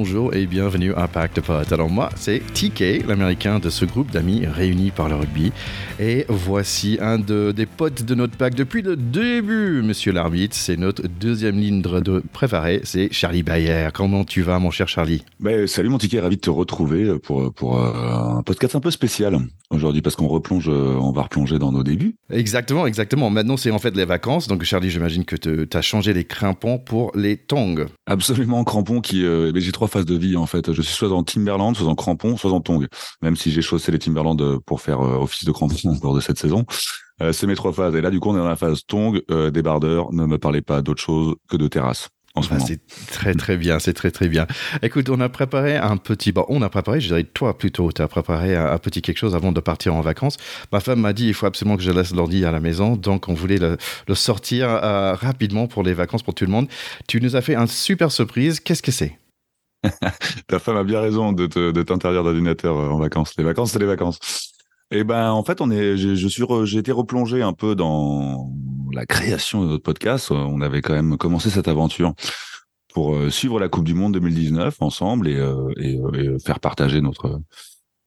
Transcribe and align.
bonjour 0.00 0.34
et 0.34 0.46
bienvenue 0.46 0.94
à 0.94 1.08
Pack 1.08 1.34
de 1.34 1.42
Potes. 1.42 1.72
Alors 1.72 1.90
moi, 1.90 2.08
c'est 2.16 2.40
TK, 2.54 3.06
l'américain 3.06 3.58
de 3.58 3.68
ce 3.68 3.84
groupe 3.84 4.10
d'amis 4.10 4.46
réunis 4.46 4.92
par 4.92 5.10
le 5.10 5.14
rugby. 5.14 5.52
Et 5.98 6.24
voici 6.30 6.96
un 7.02 7.18
de, 7.18 7.52
des 7.52 7.66
potes 7.66 8.02
de 8.04 8.14
notre 8.14 8.34
pack 8.34 8.54
depuis 8.54 8.80
le 8.80 8.96
début, 8.96 9.82
monsieur 9.82 10.12
l'arbitre. 10.12 10.56
C'est 10.56 10.78
notre 10.78 11.06
deuxième 11.06 11.58
ligne 11.58 11.82
de 11.82 12.22
préparé, 12.32 12.80
c'est 12.84 13.12
Charlie 13.12 13.42
Bayer. 13.42 13.88
Comment 13.92 14.24
tu 14.24 14.40
vas, 14.40 14.58
mon 14.58 14.70
cher 14.70 14.88
Charlie? 14.88 15.22
Ben, 15.38 15.66
Salut 15.66 15.90
mon 15.90 15.98
TK, 15.98 16.16
ravi 16.22 16.36
de 16.36 16.40
te 16.40 16.48
retrouver 16.48 17.18
pour, 17.18 17.52
pour 17.52 17.78
euh, 17.78 18.38
un 18.38 18.42
podcast 18.42 18.76
un 18.76 18.80
peu 18.80 18.90
spécial 18.90 19.38
aujourd'hui 19.68 20.00
parce 20.00 20.16
qu'on 20.16 20.28
replonge, 20.28 20.70
euh, 20.70 20.96
on 20.98 21.12
va 21.12 21.24
replonger 21.24 21.58
dans 21.58 21.72
nos 21.72 21.82
débuts. 21.82 22.16
Exactement, 22.30 22.86
exactement. 22.86 23.28
Maintenant, 23.28 23.58
c'est 23.58 23.70
en 23.70 23.78
fait 23.78 23.94
les 23.94 24.06
vacances. 24.06 24.48
Donc 24.48 24.62
Charlie, 24.62 24.88
j'imagine 24.88 25.26
que 25.26 25.36
tu 25.36 25.76
as 25.76 25.82
changé 25.82 26.14
les 26.14 26.24
crampons 26.24 26.78
pour 26.78 27.12
les 27.14 27.36
tongs. 27.36 27.84
Absolument, 28.06 28.64
crampons 28.64 29.02
qui... 29.02 29.26
Euh, 29.26 29.52
j'ai 29.54 29.72
trois 29.72 29.88
phases 29.90 30.06
de 30.06 30.16
vie 30.16 30.36
en 30.36 30.46
fait. 30.46 30.72
Je 30.72 30.82
suis 30.82 30.94
soit 30.94 31.12
en 31.12 31.22
Timberland, 31.22 31.76
soit 31.76 31.88
en 31.88 31.94
crampons, 31.94 32.36
soit 32.36 32.52
en 32.52 32.60
tongs. 32.60 32.86
Même 33.22 33.36
si 33.36 33.50
j'ai 33.50 33.62
chaussé 33.62 33.92
les 33.92 33.98
Timberland 33.98 34.40
euh, 34.40 34.58
pour 34.64 34.80
faire 34.80 35.00
euh, 35.00 35.18
office 35.18 35.44
de 35.44 35.52
crampons 35.52 35.98
lors 36.02 36.14
de 36.14 36.20
cette 36.20 36.38
saison. 36.38 36.64
c'est 37.32 37.46
mes 37.46 37.54
trois 37.54 37.72
phases. 37.72 37.94
Et 37.94 38.00
là, 38.00 38.10
du 38.10 38.18
coup, 38.18 38.30
on 38.30 38.34
est 38.34 38.38
dans 38.38 38.48
la 38.48 38.56
phase 38.56 38.86
tong, 38.86 39.20
débardeur. 39.52 40.12
Ne 40.12 40.24
me 40.24 40.38
parlez 40.38 40.62
pas 40.62 40.80
d'autre 40.80 41.02
chose 41.02 41.34
que 41.48 41.58
de 41.58 41.68
terrasse. 41.68 42.08
Bah, 42.36 42.58
c'est 42.64 42.80
très 43.10 43.34
très 43.34 43.56
bien, 43.56 43.80
c'est 43.80 43.92
très 43.92 44.10
très 44.10 44.28
bien. 44.28 44.46
Écoute, 44.82 45.08
on 45.10 45.20
a 45.20 45.28
préparé 45.28 45.76
un 45.76 45.96
petit, 45.96 46.30
bon, 46.30 46.46
on 46.48 46.62
a 46.62 46.68
préparé, 46.68 47.00
je 47.00 47.08
dirais 47.08 47.24
toi 47.24 47.58
plutôt, 47.58 47.90
tu 47.90 48.02
as 48.02 48.08
préparé 48.08 48.56
un, 48.56 48.78
petit 48.78 49.02
quelque 49.02 49.18
chose 49.18 49.34
avant 49.34 49.50
de 49.50 49.60
partir 49.60 49.94
en 49.94 50.00
vacances. 50.00 50.36
Ma 50.72 50.78
femme 50.78 51.00
m'a 51.00 51.12
dit, 51.12 51.26
il 51.26 51.34
faut 51.34 51.46
absolument 51.46 51.76
que 51.76 51.82
je 51.82 51.90
laisse 51.90 52.14
l'ordi 52.14 52.44
à 52.44 52.52
la 52.52 52.60
maison, 52.60 52.96
donc 52.96 53.28
on 53.28 53.34
voulait 53.34 53.58
le, 53.58 53.76
sortir 54.14 54.68
euh, 54.68 55.14
rapidement 55.14 55.66
pour 55.66 55.82
les 55.82 55.92
vacances 55.92 56.22
pour 56.22 56.34
tout 56.34 56.44
le 56.44 56.52
monde. 56.52 56.68
Tu 57.08 57.20
nous 57.20 57.34
as 57.34 57.42
fait 57.42 57.56
un 57.56 57.66
super 57.66 58.12
surprise, 58.12 58.60
qu'est-ce 58.60 58.82
que 58.82 58.92
c'est? 58.92 59.18
Ta 60.46 60.58
femme 60.58 60.76
a 60.76 60.84
bien 60.84 61.00
raison 61.00 61.32
de 61.32 61.46
t'interdire 61.82 62.22
d'ordinateur 62.22 62.76
euh, 62.76 62.90
en 62.90 62.98
vacances. 62.98 63.34
Les 63.38 63.44
vacances, 63.44 63.72
c'est 63.72 63.78
les 63.78 63.86
vacances. 63.86 64.18
Eh 64.90 65.04
ben, 65.04 65.30
en 65.30 65.44
fait, 65.44 65.60
on 65.60 65.70
est, 65.70 65.96
je 65.96 66.28
suis, 66.28 66.44
j'ai 66.64 66.78
été 66.78 66.90
replongé 66.90 67.42
un 67.42 67.52
peu 67.52 67.76
dans 67.76 68.50
la 68.92 69.06
création 69.06 69.62
de 69.62 69.68
notre 69.68 69.84
podcast. 69.84 70.32
On 70.32 70.60
avait 70.60 70.82
quand 70.82 70.94
même 70.94 71.16
commencé 71.16 71.48
cette 71.48 71.68
aventure 71.68 72.14
pour 72.92 73.14
euh, 73.14 73.30
suivre 73.30 73.60
la 73.60 73.68
Coupe 73.68 73.84
du 73.84 73.94
Monde 73.94 74.14
2019 74.14 74.82
ensemble 74.82 75.28
et, 75.28 75.36
euh, 75.36 75.70
et, 75.76 75.98
faire 76.44 76.58
partager 76.58 77.00
notre 77.00 77.40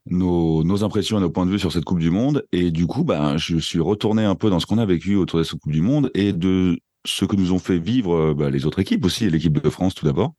nos, 0.08 0.84
impressions 0.84 1.18
et 1.18 1.22
nos 1.22 1.30
points 1.30 1.46
de 1.46 1.52
vue 1.52 1.60
sur 1.60 1.72
cette 1.72 1.86
Coupe 1.86 2.00
du 2.00 2.12
Monde. 2.12 2.46
Et 2.52 2.70
du 2.70 2.86
coup, 2.86 3.06
ben, 3.06 3.38
je 3.38 3.58
suis 3.58 3.80
retourné 3.80 4.26
un 4.26 4.36
peu 4.36 4.50
dans 4.50 4.60
ce 4.60 4.66
qu'on 4.66 4.78
a 4.78 4.86
vécu 4.86 5.16
autour 5.16 5.40
de 5.40 5.46
cette 5.46 5.60
Coupe 5.60 5.72
du 5.72 5.82
Monde 5.82 6.12
et 6.14 6.34
de 6.34 6.78
ce 7.06 7.24
que 7.24 7.38
nous 7.38 7.54
ont 7.54 7.60
fait 7.60 7.80
vivre 7.80 8.34
ben, 8.34 8.50
les 8.50 8.66
autres 8.66 8.80
équipes 8.80 9.06
aussi, 9.06 9.26
et 9.26 9.30
l'équipe 9.30 9.54
de 9.54 9.70
France 9.70 9.96
tout 9.96 10.06
d'abord. 10.06 10.34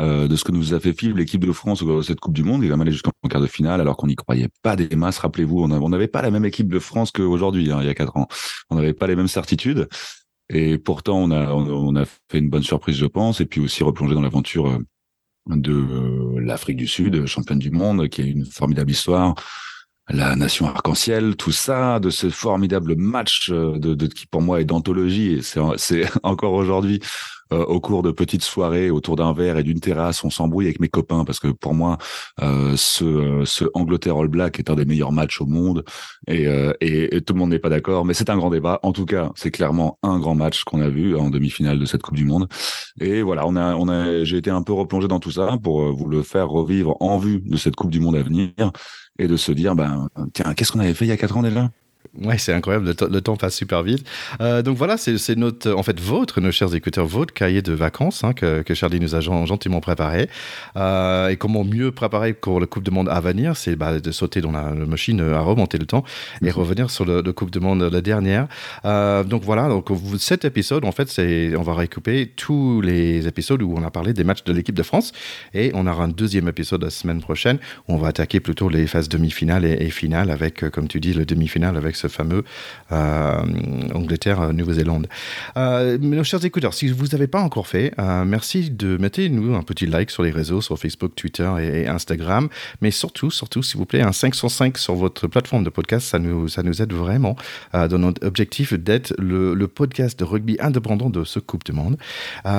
Euh, 0.00 0.26
de 0.26 0.34
ce 0.34 0.42
que 0.42 0.50
nous 0.50 0.74
a 0.74 0.80
fait 0.80 0.90
vivre 0.90 1.16
l'équipe 1.16 1.44
de 1.44 1.52
France 1.52 1.80
au 1.82 2.02
cette 2.02 2.18
Coupe 2.18 2.34
du 2.34 2.42
Monde. 2.42 2.64
Il 2.64 2.72
a 2.72 2.74
allé 2.74 2.90
jusqu'en 2.90 3.12
quart 3.30 3.40
de 3.40 3.46
finale 3.46 3.80
alors 3.80 3.96
qu'on 3.96 4.08
n'y 4.08 4.16
croyait 4.16 4.48
pas 4.62 4.74
des 4.74 4.96
masses. 4.96 5.18
Rappelez-vous, 5.18 5.62
on 5.62 5.88
n'avait 5.88 6.08
pas 6.08 6.20
la 6.20 6.32
même 6.32 6.44
équipe 6.44 6.68
de 6.68 6.80
France 6.80 7.12
qu'aujourd'hui, 7.12 7.70
hein, 7.70 7.78
il 7.80 7.86
y 7.86 7.90
a 7.90 7.94
quatre 7.94 8.16
ans. 8.16 8.26
On 8.70 8.76
n'avait 8.76 8.92
pas 8.92 9.06
les 9.06 9.14
mêmes 9.14 9.28
certitudes. 9.28 9.88
Et 10.50 10.78
pourtant, 10.78 11.18
on 11.18 11.30
a, 11.30 11.52
on 11.52 11.94
a 11.94 12.04
fait 12.04 12.38
une 12.38 12.50
bonne 12.50 12.64
surprise, 12.64 12.96
je 12.96 13.06
pense, 13.06 13.40
et 13.40 13.46
puis 13.46 13.60
aussi 13.60 13.84
replongé 13.84 14.14
dans 14.14 14.20
l'aventure 14.20 14.66
euh, 14.66 14.78
de 15.46 15.72
euh, 15.72 16.40
l'Afrique 16.40 16.76
du 16.76 16.88
Sud, 16.88 17.24
championne 17.26 17.60
du 17.60 17.70
monde, 17.70 18.08
qui 18.08 18.20
a 18.22 18.24
une 18.24 18.44
formidable 18.44 18.90
histoire. 18.90 19.34
La 20.10 20.36
nation 20.36 20.66
arc-en-ciel, 20.66 21.34
tout 21.36 21.52
ça, 21.52 21.98
de 21.98 22.10
ce 22.10 22.28
formidable 22.28 22.94
match 22.96 23.50
de, 23.50 23.76
de 23.76 24.06
qui 24.06 24.26
pour 24.26 24.42
moi 24.42 24.60
est 24.60 24.64
d'anthologie. 24.64 25.40
C'est 25.76 26.04
encore 26.22 26.52
aujourd'hui 26.52 27.00
euh, 27.52 27.64
au 27.66 27.78
cours 27.80 28.02
de 28.02 28.10
petites 28.10 28.42
soirées 28.42 28.90
autour 28.90 29.16
d'un 29.16 29.32
verre 29.32 29.58
et 29.58 29.62
d'une 29.62 29.80
terrasse, 29.80 30.24
on 30.24 30.30
s'embrouille 30.30 30.66
avec 30.66 30.80
mes 30.80 30.88
copains 30.88 31.24
parce 31.24 31.38
que 31.38 31.48
pour 31.48 31.74
moi, 31.74 31.98
euh, 32.42 32.74
ce, 32.76 33.04
euh, 33.04 33.44
ce 33.44 33.66
Angleterre 33.74 34.16
All 34.16 34.28
Black 34.28 34.58
est 34.58 34.70
un 34.70 34.74
des 34.74 34.86
meilleurs 34.86 35.12
matchs 35.12 35.40
au 35.40 35.46
monde 35.46 35.84
et, 36.26 36.46
et, 36.80 37.20
tout 37.20 37.34
le 37.34 37.38
monde 37.38 37.50
n'est 37.50 37.58
pas 37.58 37.68
d'accord, 37.68 38.04
mais 38.04 38.14
c'est 38.14 38.30
un 38.30 38.36
grand 38.36 38.50
débat. 38.50 38.80
En 38.82 38.92
tout 38.92 39.04
cas, 39.04 39.30
c'est 39.34 39.50
clairement 39.50 39.98
un 40.02 40.18
grand 40.18 40.34
match 40.34 40.64
qu'on 40.64 40.80
a 40.80 40.88
vu 40.88 41.16
en 41.16 41.30
demi-finale 41.30 41.78
de 41.78 41.84
cette 41.84 42.02
Coupe 42.02 42.16
du 42.16 42.24
Monde. 42.24 42.48
Et 43.00 43.22
voilà, 43.22 43.46
on 43.46 43.56
a, 43.56 43.74
on 43.74 43.88
a, 43.88 44.24
j'ai 44.24 44.38
été 44.38 44.50
un 44.50 44.62
peu 44.62 44.72
replongé 44.72 45.08
dans 45.08 45.20
tout 45.20 45.30
ça 45.30 45.58
pour 45.62 45.92
vous 45.92 46.06
le 46.06 46.22
faire 46.22 46.48
revivre 46.48 46.96
en 47.00 47.18
vue 47.18 47.40
de 47.44 47.56
cette 47.56 47.76
Coupe 47.76 47.90
du 47.90 48.00
Monde 48.00 48.16
à 48.16 48.22
venir 48.22 48.52
et 49.18 49.28
de 49.28 49.36
se 49.36 49.52
dire, 49.52 49.74
ben 49.74 50.08
tiens, 50.32 50.54
qu'est-ce 50.54 50.72
qu'on 50.72 50.80
avait 50.80 50.94
fait 50.94 51.04
il 51.04 51.08
y 51.08 51.12
a 51.12 51.16
quatre 51.16 51.36
ans 51.36 51.42
déjà? 51.42 51.70
Ouais, 52.22 52.38
c'est 52.38 52.52
incroyable, 52.52 52.94
le, 53.10 53.20
temps 53.20 53.34
passe 53.36 53.56
super 53.56 53.82
vite. 53.82 54.06
Euh, 54.40 54.62
donc 54.62 54.76
voilà, 54.76 54.96
c'est 54.96 55.36
notre, 55.36 55.72
en 55.72 55.82
fait, 55.82 55.98
votre, 55.98 56.40
nos 56.40 56.52
chers 56.52 56.72
écouteurs, 56.72 57.06
votre 57.06 57.34
cahier 57.34 57.60
de 57.60 57.72
vacances 57.72 58.22
hein, 58.22 58.32
que, 58.34 58.62
que, 58.62 58.72
Charlie 58.72 59.00
nous 59.00 59.16
a 59.16 59.20
gentiment 59.20 59.80
préparé. 59.80 60.28
Euh, 60.76 61.30
et 61.30 61.36
comment 61.36 61.64
mieux 61.64 61.90
préparer 61.90 62.32
pour 62.32 62.60
le 62.60 62.66
Coupe 62.66 62.84
de 62.84 62.92
Monde 62.92 63.08
à 63.08 63.18
venir, 63.20 63.56
c'est 63.56 63.74
bah, 63.74 63.98
de 63.98 64.10
sauter 64.12 64.40
dans 64.40 64.52
la, 64.52 64.70
machine 64.70 65.20
à 65.20 65.40
remonter 65.40 65.76
le 65.76 65.86
temps 65.86 66.04
et 66.40 66.52
revenir 66.52 66.88
sur 66.88 67.04
le, 67.04 67.20
Coupe 67.32 67.50
de 67.50 67.58
Monde 67.58 67.82
la 67.82 68.00
dernière. 68.00 68.46
Euh, 68.84 69.24
donc 69.24 69.42
voilà, 69.42 69.68
donc 69.68 69.88
cet 70.20 70.44
épisode, 70.44 70.84
en 70.84 70.92
fait, 70.92 71.08
c'est, 71.08 71.56
on 71.56 71.62
va 71.62 71.74
récupérer 71.74 72.32
tous 72.36 72.80
les 72.80 73.26
épisodes 73.26 73.60
où 73.60 73.74
on 73.76 73.82
a 73.82 73.90
parlé 73.90 74.12
des 74.12 74.22
matchs 74.22 74.44
de 74.44 74.52
l'équipe 74.52 74.76
de 74.76 74.84
France 74.84 75.10
et 75.52 75.72
on 75.74 75.84
aura 75.88 76.04
un 76.04 76.08
deuxième 76.08 76.46
épisode 76.46 76.84
la 76.84 76.90
semaine 76.90 77.20
prochaine 77.20 77.58
où 77.88 77.94
on 77.94 77.96
va 77.96 78.08
attaquer 78.08 78.38
plutôt 78.38 78.68
les 78.68 78.86
phases 78.86 79.08
demi-finales 79.08 79.64
et, 79.64 79.84
et 79.84 79.90
finales 79.90 80.30
avec, 80.30 80.70
comme 80.70 80.86
tu 80.86 81.00
dis, 81.00 81.12
le 81.12 81.24
demi-finale 81.24 81.76
avec 81.76 81.96
ce 81.96 82.03
fameux 82.08 82.44
euh, 82.92 83.42
Angleterre-Nouvelle-Zélande. 83.94 85.08
Euh, 85.56 85.98
nos 85.98 86.24
chers 86.24 86.44
écouteurs, 86.44 86.74
si 86.74 86.88
vous 86.88 87.06
n'avez 87.08 87.26
pas 87.26 87.40
encore 87.40 87.66
fait, 87.66 87.92
euh, 87.98 88.24
merci 88.24 88.70
de 88.70 88.96
mettre 88.96 89.20
nous 89.22 89.54
un 89.54 89.62
petit 89.62 89.86
like 89.86 90.10
sur 90.10 90.22
les 90.22 90.30
réseaux, 90.30 90.60
sur 90.60 90.78
Facebook, 90.78 91.14
Twitter 91.14 91.50
et, 91.60 91.88
Instagram. 91.88 92.48
Mais 92.80 92.90
surtout, 92.90 93.30
surtout, 93.30 93.62
s'il 93.62 93.78
vous 93.78 93.86
plaît, 93.86 94.02
un 94.02 94.12
505 94.12 94.76
sur 94.78 94.94
votre 94.94 95.26
plateforme 95.26 95.64
de 95.64 95.70
podcast, 95.70 96.06
ça 96.06 96.18
nous, 96.18 96.48
ça 96.48 96.62
nous 96.62 96.82
aide 96.82 96.92
vraiment 96.92 97.36
dans 97.72 97.98
notre 97.98 98.26
objectif 98.26 98.74
d'être 98.74 99.14
le, 99.18 99.54
podcast 99.66 100.18
de 100.18 100.24
rugby 100.24 100.56
indépendant 100.60 101.10
de 101.10 101.24
ce 101.24 101.38
Coupe 101.38 101.64
du 101.64 101.72
Monde. 101.72 101.96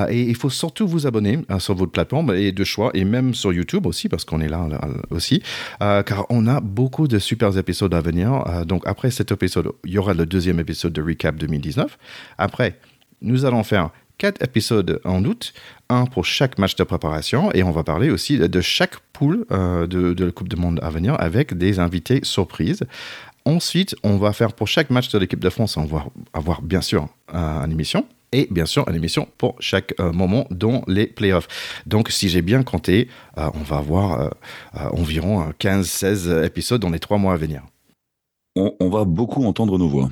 et 0.09 0.21
il 0.21 0.35
faut 0.35 0.49
surtout 0.49 0.87
vous 0.87 1.07
abonner 1.07 1.39
sur 1.59 1.75
votre 1.75 1.91
plateforme 1.91 2.33
et 2.33 2.51
de 2.51 2.63
choix, 2.63 2.91
et 2.93 3.05
même 3.05 3.33
sur 3.33 3.53
YouTube 3.53 3.85
aussi, 3.85 4.09
parce 4.09 4.25
qu'on 4.25 4.41
est 4.41 4.49
là, 4.49 4.67
aussi, 5.11 5.43
car 5.79 6.25
on 6.29 6.47
a 6.47 6.59
beaucoup 6.61 7.07
de 7.07 7.19
super 7.19 7.57
épisodes 7.57 7.93
à 7.93 8.01
venir. 8.01 8.65
donc 8.65 8.83
après 8.85 9.11
cette 9.11 9.34
épisode, 9.35 9.71
il 9.85 9.91
y 9.91 9.97
aura 9.97 10.13
le 10.13 10.25
deuxième 10.25 10.59
épisode 10.59 10.93
de 10.93 11.01
Recap 11.01 11.35
2019. 11.35 11.97
Après, 12.37 12.79
nous 13.21 13.45
allons 13.45 13.63
faire 13.63 13.91
quatre 14.17 14.41
épisodes 14.43 14.99
en 15.03 15.23
août, 15.25 15.53
un 15.89 16.05
pour 16.05 16.25
chaque 16.25 16.57
match 16.57 16.75
de 16.75 16.83
préparation, 16.83 17.51
et 17.53 17.63
on 17.63 17.71
va 17.71 17.83
parler 17.83 18.09
aussi 18.09 18.37
de 18.37 18.61
chaque 18.61 18.99
poule 19.13 19.45
euh, 19.51 19.87
de, 19.87 20.23
la 20.23 20.31
Coupe 20.31 20.49
du 20.49 20.55
Monde 20.55 20.79
à 20.81 20.89
venir 20.89 21.15
avec 21.19 21.57
des 21.57 21.79
invités 21.79 22.21
surprises. 22.23 22.83
Ensuite, 23.45 23.95
on 24.03 24.17
va 24.17 24.33
faire 24.33 24.53
pour 24.53 24.67
chaque 24.67 24.89
match 24.89 25.09
de 25.09 25.19
l'équipe 25.19 25.39
de 25.39 25.49
France, 25.49 25.77
on 25.77 25.85
va 25.85 26.05
avoir 26.33 26.61
bien 26.61 26.81
sûr 26.81 27.07
une 27.31 27.71
émission 27.71 28.07
et 28.31 28.47
bien 28.49 28.65
sûr 28.65 28.87
une 28.89 28.95
émission 28.95 29.27
pour 29.37 29.55
chaque 29.59 29.93
euh, 29.99 30.11
moment 30.11 30.47
dans 30.49 30.83
les 30.87 31.05
playoffs. 31.05 31.47
Donc 31.85 32.09
si 32.09 32.27
j'ai 32.27 32.41
bien 32.41 32.63
compté, 32.63 33.07
euh, 33.37 33.49
on 33.53 33.59
va 33.59 33.77
avoir 33.77 34.31
environ 34.73 35.51
15-16 35.59 36.43
épisodes 36.43 36.81
dans 36.81 36.89
les 36.89 36.99
trois 36.99 37.17
mois 37.17 37.33
à 37.33 37.37
venir 37.37 37.61
on, 38.55 38.89
va 38.89 39.05
beaucoup 39.05 39.43
entendre 39.43 39.77
nos 39.77 39.89
voix. 39.89 40.09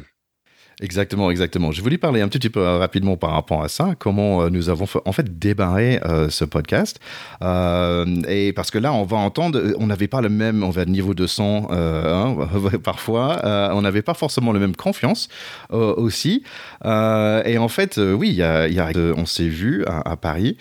Exactement, 0.81 1.29
exactement. 1.29 1.72
Je 1.72 1.81
voulais 1.81 2.00
parler 2.00 2.22
un 2.22 2.28
petit 2.28 2.50
peu 2.50 2.61
euh, 2.61 2.79
rapidement 2.79 3.16
par 3.16 3.31
rapport 3.31 3.63
à 3.63 3.67
ça, 3.67 3.94
comment 3.97 4.41
euh, 4.41 4.50
nous 4.50 4.69
avons 4.69 4.85
en 5.06 5.11
fait 5.11 5.38
débarré 5.38 6.00
euh, 6.03 6.29
ce 6.29 6.45
podcast. 6.45 7.00
et 7.41 8.53
parce 8.56 8.72
que 8.72 8.79
là, 8.79 8.91
on 8.94 9.03
va 9.03 9.17
entendre, 9.17 9.62
on 9.78 9.88
n'avait 9.88 10.07
pas 10.07 10.22
le 10.22 10.29
même 10.29 10.63
on 10.63 10.72
va, 10.72 10.85
niveau 10.85 11.13
de 11.13 11.28
son 11.28 11.67
hein, 11.72 12.35
parfois, 12.83 13.41
on 13.74 13.81
n'avait 13.81 14.01
pas 14.01 14.13
forcément 14.13 14.51
la 14.51 14.59
même 14.59 14.75
confiance 14.75 15.30
aussi. 15.69 16.44
et 16.83 17.57
en 17.57 17.68
fait, 17.68 17.98
oui, 17.98 18.30
y 18.30 18.36
y 18.36 18.80
a, 18.80 18.92
on 19.15 19.25
s'est 19.25 19.48
vu 19.48 19.86
à, 19.86 20.15
Paris, 20.18 20.57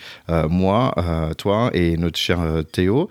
moi, 0.49 0.93
toi 1.37 1.71
et 1.73 1.97
notre 1.97 2.19
cher 2.19 2.39
Théo, 2.71 3.09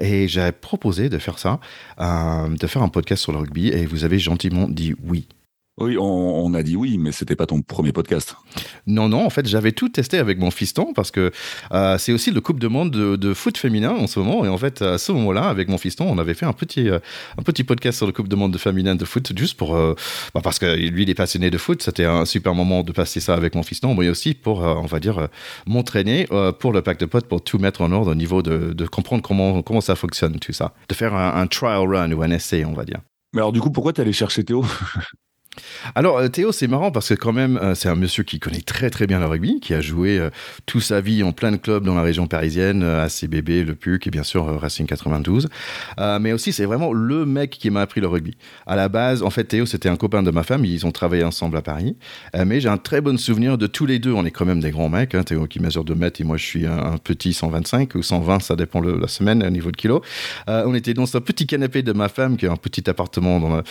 et 0.00 0.28
j'ai 0.28 0.52
proposé 0.52 1.08
de 1.08 1.18
faire 1.18 1.38
ça, 1.38 1.58
de 1.98 2.66
faire 2.66 2.82
un 2.82 2.88
podcast 2.88 3.22
sur 3.22 3.32
le 3.32 3.38
rugby, 3.38 3.68
et 3.68 3.86
vous 3.86 4.04
avez 4.04 4.18
gentiment 4.18 4.68
dit 4.68 4.94
oui. 5.04 5.26
Oui, 5.80 5.96
on, 5.96 6.52
a 6.54 6.62
dit 6.64 6.74
oui, 6.74 6.98
mais 6.98 7.12
c'était 7.12 7.36
pas 7.36 7.46
ton 7.46 7.62
premier 7.62 7.92
podcast. 7.92 8.34
Non, 8.88 9.08
non, 9.08 9.24
en 9.24 9.30
fait, 9.30 9.46
j'avais 9.46 9.70
tout 9.70 9.88
testé 9.88 10.18
avec 10.18 10.38
mon 10.38 10.50
fiston 10.50 10.92
parce 10.92 11.12
que 11.12 11.30
euh, 11.72 11.98
c'est 11.98 12.12
aussi 12.12 12.32
le 12.32 12.40
Coupe 12.40 12.58
de 12.58 12.66
Monde 12.66 12.90
de, 12.90 13.34
foot 13.34 13.56
féminin 13.56 13.90
en 13.90 14.08
ce 14.08 14.18
moment. 14.18 14.44
Et 14.44 14.48
en 14.48 14.58
fait, 14.58 14.82
à 14.82 14.98
ce 14.98 15.12
moment-là, 15.12 15.44
avec 15.44 15.68
mon 15.68 15.78
fiston, 15.78 16.06
on 16.08 16.18
avait 16.18 16.34
fait 16.34 16.46
un 16.46 16.52
petit, 16.52 16.88
euh, 16.88 16.98
un 17.38 17.42
petit 17.42 17.62
podcast 17.62 17.98
sur 17.98 18.06
le 18.06 18.12
Coupe 18.12 18.26
de 18.26 18.34
Monde 18.34 18.56
féminin 18.58 18.96
de 18.96 19.04
foot 19.04 19.32
juste 19.38 19.56
pour. 19.56 19.76
Euh, 19.76 19.94
bah, 20.34 20.40
parce 20.42 20.58
que 20.58 20.66
lui, 20.74 21.04
il 21.04 21.10
est 21.10 21.14
passionné 21.14 21.48
de 21.48 21.58
foot. 21.58 21.80
C'était 21.80 22.06
un 22.06 22.24
super 22.24 22.54
moment 22.54 22.82
de 22.82 22.90
passer 22.90 23.20
ça 23.20 23.34
avec 23.34 23.54
mon 23.54 23.62
fiston, 23.62 23.94
mais 23.94 24.08
aussi 24.08 24.34
pour, 24.34 24.62
on 24.62 24.86
va 24.86 24.98
dire, 24.98 25.28
m'entraîner 25.66 26.26
pour 26.58 26.72
le 26.72 26.82
pack 26.82 26.98
de 26.98 27.06
potes, 27.06 27.26
pour 27.26 27.42
tout 27.42 27.58
mettre 27.58 27.82
en 27.82 27.92
ordre 27.92 28.10
au 28.10 28.16
niveau 28.16 28.42
de, 28.42 28.72
de 28.72 28.86
comprendre 28.86 29.22
comment, 29.22 29.62
comment 29.62 29.80
ça 29.80 29.94
fonctionne, 29.94 30.38
tout 30.40 30.52
ça. 30.52 30.74
De 30.88 30.94
faire 30.94 31.14
un, 31.14 31.40
un 31.40 31.46
trial 31.46 31.86
run 31.88 32.10
ou 32.10 32.22
un 32.22 32.30
essai, 32.30 32.64
on 32.64 32.72
va 32.72 32.84
dire. 32.84 32.98
Mais 33.32 33.40
alors, 33.40 33.52
du 33.52 33.60
coup, 33.60 33.70
pourquoi 33.70 33.92
tu 33.92 34.00
allé 34.00 34.12
chercher 34.12 34.42
Théo? 34.42 34.64
Alors 35.94 36.18
euh, 36.18 36.28
Théo, 36.28 36.52
c'est 36.52 36.66
marrant 36.66 36.90
parce 36.90 37.08
que 37.08 37.14
quand 37.14 37.32
même, 37.32 37.58
euh, 37.62 37.74
c'est 37.74 37.88
un 37.88 37.94
monsieur 37.94 38.24
qui 38.24 38.38
connaît 38.38 38.60
très 38.60 38.90
très 38.90 39.06
bien 39.06 39.20
le 39.20 39.26
rugby, 39.26 39.60
qui 39.60 39.74
a 39.74 39.80
joué 39.80 40.18
euh, 40.18 40.30
toute 40.66 40.82
sa 40.82 41.00
vie 41.00 41.22
en 41.22 41.32
plein 41.32 41.52
de 41.52 41.56
clubs 41.56 41.84
dans 41.84 41.94
la 41.94 42.02
région 42.02 42.26
parisienne, 42.26 42.82
à 42.82 43.08
CBB, 43.08 43.64
le 43.64 43.74
PUC 43.74 44.06
et 44.06 44.10
bien 44.10 44.22
sûr 44.22 44.60
Racing 44.60 44.86
92. 44.86 45.48
mais 46.20 46.32
aussi, 46.32 46.52
c'est 46.52 46.64
vraiment 46.64 46.92
le 46.92 47.26
mec 47.26 47.50
qui 47.50 47.70
m'a 47.70 47.82
appris 47.82 48.00
le 48.00 48.06
rugby. 48.06 48.36
À 48.66 48.76
la 48.76 48.88
base, 48.88 49.22
en 49.22 49.30
fait, 49.30 49.44
Théo, 49.44 49.66
c'était 49.66 49.88
un 49.88 49.96
copain 49.96 50.22
de 50.22 50.30
ma 50.30 50.42
femme, 50.42 50.64
ils 50.64 50.86
ont 50.86 50.90
travaillé 50.90 51.24
ensemble 51.24 51.56
à 51.56 51.62
Paris. 51.62 51.96
mais 52.46 52.60
j'ai 52.60 52.68
un 52.68 52.76
très 52.76 53.00
bon 53.00 53.18
souvenir 53.18 53.58
de 53.58 53.66
tous 53.66 53.86
les 53.86 53.98
deux. 53.98 54.12
On 54.12 54.24
est 54.24 54.30
quand 54.30 54.46
même 54.46 54.60
des 54.60 54.70
grands 54.70 54.88
mecs. 54.88 55.14
Hein, 55.14 55.22
Théo 55.22 55.46
qui 55.46 55.60
mesure 55.60 55.84
2 55.84 55.94
mètres 55.94 56.20
et 56.20 56.24
moi 56.24 56.36
je 56.36 56.44
suis 56.44 56.66
un, 56.66 56.98
petit 57.02 57.32
125 57.32 57.94
ou 57.94 58.02
120, 58.02 58.40
ça 58.40 58.56
dépend 58.56 58.80
de 58.80 58.92
la 58.92 59.08
semaine 59.08 59.42
au 59.42 59.50
niveau 59.50 59.70
de 59.70 59.76
kilo. 59.76 60.02
on 60.46 60.74
était 60.74 60.94
dans 60.94 61.06
ce 61.06 61.18
petit 61.18 61.46
canapé 61.46 61.82
de 61.82 61.92
ma 61.92 62.08
femme, 62.08 62.36
qui 62.36 62.46
est 62.46 62.50
un 62.50 62.56
petit 62.56 62.88
appartement 62.88 63.62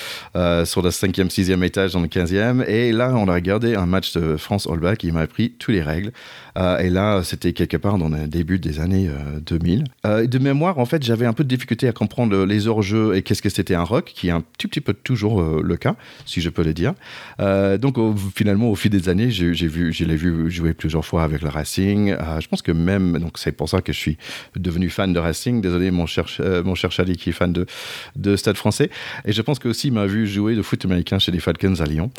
sur 0.66 0.81
le 0.81 0.90
5e, 0.90 1.30
6e 1.30 1.63
étage 1.63 1.76
dans 1.85 2.01
le 2.01 2.07
15e. 2.07 2.65
Et 2.68 2.91
là, 2.91 3.13
on 3.15 3.27
a 3.27 3.33
regardé 3.33 3.75
un 3.75 3.85
match 3.85 4.13
de 4.13 4.35
France 4.35 4.68
All 4.68 4.79
Black. 4.79 5.03
Il 5.03 5.13
m'a 5.13 5.21
appris 5.21 5.51
toutes 5.51 5.75
les 5.75 5.81
règles. 5.81 6.12
Euh, 6.57 6.79
et 6.79 6.89
là, 6.89 7.21
c'était 7.24 7.53
quelque 7.53 7.77
part 7.77 7.97
dans 7.97 8.09
le 8.09 8.27
début 8.27 8.57
des 8.57 8.79
années 8.79 9.09
2000. 9.45 9.81
Euh, 9.81 9.83
euh, 10.07 10.27
de 10.27 10.39
mémoire, 10.39 10.79
en 10.79 10.85
fait, 10.85 11.03
j'avais 11.03 11.25
un 11.25 11.33
peu 11.33 11.44
de 11.44 11.50
difficulté 11.50 11.88
à 11.88 11.91
comprendre 11.91 12.45
les 12.45 12.68
hors-jeux 12.68 13.15
et 13.15 13.21
qu'est-ce 13.21 13.41
que 13.41 13.50
c'était 13.50 13.75
un 13.75 13.83
rock, 13.83 14.12
qui 14.15 14.29
est 14.29 14.31
un 14.31 14.41
petit 14.41 14.81
peu 14.81 14.94
toujours 14.94 15.41
le 15.41 15.77
cas, 15.77 15.95
si 16.25 16.41
je 16.41 16.50
peux 16.50 16.63
le 16.63 16.74
dire. 16.74 16.94
donc, 17.39 17.97
finalement, 18.35 18.71
au 18.71 18.75
fil 18.75 18.91
des 18.91 19.09
années, 19.09 19.30
j'ai 19.30 19.68
vu, 19.68 19.94
je 19.94 20.03
l'ai 20.03 20.15
vu 20.15 20.50
jouer 20.50 20.73
plusieurs 20.73 21.06
fois 21.06 21.23
avec 21.23 21.41
le 21.41 21.50
Racing. 21.50 22.15
je 22.39 22.47
pense 22.47 22.62
que 22.62 22.71
même, 22.71 23.19
donc 23.19 23.38
c'est 23.38 23.51
pour 23.51 23.69
ça 23.69 23.81
que 23.81 23.94
je 23.94 23.97
suis 23.97 24.18
devenu 24.56 24.89
fan 24.89 25.13
de 25.13 25.19
Racing. 25.19 25.62
Désolé, 25.62 25.91
mon 25.91 26.06
cher, 26.06 26.25
mon 26.65 26.75
cher 26.75 26.91
Charlie 26.91 27.18
qui 27.18 27.30
est 27.30 27.33
fan 27.33 27.53
de, 27.53 27.65
de 28.15 28.35
Stade 28.35 28.57
français. 28.57 28.89
Et 29.25 29.31
je 29.31 29.41
pense 29.41 29.59
qu'aussi, 29.59 29.88
il 29.88 29.94
m'a 29.94 30.06
vu 30.06 30.27
jouer 30.27 30.56
de 30.56 30.62
foot 30.62 30.83
américain 30.85 31.19
chez 31.19 31.31
les 31.31 31.39
Falcons 31.39 31.67
à 31.80 31.86
Lyon. 31.86 32.10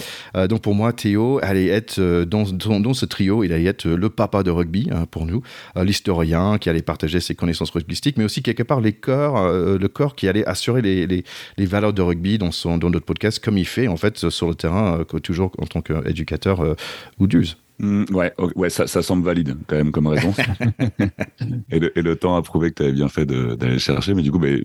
donc, 0.49 0.63
pour 0.63 0.75
moi, 0.75 0.93
Théo 0.93 1.39
allait 1.43 1.69
être 1.69 2.25
dans, 2.25 2.45
dans, 2.45 2.95
ce 2.95 3.07
trio, 3.07 3.45
il 3.45 3.53
allait 3.53 3.65
être 3.65 3.87
le 3.87 4.09
papa 4.11 4.43
de 4.43 4.51
rugby 4.51 4.89
hein, 4.93 5.07
pour 5.11 5.27
nous, 5.27 5.43
euh, 5.77 5.85
l'historien 5.85 6.59
qui 6.59 6.69
allait 6.69 6.83
partager 6.83 7.21
ses 7.21 7.35
connaissances 7.35 7.71
rugbystiques, 7.71 8.17
mais 8.17 8.25
aussi 8.25 8.43
quelque 8.43 8.63
part 8.63 8.81
les 8.81 8.93
corps, 8.93 9.39
euh, 9.39 9.79
le 9.79 9.89
corps 9.89 10.15
qui 10.15 10.29
allait 10.29 10.45
assurer 10.47 10.83
les, 10.83 11.07
les, 11.07 11.67
valeurs 11.67 11.93
de 11.93 12.03
rugby 12.03 12.39
dans, 12.39 12.53
son, 12.53 12.79
dans 12.79 12.91
notre 12.91 13.07
podcast, 13.07 13.43
comme 13.43 13.59
il 13.59 13.67
fait 13.67 13.89
en 13.89 13.97
fait 13.97 14.29
sur 14.29 14.49
le 14.49 14.55
terrain, 14.55 15.01
euh, 15.01 15.19
toujours 15.21 15.53
en 15.59 15.67
tant 15.67 15.81
qu'éducateur 15.81 16.77
ou 17.19 17.27
d'use. 17.27 17.57
Mmh, 17.81 18.05
ouais, 18.13 18.33
ouais 18.57 18.71
ça, 18.71 18.87
ça, 18.87 19.03
semble 19.03 19.25
valide 19.25 19.57
quand 19.67 19.77
même 19.77 19.93
comme 19.93 20.09
réponse. 20.09 20.37
et, 21.71 21.79
le, 21.79 21.97
et, 21.97 22.03
le, 22.03 22.17
temps 22.17 22.37
a 22.37 22.43
prouvé 22.43 22.71
que 22.71 22.77
tu 22.77 22.83
avais 22.83 22.93
bien 22.93 23.09
fait 23.09 23.25
d'aller 23.25 23.79
chercher, 23.79 24.15
mais 24.15 24.23
du 24.23 24.33
coup, 24.33 24.41
ben, 24.41 24.65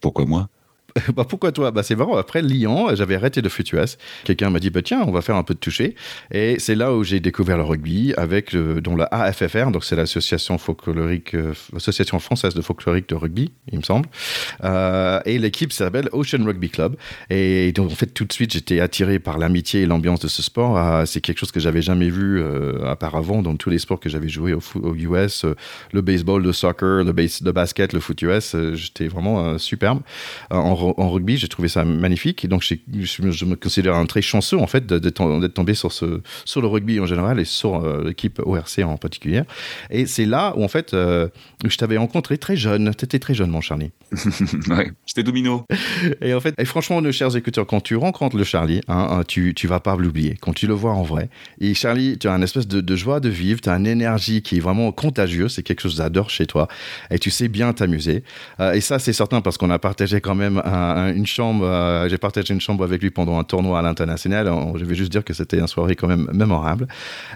pourquoi 0.00 0.26
moi? 0.26 0.48
bah 1.14 1.24
pourquoi 1.28 1.52
toi? 1.52 1.70
Bah 1.70 1.82
c'est 1.82 1.96
marrant. 1.96 2.16
Après 2.16 2.42
Lyon, 2.42 2.94
j'avais 2.94 3.14
arrêté 3.14 3.42
de 3.42 3.48
Futuas. 3.48 3.96
Quelqu'un 4.24 4.50
m'a 4.50 4.58
dit 4.58 4.70
bah 4.70 4.82
tiens, 4.82 5.02
on 5.06 5.12
va 5.12 5.22
faire 5.22 5.36
un 5.36 5.42
peu 5.42 5.54
de 5.54 5.58
toucher. 5.58 5.94
Et 6.30 6.58
c'est 6.58 6.74
là 6.74 6.94
où 6.94 7.04
j'ai 7.04 7.20
découvert 7.20 7.56
le 7.56 7.64
rugby 7.64 8.12
avec 8.16 8.54
dont 8.54 8.96
la 8.96 9.04
AFFR, 9.04 9.70
donc 9.70 9.84
c'est 9.84 9.96
l'association 9.96 10.58
folklorique, 10.58 11.34
euh, 11.34 11.54
association 11.76 12.18
française 12.18 12.54
de 12.54 12.62
folklorique 12.62 13.08
de 13.08 13.14
rugby, 13.14 13.52
il 13.70 13.78
me 13.78 13.84
semble. 13.84 14.08
Euh, 14.64 15.20
et 15.24 15.38
l'équipe 15.38 15.72
s'appelle 15.72 16.08
Ocean 16.12 16.44
Rugby 16.44 16.70
Club. 16.70 16.96
Et 17.30 17.72
donc 17.72 17.90
en 17.90 17.94
fait 17.94 18.06
tout 18.06 18.24
de 18.24 18.32
suite 18.32 18.52
j'étais 18.52 18.80
attiré 18.80 19.18
par 19.18 19.38
l'amitié 19.38 19.82
et 19.82 19.86
l'ambiance 19.86 20.20
de 20.20 20.28
ce 20.28 20.42
sport. 20.42 20.76
Ah, 20.76 21.04
c'est 21.06 21.20
quelque 21.20 21.38
chose 21.38 21.52
que 21.52 21.60
j'avais 21.60 21.82
jamais 21.82 22.10
vu 22.10 22.40
euh, 22.40 22.90
auparavant 22.92 23.42
dans 23.42 23.56
tous 23.56 23.70
les 23.70 23.78
sports 23.78 24.00
que 24.00 24.08
j'avais 24.08 24.28
joué 24.28 24.52
au, 24.52 24.60
au 24.82 24.94
US, 24.94 25.44
le 25.92 26.00
baseball, 26.00 26.42
le 26.42 26.52
soccer, 26.52 27.04
le, 27.04 27.12
base, 27.12 27.40
le 27.42 27.52
basket, 27.52 27.92
le 27.92 28.00
foot 28.00 28.20
US. 28.22 28.56
j'étais 28.74 29.08
vraiment 29.08 29.58
superbe 29.58 30.00
en 30.50 30.74
en 30.82 31.10
rugby, 31.10 31.36
j'ai 31.36 31.48
trouvé 31.48 31.68
ça 31.68 31.84
magnifique. 31.84 32.44
Et 32.44 32.48
donc, 32.48 32.62
je, 32.62 33.44
me 33.44 33.54
considère 33.54 33.94
un 33.94 34.06
très 34.06 34.22
chanceux, 34.22 34.58
en 34.58 34.66
fait, 34.66 34.86
d'être 34.86 35.48
tombé 35.48 35.74
sur, 35.74 35.92
ce, 35.92 36.20
sur 36.44 36.60
le 36.60 36.66
rugby 36.66 37.00
en 37.00 37.06
général 37.06 37.40
et 37.40 37.44
sur 37.44 37.76
euh, 37.76 38.04
l'équipe 38.04 38.40
ORC 38.44 38.80
en 38.84 38.96
particulier. 38.96 39.42
Et 39.90 40.06
c'est 40.06 40.26
là 40.26 40.54
où, 40.56 40.64
en 40.64 40.68
fait, 40.68 40.94
euh, 40.94 41.28
je 41.64 41.76
t'avais 41.76 41.96
rencontré 41.96 42.38
très 42.38 42.56
jeune. 42.56 42.92
Tu 42.96 43.04
étais 43.04 43.18
très 43.18 43.34
jeune, 43.34 43.50
mon 43.50 43.60
Charlie. 43.60 43.90
ouais, 44.68 44.92
j'étais 45.06 45.22
domino. 45.22 45.64
Et 46.20 46.34
en 46.34 46.40
fait, 46.40 46.54
et 46.58 46.64
franchement, 46.64 47.00
nos 47.00 47.12
chers 47.12 47.34
écouteurs, 47.36 47.66
quand 47.66 47.80
tu 47.80 47.96
rencontres 47.96 48.36
le 48.36 48.44
Charlie, 48.44 48.80
hein, 48.88 49.08
hein, 49.10 49.22
tu, 49.26 49.54
tu 49.54 49.66
vas 49.66 49.80
pas 49.80 49.96
l'oublier. 49.96 50.36
Quand 50.40 50.52
tu 50.52 50.66
le 50.66 50.74
vois 50.74 50.92
en 50.92 51.02
vrai. 51.02 51.30
Et 51.60 51.74
Charlie, 51.74 52.18
tu 52.18 52.28
as 52.28 52.32
une 52.32 52.42
espèce 52.42 52.66
de, 52.66 52.96
joie 52.96 53.20
de 53.20 53.28
vivre, 53.28 53.60
tu 53.60 53.68
as 53.68 53.76
une 53.76 53.86
énergie 53.86 54.42
qui 54.42 54.56
est 54.56 54.60
vraiment 54.60 54.92
contagieuse. 54.92 55.54
C'est 55.54 55.62
quelque 55.62 55.80
chose 55.80 55.92
que 55.92 55.98
j'adore 55.98 56.30
chez 56.30 56.46
toi. 56.46 56.68
Et 57.10 57.18
tu 57.18 57.30
sais 57.30 57.48
bien 57.48 57.72
t'amuser. 57.72 58.22
Euh, 58.60 58.72
et 58.72 58.80
ça, 58.80 58.98
c'est 58.98 59.12
certain 59.12 59.40
parce 59.40 59.56
qu'on 59.56 59.70
a 59.70 59.78
partagé 59.78 60.20
quand 60.20 60.34
même 60.34 60.60
une 60.72 61.26
chambre. 61.26 61.64
Euh, 61.64 62.08
j'ai 62.08 62.18
partagé 62.18 62.52
une 62.52 62.60
chambre 62.60 62.84
avec 62.84 63.02
lui 63.02 63.10
pendant 63.10 63.38
un 63.38 63.44
tournoi 63.44 63.78
à 63.78 63.82
l'international. 63.82 64.50
Je 64.76 64.84
vais 64.84 64.94
juste 64.94 65.12
dire 65.12 65.24
que 65.24 65.32
c'était 65.32 65.58
une 65.58 65.66
soirée 65.66 65.96
quand 65.96 66.08
même 66.08 66.28
mémorable. 66.32 66.88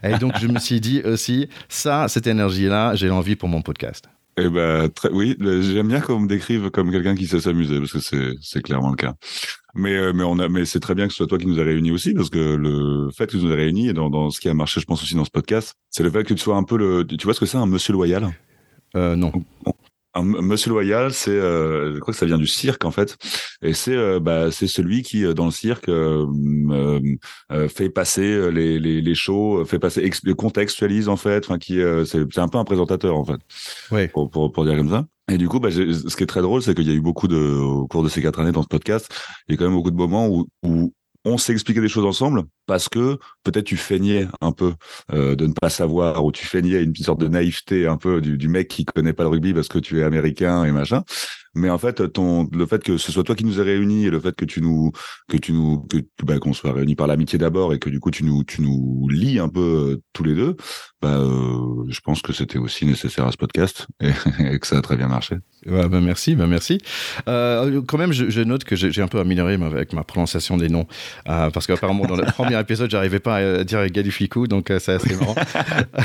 Et 0.02 0.16
donc, 0.18 0.32
je 0.40 0.46
me 0.46 0.58
suis 0.58 0.80
dit 0.80 1.02
aussi, 1.04 1.48
ça, 1.68 2.08
cette 2.08 2.26
énergie-là, 2.26 2.94
j'ai 2.94 3.08
l'envie 3.08 3.36
pour 3.36 3.48
mon 3.48 3.62
podcast. 3.62 4.08
Eh 4.38 4.50
ben, 4.50 4.90
très, 4.90 5.10
oui, 5.10 5.34
j'aime 5.40 5.88
bien 5.88 6.00
qu'on 6.00 6.20
me 6.20 6.28
décrive 6.28 6.70
comme 6.70 6.90
quelqu'un 6.90 7.14
qui 7.14 7.26
sait 7.26 7.40
s'amuser, 7.40 7.78
parce 7.78 7.92
que 7.92 8.34
c'est, 8.42 8.62
clairement 8.62 8.90
le 8.90 8.96
cas. 8.96 9.14
Mais, 9.74 9.96
euh, 9.96 10.12
mais 10.14 10.24
on 10.24 10.38
a, 10.38 10.48
mais 10.50 10.66
c'est 10.66 10.80
très 10.80 10.94
bien 10.94 11.06
que 11.06 11.12
ce 11.12 11.18
soit 11.18 11.26
toi 11.26 11.38
qui 11.38 11.46
nous 11.46 11.58
a 11.58 11.64
réunis 11.64 11.90
aussi, 11.90 12.12
parce 12.12 12.28
que 12.28 12.54
le 12.54 13.10
fait 13.16 13.26
que 13.28 13.38
tu 13.38 13.38
nous 13.38 13.50
as 13.50 13.56
réunis, 13.56 13.88
et 13.88 13.92
dans, 13.94 14.10
dans 14.10 14.28
ce 14.28 14.38
qui 14.38 14.50
a 14.50 14.54
marché, 14.54 14.78
je 14.78 14.84
pense 14.84 15.02
aussi 15.02 15.14
dans 15.14 15.24
ce 15.24 15.30
podcast, 15.30 15.74
c'est 15.88 16.02
le 16.02 16.10
fait 16.10 16.22
que 16.24 16.34
tu 16.34 16.40
sois 16.40 16.56
un 16.56 16.64
peu 16.64 16.76
le, 16.76 17.06
tu 17.06 17.24
vois 17.24 17.32
ce 17.32 17.40
que 17.40 17.46
c'est 17.46 17.56
un 17.56 17.64
monsieur 17.64 17.94
loyal? 17.94 18.30
Euh, 18.94 19.16
non. 19.16 19.32
Monsieur 20.22 20.70
Loyal, 20.70 21.12
c'est, 21.12 21.30
euh, 21.30 21.94
je 21.94 22.00
crois 22.00 22.12
que 22.12 22.18
ça 22.18 22.26
vient 22.26 22.38
du 22.38 22.46
cirque 22.46 22.84
en 22.84 22.90
fait, 22.90 23.16
et 23.62 23.72
c'est, 23.72 23.96
euh, 23.96 24.20
bah, 24.20 24.50
c'est 24.50 24.66
celui 24.66 25.02
qui 25.02 25.24
euh, 25.24 25.34
dans 25.34 25.46
le 25.46 25.50
cirque 25.50 25.90
fait 27.68 27.90
passer 27.90 28.50
les, 28.50 28.78
les, 28.78 29.00
les 29.00 29.14
shows, 29.14 29.64
fait 29.64 29.78
passer, 29.78 30.10
contextualise 30.36 31.08
en 31.08 31.16
fait, 31.16 31.44
enfin 31.46 31.58
qui, 31.58 31.80
c'est, 32.04 32.24
c'est 32.32 32.40
un 32.40 32.48
peu 32.48 32.58
un 32.58 32.64
présentateur 32.64 33.16
en 33.16 33.24
fait, 33.24 33.40
ouais. 33.90 34.08
pour, 34.08 34.30
pour, 34.30 34.52
pour 34.52 34.64
dire 34.64 34.76
comme 34.76 34.90
ça. 34.90 35.06
Et 35.30 35.38
du 35.38 35.48
coup, 35.48 35.58
bah, 35.58 35.70
ce 35.72 36.16
qui 36.16 36.22
est 36.22 36.26
très 36.26 36.42
drôle, 36.42 36.62
c'est 36.62 36.74
qu'il 36.74 36.86
y 36.86 36.92
a 36.92 36.94
eu 36.94 37.00
beaucoup 37.00 37.26
de, 37.26 37.36
au 37.36 37.88
cours 37.88 38.04
de 38.04 38.08
ces 38.08 38.22
quatre 38.22 38.38
années 38.38 38.52
dans 38.52 38.62
ce 38.62 38.68
podcast, 38.68 39.12
il 39.48 39.52
y 39.52 39.54
a 39.54 39.58
quand 39.58 39.64
même 39.64 39.74
beaucoup 39.74 39.90
de 39.90 39.96
moments 39.96 40.28
où, 40.28 40.46
où 40.62 40.92
on 41.26 41.38
s'est 41.38 41.52
expliqué 41.52 41.80
des 41.80 41.88
choses 41.88 42.06
ensemble 42.06 42.44
parce 42.66 42.88
que 42.88 43.18
peut-être 43.42 43.64
tu 43.64 43.76
feignais 43.76 44.28
un 44.40 44.52
peu 44.52 44.74
euh, 45.12 45.34
de 45.34 45.46
ne 45.46 45.52
pas 45.52 45.70
savoir 45.70 46.24
ou 46.24 46.30
tu 46.30 46.46
feignais 46.46 46.82
une 46.82 46.94
sorte 46.94 47.20
de 47.20 47.26
naïveté 47.26 47.86
un 47.88 47.96
peu 47.96 48.20
du, 48.20 48.38
du, 48.38 48.48
mec 48.48 48.68
qui 48.68 48.84
connaît 48.84 49.12
pas 49.12 49.24
le 49.24 49.30
rugby 49.30 49.52
parce 49.52 49.66
que 49.66 49.80
tu 49.80 50.00
es 50.00 50.04
américain 50.04 50.64
et 50.64 50.70
machin. 50.70 51.02
Mais 51.56 51.70
en 51.70 51.78
fait, 51.78 52.12
ton 52.12 52.48
le 52.52 52.66
fait 52.66 52.82
que 52.82 52.98
ce 52.98 53.10
soit 53.10 53.24
toi 53.24 53.34
qui 53.34 53.44
nous 53.44 53.58
ait 53.58 53.64
réunis 53.64 54.04
et 54.04 54.10
le 54.10 54.20
fait 54.20 54.36
que 54.36 54.44
tu 54.44 54.60
nous 54.60 54.92
que 55.26 55.38
tu 55.38 55.52
nous 55.52 55.86
que 55.88 55.96
bah, 56.22 56.38
qu'on 56.38 56.52
soit 56.52 56.72
réunis 56.72 56.94
par 56.94 57.06
l'amitié 57.06 57.38
d'abord 57.38 57.72
et 57.72 57.78
que 57.78 57.88
du 57.88 57.98
coup 57.98 58.10
tu 58.10 58.24
nous 58.24 58.44
tu 58.44 58.60
nous 58.60 59.08
lis 59.08 59.38
un 59.38 59.48
peu 59.48 59.60
euh, 59.60 60.02
tous 60.12 60.22
les 60.22 60.34
deux, 60.34 60.56
bah 61.00 61.16
euh, 61.16 61.84
je 61.88 62.00
pense 62.00 62.20
que 62.20 62.34
c'était 62.34 62.58
aussi 62.58 62.84
nécessaire 62.84 63.26
à 63.26 63.32
ce 63.32 63.38
podcast 63.38 63.86
et, 64.00 64.12
que 64.60 64.66
ça 64.66 64.76
a 64.76 64.82
très 64.82 64.96
bien 64.96 65.08
marché. 65.08 65.36
Ouais, 65.64 65.88
bah 65.88 66.00
merci, 66.02 66.36
bah 66.36 66.46
merci. 66.46 66.78
Euh, 67.26 67.80
quand 67.86 67.96
même, 67.96 68.12
je, 68.12 68.28
je 68.28 68.42
note 68.42 68.64
que 68.64 68.76
j'ai 68.76 69.02
un 69.02 69.08
peu 69.08 69.18
amélioré 69.18 69.54
avec 69.54 69.94
ma 69.94 70.04
prononciation 70.04 70.58
des 70.58 70.68
noms 70.68 70.86
parce 71.24 71.66
qu'apparemment 71.66 72.04
dans 72.04 72.16
le 72.16 72.24
premier 72.32 72.60
épisode, 72.60 72.90
j'arrivais 72.90 73.20
pas 73.20 73.36
à 73.36 73.64
dire 73.64 73.86
Galificou, 73.88 74.46
donc 74.46 74.66
c'est 74.78 74.92
assez 74.92 75.16
marrant. 75.16 75.34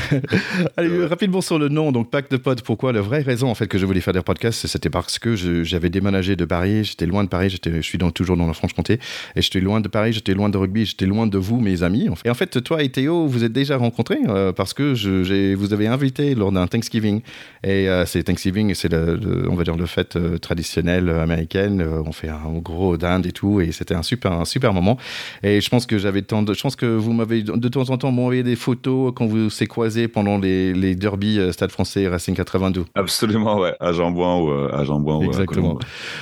Allez, 0.77 1.05
rapidement 1.05 1.41
sur 1.41 1.59
le 1.59 1.67
nom, 1.67 1.91
donc 1.91 2.09
Pack 2.09 2.31
de 2.31 2.37
Pod. 2.37 2.61
Pourquoi 2.61 2.93
La 2.93 3.01
vraie 3.01 3.21
raison 3.21 3.49
en 3.49 3.55
fait 3.55 3.67
que 3.67 3.77
je 3.77 3.85
voulais 3.85 4.01
faire 4.01 4.13
des 4.13 4.21
podcasts, 4.21 4.65
c'était 4.67 4.89
parce 4.89 5.19
que 5.19 5.35
j'avais 5.63 5.89
déménagé 5.89 6.35
de 6.35 6.45
Paris, 6.45 6.83
j'étais 6.83 7.05
loin 7.05 7.23
de 7.23 7.29
Paris, 7.29 7.49
je 7.49 7.81
suis 7.81 7.97
toujours 8.13 8.37
dans 8.37 8.47
la 8.47 8.53
Franche-Comté, 8.53 8.99
et 9.35 9.41
j'étais 9.41 9.59
loin 9.59 9.81
de 9.81 9.87
Paris, 9.87 10.13
j'étais 10.13 10.33
loin 10.33 10.49
de 10.49 10.57
rugby, 10.57 10.85
j'étais 10.85 11.05
loin 11.05 11.27
de 11.27 11.37
vous, 11.37 11.59
mes 11.59 11.83
amis. 11.83 12.07
Et 12.25 12.29
en 12.29 12.33
fait, 12.33 12.63
toi 12.63 12.83
et 12.83 12.89
Théo, 12.89 13.27
vous 13.27 13.43
êtes 13.43 13.53
déjà 13.53 13.77
rencontrés 13.77 14.19
euh, 14.27 14.51
parce 14.51 14.73
que 14.73 14.95
je, 14.95 15.53
vous 15.55 15.73
avez 15.73 15.87
invité 15.87 16.35
lors 16.35 16.51
d'un 16.51 16.67
Thanksgiving. 16.67 17.21
Et 17.63 17.89
euh, 17.89 18.05
c'est 18.05 18.23
Thanksgiving, 18.23 18.73
c'est 18.75 18.93
on 18.93 19.55
va 19.55 19.63
dire 19.63 19.77
le 19.77 19.85
fête 19.85 20.15
euh, 20.15 20.37
traditionnelle 20.37 21.09
américaine. 21.09 21.81
on 21.81 22.11
fait 22.11 22.29
un 22.29 22.53
gros 22.55 22.97
dinde 22.97 23.25
et 23.25 23.31
tout, 23.31 23.61
et 23.61 23.71
c'était 23.71 23.95
un 23.95 24.03
super, 24.03 24.31
un 24.31 24.45
super 24.45 24.73
moment. 24.73 24.97
Et 25.43 25.61
je 25.61 25.69
pense 25.69 25.85
que 25.85 25.97
j'avais 25.97 26.21
tant 26.21 26.43
de, 26.43 26.53
je 26.53 26.61
pense 26.61 26.75
que 26.75 26.85
vous 26.85 27.13
m'avez 27.13 27.43
de 27.43 27.67
temps 27.67 27.89
en 27.89 27.97
temps 27.97 28.09
envoyé 28.09 28.43
des 28.43 28.55
photos 28.55 29.13
quand 29.15 29.25
vous 29.25 29.49
s'est 29.49 29.67
croisés 29.67 30.07
pendant 30.07 30.37
les, 30.37 30.73
les 30.73 30.95
derbies 30.95 31.39
Stade 31.51 31.71
Français 31.71 32.07
Racing 32.07 32.35
92. 32.35 32.85
Absolument, 32.95 33.59
ouais, 33.59 33.73
à 33.79 33.91
ou 33.91 34.51
à 34.71 34.83
Exactement. 35.23 35.79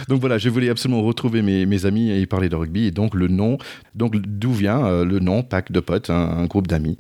Donc 0.08 0.20
voilà, 0.20 0.38
je 0.38 0.50
voulais 0.50 0.70
absolument 0.70 1.02
retrouver 1.02 1.42
mes, 1.42 1.66
mes, 1.66 1.86
amis 1.86 2.12
et 2.12 2.26
parler 2.26 2.50
de 2.50 2.56
rugby. 2.56 2.86
Et 2.86 2.92
donc 2.92 3.16
le 3.16 3.28
nom, 3.28 3.58
donc 3.96 4.16
d'où 4.16 4.52
vient 4.52 4.86
euh, 4.86 5.06
le 5.06 5.20
nom 5.20 5.44
Pack 5.44 5.72
de 5.72 5.80
potes, 5.80 6.10
un, 6.10 6.46
groupe 6.46 6.68
d'amis. 6.68 6.98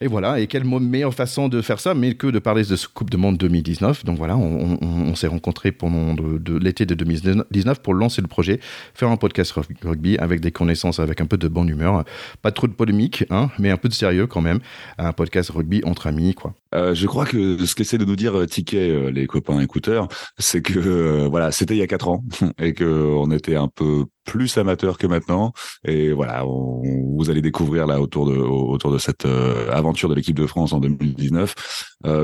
Et 0.00 0.06
voilà, 0.06 0.40
et 0.40 0.46
quelle 0.46 0.64
meilleure 0.64 1.14
façon 1.14 1.48
de 1.48 1.62
faire 1.62 1.80
ça, 1.80 1.94
mais 1.94 2.14
que 2.14 2.26
de 2.26 2.38
parler 2.38 2.64
de 2.64 2.76
ce 2.76 2.86
Coupe 2.88 3.10
de 3.10 3.16
Monde 3.16 3.36
2019. 3.38 4.04
Donc 4.04 4.18
voilà, 4.18 4.36
on, 4.36 5.14
s'est 5.14 5.26
rencontrés 5.26 5.72
pendant 5.72 6.14
de, 6.14 6.58
l'été 6.58 6.86
de 6.86 6.94
2019 6.94 7.80
pour 7.82 7.94
lancer 7.94 8.22
le 8.22 8.28
projet, 8.28 8.60
faire 8.94 9.08
un 9.08 9.16
podcast 9.16 9.52
rugby 9.82 10.16
avec 10.18 10.40
des 10.40 10.50
connaissances, 10.50 10.98
avec 10.98 11.20
un 11.20 11.26
peu 11.26 11.36
de 11.36 11.48
bonne 11.48 11.68
humeur, 11.68 12.04
pas 12.42 12.52
trop 12.52 12.66
de 12.66 12.72
polémique, 12.72 13.24
hein, 13.30 13.50
mais 13.58 13.70
un 13.70 13.76
peu 13.76 13.88
de 13.88 13.94
sérieux 13.94 14.26
quand 14.26 14.40
même. 14.40 14.60
Un 14.98 15.12
podcast 15.12 15.50
rugby 15.50 15.82
entre 15.84 16.06
amis, 16.06 16.34
quoi. 16.34 16.54
Euh, 16.72 16.94
je 16.94 17.06
crois 17.08 17.26
que 17.26 17.64
ce 17.66 17.74
qu'essaie 17.74 17.98
de 17.98 18.04
nous 18.04 18.14
dire 18.14 18.38
euh, 18.38 18.46
Ticket, 18.46 19.10
les 19.10 19.26
copains 19.26 19.58
écouteurs, 19.60 20.06
c'est 20.38 20.62
que 20.62 21.26
voilà, 21.26 21.39
c'était 21.50 21.74
il 21.74 21.78
y 21.78 21.82
a 21.82 21.86
quatre 21.86 22.08
ans 22.08 22.24
et 22.58 22.74
que 22.74 23.14
on 23.16 23.30
était 23.30 23.56
un 23.56 23.68
peu 23.68 24.06
plus 24.24 24.58
amateur 24.58 24.98
que 24.98 25.06
maintenant. 25.06 25.52
Et 25.84 26.12
voilà, 26.12 26.44
vous 26.44 27.30
allez 27.30 27.42
découvrir 27.42 27.86
là 27.86 28.00
autour 28.00 28.26
de 28.26 28.36
autour 28.36 28.92
de 28.92 28.98
cette 28.98 29.26
aventure 29.72 30.08
de 30.08 30.14
l'équipe 30.14 30.36
de 30.36 30.46
France 30.46 30.72
en 30.72 30.78
2019 30.78 31.54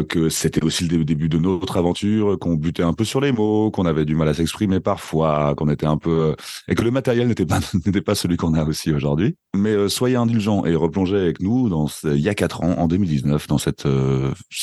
que 0.08 0.28
c'était 0.28 0.64
aussi 0.64 0.86
le 0.86 1.04
début 1.04 1.28
de 1.28 1.38
notre 1.38 1.76
aventure, 1.76 2.38
qu'on 2.38 2.54
butait 2.54 2.82
un 2.82 2.92
peu 2.92 3.04
sur 3.04 3.20
les 3.20 3.32
mots, 3.32 3.70
qu'on 3.70 3.86
avait 3.86 4.04
du 4.04 4.14
mal 4.14 4.28
à 4.28 4.34
s'exprimer 4.34 4.80
parfois, 4.80 5.54
qu'on 5.56 5.68
était 5.68 5.86
un 5.86 5.98
peu 5.98 6.36
et 6.68 6.74
que 6.74 6.82
le 6.82 6.90
matériel 6.90 7.28
n'était 7.28 7.46
pas 7.46 7.60
n'était 7.86 8.02
pas 8.02 8.14
celui 8.14 8.36
qu'on 8.36 8.54
a 8.54 8.64
aussi 8.64 8.92
aujourd'hui. 8.92 9.36
Mais 9.54 9.88
soyez 9.88 10.16
indulgents 10.16 10.64
et 10.64 10.74
replongez 10.74 11.16
avec 11.16 11.40
nous 11.40 11.68
dans 11.68 11.88
il 12.04 12.20
y 12.20 12.28
a 12.28 12.34
quatre 12.34 12.62
ans, 12.62 12.74
en 12.78 12.88
2019, 12.88 13.46
dans 13.48 13.58
cette 13.58 13.86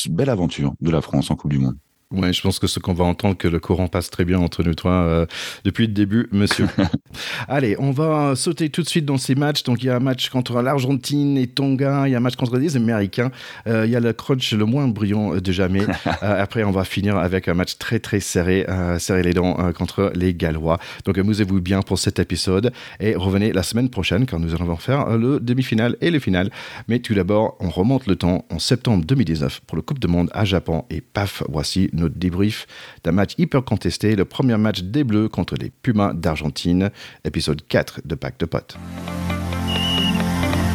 belle 0.10 0.29
aventure 0.29 0.74
de 0.79 0.91
la 0.91 1.01
France 1.01 1.31
en 1.31 1.36
Coupe 1.36 1.51
du 1.51 1.60
Monde. 1.60 1.77
Ouais, 2.13 2.32
je 2.32 2.41
pense 2.43 2.60
que 2.60 2.67
ce 2.67 2.79
qu'on 2.79 2.93
va 2.93 3.05
entendre, 3.05 3.36
que 3.36 3.48
le 3.48 3.60
courant 3.60 3.88
passe 3.88 4.12
très 4.12 4.24
bien 4.24 4.38
entre 4.38 4.62
nous 4.62 4.75
trois 4.75 4.91
euh, 4.91 5.25
depuis 5.63 5.88
le 5.88 5.93
début, 5.93 6.27
monsieur. 6.32 6.67
Allez, 7.48 7.75
on 7.79 7.89
va 7.89 8.36
sauter 8.36 8.70
tout 8.70 8.84
de 8.84 8.88
suite 8.88 9.05
dans 9.05 9.17
ces 9.17 9.34
matchs. 9.34 9.63
Donc, 9.63 9.82
il 9.82 9.88
y 9.88 9.89
a 9.89 9.96
un 9.96 10.00
match 10.00 10.29
contre 10.29 10.62
l'Argentine 10.62 11.39
et 11.39 11.48
Tonga, 11.48 12.08
il 12.08 12.12
y 12.12 12.15
a 12.15 12.20
un 12.20 12.22
match 12.22 12.36
contre 12.36 12.58
les 12.58 12.77
Américains, 12.77 13.32
euh, 13.65 13.88
il 13.88 13.91
y 13.91 13.96
a 13.96 14.00
le 14.00 14.13
crunch 14.13 14.53
le 14.53 14.65
moins 14.65 14.88
brillant 14.88 15.36
de 15.36 15.51
jamais. 15.51 15.82
Euh, 16.22 16.41
après, 16.41 16.63
on 16.63 16.72
va 16.72 16.84
finir 16.84 17.17
avec 17.17 17.48
un 17.48 17.53
match 17.53 17.77
très, 17.77 18.00
très 18.00 18.20
serré, 18.20 18.65
serré 19.00 19.24
les 19.24 19.34
dents 19.34 19.72
contre 19.74 20.12
les 20.15 20.34
Gallois. 20.34 20.77
Donc, 21.05 21.17
amusez-vous 21.17 21.60
bien 21.60 21.82
pour 21.82 21.98
cet 21.98 22.20
épisode 22.20 22.72
et 23.00 23.15
revenez 23.15 23.51
la 23.51 23.63
semaine 23.63 23.89
prochaine 23.89 24.25
quand 24.25 24.39
nous 24.39 24.53
allons 24.53 24.75
faire 24.75 25.17
le 25.17 25.39
demi-finale 25.39 25.98
et 26.01 26.12
le 26.12 26.20
final. 26.20 26.51
Mais 26.88 27.00
tout 27.00 27.13
d'abord, 27.13 27.58
on 27.60 27.70
remonte 27.70 28.05
le 28.05 28.15
temps 28.15 28.46
en 28.51 28.60
septembre 28.60 29.05
2019 29.05 29.62
pour 29.65 29.75
le 29.75 29.82
Coupe 29.82 30.00
du 30.00 30.08
Monde 30.08 30.29
à 30.34 30.46
Japon 30.46 30.86
et 30.89 31.01
paf, 31.01 31.43
voici 31.50 31.89
notre 32.03 32.19
débrief 32.19 32.67
d'un 33.03 33.13
match 33.13 33.33
hyper 33.38 33.63
contesté, 33.63 34.15
le 34.15 34.25
premier 34.25 34.57
match 34.57 34.81
des 34.83 35.03
Bleus 35.03 35.29
contre 35.29 35.55
les 35.55 35.72
Pumas 35.81 36.13
d'Argentine, 36.13 36.91
épisode 37.24 37.62
4 37.67 38.01
de 38.05 38.15
Pacte 38.15 38.41
de 38.41 38.45
Potes. 38.45 38.77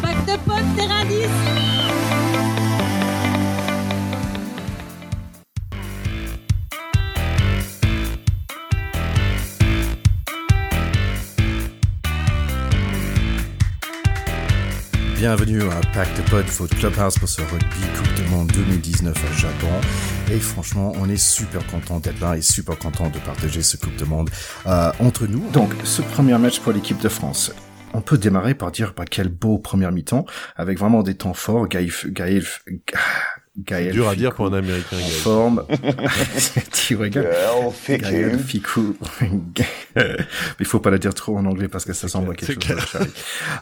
Pacte 0.01 0.27
de 0.27 0.37
Potes, 0.45 0.75
terrain 0.75 1.05
10 1.05 1.15
Bienvenue 15.17 15.63
à 15.63 15.81
Pacte 15.93 16.29
Pod, 16.29 16.45
votre 16.45 16.77
clubhouse 16.77 17.19
pour 17.19 17.27
ce 17.27 17.41
rugby 17.41 17.81
Coupe 17.97 18.13
du 18.15 18.23
Monde 18.31 18.47
2019 18.53 19.13
à 19.13 19.37
Japon. 19.37 19.67
Et 20.31 20.39
franchement, 20.39 20.93
on 20.97 21.09
est 21.09 21.17
super 21.17 21.65
content 21.65 21.99
d'être 21.99 22.19
là 22.19 22.37
et 22.37 22.41
super 22.43 22.77
content 22.77 23.09
de 23.09 23.17
partager 23.17 23.63
ce 23.63 23.77
Coupe 23.77 23.95
du 23.95 24.05
Monde 24.05 24.29
euh, 24.67 24.91
entre 24.99 25.25
nous. 25.25 25.49
Donc, 25.49 25.73
ce 25.83 26.03
premier 26.03 26.37
match 26.37 26.59
pour 26.59 26.71
l'équipe 26.71 27.01
de 27.01 27.09
France. 27.09 27.51
On 27.95 28.01
peut 28.01 28.19
démarrer 28.19 28.53
par 28.53 28.71
dire 28.71 28.93
bah, 28.95 29.05
quel 29.09 29.29
beau 29.29 29.57
premier 29.57 29.89
mi-temps 29.89 30.27
avec 30.55 30.77
vraiment 30.77 31.01
des 31.01 31.15
temps 31.15 31.33
forts. 31.33 31.67
Gaïf, 31.67 32.05
Gaïf, 32.11 32.63
Gaël 33.65 33.91
dur 33.91 34.07
à 34.07 34.15
dire 34.15 34.33
pour 34.33 34.47
un 34.47 34.53
Américain. 34.53 34.97
En 34.97 35.09
forme. 35.09 35.65
tu 36.71 36.95
regardes. 36.95 37.27
Gaël 37.87 38.39
Ficou. 38.39 38.95
Il 40.59 40.65
faut 40.65 40.79
pas 40.79 40.89
le 40.89 40.99
dire 40.99 41.13
trop 41.13 41.37
en 41.37 41.45
anglais 41.45 41.67
parce 41.67 41.85
que 41.85 41.93
ça 41.93 42.07
semble 42.07 42.35
quelque 42.35 42.63
chose. 42.63 42.97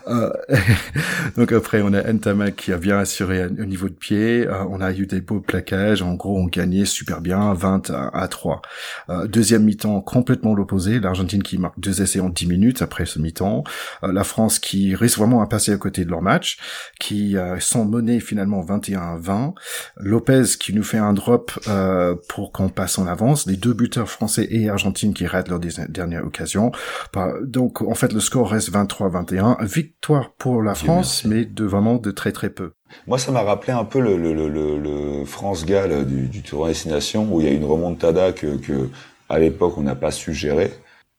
Euh, 0.08 0.32
donc 1.38 1.52
après, 1.52 1.82
on 1.82 1.94
a 1.94 2.02
Ntamak 2.12 2.56
qui 2.56 2.74
a 2.74 2.78
bien 2.78 2.98
assuré 2.98 3.46
au 3.46 3.66
niveau 3.66 3.90
de 3.90 3.94
pied. 3.94 4.48
Euh, 4.48 4.64
on 4.70 4.82
a 4.82 4.92
eu 4.92 5.06
des 5.06 5.22
beaux 5.22 5.40
plaquages. 5.40 6.02
En 6.02 6.14
gros, 6.16 6.38
on 6.38 6.46
gagnait 6.46 6.86
super 6.86 7.22
bien, 7.22 7.54
20 7.54 7.92
à, 7.92 8.28
3. 8.28 8.62
Euh, 9.10 9.28
deuxième 9.28 9.64
mi-temps, 9.64 10.02
complètement 10.02 10.54
l'opposé. 10.54 11.00
L'Argentine 11.00 11.44
qui 11.44 11.58
marque 11.58 11.80
deux 11.80 12.02
essais 12.02 12.20
en 12.20 12.30
10 12.30 12.48
minutes 12.48 12.82
après 12.82 13.06
ce 13.06 13.20
mi-temps. 13.20 13.64
la 14.04 14.24
France 14.24 14.60
qui 14.60 14.96
risque 14.96 15.18
vraiment 15.18 15.42
à 15.42 15.48
passer 15.48 15.72
à 15.72 15.78
côté 15.78 16.06
de 16.06 16.10
leur 16.10 16.22
match, 16.22 16.58
qui 17.00 17.36
sont 17.60 17.86
menés 17.86 18.20
finalement 18.20 18.62
21 18.62 19.00
à 19.00 19.18
20. 19.18 19.54
Lopez 19.96 20.44
qui 20.60 20.74
nous 20.74 20.84
fait 20.84 20.98
un 20.98 21.14
drop 21.14 21.52
euh, 21.68 22.16
pour 22.30 22.52
qu'on 22.52 22.70
passe 22.70 22.98
en 22.98 23.08
avance, 23.08 23.46
les 23.46 23.56
deux 23.56 23.74
buteurs 23.74 24.10
français 24.10 24.48
et 24.50 24.70
argentines 24.70 25.14
qui 25.14 25.26
ratent 25.26 25.50
leur 25.50 25.60
dernière 25.60 26.26
occasion. 26.26 26.72
Bah, 27.14 27.34
donc 27.44 27.82
en 27.82 27.96
fait 27.96 28.14
le 28.14 28.20
score 28.20 28.50
reste 28.50 28.72
23-21, 28.72 29.64
victoire 29.66 30.34
pour 30.38 30.62
la 30.62 30.76
France, 30.76 31.26
mais 31.26 31.46
de 31.46 31.66
vraiment 31.66 31.96
de 31.96 32.12
très 32.12 32.32
très 32.32 32.50
peu. 32.50 32.72
Moi, 33.06 33.18
ça 33.18 33.32
m'a 33.32 33.42
rappelé 33.42 33.74
un 33.74 33.84
peu 33.84 34.00
le, 34.00 34.18
le, 34.18 34.34
le, 34.34 34.80
le 34.80 35.26
France-Galles 35.26 36.06
du, 36.06 36.28
du 36.28 36.42
Tour 36.42 36.68
Destination, 36.68 37.28
où 37.34 37.42
il 37.42 37.48
y 37.48 37.50
a 37.50 37.54
une 37.54 37.66
remontada 37.66 38.32
que, 38.32 38.58
que 38.58 38.90
à 39.30 39.40
l'époque, 39.40 39.78
on 39.78 39.82
n'a 39.82 39.96
pas 39.96 40.12
su 40.12 40.34
gérer. 40.34 40.72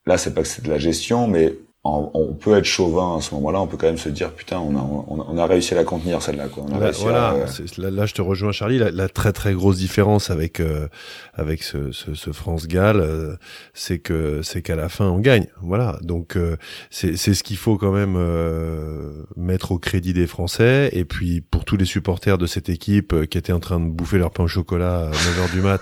Là, 0.07 0.17
c'est 0.17 0.33
pas 0.33 0.43
que 0.43 0.49
c'est 0.49 0.65
de 0.65 0.71
la 0.71 0.79
gestion, 0.79 1.29
mais 1.29 1.55
on 1.85 2.35
peut 2.35 2.57
être 2.57 2.65
chauvin 2.65 3.19
à 3.19 3.21
ce 3.21 3.35
moment-là, 3.35 3.61
on 3.61 3.67
peut 3.67 3.77
quand 3.77 3.87
même 3.87 3.99
se 3.99 4.09
dire 4.09 4.33
putain, 4.33 4.59
on 4.59 4.77
a, 4.77 5.07
on 5.09 5.39
a, 5.39 5.47
réussi 5.47 5.75
à 5.75 5.77
la 5.77 5.85
contenir 5.85 6.21
celle-là. 6.21 6.49
Quoi. 6.49 6.65
voilà, 6.69 7.37
là, 7.79 8.07
je 8.07 8.15
te 8.15 8.21
rejoins 8.21 8.53
Charlie. 8.53 8.79
La, 8.79 9.09
très 9.09 9.33
très 9.33 9.55
grosse 9.55 9.79
différence 9.79 10.31
avec 10.31 10.61
euh, 10.61 10.89
avec 11.35 11.63
ce, 11.63 11.93
ce, 11.93 12.33
France 12.33 12.67
Galles, 12.67 13.01
euh, 13.01 13.37
c'est 13.75 13.99
que 13.99 14.43
c'est 14.43 14.61
qu'à 14.61 14.77
la 14.77 14.89
fin 14.89 15.07
on 15.07 15.19
gagne. 15.19 15.47
Voilà, 15.63 15.99
donc 16.03 16.37
euh, 16.37 16.57
c'est 16.91 17.17
c'est 17.17 17.35
ce 17.35 17.43
qu'il 17.43 17.57
faut 17.57 17.79
quand 17.79 17.93
même 17.93 18.19
mettre 19.37 19.73
au 19.73 19.79
crédit 19.79 20.13
des 20.13 20.27
Français 20.27 20.91
et 20.93 21.05
puis 21.05 21.41
pour 21.41 21.65
tous 21.65 21.77
les 21.77 21.85
supporters 21.85 22.39
de 22.39 22.47
cette 22.47 22.69
équipe 22.69 23.29
qui 23.29 23.39
étaient 23.39 23.53
en 23.53 23.61
train 23.61 23.81
de 23.81 23.89
bouffer 23.89 24.19
leur 24.19 24.31
pain 24.31 24.45
au 24.45 24.49
chocolat 24.49 25.09
à 25.09 25.11
9h 25.11 25.53
du 25.53 25.61
mat. 25.63 25.81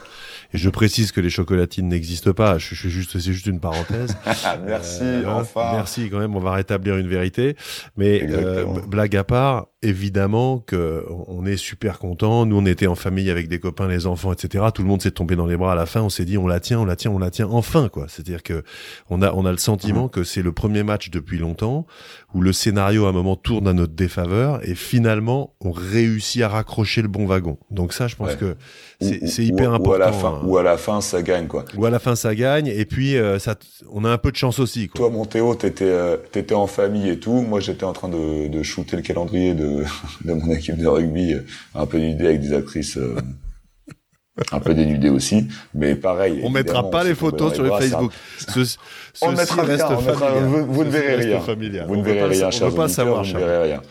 Et 0.52 0.58
je 0.58 0.68
précise 0.70 1.12
que 1.12 1.20
les 1.20 1.30
chocolatines 1.30 1.88
n'existent 1.88 2.32
pas. 2.32 2.58
Je, 2.58 2.74
suis 2.74 2.90
juste, 2.90 3.18
c'est 3.18 3.32
juste 3.32 3.46
une 3.46 3.60
parenthèse. 3.60 4.16
merci, 4.66 5.04
enfin. 5.26 5.72
Merci 5.72 6.08
quand 6.10 6.18
même. 6.18 6.36
On 6.36 6.40
va 6.40 6.52
rétablir 6.52 6.96
une 6.96 7.08
vérité. 7.08 7.56
Mais 7.96 8.26
blague 8.86 9.16
à 9.16 9.24
part, 9.24 9.66
évidemment 9.82 10.58
que 10.58 11.04
on 11.28 11.44
est 11.44 11.56
super 11.56 11.98
content. 11.98 12.46
Nous, 12.46 12.56
on 12.56 12.66
était 12.66 12.86
en 12.86 12.94
famille 12.94 13.30
avec 13.30 13.48
des 13.48 13.60
copains, 13.60 13.88
les 13.88 14.06
enfants, 14.06 14.32
etc. 14.32 14.64
Tout 14.74 14.82
le 14.82 14.88
monde 14.88 15.02
s'est 15.02 15.10
tombé 15.10 15.36
dans 15.36 15.46
les 15.46 15.56
bras 15.56 15.72
à 15.72 15.74
la 15.74 15.86
fin. 15.86 16.02
On 16.02 16.08
s'est 16.08 16.24
dit, 16.24 16.38
on 16.38 16.46
la 16.46 16.60
tient, 16.60 16.80
on 16.80 16.84
la 16.84 16.96
tient, 16.96 17.10
on 17.10 17.18
la 17.18 17.30
tient 17.30 17.48
enfin, 17.48 17.88
quoi. 17.88 18.06
C'est-à-dire 18.08 18.42
que 18.42 18.62
on 19.10 19.22
a, 19.22 19.32
on 19.32 19.44
a 19.44 19.50
le 19.50 19.58
sentiment 19.58 20.04
mhm. 20.04 20.10
que 20.10 20.24
c'est 20.24 20.42
le 20.42 20.52
premier 20.52 20.82
match 20.82 21.10
depuis 21.10 21.38
longtemps 21.38 21.86
où 22.34 22.40
le 22.40 22.52
scénario 22.52 23.06
à 23.06 23.10
un 23.10 23.12
moment 23.12 23.36
tourne 23.36 23.68
à 23.68 23.72
notre 23.72 23.94
défaveur 23.94 24.60
et 24.68 24.74
finalement 24.74 25.54
on 25.60 25.70
réussit 25.70 26.42
à 26.42 26.48
raccrocher 26.48 27.02
le 27.02 27.08
bon 27.08 27.26
wagon. 27.26 27.58
Donc 27.70 27.92
ça, 27.92 28.08
je 28.08 28.16
pense 28.16 28.34
que 28.34 28.56
c'est 29.00 29.44
hyper 29.44 29.72
important. 29.72 29.90
Ou 29.90 29.94
à 29.94 29.98
la 29.98 30.12
fin, 30.12 30.28
hein. 30.28 30.46
ou 30.46 30.56
à 30.56 30.62
la 30.62 30.76
fin, 30.76 31.00
ça 31.00 31.22
gagne, 31.22 31.46
quoi. 31.46 31.64
Ou 31.76 31.84
à 31.84 31.90
la 31.90 31.98
fin, 31.98 32.16
ça 32.16 32.34
gagne. 32.34 32.66
Et 32.66 32.84
puis, 32.84 33.16
euh, 33.16 33.38
ça, 33.38 33.54
on 33.90 34.04
a 34.04 34.10
un 34.10 34.18
peu 34.18 34.30
de 34.30 34.36
chance 34.36 34.58
aussi, 34.58 34.88
quoi. 34.88 34.98
Toi, 34.98 35.10
mon 35.10 35.24
Théo, 35.26 35.54
t'étais, 35.54 35.84
euh, 35.84 36.16
t'étais 36.32 36.54
en 36.54 36.66
famille 36.66 37.10
et 37.10 37.18
tout. 37.18 37.42
Moi, 37.42 37.60
j'étais 37.60 37.84
en 37.84 37.92
train 37.92 38.08
de, 38.08 38.48
de 38.48 38.62
shooter 38.62 38.96
le 38.96 39.02
calendrier 39.02 39.54
de 39.54 39.65
de, 40.24 40.32
mon 40.32 40.52
équipe 40.52 40.76
de 40.76 40.86
rugby, 40.86 41.34
euh, 41.34 41.46
un 41.74 41.86
peu 41.86 41.98
dénudée 41.98 42.26
avec 42.26 42.40
des 42.40 42.52
actrices 42.52 42.96
euh, 42.96 43.16
un 44.52 44.60
peu 44.60 44.74
dénudées 44.74 45.08
aussi, 45.08 45.48
mais 45.74 45.94
pareil. 45.94 46.40
On 46.44 46.50
mettra 46.50 46.90
pas 46.90 47.04
les 47.04 47.14
photos 47.14 47.54
sur 47.54 47.62
les 47.62 47.70
Facebook. 47.70 48.12
on 49.22 49.32
mettra 49.32 49.62
reste 49.62 49.86
vous, 49.86 50.84
ne 50.84 50.90
verrez 50.90 51.16
rien. 51.16 51.38
Vous 51.86 51.96
ne 51.96 52.02
verrez 52.02 52.24
rien, 52.24 52.50
chers 52.50 52.74
pas 52.74 52.88
savoir, 52.88 53.24
vous 53.24 53.32
ne 53.32 53.38
verrez 53.38 53.62
rien. 53.62 53.82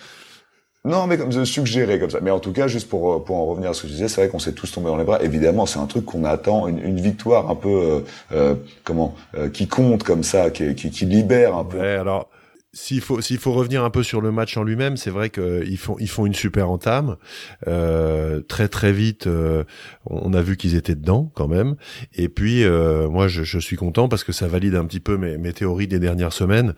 Non, 0.84 1.08
mais 1.08 1.17
comme 1.17 1.32
suggéré 1.46 2.00
comme 2.00 2.12
ça. 2.12 2.20
Mais 2.22 2.29
en 2.29 2.39
tout 2.39 2.51
cas, 2.51 2.67
juste 2.67 2.88
pour 2.88 3.13
euh, 3.13 3.20
pour 3.20 3.38
en 3.38 3.46
revenir 3.48 3.72
à 3.72 3.74
ce 3.74 3.82
que 3.82 3.88
tu 3.88 3.94
disais, 3.94 4.08
c'est 4.08 4.22
vrai 4.22 4.29
qu'on 4.29 4.38
s'est 4.38 4.53
tous 4.53 4.72
tombés 4.72 4.88
dans 4.88 4.98
les 4.98 5.03
bras. 5.03 5.20
Évidemment, 5.24 5.65
c'est 5.65 5.79
un 5.79 5.88
truc 5.88 6.05
qu'on 6.05 6.24
attend, 6.24 6.67
une, 6.67 6.77
une, 6.77 7.00
victoire 7.00 7.50
un 7.50 7.55
peu 7.55 8.03
euh, 8.32 8.55
comment 8.84 9.15
qui 9.51 9.67
compte 9.67 10.03
comme 10.03 10.22
ça, 10.22 10.51
qui, 10.51 10.75
qui, 10.75 10.91
qui 10.91 11.05
libère 11.05 11.55
un 11.55 11.63
peu. 11.63 11.79
Ouais, 11.79 11.96
alors 11.96 12.29
s'il 12.75 13.00
faut 13.00 13.22
s'il 13.22 13.38
faut 13.38 13.53
revenir 13.53 13.86
un 13.86 13.89
peu 13.89 14.03
sur 14.03 14.20
le 14.20 14.32
match 14.32 14.58
en 14.58 14.63
lui-même, 14.63 14.98
c'est 14.98 15.10
vrai 15.10 15.29
qu'ils 15.29 15.77
font 15.77 15.96
ils 16.00 16.10
font 16.10 16.25
une 16.25 16.36
super 16.36 16.70
entame. 16.70 17.15
Euh, 17.67 18.41
très 18.41 18.67
très 18.67 18.91
vite, 18.91 19.27
euh, 19.27 19.63
on 20.05 20.34
a 20.34 20.41
vu 20.41 20.58
qu'ils 20.58 20.75
étaient 20.75 20.94
dedans 20.94 21.32
quand 21.36 21.48
même. 21.48 21.77
Et 22.13 22.27
puis 22.27 22.63
euh, 22.63 23.08
moi 23.08 23.29
je, 23.29 23.44
je, 23.44 23.60
suis 23.60 23.77
content 23.77 24.10
parce 24.10 24.25
que 24.25 24.34
ça 24.34 24.48
valide 24.50 24.75
un 24.75 24.84
petit 24.86 25.00
peu 25.00 25.15
mes, 25.15 25.38
mes 25.38 25.53
théories 25.53 25.88
des 25.88 26.00
dernières 26.00 26.34
semaines 26.34 26.74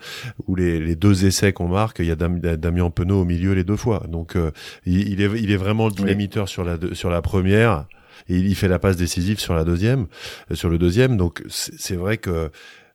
où 0.45 0.55
les, 0.55 0.79
les 0.79 0.95
deux 0.95 1.25
essais 1.25 1.51
qu'on 1.51 1.67
marque, 1.67 1.97
il 1.99 2.05
y 2.05 2.11
a 2.11 2.15
Damien 2.15 2.91
Penaud 2.91 3.21
au 3.21 3.25
milieu 3.25 3.53
les 3.53 3.63
deux 3.63 3.75
fois. 3.75 4.03
Donc 4.07 4.35
euh, 4.35 4.51
il, 4.85 5.09
il, 5.09 5.21
est 5.21 5.31
il 5.41 5.51
est 5.51 5.57
vraiment 5.57 5.87
le 5.87 5.93
dynamiteur 5.93 6.47
sur 6.47 6.63
la 6.63 6.77
sur 6.93 7.09
la 7.09 7.23
première 7.23 7.87
et 8.29 8.37
il 8.37 8.55
fait 8.55 8.67
la 8.67 8.77
passe 8.77 8.97
décisive 8.97 9.39
sur 9.39 9.55
la 9.55 9.63
deuxième 9.63 10.05
sur 10.53 10.69
le 10.69 10.77
deuxième. 10.77 11.17
Donc 11.17 11.43
c'est 11.49 11.95
vrai 11.95 12.17
que 12.17 12.51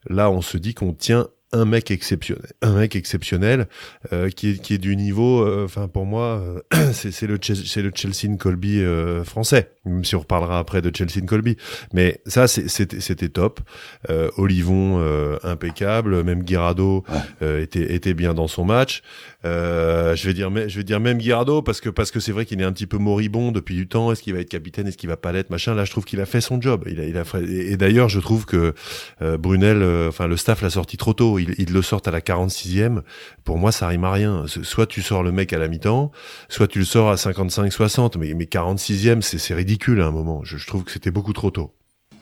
là 0.09 0.31
on 0.31 0.41
se 0.41 0.57
dit 0.57 0.75
qu'on 0.75 0.93
tient 0.93 1.27
un 1.53 1.67
mec 1.67 1.91
exceptionnel, 1.91 2.47
un 2.63 2.73
mec 2.73 2.97
exceptionnel 2.97 3.69
euh, 4.13 4.31
qui 4.31 4.51
est 4.51 4.63
qui 4.63 4.75
est 4.75 4.79
du 4.79 4.97
niveau. 4.97 5.43
Euh, 5.43 5.65
enfin 5.67 5.87
pour 5.87 6.07
moi, 6.07 6.43
euh, 6.73 6.93
c'est 6.93 7.13
c'est 7.13 7.27
le 7.27 7.39
c'est 7.43 7.83
le 7.83 7.93
Chelsea 7.95 8.37
Colby 8.39 8.83
français. 9.25 9.71
Même 9.85 10.05
si 10.05 10.15
on 10.15 10.21
reparlera 10.21 10.59
après 10.59 10.81
de 10.81 10.95
Chelsea 10.95 11.27
Colby, 11.27 11.57
mais 11.93 12.21
ça 12.27 12.47
c'était 12.49 13.01
c'était 13.01 13.29
top. 13.29 13.61
Olivon 14.37 15.03
impeccable, 15.43 16.23
même 16.23 16.43
Guirado 16.45 17.05
était 17.41 17.95
était 17.95 18.15
bien 18.15 18.33
dans 18.33 18.47
son 18.47 18.65
match. 18.65 19.03
je 19.45 20.23
vais 20.25 20.35
dire 20.35 20.51
je 20.69 20.77
vais 20.77 20.85
dire 20.85 21.01
même 21.01 21.19
Guirado 21.19 21.63
parce 21.63 21.81
que 21.81 21.89
parce 21.89 22.11
que 22.11 22.21
c'est 22.21 22.33
vrai 22.33 22.47
qu'il 22.47 22.61
est 22.61 22.65
un 22.65 22.73
petit 22.73 22.87
peu 22.87 22.99
moribond 22.99 23.51
depuis 23.51 23.75
du 23.75 23.89
temps. 23.89 24.13
Est-ce 24.13 24.23
qu'il 24.23 24.35
va 24.35 24.41
être 24.41 24.49
capitaine? 24.49 24.87
Est-ce 24.87 24.97
qu'il 24.97 25.09
va 25.09 25.17
pas 25.17 25.33
l'être? 25.33 25.51
Machin. 25.51 25.75
Là, 25.75 25.85
je 25.85 25.91
trouve 25.91 26.05
qu'il 26.05 26.21
a 26.21 26.27
fait 26.27 26.41
son 26.41 26.61
job. 26.61 26.85
Il 26.87 27.01
a 27.01 27.05
il 27.05 27.17
a 27.17 27.25
et, 27.41 27.77
d'ailleurs, 27.77 28.09
je 28.09 28.21
trouve 28.21 28.47
que 28.47 28.75
Brunel, 29.21 29.83
enfin 30.09 30.29
le 30.29 30.37
staff 30.37 30.63
l'a 30.63 30.71
sorti 30.71 30.97
trop 30.97 31.13
tôt 31.13 31.39
ils, 31.59 31.73
le 31.73 31.83
sortent 31.83 32.09
à 32.09 32.11
la 32.11 32.21
46e, 32.21 33.03
pour 33.45 33.59
moi, 33.59 33.73
ça 33.73 33.87
rime 33.89 34.05
à 34.05 34.13
rien. 34.13 34.45
Soit 34.47 34.87
tu 34.87 35.03
sors 35.03 35.23
le 35.23 35.33
mec 35.33 35.53
à 35.53 35.59
la 35.59 35.69
mi-temps, 35.69 36.11
soit 36.49 36.69
tu 36.69 36.81
le 36.81 36.85
sors 36.85 37.11
à 37.11 37.15
55-60, 37.15 38.19
mais, 38.19 38.35
mais 38.35 38.45
46e, 38.45 39.21
c'est 39.21 39.55
ridicule 39.55 40.01
à 40.01 40.07
un 40.07 40.11
moment. 40.11 40.43
Je, 40.45 40.65
trouve 40.67 40.85
que 40.85 40.93
c'était 40.93 41.11
beaucoup 41.11 41.33
trop 41.33 41.51
tôt. 41.51 41.73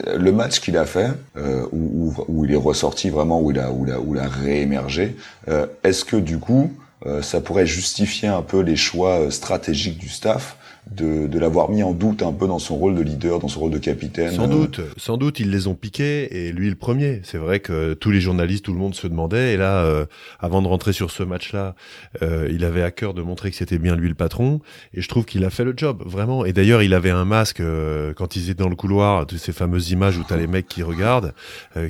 Le 0.06 0.32
match 0.32 0.60
qu'il 0.60 0.76
a 0.78 0.86
fait, 0.86 1.10
euh, 1.36 1.66
où, 1.72 2.44
il 2.44 2.52
est 2.52 2.56
ressorti 2.56 3.10
vraiment, 3.10 3.40
où 3.40 3.50
il 3.50 3.58
a, 3.58 4.28
réémergé, 4.28 5.16
euh, 5.48 5.66
est-ce 5.84 6.04
que 6.04 6.16
du 6.16 6.38
coup, 6.38 6.72
euh, 7.06 7.22
ça 7.22 7.40
pourrait 7.40 7.66
justifier 7.66 8.28
un 8.28 8.42
peu 8.42 8.60
les 8.60 8.76
choix 8.76 9.30
stratégiques 9.30 9.98
du 9.98 10.08
staff 10.08 10.56
de, 10.90 11.26
de 11.26 11.38
l'avoir 11.38 11.70
mis 11.70 11.82
en 11.82 11.92
doute 11.92 12.22
un 12.22 12.32
peu 12.32 12.46
dans 12.46 12.58
son 12.58 12.76
rôle 12.76 12.94
de 12.94 13.02
leader, 13.02 13.38
dans 13.38 13.48
son 13.48 13.60
rôle 13.60 13.70
de 13.70 13.78
capitaine. 13.78 14.32
Sans 14.32 14.48
doute, 14.48 14.80
sans 14.96 15.16
doute, 15.16 15.40
ils 15.40 15.50
les 15.50 15.66
ont 15.66 15.74
piqués 15.74 16.46
et 16.48 16.52
lui 16.52 16.68
le 16.68 16.74
premier. 16.74 17.20
C'est 17.22 17.38
vrai 17.38 17.60
que 17.60 17.94
tous 17.94 18.10
les 18.10 18.20
journalistes, 18.20 18.64
tout 18.64 18.72
le 18.72 18.78
monde 18.78 18.94
se 18.94 19.06
demandait. 19.06 19.54
Et 19.54 19.56
là, 19.56 19.84
euh, 19.84 20.06
avant 20.40 20.62
de 20.62 20.66
rentrer 20.66 20.92
sur 20.92 21.10
ce 21.10 21.22
match-là, 21.22 21.74
euh, 22.22 22.48
il 22.50 22.64
avait 22.64 22.82
à 22.82 22.90
cœur 22.90 23.14
de 23.14 23.22
montrer 23.22 23.50
que 23.50 23.56
c'était 23.56 23.78
bien 23.78 23.94
lui 23.94 24.08
le 24.08 24.14
patron. 24.14 24.60
Et 24.94 25.00
je 25.00 25.08
trouve 25.08 25.24
qu'il 25.24 25.44
a 25.44 25.50
fait 25.50 25.64
le 25.64 25.74
job, 25.76 26.02
vraiment. 26.04 26.44
Et 26.44 26.52
d'ailleurs, 26.52 26.82
il 26.82 26.94
avait 26.94 27.10
un 27.10 27.24
masque 27.24 27.60
euh, 27.60 28.12
quand 28.14 28.36
ils 28.36 28.50
étaient 28.50 28.62
dans 28.62 28.68
le 28.68 28.76
couloir, 28.76 29.26
de 29.26 29.36
ces 29.36 29.52
fameuses 29.52 29.90
images 29.90 30.18
où 30.18 30.24
t'as 30.26 30.36
les 30.36 30.46
mecs 30.46 30.66
qui 30.66 30.82
regardent, 30.82 31.34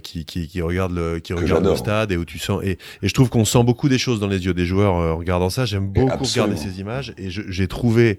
qui, 0.02 0.24
qui, 0.24 0.48
qui 0.48 0.62
regardent 0.62 0.94
le, 0.94 1.18
qui 1.20 1.32
regardent 1.32 1.66
le 1.66 1.76
stade 1.76 2.12
et 2.12 2.16
où 2.16 2.24
tu 2.24 2.38
sens. 2.38 2.62
Et, 2.64 2.78
et 3.02 3.08
je 3.08 3.14
trouve 3.14 3.30
qu'on 3.30 3.44
sent 3.44 3.62
beaucoup 3.64 3.88
des 3.88 3.98
choses 3.98 4.20
dans 4.20 4.26
les 4.26 4.44
yeux 4.44 4.54
des 4.54 4.66
joueurs 4.66 4.94
en 4.94 5.16
regardant 5.16 5.50
ça. 5.50 5.64
J'aime 5.64 5.88
beaucoup 5.88 6.24
regarder 6.24 6.56
ces 6.56 6.80
images 6.80 7.14
et 7.16 7.30
j'ai 7.30 7.68
trouvé 7.68 8.18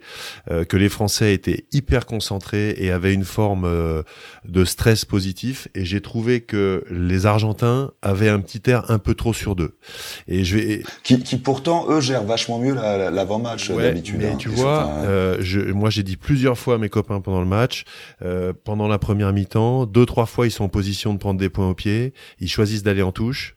que 0.66 0.78
les 0.78 0.90
Français 0.90 1.34
étaient 1.34 1.66
hyper 1.72 2.06
concentrés 2.06 2.76
et 2.78 2.92
avaient 2.92 3.14
une 3.14 3.24
forme 3.24 3.66
euh, 3.66 4.04
de 4.48 4.66
stress 4.66 5.06
positif. 5.06 5.68
Et 5.76 5.86
j'ai 5.86 6.02
trouvé 6.02 6.42
que 6.42 6.84
les 6.90 7.26
Argentins 7.26 7.92
avaient 8.02 8.30
un 8.30 8.40
petit 8.40 8.70
air 8.70 8.90
un 8.90 9.00
peu 9.00 9.14
trop 9.16 9.34
sur 9.34 9.56
deux. 9.56 9.78
Et 10.28 10.44
je 10.44 10.58
vais 10.58 10.84
qui, 11.04 11.22
qui 11.22 11.38
pourtant 11.38 11.90
eux 11.90 12.02
gèrent 12.02 12.24
vachement 12.24 12.60
mieux 12.60 12.74
l'avant-match 12.74 13.72
d'habitude. 13.72 14.18
Mais 14.20 14.32
hein, 14.32 14.36
tu 14.38 14.50
vois, 14.50 14.90
euh, 15.04 15.38
je, 15.40 15.60
moi 15.60 15.90
j'ai 15.90 16.04
dit 16.04 16.18
plusieurs 16.18 16.58
fois 16.58 16.76
à 16.76 16.78
mes 16.78 16.90
copains 16.90 17.22
pendant 17.22 17.42
le 17.42 17.48
match, 17.48 17.86
euh, 18.22 18.54
pendant 18.64 18.88
la 18.88 19.00
première 19.00 19.34
mi-temps, 19.34 19.86
deux 19.86 20.06
trois 20.06 20.26
fois 20.26 20.48
ils 20.48 20.52
sont 20.52 20.66
en 20.66 20.70
position 20.70 21.14
de 21.14 21.20
prendre 21.20 21.40
des 21.40 21.50
points 21.50 21.70
au 21.70 21.74
pied, 21.76 22.14
ils 22.40 22.50
choisissent 22.50 22.84
d'aller 22.84 23.02
en 23.02 23.12
touche, 23.12 23.56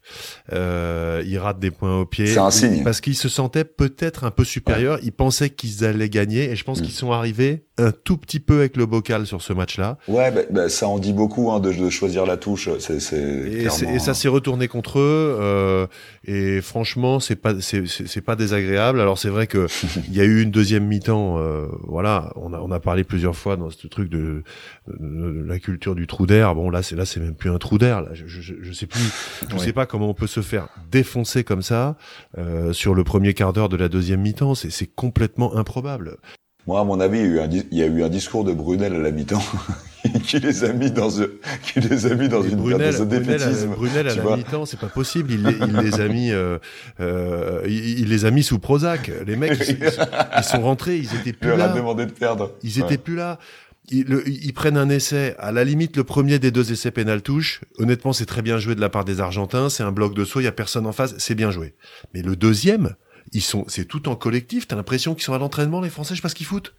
ils 0.53 1.39
ratent 1.39 1.61
des 1.61 1.71
points 1.71 1.99
au 1.99 2.07
pied. 2.07 2.27
C'est 2.27 2.39
un 2.39 2.51
signe. 2.51 2.85
Parce 2.85 3.01
qu'ils 3.01 3.17
se 3.17 3.29
sentaient 3.29 3.65
peut-être 3.65 4.25
un 4.25 4.31
peu 4.31 4.45
supérieurs, 4.45 4.99
ils 5.03 5.13
pensaient 5.13 5.51
qu'ils 5.51 5.85
allaient 5.85 6.09
gagner 6.09 6.51
et 6.51 6.57
je 6.57 6.65
pense 6.65 6.81
mm. 6.81 6.83
qu'ils 6.83 6.94
sont 6.95 7.13
arrivé 7.13 7.65
un 7.77 7.91
tout 7.91 8.17
petit 8.17 8.39
peu 8.39 8.59
avec 8.59 8.77
le 8.77 8.87
bocal 8.87 9.27
sur 9.27 9.43
ce 9.43 9.53
match-là. 9.53 9.99
Ouais, 10.07 10.31
bah, 10.31 10.43
bah, 10.51 10.69
ça 10.69 10.87
en 10.87 10.99
dit 10.99 11.13
beaucoup 11.13 11.51
hein, 11.51 11.59
de, 11.59 11.73
de, 11.73 11.91
choisir 11.91 12.25
la 12.25 12.37
touche. 12.37 12.69
C'est, 12.79 12.99
et, 13.17 13.65
et, 13.65 13.99
ça 13.99 14.15
s'est 14.15 14.29
retourné 14.29 14.69
contre 14.69 15.01
eux. 15.01 15.37
Euh, 15.41 15.87
et 16.25 16.61
franchement, 16.61 17.19
c'est 17.19 17.37
pas 17.37 17.55
c'est 17.61 18.21
pas 18.21 18.37
désagréable. 18.37 19.01
Alors 19.01 19.19
c'est 19.19 19.29
vrai 19.29 19.47
que 19.49 19.67
il 20.09 20.15
y 20.15 20.21
a 20.21 20.25
eu 20.25 20.43
une 20.43 20.53
deuxième 20.53 20.87
mi-temps. 20.87 21.39
Euh, 21.39 21.67
voilà, 21.83 22.33
on 22.37 22.53
a 22.53 22.61
on 22.61 22.71
a 22.71 22.79
parlé 22.79 23.03
plusieurs 23.03 23.35
fois 23.35 23.57
dans 23.57 23.71
ce 23.71 23.87
truc 23.89 24.09
de, 24.09 24.45
de, 24.87 25.45
la 25.47 25.59
culture 25.59 25.97
du 25.97 26.07
trou 26.07 26.27
d'air. 26.27 26.55
Bon 26.55 26.71
là, 26.71 26.83
c'est 26.83 26.95
là 26.95 27.05
c'est 27.05 27.21
même 27.21 27.35
plus 27.35 27.51
un 27.51 27.59
trou 27.59 27.79
d'air. 27.79 28.03
Là, 28.03 28.11
je, 28.13 28.27
je, 28.27 28.55
je, 28.61 28.73
sais 28.73 28.87
plus. 28.87 29.01
Je 29.49 29.59
sais 29.59 29.73
pas 29.73 29.87
comment 29.87 30.09
on 30.09 30.15
peut 30.15 30.29
se 30.29 30.43
faire 30.43 30.69
défoncer 30.93 31.43
comme 31.43 31.63
ça 31.63 31.97
euh, 32.39 32.73
sur 32.73 32.95
le 32.95 33.03
premier 33.03 33.35
quart 33.35 33.53
d'heure 33.53 33.69
de 33.69 33.77
la 33.77 33.89
deuxième 33.89 34.21
mi-temps. 34.21 34.55
C'est 34.55 34.71
c'est 34.71 34.87
complètement 34.87 35.57
improbable. 35.57 36.19
Moi, 36.67 36.81
à 36.81 36.85
mon 36.85 36.99
avis, 36.99 37.19
il 37.19 37.27
y 37.27 37.29
a 37.29 37.33
eu 37.33 37.41
un, 37.41 37.49
il 37.51 37.79
y 37.79 37.83
a 37.83 37.87
eu 37.87 38.03
un 38.03 38.09
discours 38.09 38.45
de 38.45 38.53
Brunel 38.53 38.95
à 38.95 38.99
la 38.99 39.11
mi-temps 39.11 39.43
qui 40.25 40.39
les 40.39 40.65
a 40.65 40.73
mis 40.73 40.91
dans, 40.91 41.11
qui 41.11 41.81
les 41.81 42.07
a 42.07 42.15
mis 42.15 42.29
dans 42.29 42.43
une 42.43 42.57
Brunel, 42.57 42.97
dans 42.97 43.05
défaitisme. 43.05 43.69
Brunel, 43.69 44.09
à 44.09 44.15
la 44.15 44.37
mi-temps, 44.37 44.65
c'est 44.65 44.81
pas 44.81 44.89
possible. 44.89 45.33
Il, 45.33 45.43
les, 45.43 45.57
il 45.57 45.77
les 45.77 46.01
a 46.01 46.09
mis, 46.09 46.33
euh, 46.33 46.59
euh, 47.01 47.63
il, 47.67 48.09
les 48.09 48.25
a 48.25 48.31
mis 48.31 48.43
sous 48.43 48.59
Prozac. 48.59 49.11
Les 49.27 49.37
mecs, 49.37 49.59
ils, 49.69 50.45
sont 50.45 50.63
rentrés, 50.63 50.97
ils 50.97 51.15
étaient 51.15 51.35
plus 51.35 51.53
il 51.53 51.59
là. 51.59 51.71
a 51.71 51.75
demandé 51.75 52.07
de 52.07 52.13
perdre. 52.13 52.53
Ils 52.63 52.81
étaient 52.81 52.99
plus 52.99 53.17
là. 53.17 53.39
Ils, 53.91 54.23
ils, 54.27 54.55
prennent 54.55 54.79
un 54.79 54.89
essai, 54.89 55.35
à 55.39 55.53
la 55.53 55.63
limite 55.63 55.99
le 55.99 56.05
premier 56.05 56.39
des 56.39 56.51
deux 56.51 56.73
essais 56.73 56.91
pénal 56.91 57.21
touche. 57.21 57.61
Honnêtement, 57.79 58.15
c'est 58.15 58.25
très 58.25 58.41
bien 58.41 58.57
joué 58.57 58.75
de 58.75 58.81
la 58.81 58.89
part 58.89 59.05
des 59.05 59.21
Argentins. 59.21 59.69
C'est 59.69 59.83
un 59.83 59.93
bloc 59.93 60.15
de 60.15 60.25
saut, 60.25 60.41
il 60.41 60.45
y 60.45 60.47
a 60.47 60.53
personne 60.53 60.87
en 60.87 60.93
face, 60.93 61.15
c'est 61.19 61.35
bien 61.35 61.51
joué. 61.51 61.75
Mais 62.15 62.23
le 62.23 62.35
deuxième, 62.35 62.95
ils 63.33 63.43
sont, 63.43 63.65
c'est 63.69 63.87
tout 63.87 64.09
en 64.09 64.17
collectif. 64.17 64.69
T'as 64.69 64.77
l'impression 64.77 65.15
qu'ils 65.15 65.25
sont 65.25 65.35
à 65.35 65.39
l'entraînement, 65.39 65.81
les 65.81 65.91
Français, 65.91 66.15
je 66.15 66.21
sais 66.21 66.23
pas 66.23 66.29
ce 66.29 66.35
qu'ils 66.35 66.47
foutent. 66.47 66.75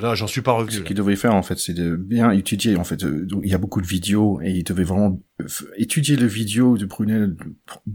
Là, 0.00 0.14
j'en 0.14 0.26
suis 0.26 0.40
pas 0.40 0.52
revenu. 0.52 0.72
Ce 0.72 0.80
qu'ils 0.80 0.96
devaient 0.96 1.16
faire, 1.16 1.34
en 1.34 1.42
fait, 1.42 1.58
c'est 1.58 1.72
de 1.72 1.96
bien 1.96 2.30
étudier. 2.30 2.76
En 2.76 2.84
fait, 2.84 3.04
euh, 3.04 3.26
il 3.42 3.50
y 3.50 3.54
a 3.54 3.58
beaucoup 3.58 3.80
de 3.80 3.86
vidéos 3.86 4.40
et 4.42 4.50
ils 4.50 4.64
devaient 4.64 4.84
vraiment 4.84 5.20
euh, 5.40 5.46
étudier 5.76 6.16
le 6.16 6.26
vidéo 6.26 6.76
de 6.76 6.86
Brunel 6.86 7.36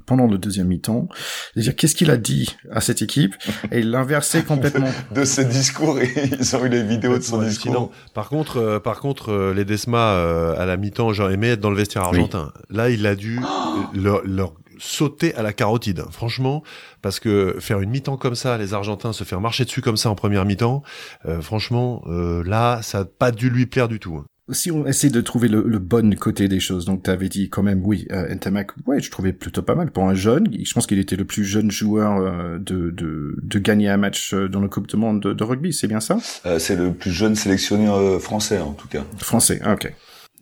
pendant 0.05 0.27
le 0.27 0.37
deuxième 0.37 0.67
mi-temps. 0.67 1.07
C'est-à-dire, 1.53 1.75
qu'est-ce 1.75 1.95
qu'il 1.95 2.11
a 2.11 2.17
dit 2.17 2.55
à 2.71 2.81
cette 2.81 3.01
équipe? 3.01 3.35
Et 3.71 3.81
l'inverser 3.81 4.43
complètement. 4.47 4.89
de, 5.13 5.25
ses 5.25 5.45
discours, 5.45 5.99
ils 6.39 6.55
ont 6.55 6.65
eu 6.65 6.69
les 6.69 6.83
vidéos 6.83 7.17
de 7.17 7.23
son 7.23 7.41
discours. 7.41 7.91
Par 8.13 8.29
contre, 8.29 8.57
euh, 8.57 8.79
par 8.79 8.99
contre, 8.99 9.53
les 9.55 9.65
Desma 9.65 10.53
à 10.57 10.65
la 10.65 10.77
mi-temps, 10.77 11.13
j'aurais 11.13 11.33
aimé 11.33 11.49
être 11.49 11.59
dans 11.59 11.71
le 11.71 11.77
vestiaire 11.77 12.03
argentin. 12.03 12.51
Là, 12.69 12.89
il 12.89 13.05
a 13.05 13.15
dû 13.15 13.39
leur, 13.93 14.25
leur 14.25 14.53
sauter 14.83 15.33
à 15.35 15.41
la 15.41 15.53
carotide. 15.53 16.03
Franchement, 16.11 16.63
parce 17.01 17.19
que 17.19 17.55
faire 17.59 17.79
une 17.79 17.89
mi-temps 17.89 18.17
comme 18.17 18.35
ça, 18.35 18.57
les 18.57 18.73
Argentins 18.73 19.13
se 19.13 19.23
faire 19.23 19.41
marcher 19.41 19.65
dessus 19.65 19.81
comme 19.81 19.97
ça 19.97 20.09
en 20.09 20.15
première 20.15 20.45
mi-temps, 20.45 20.83
euh, 21.25 21.41
franchement, 21.41 22.03
euh, 22.07 22.43
là, 22.43 22.81
ça 22.81 22.99
n'a 22.99 23.05
pas 23.05 23.31
dû 23.31 23.49
lui 23.49 23.65
plaire 23.65 23.87
du 23.87 23.99
tout. 23.99 24.17
Hein. 24.17 24.25
Si 24.51 24.71
on 24.71 24.85
essaie 24.85 25.09
de 25.09 25.21
trouver 25.21 25.47
le, 25.47 25.79
bon 25.79 26.13
côté 26.15 26.49
des 26.49 26.59
choses, 26.59 26.83
donc 26.83 27.03
tu 27.03 27.09
avais 27.09 27.29
dit 27.29 27.49
quand 27.49 27.63
même, 27.63 27.81
oui, 27.85 28.05
euh, 28.11 28.35
Ntamak, 28.35 28.71
ouais, 28.85 28.99
je 28.99 29.09
trouvais 29.09 29.31
plutôt 29.31 29.61
pas 29.61 29.73
mal 29.73 29.89
pour 29.89 30.03
un 30.03 30.15
jeune. 30.15 30.49
Je 30.51 30.73
pense 30.73 30.85
qu'il 30.85 30.99
était 30.99 31.15
le 31.15 31.23
plus 31.23 31.45
jeune 31.45 31.71
joueur 31.71 32.17
euh, 32.17 32.57
de, 32.59 32.89
de, 32.89 33.37
de, 33.41 33.59
gagner 33.59 33.87
un 33.87 33.95
match 33.95 34.33
dans 34.33 34.59
le 34.59 34.67
Coupe 34.67 34.87
du 34.87 34.97
Monde 34.97 35.21
de, 35.21 35.31
de 35.31 35.43
rugby, 35.45 35.71
c'est 35.71 35.87
bien 35.87 36.01
ça? 36.01 36.17
C'est 36.59 36.75
le 36.75 36.91
plus 36.93 37.11
jeune 37.11 37.35
sélectionneur 37.35 38.21
français 38.21 38.59
en 38.59 38.73
tout 38.73 38.89
cas. 38.89 39.05
Français, 39.17 39.61
ah, 39.63 39.75
ok. 39.75 39.93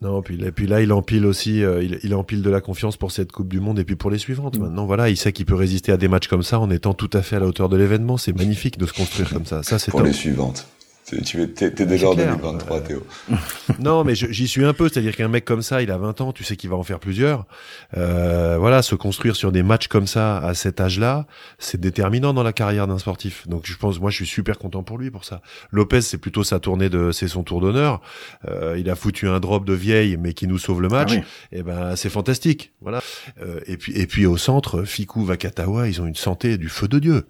Non, 0.01 0.23
puis, 0.23 0.43
et 0.43 0.51
puis 0.51 0.65
là, 0.65 0.81
il 0.81 0.91
empile 0.93 1.27
aussi, 1.27 1.63
euh, 1.63 1.83
il, 1.83 1.99
il, 2.03 2.15
empile 2.15 2.41
de 2.41 2.49
la 2.49 2.59
confiance 2.59 2.97
pour 2.97 3.11
cette 3.11 3.31
Coupe 3.31 3.49
du 3.49 3.59
Monde 3.59 3.77
et 3.77 3.83
puis 3.83 3.95
pour 3.95 4.09
les 4.09 4.17
suivantes. 4.17 4.57
Mm. 4.57 4.63
Maintenant, 4.63 4.85
voilà, 4.87 5.09
il 5.09 5.17
sait 5.17 5.31
qu'il 5.31 5.45
peut 5.45 5.55
résister 5.55 5.91
à 5.91 5.97
des 5.97 6.07
matchs 6.07 6.27
comme 6.27 6.41
ça 6.41 6.59
en 6.59 6.71
étant 6.71 6.95
tout 6.95 7.09
à 7.13 7.21
fait 7.21 7.35
à 7.35 7.39
la 7.39 7.45
hauteur 7.45 7.69
de 7.69 7.77
l'événement. 7.77 8.17
C'est 8.17 8.35
magnifique 8.35 8.79
de 8.79 8.87
se 8.87 8.93
construire 8.93 9.29
comme 9.29 9.45
ça. 9.45 9.61
Ça, 9.61 9.77
c'est 9.77 9.91
pour 9.91 10.01
les 10.01 10.13
suivantes. 10.13 10.67
Tu 11.23 11.41
es, 11.41 11.85
déjà 11.85 12.09
en 12.09 12.15
2023, 12.15 12.81
Théo. 12.81 13.05
non, 13.79 14.03
mais 14.03 14.15
j'y 14.15 14.47
suis 14.47 14.65
un 14.65 14.73
peu. 14.73 14.87
C'est-à-dire 14.89 15.15
qu'un 15.15 15.27
mec 15.27 15.45
comme 15.45 15.61
ça, 15.61 15.81
il 15.81 15.91
a 15.91 15.97
20 15.97 16.21
ans, 16.21 16.31
tu 16.31 16.43
sais 16.43 16.55
qu'il 16.55 16.69
va 16.69 16.77
en 16.77 16.83
faire 16.83 16.99
plusieurs. 16.99 17.45
Euh, 17.97 18.57
voilà, 18.57 18.81
se 18.81 18.95
construire 18.95 19.35
sur 19.35 19.51
des 19.51 19.63
matchs 19.63 19.87
comme 19.87 20.07
ça 20.07 20.37
à 20.37 20.53
cet 20.53 20.79
âge-là, 20.79 21.25
c'est 21.59 21.79
déterminant 21.79 22.33
dans 22.33 22.43
la 22.43 22.53
carrière 22.53 22.87
d'un 22.87 22.97
sportif. 22.97 23.47
Donc 23.47 23.63
je 23.65 23.75
pense, 23.77 23.99
moi, 23.99 24.09
je 24.09 24.17
suis 24.17 24.25
super 24.25 24.57
content 24.57 24.83
pour 24.83 24.97
lui 24.97 25.11
pour 25.11 25.25
ça. 25.25 25.41
Lopez, 25.71 26.01
c'est 26.01 26.17
plutôt 26.17 26.43
sa 26.43 26.59
tournée 26.59 26.89
de, 26.89 27.11
c'est 27.11 27.27
son 27.27 27.43
tour 27.43 27.61
d'honneur. 27.61 28.01
Euh, 28.47 28.77
il 28.77 28.89
a 28.89 28.95
foutu 28.95 29.27
un 29.27 29.39
drop 29.39 29.65
de 29.65 29.73
vieille, 29.73 30.17
mais 30.17 30.33
qui 30.33 30.47
nous 30.47 30.57
sauve 30.57 30.81
le 30.81 30.89
match. 30.89 31.11
Ah 31.13 31.21
et 31.51 31.59
eh 31.59 31.63
ben, 31.63 31.95
c'est 31.95 32.09
fantastique. 32.09 32.73
Voilà. 32.81 33.01
Euh, 33.41 33.59
et 33.67 33.77
puis, 33.77 33.93
et 33.93 34.07
puis 34.07 34.25
au 34.25 34.37
centre, 34.37 34.83
Fikou, 34.83 35.23
Vakatawa, 35.23 35.87
ils 35.87 36.01
ont 36.01 36.07
une 36.07 36.15
santé 36.15 36.57
du 36.57 36.69
feu 36.69 36.87
de 36.87 36.99
dieu. 36.99 37.25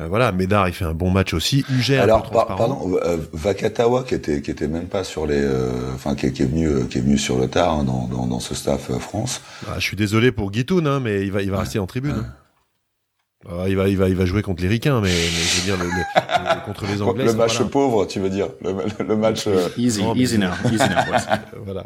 Euh, 0.00 0.06
voilà, 0.08 0.32
Médard, 0.32 0.68
il 0.68 0.74
fait 0.74 0.84
un 0.84 0.94
bon 0.94 1.10
match 1.10 1.34
aussi. 1.34 1.64
Uger, 1.70 1.98
Alors, 1.98 2.30
pardon. 2.30 2.98
Euh, 3.24 3.28
Vakatawa 3.32 4.04
qui 4.04 4.14
était 4.14 4.42
qui 4.42 4.50
était 4.50 4.68
même 4.68 4.86
pas 4.86 5.04
sur 5.04 5.26
les, 5.26 5.40
euh, 5.42 5.70
enfin 5.94 6.14
qui, 6.14 6.32
qui, 6.32 6.42
est 6.42 6.46
venu 6.46 6.86
qui 6.88 6.98
est 6.98 7.00
venu 7.00 7.18
sur 7.18 7.38
le 7.38 7.48
tard 7.48 7.72
hein, 7.72 7.84
dans, 7.84 8.06
dans, 8.06 8.26
dans, 8.26 8.40
ce 8.40 8.54
staff 8.54 8.90
euh, 8.90 8.98
France. 8.98 9.40
Ah, 9.68 9.74
je 9.78 9.84
suis 9.84 9.96
désolé 9.96 10.32
pour 10.32 10.50
Guitoun, 10.50 10.86
hein, 10.86 11.00
mais 11.00 11.22
il 11.22 11.32
va 11.32 11.42
il 11.42 11.50
va 11.50 11.60
rester 11.60 11.78
en 11.78 11.86
tribune. 11.86 12.16
Hein. 12.18 12.26
Ah, 13.46 13.68
il 13.68 13.76
va, 13.76 13.88
il 13.88 13.98
va, 13.98 14.08
il 14.08 14.16
va 14.16 14.24
jouer 14.24 14.40
contre 14.40 14.62
les 14.62 14.68
Ricains, 14.68 15.02
mais, 15.02 15.08
mais 15.08 15.12
je 15.12 15.60
veux 15.60 15.64
dire 15.64 15.76
le, 15.76 15.90
le, 15.90 16.64
contre 16.64 16.86
les 16.86 17.02
Anglais. 17.02 17.26
Le 17.26 17.34
match 17.34 17.62
pauvre, 17.64 18.06
tu 18.06 18.18
veux 18.18 18.30
dire, 18.30 18.48
le, 18.62 18.74
le 19.06 19.16
match. 19.16 19.46
Easy, 19.76 20.02
easy 20.16 20.38
now, 20.38 20.52
easy 20.64 20.78
now. 20.78 21.18
voilà. 21.64 21.84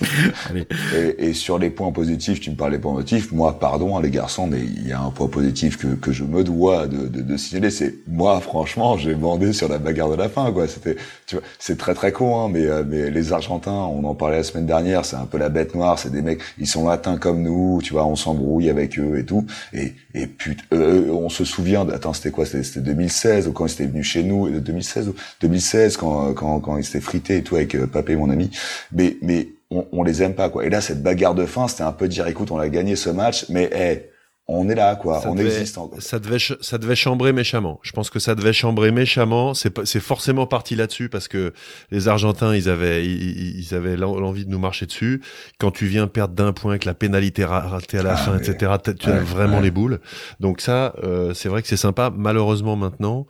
et, 0.94 1.28
et, 1.28 1.32
sur 1.34 1.58
les 1.58 1.70
points 1.70 1.92
positifs, 1.92 2.40
tu 2.40 2.50
me 2.50 2.56
parlais 2.56 2.78
points 2.78 2.94
positifs. 2.94 3.32
Moi, 3.32 3.58
pardon, 3.58 3.96
hein, 3.96 4.02
les 4.02 4.10
garçons, 4.10 4.46
mais 4.46 4.60
il 4.60 4.86
y 4.86 4.92
a 4.92 5.00
un 5.00 5.10
point 5.10 5.28
positif 5.28 5.78
que, 5.78 5.88
que 5.88 6.12
je 6.12 6.24
me 6.24 6.44
dois 6.44 6.86
de, 6.86 7.08
de, 7.08 7.22
de 7.22 7.36
signaler. 7.36 7.70
C'est 7.70 7.94
moi, 8.06 8.40
franchement, 8.40 8.96
j'ai 8.96 9.14
bandé 9.14 9.52
sur 9.52 9.68
la 9.68 9.78
bagarre 9.78 10.10
de 10.10 10.16
la 10.16 10.28
fin, 10.28 10.52
quoi. 10.52 10.68
C'était, 10.68 10.96
tu 11.26 11.36
vois, 11.36 11.44
c'est 11.58 11.78
très 11.78 11.94
très 11.94 12.12
con, 12.12 12.40
hein, 12.40 12.50
mais, 12.52 12.66
euh, 12.66 12.84
mais 12.86 13.10
les 13.10 13.32
Argentins, 13.32 13.72
on 13.72 14.04
en 14.04 14.14
parlait 14.14 14.38
la 14.38 14.42
semaine 14.42 14.66
dernière, 14.66 15.04
c'est 15.04 15.16
un 15.16 15.26
peu 15.26 15.38
la 15.38 15.48
bête 15.48 15.74
noire. 15.74 15.98
C'est 15.98 16.10
des 16.10 16.22
mecs, 16.22 16.40
ils 16.58 16.66
sont 16.66 16.88
latins 16.88 17.16
comme 17.16 17.42
nous, 17.42 17.80
tu 17.82 17.92
vois, 17.92 18.06
on 18.06 18.16
s'embrouille 18.16 18.70
avec 18.70 18.98
eux 18.98 19.18
et 19.18 19.24
tout. 19.24 19.46
Et, 19.72 19.94
et 20.14 20.26
putain, 20.26 20.64
euh, 20.72 21.10
on 21.10 21.28
se 21.28 21.44
souvient. 21.44 21.88
Attends, 21.88 22.12
c'était 22.12 22.30
quoi 22.30 22.46
C'était 22.46 22.80
2016 22.80 23.48
ou 23.48 23.52
quand 23.52 23.66
ils 23.66 23.72
étaient 23.72 23.86
venus 23.86 24.06
chez 24.06 24.22
nous 24.22 24.48
2016 24.48 25.08
ou 25.08 25.14
2016 25.40 25.96
quand 25.96 26.34
quand 26.34 26.60
quand 26.60 26.76
ils 26.76 26.84
s'étaient 26.84 27.00
frités 27.00 27.38
et 27.38 27.42
tout 27.42 27.56
avec 27.56 27.74
euh, 27.74 27.86
Papé, 27.86 28.16
mon 28.16 28.30
ami. 28.30 28.50
Mais 28.92 29.16
mais 29.22 29.48
on, 29.70 29.86
on, 29.92 30.02
les 30.02 30.22
aime 30.22 30.34
pas 30.34 30.48
quoi. 30.48 30.64
Et 30.64 30.70
là 30.70 30.80
cette 30.80 31.02
bagarre 31.02 31.34
de 31.34 31.46
fin, 31.46 31.68
c'était 31.68 31.82
un 31.82 31.92
peu 31.92 32.08
dire 32.08 32.26
écoute, 32.26 32.50
on 32.50 32.58
a 32.58 32.68
gagné 32.68 32.96
ce 32.96 33.10
match, 33.10 33.46
mais 33.48 33.68
hey, 33.72 34.10
on 34.48 34.68
est 34.68 34.76
là 34.76 34.94
quoi, 34.94 35.20
on 35.26 35.36
existe 35.36 35.76
encore. 35.76 36.00
Ça 36.00 36.20
devait 36.20 36.38
ça 36.38 36.78
devait 36.78 36.94
chambrer 36.94 37.32
méchamment. 37.32 37.80
Je 37.82 37.90
pense 37.90 38.10
que 38.10 38.20
ça 38.20 38.36
devait 38.36 38.52
chambrer 38.52 38.92
méchamment. 38.92 39.54
C'est 39.54 39.84
c'est 39.84 40.00
forcément 40.00 40.46
parti 40.46 40.76
là-dessus 40.76 41.08
parce 41.08 41.26
que 41.26 41.52
les 41.90 42.06
Argentins 42.06 42.54
ils 42.54 42.68
avaient 42.68 43.04
ils, 43.04 43.74
avaient 43.74 43.96
l'envie 43.96 44.44
de 44.44 44.50
nous 44.50 44.60
marcher 44.60 44.86
dessus. 44.86 45.20
Quand 45.58 45.72
tu 45.72 45.86
viens 45.86 46.06
perdre 46.06 46.34
d'un 46.34 46.52
point, 46.52 46.78
que 46.78 46.86
la 46.86 46.94
pénalité 46.94 47.44
ratée 47.44 47.98
à 47.98 48.04
la 48.04 48.12
ah, 48.12 48.16
fin, 48.16 48.38
etc. 48.38 48.72
Tu 48.96 49.10
as 49.10 49.18
vraiment 49.18 49.58
les 49.58 49.72
boules. 49.72 49.98
Donc 50.38 50.60
ça, 50.60 50.94
euh, 51.02 51.34
c'est 51.34 51.48
vrai 51.48 51.62
que 51.62 51.68
c'est 51.68 51.76
sympa. 51.76 52.12
Malheureusement 52.14 52.76
maintenant. 52.76 53.26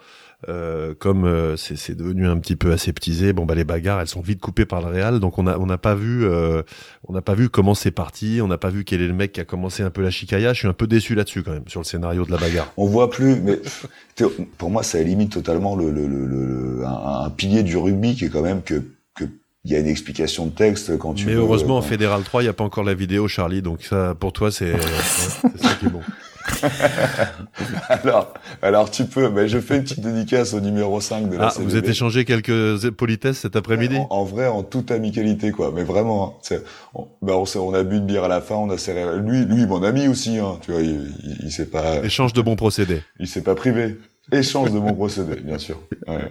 Euh, 0.48 0.94
comme 0.94 1.24
euh, 1.24 1.56
c'est 1.56 1.96
devenu 1.96 2.26
un 2.28 2.36
petit 2.36 2.56
peu 2.56 2.70
aseptisé, 2.70 3.32
bon 3.32 3.46
bah 3.46 3.54
les 3.54 3.64
bagarres 3.64 4.02
elles 4.02 4.06
sont 4.06 4.20
vite 4.20 4.38
coupées 4.38 4.66
par 4.66 4.82
le 4.82 4.88
Real, 4.88 5.18
donc 5.18 5.38
on 5.38 5.46
a 5.46 5.56
on 5.56 5.64
n'a 5.64 5.78
pas 5.78 5.94
vu 5.94 6.26
euh, 6.26 6.62
on 7.08 7.14
n'a 7.14 7.22
pas 7.22 7.34
vu 7.34 7.48
comment 7.48 7.74
c'est 7.74 7.90
parti, 7.90 8.40
on 8.42 8.46
n'a 8.46 8.58
pas 8.58 8.68
vu 8.68 8.84
quel 8.84 9.00
est 9.00 9.06
le 9.06 9.14
mec 9.14 9.32
qui 9.32 9.40
a 9.40 9.46
commencé 9.46 9.82
un 9.82 9.88
peu 9.88 10.02
la 10.02 10.10
chicaya. 10.10 10.52
Je 10.52 10.58
suis 10.58 10.68
un 10.68 10.74
peu 10.74 10.86
déçu 10.86 11.14
là-dessus 11.14 11.42
quand 11.42 11.52
même 11.52 11.66
sur 11.68 11.80
le 11.80 11.86
scénario 11.86 12.26
de 12.26 12.30
la 12.30 12.36
bagarre. 12.36 12.70
On 12.76 12.84
voit 12.84 13.08
plus, 13.08 13.40
mais 13.40 13.60
pour 14.58 14.68
moi 14.68 14.82
ça 14.82 15.00
élimine 15.00 15.30
totalement 15.30 15.74
le, 15.74 15.90
le, 15.90 16.06
le, 16.06 16.84
un, 16.84 17.30
pilier 17.30 17.62
du 17.62 17.78
rugby 17.78 18.14
qui 18.14 18.26
est 18.26 18.30
quand 18.30 18.42
même 18.42 18.60
que 18.60 18.82
que 19.14 19.24
il 19.64 19.72
y 19.72 19.74
a 19.74 19.78
une 19.78 19.88
explication 19.88 20.46
de 20.46 20.50
texte 20.52 20.98
quand 20.98 21.14
tu. 21.14 21.24
Mais 21.24 21.32
heureusement 21.32 21.78
en 21.78 21.82
Fédéral 21.82 22.22
3 22.22 22.42
il 22.42 22.46
y 22.46 22.50
a 22.50 22.52
pas 22.52 22.64
encore 22.64 22.84
la 22.84 22.94
vidéo 22.94 23.26
Charlie, 23.26 23.62
donc 23.62 23.82
ça 23.84 24.14
pour 24.14 24.34
toi 24.34 24.52
c'est 24.52 24.78
ça 25.02 25.74
qui 25.80 25.86
est 25.86 25.90
bon. 25.90 26.02
alors, 27.88 28.34
alors 28.62 28.90
tu 28.90 29.04
peux, 29.04 29.30
mais 29.30 29.48
je 29.48 29.58
fais 29.58 29.76
une 29.76 29.82
petite 29.82 30.00
dédicace 30.00 30.54
au 30.54 30.60
numéro 30.60 31.00
5 31.00 31.30
de 31.30 31.36
la 31.36 31.48
ah, 31.48 31.52
Vous 31.58 31.76
êtes 31.76 31.88
échangé 31.88 32.24
quelques 32.24 32.90
politesses 32.90 33.38
cet 33.38 33.56
après-midi 33.56 33.98
en, 34.10 34.24
vrai, 34.24 34.46
en 34.46 34.62
toute 34.62 34.90
amicalité, 34.90 35.50
quoi. 35.50 35.72
Mais 35.74 35.84
vraiment, 35.84 36.38
hein, 36.50 36.56
on, 36.94 37.08
ben 37.22 37.34
on, 37.34 37.44
on, 37.60 37.74
a 37.74 37.82
bu 37.82 38.00
de 38.00 38.06
bière 38.06 38.24
à 38.24 38.28
la 38.28 38.40
fin, 38.40 38.56
on 38.56 38.70
a 38.70 38.78
serré. 38.78 39.18
Lui, 39.18 39.44
lui, 39.44 39.66
mon 39.66 39.82
ami 39.82 40.08
aussi, 40.08 40.38
hein, 40.38 40.58
tu 40.62 40.72
vois, 40.72 40.82
il, 40.82 41.12
il, 41.24 41.36
il 41.44 41.52
s'est 41.52 41.66
pas. 41.66 42.04
Échange 42.04 42.32
de 42.32 42.42
bons 42.42 42.56
procédés. 42.56 43.02
Il 43.20 43.28
s'est 43.28 43.42
pas 43.42 43.54
privé. 43.54 43.96
Échange 44.32 44.72
de 44.72 44.78
bons 44.78 44.94
procédés, 44.94 45.40
bien 45.40 45.58
sûr. 45.58 45.80
Ouais. 46.06 46.30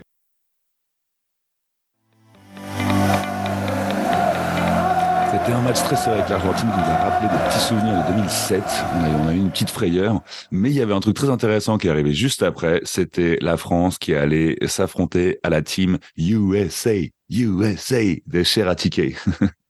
C'était 5.38 5.52
un 5.52 5.62
match 5.62 5.84
très 5.84 5.98
serré 5.98 6.20
avec 6.20 6.30
l'Argentine 6.30 6.70
qui 6.70 6.78
nous 6.78 6.94
a 6.94 6.98
rappelé 6.98 7.28
des 7.28 7.44
petits 7.50 7.60
souvenirs 7.60 8.06
de 8.06 8.14
2007. 8.14 8.64
On 8.96 9.28
a, 9.28 9.34
eu 9.34 9.38
une 9.38 9.52
petite 9.52 9.70
frayeur. 9.70 10.22
Mais 10.50 10.70
il 10.70 10.76
y 10.78 10.82
avait 10.82 10.94
un 10.94 11.02
truc 11.02 11.14
très 11.14 11.30
intéressant 11.30 11.78
qui 11.78 11.88
est 11.88 11.90
arrivé 11.90 12.14
juste 12.14 12.42
après. 12.42 12.80
C'était 12.86 13.38
la 13.42 13.58
France 13.58 13.98
qui 13.98 14.16
allait 14.16 14.56
s'affronter 14.66 15.40
à 15.44 15.50
la 15.50 15.62
team 15.62 15.98
USA. 16.18 16.94
USA 17.30 18.02
de 18.26 18.44
Cheratike. 18.44 19.18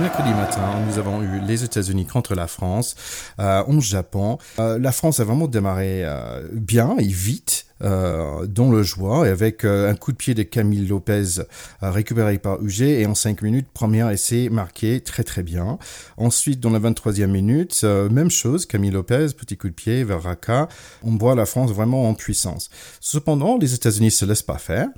mercredi 0.00 0.34
matin, 0.34 0.62
nous 0.86 0.98
avons 0.98 1.22
eu 1.22 1.40
les 1.40 1.64
États-Unis 1.64 2.06
contre 2.06 2.34
la 2.34 2.46
France, 2.46 2.94
euh, 3.40 3.64
11 3.66 3.82
Japon. 3.82 4.38
Euh, 4.58 4.78
la 4.78 4.92
France 4.92 5.20
a 5.20 5.24
vraiment 5.24 5.48
démarré 5.48 6.04
euh, 6.04 6.46
bien 6.52 6.96
et 6.98 7.06
vite 7.06 7.66
euh, 7.82 8.46
dans 8.46 8.70
le 8.70 8.82
joie 8.82 9.28
et 9.28 9.30
avec 9.30 9.62
euh, 9.62 9.90
un 9.90 9.94
coup 9.94 10.10
de 10.10 10.16
pied 10.16 10.32
de 10.32 10.42
Camille 10.42 10.86
Lopez 10.86 11.40
euh, 11.40 11.90
récupéré 11.90 12.38
par 12.38 12.62
UG 12.62 12.80
et 12.80 13.04
en 13.04 13.14
5 13.14 13.42
minutes, 13.42 13.66
premier 13.74 14.10
essai 14.10 14.48
marqué 14.48 15.00
très 15.00 15.24
très 15.24 15.42
bien. 15.42 15.78
Ensuite, 16.16 16.60
dans 16.60 16.70
la 16.70 16.78
23e 16.78 17.26
minute, 17.26 17.84
même 17.84 18.30
chose, 18.30 18.64
Camille 18.64 18.90
Lopez, 18.90 19.28
petit 19.36 19.58
coup 19.58 19.68
de 19.68 19.74
pied 19.74 20.04
vers 20.04 20.22
Raka. 20.22 20.68
On 21.02 21.16
voit 21.16 21.34
la 21.34 21.44
France 21.44 21.72
vraiment 21.72 22.08
en 22.08 22.14
puissance. 22.14 22.70
Cependant, 23.00 23.58
les 23.58 23.74
États-Unis 23.74 24.10
se 24.10 24.24
laissent 24.24 24.42
pas 24.42 24.58
faire 24.58 24.88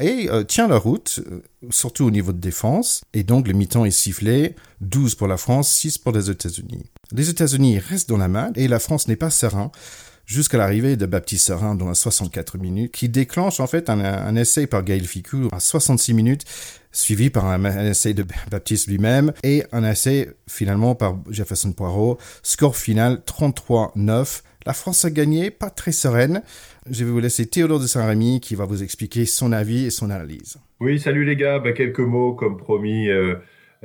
et 0.00 0.28
tient 0.48 0.68
la 0.68 0.78
route, 0.78 1.20
surtout 1.70 2.04
au 2.04 2.10
niveau 2.10 2.32
de 2.32 2.40
défense. 2.40 3.02
Et 3.12 3.22
donc, 3.22 3.46
le 3.48 3.54
mi-temps 3.54 3.84
est 3.84 3.90
sifflé. 3.90 4.56
12 4.80 5.14
pour 5.14 5.28
la 5.28 5.36
France, 5.36 5.70
6 5.70 5.98
pour 5.98 6.12
les 6.12 6.30
États-Unis. 6.30 6.84
Les 7.12 7.28
États-Unis 7.30 7.78
restent 7.78 8.08
dans 8.08 8.16
la 8.16 8.28
main 8.28 8.50
et 8.54 8.68
la 8.68 8.78
France 8.78 9.08
n'est 9.08 9.16
pas 9.16 9.30
serein 9.30 9.70
jusqu'à 10.26 10.58
l'arrivée 10.58 10.96
de 10.96 11.06
Baptiste 11.06 11.46
Serin 11.46 11.74
dans 11.74 11.88
la 11.88 11.94
64 11.94 12.58
minutes, 12.58 12.92
qui 12.92 13.08
déclenche 13.08 13.60
en 13.60 13.66
fait 13.66 13.90
un, 13.90 14.36
essai 14.36 14.66
par 14.66 14.84
Gaël 14.84 15.04
Ficou 15.06 15.48
à 15.52 15.60
66 15.60 16.14
minutes, 16.14 16.44
suivi 16.92 17.30
par 17.30 17.46
un, 17.46 17.64
essai 17.90 18.14
de 18.14 18.24
Baptiste 18.50 18.88
lui-même 18.88 19.32
et 19.42 19.64
un 19.72 19.84
essai 19.88 20.30
finalement 20.48 20.94
par 20.94 21.18
Jefferson 21.30 21.72
Poirot. 21.72 22.18
Score 22.42 22.76
final 22.76 23.22
33-9. 23.26 24.42
La 24.66 24.72
France 24.72 25.04
a 25.04 25.10
gagné, 25.10 25.50
pas 25.50 25.68
très 25.68 25.92
sereine. 25.92 26.42
Je 26.90 27.04
vais 27.04 27.10
vous 27.10 27.20
laisser 27.20 27.46
Théodore 27.46 27.80
de 27.80 27.86
Saint-Rémy 27.86 28.40
qui 28.40 28.54
va 28.54 28.64
vous 28.64 28.82
expliquer 28.82 29.26
son 29.26 29.52
avis 29.52 29.84
et 29.84 29.90
son 29.90 30.10
analyse. 30.10 30.56
Oui, 30.80 30.98
salut 30.98 31.24
les 31.24 31.36
gars. 31.36 31.58
Bah, 31.58 31.72
quelques 31.72 32.00
mots 32.00 32.34
comme 32.34 32.56
promis 32.56 33.08
euh, 33.08 33.34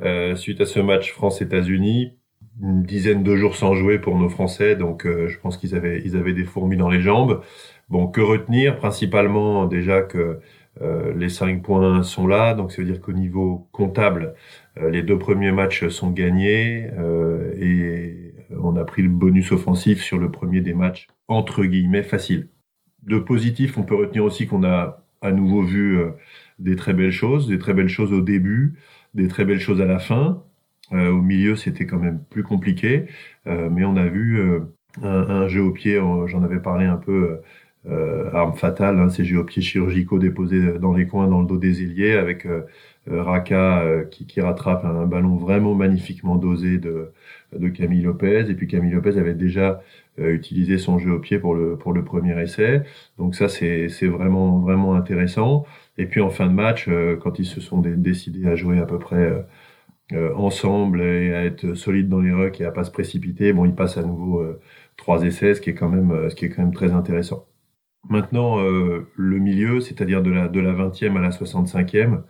euh, 0.00 0.36
suite 0.36 0.60
à 0.62 0.66
ce 0.66 0.80
match 0.80 1.12
France-États-Unis 1.12 2.14
une 2.62 2.82
dizaine 2.82 3.22
de 3.22 3.36
jours 3.36 3.56
sans 3.56 3.74
jouer 3.74 3.98
pour 3.98 4.18
nos 4.18 4.28
Français, 4.28 4.76
donc 4.76 5.06
euh, 5.06 5.28
je 5.28 5.38
pense 5.38 5.56
qu'ils 5.56 5.74
avaient 5.74 6.02
ils 6.04 6.16
avaient 6.16 6.32
des 6.34 6.44
fourmis 6.44 6.76
dans 6.76 6.90
les 6.90 7.00
jambes. 7.00 7.42
Bon, 7.88 8.06
que 8.06 8.20
retenir? 8.20 8.76
Principalement 8.76 9.66
déjà 9.66 10.02
que 10.02 10.40
euh, 10.82 11.12
les 11.14 11.28
cinq 11.28 11.62
points 11.62 12.02
sont 12.02 12.26
là, 12.26 12.54
donc 12.54 12.72
ça 12.72 12.82
veut 12.82 12.88
dire 12.88 13.00
qu'au 13.00 13.12
niveau 13.12 13.68
comptable, 13.72 14.34
euh, 14.78 14.90
les 14.90 15.02
deux 15.02 15.18
premiers 15.18 15.52
matchs 15.52 15.88
sont 15.88 16.10
gagnés 16.10 16.90
et 17.58 18.34
on 18.62 18.76
a 18.76 18.84
pris 18.84 19.02
le 19.02 19.08
bonus 19.08 19.52
offensif 19.52 20.02
sur 20.02 20.18
le 20.18 20.30
premier 20.30 20.60
des 20.60 20.74
matchs 20.74 21.08
entre 21.28 21.64
guillemets 21.64 22.02
facile. 22.02 22.48
De 23.02 23.18
positif, 23.18 23.78
on 23.78 23.82
peut 23.82 23.94
retenir 23.94 24.24
aussi 24.24 24.46
qu'on 24.46 24.64
a 24.64 25.04
à 25.22 25.32
nouveau 25.32 25.62
vu 25.62 25.98
des 26.58 26.76
très 26.76 26.92
belles 26.94 27.12
choses, 27.12 27.48
des 27.48 27.58
très 27.58 27.74
belles 27.74 27.88
choses 27.88 28.12
au 28.12 28.20
début, 28.20 28.78
des 29.14 29.28
très 29.28 29.44
belles 29.44 29.60
choses 29.60 29.80
à 29.80 29.86
la 29.86 29.98
fin. 29.98 30.42
Euh, 30.92 31.10
au 31.10 31.22
milieu, 31.22 31.56
c'était 31.56 31.86
quand 31.86 31.98
même 31.98 32.20
plus 32.30 32.42
compliqué, 32.42 33.06
euh, 33.46 33.68
mais 33.70 33.84
on 33.84 33.96
a 33.96 34.06
vu 34.06 34.40
euh, 34.40 34.60
un, 35.02 35.08
un, 35.30 35.48
jeu 35.48 35.62
au 35.62 35.70
pied, 35.70 36.00
j'en 36.26 36.42
avais 36.42 36.60
parlé 36.60 36.86
un 36.86 36.96
peu, 36.96 37.40
arme 38.34 38.54
fatale, 38.54 38.98
hein, 38.98 39.08
ces 39.08 39.24
jeux 39.24 39.38
au 39.38 39.44
pied 39.44 39.62
chirurgicaux 39.62 40.18
déposés 40.18 40.78
dans 40.78 40.92
les 40.92 41.06
coins, 41.06 41.28
dans 41.28 41.40
le 41.40 41.46
dos 41.46 41.56
des 41.56 41.82
ailiers, 41.82 42.12
avec 42.12 42.46
Raka 43.06 44.04
qui, 44.10 44.26
qui, 44.26 44.40
rattrape 44.40 44.84
un, 44.84 45.06
ballon 45.06 45.36
vraiment 45.36 45.74
magnifiquement 45.74 46.36
dosé 46.36 46.78
de, 46.78 47.12
de 47.56 47.68
Camille 47.68 48.02
Lopez, 48.02 48.50
et 48.50 48.54
puis 48.54 48.66
Camille 48.66 48.92
Lopez 48.92 49.16
avait 49.18 49.34
déjà 49.34 49.82
utilisé 50.18 50.76
son 50.76 50.98
jeu 50.98 51.12
au 51.12 51.18
pied 51.20 51.38
pour 51.38 51.54
le 51.54 51.76
pour 51.76 51.92
le 51.94 52.04
premier 52.04 52.38
essai. 52.42 52.82
Donc 53.18 53.34
ça 53.34 53.48
c'est 53.48 53.88
vraiment 54.06 54.58
vraiment 54.58 54.94
intéressant. 54.94 55.64
Et 55.98 56.06
puis 56.06 56.20
en 56.20 56.30
fin 56.30 56.46
de 56.46 56.52
match, 56.52 56.88
quand 57.22 57.38
ils 57.38 57.46
se 57.46 57.60
sont 57.60 57.78
décidés 57.80 58.46
à 58.46 58.56
jouer 58.56 58.78
à 58.78 58.86
peu 58.86 58.98
près 58.98 59.16
euh, 59.16 59.42
ensemble 60.36 61.02
et 61.02 61.34
à 61.34 61.44
être 61.44 61.74
solide 61.74 62.08
dans 62.08 62.20
les 62.20 62.32
rucks 62.32 62.60
et 62.60 62.64
à 62.64 62.70
pas 62.72 62.84
se 62.84 62.90
précipiter, 62.90 63.52
bon, 63.52 63.64
il 63.64 63.74
passe 63.74 63.96
à 63.96 64.02
nouveau 64.02 64.40
euh, 64.40 64.60
trois 64.96 65.22
essais, 65.24 65.54
ce 65.54 65.60
qui 65.60 65.70
est 65.70 65.74
quand 65.74 65.88
même, 65.88 66.10
euh, 66.12 66.30
ce 66.30 66.34
qui 66.34 66.46
est 66.46 66.50
quand 66.50 66.62
même 66.62 66.74
très 66.74 66.92
intéressant. 66.92 67.46
Maintenant, 68.08 68.58
le 68.60 69.38
milieu, 69.38 69.80
c'est-à-dire 69.80 70.22
de 70.22 70.30
la 70.30 70.48
de 70.48 70.60
la 70.60 70.72
20e 70.72 71.16
à 71.18 71.20
la 71.20 71.30
65e, 71.30 72.22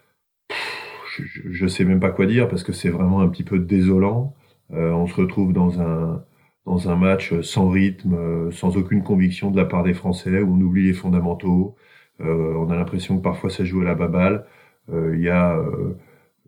je, 1.16 1.22
je 1.50 1.66
sais 1.66 1.84
même 1.84 2.00
pas 2.00 2.10
quoi 2.10 2.26
dire 2.26 2.48
parce 2.48 2.64
que 2.64 2.72
c'est 2.72 2.90
vraiment 2.90 3.20
un 3.20 3.28
petit 3.28 3.44
peu 3.44 3.58
désolant. 3.60 4.34
on 4.70 5.06
se 5.06 5.14
retrouve 5.14 5.52
dans 5.52 5.80
un 5.80 6.24
dans 6.66 6.88
un 6.90 6.96
match 6.96 7.40
sans 7.42 7.68
rythme, 7.70 8.50
sans 8.52 8.76
aucune 8.76 9.02
conviction 9.04 9.50
de 9.50 9.56
la 9.56 9.64
part 9.64 9.84
des 9.84 9.94
Français, 9.94 10.40
où 10.42 10.54
on 10.54 10.60
oublie 10.60 10.86
les 10.86 10.92
fondamentaux. 10.94 11.76
on 12.20 12.70
a 12.70 12.76
l'impression 12.76 13.18
que 13.18 13.22
parfois 13.22 13.50
ça 13.50 13.64
joue 13.64 13.80
à 13.82 13.84
la 13.84 13.94
baballe. 13.94 14.46
Il 14.92 15.20
y 15.20 15.28
a 15.28 15.56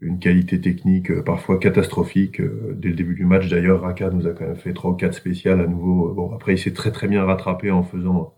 une 0.03 0.19
qualité 0.19 0.61
technique 0.61 1.11
euh, 1.11 1.23
parfois 1.23 1.59
catastrophique. 1.59 2.41
Euh, 2.41 2.75
dès 2.77 2.89
le 2.91 2.95
début 2.95 3.15
du 3.15 3.25
match, 3.25 3.49
d'ailleurs, 3.49 3.83
Raka 3.83 4.11
nous 4.11 4.27
a 4.27 4.33
quand 4.33 4.47
même 4.47 4.57
fait 4.57 4.75
trois 4.75 4.91
ou 4.91 4.95
quatre 4.95 5.15
spéciales 5.15 5.61
à 5.61 5.67
nouveau. 5.67 6.13
Bon, 6.13 6.35
après, 6.35 6.55
il 6.55 6.59
s'est 6.59 6.73
très 6.75 6.91
très 6.93 7.09
bien 7.09 7.25
rattrapé 7.25 7.71
en 7.71 7.83
faisant, 7.85 8.35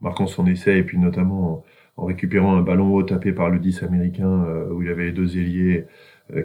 marquant 0.00 0.26
son 0.26 0.46
essai 0.46 0.78
et 0.78 0.82
puis 0.84 0.98
notamment 0.98 1.64
en, 1.96 2.04
récupérant 2.04 2.56
un 2.56 2.62
ballon 2.62 2.94
haut 2.94 3.02
tapé 3.02 3.32
par 3.32 3.50
le 3.50 3.58
10 3.58 3.82
américain 3.82 4.44
euh, 4.44 4.70
où 4.72 4.82
il 4.82 4.88
avait 4.90 5.06
les 5.06 5.12
deux 5.12 5.38
ailiers 5.38 5.86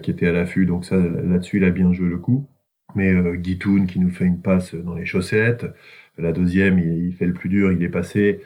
qui 0.03 0.11
étaient 0.11 0.27
à 0.27 0.31
l'affût. 0.31 0.65
Donc 0.65 0.85
ça, 0.85 0.97
là-dessus, 0.97 1.57
il 1.57 1.63
a 1.65 1.71
bien 1.71 1.91
joué 1.93 2.07
le 2.09 2.17
coup. 2.17 2.47
Mais 2.95 3.13
euh, 3.13 3.35
Guitoun 3.35 3.87
qui 3.87 3.99
nous 3.99 4.09
fait 4.09 4.25
une 4.25 4.41
passe 4.41 4.75
dans 4.75 4.95
les 4.95 5.05
chaussettes. 5.05 5.65
La 6.17 6.31
deuxième, 6.31 6.79
il, 6.79 7.05
il 7.07 7.13
fait 7.13 7.25
le 7.25 7.33
plus 7.33 7.49
dur, 7.49 7.71
il 7.71 7.83
est 7.83 7.89
passé. 7.89 8.41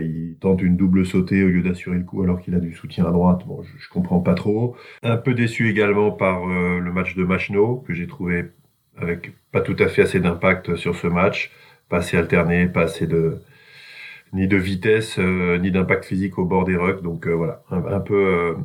Il 0.00 0.36
tente 0.40 0.62
une 0.62 0.76
double 0.76 1.06
sautée 1.06 1.42
au 1.44 1.48
lieu 1.48 1.62
d'assurer 1.62 1.98
le 1.98 2.04
coup 2.04 2.22
alors 2.22 2.40
qu'il 2.40 2.54
a 2.54 2.60
du 2.60 2.72
soutien 2.74 3.06
à 3.06 3.10
droite. 3.10 3.42
Bon, 3.46 3.62
je, 3.62 3.70
je 3.78 3.88
comprends 3.88 4.20
pas 4.20 4.34
trop. 4.34 4.76
Un 5.02 5.16
peu 5.16 5.34
déçu 5.34 5.68
également 5.70 6.10
par 6.10 6.46
le 6.46 6.92
match 6.92 7.16
de 7.16 7.24
Machno 7.24 7.84
que 7.86 7.94
j'ai 7.94 8.06
trouvé 8.06 8.50
avec 8.96 9.32
pas 9.52 9.60
tout 9.60 9.76
à 9.78 9.88
fait 9.88 10.02
assez 10.02 10.20
d'impact 10.20 10.76
sur 10.76 10.96
ce 10.96 11.06
match, 11.06 11.50
pas 11.88 11.98
assez 11.98 12.16
alterné, 12.16 12.66
pas 12.66 12.82
assez 12.82 13.06
de 13.06 13.38
ni 14.32 14.46
de 14.48 14.56
vitesse 14.56 15.18
ni 15.18 15.70
d'impact 15.70 16.04
physique 16.04 16.38
au 16.38 16.44
bord 16.44 16.64
des 16.64 16.76
rucks. 16.76 17.02
Donc 17.02 17.26
voilà, 17.26 17.62
un, 17.70 18.00
peu 18.00 18.56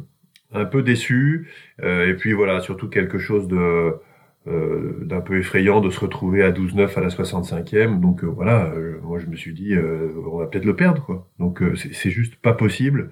un 0.53 0.65
peu 0.65 0.81
déçu. 0.83 1.49
et 1.81 2.13
puis 2.17 2.33
voilà, 2.33 2.59
surtout 2.61 2.89
quelque 2.89 3.19
chose 3.19 3.47
de 3.47 3.95
euh, 4.47 4.99
d'un 5.03 5.19
peu 5.19 5.39
effrayant 5.39 5.81
de 5.81 5.89
se 5.89 5.99
retrouver 5.99 6.41
à 6.41 6.51
12-9 6.51 6.97
à 6.97 7.01
la 7.01 7.09
65e. 7.09 7.99
Donc 7.99 8.23
euh, 8.23 8.27
voilà, 8.27 8.71
euh, 8.75 8.97
moi 9.03 9.19
je 9.19 9.25
me 9.25 9.35
suis 9.35 9.53
dit, 9.53 9.75
on 9.77 10.37
va 10.37 10.47
peut-être 10.47 10.63
le 10.63 10.75
perdre. 10.75 11.03
quoi. 11.03 11.27
Donc 11.37 11.61
c'est 11.75 12.09
juste 12.09 12.35
pas 12.37 12.53
possible 12.53 13.11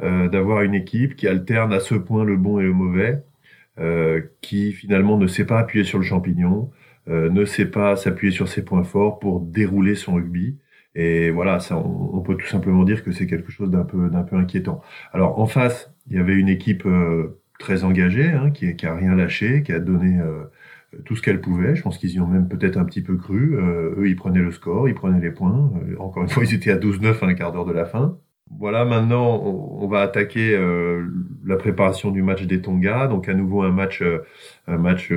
d'avoir 0.00 0.62
une 0.62 0.74
équipe 0.74 1.14
qui 1.14 1.28
alterne 1.28 1.72
à 1.72 1.80
ce 1.80 1.94
point 1.94 2.24
le 2.24 2.36
bon 2.36 2.58
et 2.58 2.64
le 2.64 2.72
mauvais, 2.72 3.22
qui 4.40 4.72
finalement 4.72 5.16
ne 5.16 5.26
sait 5.26 5.46
pas 5.46 5.58
appuyer 5.60 5.84
sur 5.84 5.98
le 5.98 6.04
champignon, 6.04 6.70
ne 7.06 7.44
sait 7.44 7.66
pas 7.66 7.96
s'appuyer 7.96 8.32
sur 8.32 8.48
ses 8.48 8.64
points 8.64 8.82
forts 8.84 9.20
pour 9.20 9.40
dérouler 9.40 9.94
son 9.94 10.14
rugby. 10.14 10.58
Et 10.96 11.30
voilà, 11.30 11.60
ça, 11.60 11.78
on, 11.78 12.20
peut 12.20 12.36
tout 12.36 12.46
simplement 12.46 12.84
dire 12.84 13.04
que 13.04 13.12
c'est 13.12 13.26
quelque 13.26 13.52
chose 13.52 13.70
d'un 13.70 13.84
peu, 13.84 14.10
d'un 14.10 14.22
peu 14.22 14.36
inquiétant. 14.36 14.82
Alors 15.12 15.38
en 15.38 15.46
face, 15.46 15.94
il 16.10 16.16
y 16.16 16.20
avait 16.20 16.34
une 16.34 16.48
équipe 16.48 16.86
très 17.60 17.84
engagée, 17.84 18.30
hein, 18.30 18.50
qui, 18.50 18.74
qui 18.74 18.86
a 18.86 18.94
rien 18.94 19.14
lâché, 19.14 19.62
qui 19.62 19.72
a 19.72 19.78
donné 19.78 20.18
tout 21.04 21.16
ce 21.16 21.22
qu'elle 21.22 21.40
pouvait. 21.40 21.74
Je 21.74 21.82
pense 21.82 21.98
qu'ils 21.98 22.12
y 22.12 22.20
ont 22.20 22.26
même 22.26 22.48
peut-être 22.48 22.76
un 22.76 22.84
petit 22.84 23.02
peu 23.02 23.16
cru. 23.16 23.56
Euh, 23.56 23.94
eux, 23.98 24.08
ils 24.08 24.16
prenaient 24.16 24.42
le 24.42 24.52
score, 24.52 24.88
ils 24.88 24.94
prenaient 24.94 25.20
les 25.20 25.30
points. 25.30 25.72
Euh, 25.76 25.96
encore 25.98 26.22
une 26.22 26.28
fois, 26.28 26.44
ils 26.48 26.54
étaient 26.54 26.70
à 26.70 26.76
12-9 26.76 27.24
à 27.24 27.26
un 27.26 27.34
quart 27.34 27.52
d'heure 27.52 27.64
de 27.64 27.72
la 27.72 27.84
fin. 27.84 28.18
Voilà, 28.58 28.84
maintenant, 28.84 29.42
on, 29.42 29.88
va 29.88 30.02
attaquer 30.02 30.54
euh, 30.54 31.06
la 31.44 31.56
préparation 31.56 32.10
du 32.10 32.22
match 32.22 32.42
des 32.42 32.60
Tonga. 32.60 33.06
Donc, 33.08 33.28
à 33.28 33.34
nouveau, 33.34 33.62
un 33.62 33.72
match, 33.72 34.02
un 34.66 34.78
match 34.78 35.12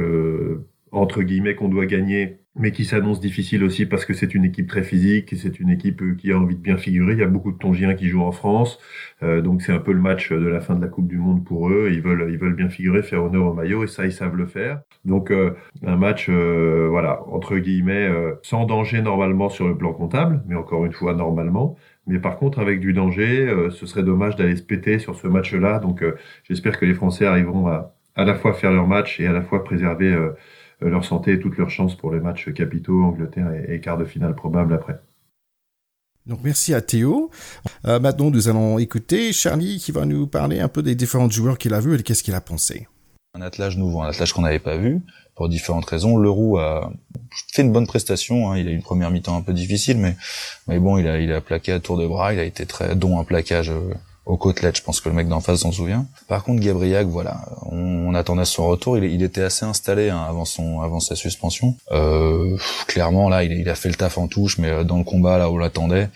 entre 0.91 1.21
guillemets 1.21 1.53
qu'on 1.53 1.67
doit 1.67 1.85
gagner 1.85 2.39
mais 2.59 2.71
qui 2.71 2.85
s'annonce 2.85 3.19
difficile 3.19 3.63
aussi 3.63 3.85
parce 3.85 4.05
que 4.05 4.13
c'est 4.13 4.33
une 4.35 4.45
équipe 4.45 4.67
très 4.67 4.83
physique 4.83 5.35
c'est 5.37 5.59
une 5.59 5.69
équipe 5.69 6.01
euh, 6.01 6.15
qui 6.15 6.31
a 6.31 6.37
envie 6.37 6.55
de 6.55 6.61
bien 6.61 6.77
figurer. 6.77 7.13
Il 7.13 7.19
y 7.19 7.23
a 7.23 7.27
beaucoup 7.27 7.51
de 7.51 7.57
Tongiens 7.57 7.93
qui 7.95 8.07
jouent 8.07 8.23
en 8.23 8.31
France, 8.31 8.79
euh, 9.23 9.41
donc 9.41 9.61
c'est 9.61 9.71
un 9.71 9.79
peu 9.79 9.91
le 9.93 10.01
match 10.01 10.31
de 10.31 10.47
la 10.47 10.59
fin 10.59 10.75
de 10.75 10.81
la 10.81 10.87
Coupe 10.87 11.07
du 11.07 11.17
Monde 11.17 11.43
pour 11.45 11.69
eux. 11.69 11.89
Ils 11.91 12.01
veulent, 12.01 12.27
ils 12.31 12.37
veulent 12.37 12.55
bien 12.55 12.69
figurer, 12.69 13.03
faire 13.03 13.23
honneur 13.23 13.45
au 13.45 13.53
maillot 13.53 13.83
et 13.83 13.87
ça 13.87 14.05
ils 14.05 14.11
savent 14.11 14.35
le 14.35 14.45
faire. 14.45 14.81
Donc 15.05 15.31
euh, 15.31 15.51
un 15.85 15.95
match, 15.95 16.29
voilà, 16.29 17.21
entre 17.27 17.57
guillemets, 17.57 18.09
sans 18.43 18.65
danger 18.65 19.01
normalement 19.01 19.49
sur 19.49 19.67
le 19.67 19.77
plan 19.77 19.93
comptable, 19.93 20.41
mais 20.47 20.55
encore 20.55 20.85
une 20.85 20.93
fois 20.93 21.13
normalement. 21.13 21.77
Mais 22.07 22.19
par 22.19 22.37
contre, 22.37 22.59
avec 22.59 22.79
du 22.79 22.93
danger, 22.93 23.53
ce 23.71 23.85
serait 23.85 24.03
dommage 24.03 24.35
d'aller 24.35 24.55
se 24.55 24.63
péter 24.63 24.99
sur 24.99 25.15
ce 25.15 25.27
match-là. 25.27 25.79
Donc 25.79 26.03
j'espère 26.43 26.79
que 26.79 26.85
les 26.85 26.93
Français 26.93 27.25
arriveront 27.25 27.67
à 27.67 27.93
à 28.17 28.25
la 28.25 28.35
fois 28.35 28.53
faire 28.53 28.71
leur 28.71 28.87
match 28.87 29.19
et 29.19 29.27
à 29.27 29.31
la 29.31 29.41
fois 29.41 29.63
préserver 29.63 30.11
euh, 30.11 30.31
leur 30.81 31.05
santé 31.05 31.33
et 31.33 31.39
toutes 31.39 31.57
leurs 31.57 31.69
chances 31.69 31.95
pour 31.95 32.11
les 32.11 32.19
matchs 32.19 32.53
capitaux, 32.53 33.03
Angleterre 33.03 33.51
et, 33.67 33.79
quart 33.79 33.97
de 33.97 34.05
finale 34.05 34.35
probable 34.35 34.73
après. 34.73 34.99
Donc 36.25 36.39
merci 36.43 36.73
à 36.73 36.81
Théo. 36.81 37.31
Euh, 37.85 37.99
maintenant, 37.99 38.29
nous 38.29 38.49
allons 38.49 38.79
écouter 38.79 39.31
Charlie 39.31 39.79
qui 39.79 39.91
va 39.91 40.05
nous 40.05 40.27
parler 40.27 40.59
un 40.59 40.67
peu 40.67 40.83
des 40.83 40.93
différents 40.93 41.29
joueurs 41.29 41.57
qu'il 41.57 41.73
a 41.73 41.79
vus 41.79 41.97
et 41.97 42.03
qu'est-ce 42.03 42.21
qu'il 42.21 42.35
a 42.35 42.41
pensé. 42.41 42.87
Un 43.33 43.41
attelage 43.41 43.77
nouveau, 43.77 44.01
un 44.01 44.09
attelage 44.09 44.33
qu'on 44.33 44.41
n'avait 44.41 44.59
pas 44.59 44.77
vu 44.77 45.01
pour 45.35 45.47
différentes 45.47 45.85
raisons. 45.85 46.17
Leroux 46.17 46.57
a 46.57 46.91
fait 47.53 47.61
une 47.61 47.71
bonne 47.71 47.87
prestation. 47.87 48.51
Hein. 48.51 48.57
Il 48.57 48.67
a 48.67 48.71
eu 48.71 48.75
une 48.75 48.81
première 48.81 49.11
mi-temps 49.11 49.37
un 49.37 49.41
peu 49.41 49.53
difficile, 49.53 49.97
mais 49.97 50.17
mais 50.67 50.79
bon, 50.79 50.97
il 50.97 51.07
a 51.07 51.19
il 51.19 51.31
a 51.31 51.39
plaqué 51.39 51.71
à 51.71 51.79
tour 51.79 51.97
de 51.97 52.07
bras. 52.07 52.33
Il 52.33 52.39
a 52.39 52.43
été 52.43 52.65
très 52.65 52.95
dont 52.95 53.19
un 53.19 53.23
plaquage 53.23 53.69
euh, 53.69 53.93
aux 54.27 54.37
côtelettes. 54.37 54.77
Je 54.77 54.83
pense 54.83 55.01
que 55.01 55.09
le 55.09 55.15
mec 55.15 55.27
d'en 55.27 55.39
face 55.39 55.61
s'en 55.61 55.71
souvient. 55.71 56.05
Par 56.27 56.43
contre, 56.43 56.61
Gabriac, 56.61 57.07
voilà, 57.07 57.41
on, 57.71 58.13
attendait 58.13 58.45
son 58.45 58.67
retour. 58.67 58.97
Il, 58.97 59.05
il, 59.05 59.23
était 59.23 59.41
assez 59.41 59.65
installé 59.65 60.09
hein, 60.09 60.23
avant 60.27 60.45
son, 60.45 60.81
avant 60.81 60.99
sa 60.99 61.15
suspension. 61.15 61.75
Euh, 61.91 62.57
clairement, 62.87 63.29
là, 63.29 63.43
il, 63.43 63.53
il, 63.53 63.69
a 63.69 63.75
fait 63.75 63.89
le 63.89 63.95
taf 63.95 64.17
en 64.17 64.27
touche, 64.27 64.57
mais 64.57 64.69
euh, 64.69 64.83
dans 64.83 64.97
le 64.97 65.03
combat, 65.03 65.37
là 65.37 65.49
où 65.49 65.55
on 65.55 65.57
l'attendait, 65.57 66.09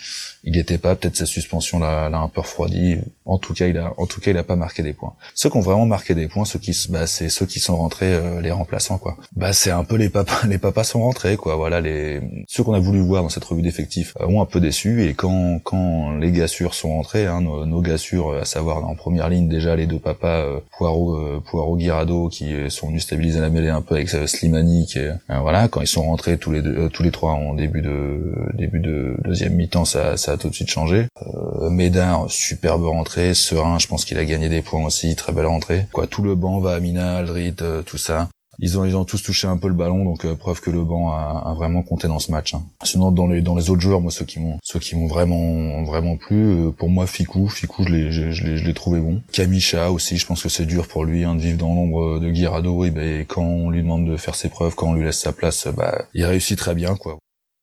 il 0.44 0.54
n'était 0.54 0.78
pas. 0.78 0.96
Peut-être 0.96 1.16
sa 1.16 1.26
suspension 1.26 1.80
l'a, 1.80 2.08
un 2.08 2.28
peu 2.28 2.42
refroidi. 2.42 2.98
En 3.26 3.38
tout 3.38 3.54
cas, 3.54 3.68
il 3.68 3.78
a, 3.78 3.94
en 3.98 4.06
tout 4.08 4.20
cas, 4.20 4.32
il 4.32 4.38
a 4.38 4.44
pas 4.44 4.56
marqué 4.56 4.84
des 4.84 4.94
points. 4.94 5.14
Ceux 5.36 5.50
qui 5.50 5.58
ont 5.58 5.62
vraiment 5.62 5.86
marqué 5.86 6.16
des 6.16 6.28
points, 6.28 6.46
ceux 6.46 6.60
qui, 6.60 6.76
bah, 6.90 7.08
c'est 7.08 7.30
ceux 7.30 7.46
qui 7.46 7.60
sont 7.60 7.78
rentrés, 7.78 8.14
euh, 8.14 8.42
les 8.42 8.52
remplaçants, 8.52 8.98
quoi. 8.98 9.18
Bah, 9.36 9.54
c'est 9.54 9.72
un 9.72 9.84
peu 9.84 9.96
les 9.96 10.10
papas, 10.10 10.42
les 10.48 10.58
papas 10.58 10.84
sont 10.84 11.02
rentrés, 11.02 11.38
quoi. 11.38 11.56
Voilà, 11.56 11.82
les 11.82 12.22
ceux 12.48 12.64
qu'on 12.64 12.74
a 12.74 12.80
voulu 12.80 13.00
voir 13.00 13.24
dans 13.24 13.30
cette 13.30 13.46
revue 13.46 13.62
d'effectifs 13.62 14.16
euh, 14.20 14.26
ont 14.28 14.42
un 14.42 14.46
peu 14.46 14.60
déçu. 14.60 15.06
Et 15.06 15.14
quand, 15.14 15.60
quand 15.64 16.18
les 16.18 16.32
gars 16.32 16.48
sûrs 16.48 16.74
sont 16.74 16.90
rentrés, 16.90 17.28
hein, 17.28 17.42
nos, 17.42 17.66
nos 17.66 17.82
gars 17.82 17.98
sûrs, 18.02 18.34
à 18.34 18.46
savoir 18.46 18.86
en 18.86 18.96
première 18.96 19.30
ligne 19.30 19.48
déjà 19.48 19.76
les 19.76 19.88
deux 19.88 20.00
papas 20.00 20.42
euh, 20.42 20.60
Poirot, 20.78 21.16
euh, 21.16 21.44
Poirot, 21.46 21.78
Guirado, 21.78 22.30
qui 22.30 22.54
sont 22.70 22.88
venus 22.88 23.04
stabiliser 23.04 23.40
la 23.40 23.50
mêlée 23.50 23.70
un 23.70 23.82
peu 23.82 23.96
avec 23.96 24.10
Slimani, 24.10 24.86
qui 24.88 25.00
voilà, 25.30 25.68
quand 25.68 25.82
ils 25.82 25.88
sont 25.88 26.04
rentrés 26.04 26.38
tous 26.38 26.52
les 26.52 26.62
deux, 26.62 26.90
tous 26.90 27.04
les 27.04 27.12
trois 27.12 27.32
en 27.32 27.54
début 27.54 27.82
de 27.82 28.32
début 28.54 28.80
de 28.80 29.16
deuxième 29.24 29.54
mi-temps, 29.54 29.86
ça, 29.86 30.18
ça 30.18 30.34
a 30.34 30.38
tout 30.38 30.50
de 30.50 30.56
suite 30.56 30.70
changé. 30.70 31.08
Euh, 31.62 31.70
Médard, 31.70 32.30
superbe 32.30 32.86
rentrée. 32.86 33.34
Serein, 33.34 33.80
je 33.80 33.88
pense 33.88 34.06
qu'il 34.06 34.18
a 34.18 34.26
gagné 34.26 34.50
des 34.50 34.62
points 34.62 34.84
aussi. 34.84 35.16
Très 35.16 35.34
belle 35.34 35.46
rentrée. 35.46 35.86
Quoi, 35.92 36.08
tout 36.08 36.24
le 36.24 36.36
banc 36.36 36.60
va 36.60 36.74
à 36.74 36.80
Mina, 36.80 37.18
Aldrit, 37.18 37.56
euh, 37.62 37.82
tout 37.82 37.98
ça. 37.98 38.30
Ils 38.60 38.78
ont, 38.78 38.86
ils 38.86 38.96
ont 38.96 39.06
tous 39.06 39.24
touché 39.24 39.48
un 39.48 39.58
peu 39.58 39.68
le 39.68 39.74
ballon, 39.74 40.04
donc 40.04 40.26
euh, 40.26 40.36
preuve 40.36 40.62
que 40.62 40.70
le 40.70 40.84
banc 40.84 41.12
a, 41.12 41.54
vraiment 41.56 41.84
compté 41.84 42.08
dans 42.08 42.20
ce 42.20 42.32
match. 42.32 42.54
Hein. 42.54 42.64
Sinon, 42.84 43.12
dans 43.12 43.28
les 43.28 43.42
dans 43.42 43.56
les 43.56 43.70
autres 43.70 43.82
joueurs, 43.82 44.02
moi 44.02 44.12
ceux 44.12 44.26
qui 44.26 44.40
m'ont 44.40 44.58
ceux 44.64 44.80
qui 44.80 44.96
m'ont 44.96 45.08
vraiment 45.08 45.84
vraiment 45.84 46.18
plu, 46.18 46.68
euh, 46.68 46.72
pour 46.72 46.90
moi 46.90 47.08
Ficou, 47.08 47.48
Ficou, 47.48 47.84
je 47.88 48.66
l'ai 48.66 48.74
trouvé 48.74 49.00
bon. 49.00 49.22
Kamisha 49.32 49.92
aussi, 49.92 50.18
je 50.18 50.26
pense 50.26 50.44
que 50.44 50.50
c'est 50.50 50.66
dur 50.66 50.88
pour 50.88 51.06
lui 51.06 51.24
hein, 51.24 51.36
de 51.36 51.42
vivre 51.42 51.58
dans 51.58 51.74
l'ombre 51.74 52.20
de 52.20 52.30
Guirado. 52.30 52.86
Et 52.86 52.92
ben 52.92 53.26
quand 53.26 53.44
on 53.44 53.70
lui 53.70 53.82
demande 53.82 54.08
de 54.08 54.18
faire 54.18 54.36
ses 54.36 54.50
preuves, 54.50 54.76
quand 54.76 54.90
on 54.90 54.94
lui 54.94 55.06
laisse 55.06 55.20
sa 55.20 55.32
place, 55.32 55.68
bah 55.76 56.06
il 56.14 56.26
réussit 56.26 56.58
très 56.58 56.76
bien 56.76 56.96
quoi. 56.96 57.18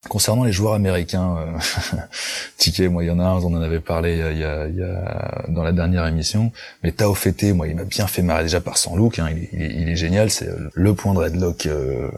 Concernant 0.09 0.45
les 0.45 0.53
joueurs 0.53 0.75
américains, 0.75 1.37
euh, 1.39 1.97
Ticket, 2.57 2.89
moi 2.89 3.03
il 3.03 3.09
y 3.09 3.11
en 3.11 3.19
a 3.19 3.25
un, 3.25 3.43
on 3.43 3.53
en 3.53 3.61
avait 3.61 3.81
parlé 3.81 4.17
y 4.17 4.23
a, 4.23 4.69
y 4.69 4.83
a 4.83 5.45
dans 5.49 5.65
la 5.65 5.73
dernière 5.73 6.07
émission, 6.07 6.53
mais 6.85 6.93
Tao 6.93 7.15
Fete, 7.15 7.53
moi 7.53 7.67
il 7.67 7.75
m'a 7.75 7.83
bien 7.83 8.07
fait 8.07 8.23
marrer 8.23 8.45
déjà 8.45 8.61
par 8.61 8.79
son 8.79 8.95
look, 8.95 9.19
hein, 9.19 9.29
il, 9.31 9.39
est, 9.43 9.51
il, 9.53 9.81
il, 9.83 9.89
est, 9.89 9.97
génial, 9.97 10.31
c'est 10.31 10.49
le 10.73 10.95
point 10.95 11.15
de 11.15 11.19
redlock 11.19 11.67
euh, 11.67 12.11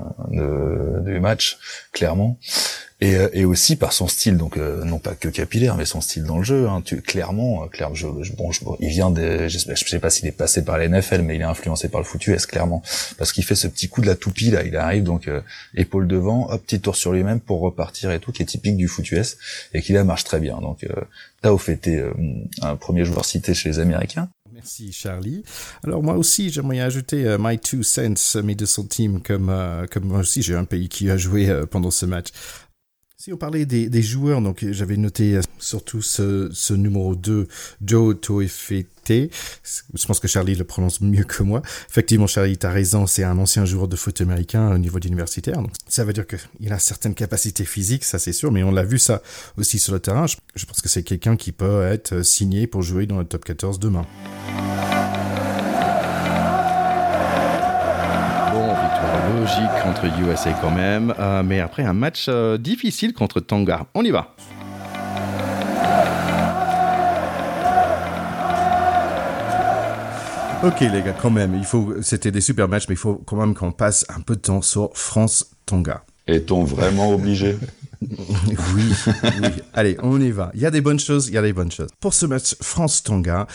du 1.01 1.21
match, 1.21 1.59
clairement 1.93 2.38
et, 3.01 3.17
euh, 3.17 3.29
et 3.33 3.45
aussi 3.45 3.77
par 3.77 3.93
son 3.93 4.09
style, 4.09 4.37
donc 4.37 4.57
euh, 4.57 4.85
non 4.85 4.99
pas 4.99 5.15
que 5.15 5.29
capillaire, 5.29 5.77
mais 5.77 5.87
son 5.87 6.01
style 6.01 6.25
dans 6.25 6.39
le 6.39 6.45
jeu. 6.45 6.69
Hein, 6.69 6.83
tu, 6.85 7.01
clairement, 7.01 7.65
euh, 7.65 7.67
clairement, 7.67 7.95
je, 7.95 8.07
bon, 8.37 8.53
je, 8.53 8.61
il 8.79 8.89
vient 8.89 9.11
de, 9.11 9.49
je 9.49 9.59
je 9.59 9.85
sais 9.87 9.99
pas 9.99 10.11
s'il 10.11 10.27
est 10.27 10.33
passé 10.33 10.65
par 10.65 10.79
la 10.79 10.89
NFL, 10.89 11.23
mais 11.23 11.37
il 11.37 11.41
est 11.41 11.45
influencé 11.45 11.89
par 11.89 12.01
le 12.01 12.07
foot 12.07 12.27
US 12.27 12.47
clairement, 12.47 12.83
parce 13.17 13.33
qu'il 13.33 13.45
fait 13.45 13.55
ce 13.55 13.69
petit 13.69 13.89
coup 13.89 14.01
de 14.01 14.07
la 14.07 14.17
toupie 14.17 14.51
là, 14.51 14.65
il 14.65 14.77
arrive 14.77 15.05
donc 15.05 15.31
épaule 15.75 16.07
devant, 16.07 16.51
hop 16.51 16.63
petit 16.63 16.81
tour 16.81 16.97
sur 16.97 17.13
lui-même 17.13 17.41
pour 17.41 17.61
repartir 17.61 18.11
et 18.11 18.21
tout, 18.21 18.33
qui 18.33 18.43
est 18.43 18.47
typique 18.47 18.77
du 18.77 18.89
foot 18.89 19.11
US 19.13 19.39
et 19.73 19.81
qui 19.81 19.93
là 19.93 20.05
marche 20.05 20.25
très 20.25 20.41
bien. 20.41 20.59
Donc 20.61 20.87
Tao 21.41 21.57
Fete, 21.59 21.91
un 22.63 22.77
premier 22.77 23.05
joueur 23.05 23.25
cité 23.25 23.55
chez 23.55 23.71
les 23.71 23.79
Américains. 23.79 24.29
Merci 24.53 24.93
Charlie. 24.93 25.43
Alors 25.85 26.03
moi 26.03 26.17
aussi 26.17 26.51
j'aimerais 26.51 26.81
ajouter 26.81 27.37
my 27.39 27.59
two 27.59 27.83
cents, 27.83 28.43
mes 28.43 28.55
deux 28.55 28.67
centimes, 28.67 29.23
comme 29.23 29.53
comme 29.91 30.05
moi 30.05 30.19
aussi 30.19 30.43
j'ai 30.43 30.55
un 30.55 30.65
pays 30.65 30.89
qui 30.89 31.11
a 31.11 31.17
joué 31.17 31.51
pendant 31.71 31.91
ce 31.91 32.05
match. 32.07 32.29
Si 33.23 33.35
on 33.35 33.37
parlait 33.37 33.67
des, 33.67 33.91
des 33.91 34.01
joueurs, 34.01 34.41
donc 34.41 34.65
j'avais 34.71 34.97
noté 34.97 35.37
euh, 35.37 35.43
surtout 35.59 36.01
ce, 36.01 36.49
ce 36.55 36.73
numéro 36.73 37.15
2, 37.15 37.49
Joe 37.85 38.19
Toefete. 38.19 38.89
Je 39.11 40.07
pense 40.07 40.21
que 40.21 40.27
Charlie 40.27 40.55
le 40.55 40.65
prononce 40.65 41.03
mieux 41.03 41.25
que 41.25 41.43
moi. 41.43 41.61
Effectivement, 41.91 42.27
Charlie, 42.27 42.57
tu 42.57 42.65
as 42.65 42.71
raison, 42.71 43.07
c'est 43.07 43.25
un 43.25 43.37
ancien 43.37 43.67
joueur 43.67 43.89
de 43.89 43.97
foot 43.97 44.19
américain 44.23 44.75
au 44.75 44.79
niveau 44.79 44.99
universitaire. 45.01 45.57
Donc 45.57 45.73
ça 45.87 46.03
veut 46.05 46.15
dire 46.15 46.25
qu'il 46.27 46.73
a 46.73 46.79
certaines 46.79 47.15
capacités 47.15 47.67
physiques, 47.67 48.05
ça 48.05 48.19
c'est 48.19 48.33
sûr, 48.33 48.53
mais 48.53 48.63
on 48.63 48.71
l'a 48.71 48.85
vu 48.85 48.99
ça 48.99 49.21
aussi 49.59 49.79
sur 49.79 49.93
le 49.93 50.01
terrain. 50.01 50.25
Je 50.55 50.65
pense 50.65 50.81
que 50.81 50.89
c'est 50.89 51.03
quelqu'un 51.03 51.37
qui 51.37 51.53
peut 51.53 51.83
être 51.83 52.23
signé 52.23 52.67
pour 52.67 52.81
jouer 52.81 53.05
dans 53.05 53.19
le 53.19 53.27
top 53.27 53.45
14 53.45 53.79
demain. 53.81 54.07
Logique 59.61 59.83
contre 59.83 60.05
USA 60.20 60.53
quand 60.61 60.70
même, 60.70 61.14
euh, 61.18 61.42
mais 61.42 61.61
après 61.61 61.83
un 61.83 61.92
match 61.92 62.27
euh, 62.29 62.59
difficile 62.59 63.12
contre 63.12 63.40
Tonga. 63.40 63.87
On 63.94 64.05
y 64.05 64.11
va. 64.11 64.35
Ok 70.62 70.81
les 70.81 71.03
gars, 71.03 71.14
quand 71.20 71.31
même, 71.31 71.55
il 71.55 71.64
faut, 71.64 71.94
c'était 72.03 72.31
des 72.31 72.42
super 72.42 72.68
matchs, 72.68 72.87
mais 72.88 72.94
il 72.94 72.99
faut 72.99 73.14
quand 73.14 73.37
même 73.37 73.55
qu'on 73.55 73.73
passe 73.73 74.05
un 74.14 74.20
peu 74.20 74.37
de 74.37 74.40
temps 74.40 74.62
sur 74.62 74.90
France-Tonga. 74.94 76.03
Est-on 76.27 76.64
vraiment 76.64 77.12
obligé? 77.12 77.57
oui, 78.03 78.57
oui. 78.75 79.49
Allez, 79.75 79.97
on 80.03 80.21
y 80.21 80.31
va. 80.31 80.51
Il 80.55 80.61
y 80.61 80.67
a 80.67 80.71
des 80.71 80.81
bonnes 80.81 80.99
choses, 80.99 81.29
il 81.29 81.35
y 81.35 81.39
a 81.39 81.43
des 81.43 81.53
bonnes 81.53 81.71
choses. 81.71 81.89
Pour 82.01 82.15
ce 82.15 82.27
match 82.27 82.57
France-Tonga, 82.61 83.47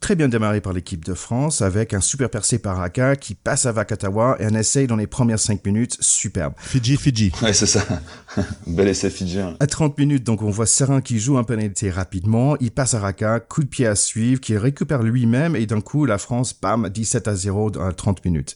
très 0.00 0.14
bien 0.14 0.28
démarré 0.28 0.60
par 0.60 0.72
l'équipe 0.72 1.04
de 1.04 1.14
France 1.14 1.62
avec 1.62 1.94
un 1.94 2.00
super 2.00 2.28
percé 2.28 2.58
par 2.58 2.76
Raka 2.76 3.16
qui 3.16 3.34
passe 3.34 3.66
à 3.66 3.72
Vakatawa 3.72 4.36
et 4.40 4.44
un 4.44 4.54
essai 4.54 4.86
dans 4.86 4.96
les 4.96 5.06
premières 5.06 5.38
5 5.38 5.64
minutes 5.64 5.96
superbe. 6.00 6.52
Fidji, 6.58 6.96
Fidji. 6.96 7.32
Ouais, 7.42 7.52
c'est 7.52 7.66
ça. 7.66 7.82
Bel 8.66 8.88
essai 8.88 9.10
fidjien. 9.10 9.56
À 9.60 9.66
30 9.66 9.96
minutes, 9.98 10.24
donc 10.24 10.42
on 10.42 10.50
voit 10.50 10.66
Serin 10.66 11.00
qui 11.00 11.18
joue 11.18 11.38
un 11.38 11.44
pénalité 11.44 11.90
rapidement, 11.90 12.56
il 12.58 12.70
passe 12.70 12.94
à 12.94 13.00
Raka, 13.00 13.40
coup 13.40 13.62
de 13.62 13.68
pied 13.68 13.86
à 13.86 13.94
suivre, 13.94 14.40
qui 14.40 14.56
récupère 14.56 15.02
lui-même 15.02 15.56
et 15.56 15.66
d'un 15.66 15.80
coup 15.80 16.04
la 16.04 16.18
France, 16.18 16.54
bam, 16.60 16.88
17 16.88 17.28
à 17.28 17.34
0 17.34 17.70
dans 17.70 17.92
30 17.92 18.24
minutes. 18.24 18.54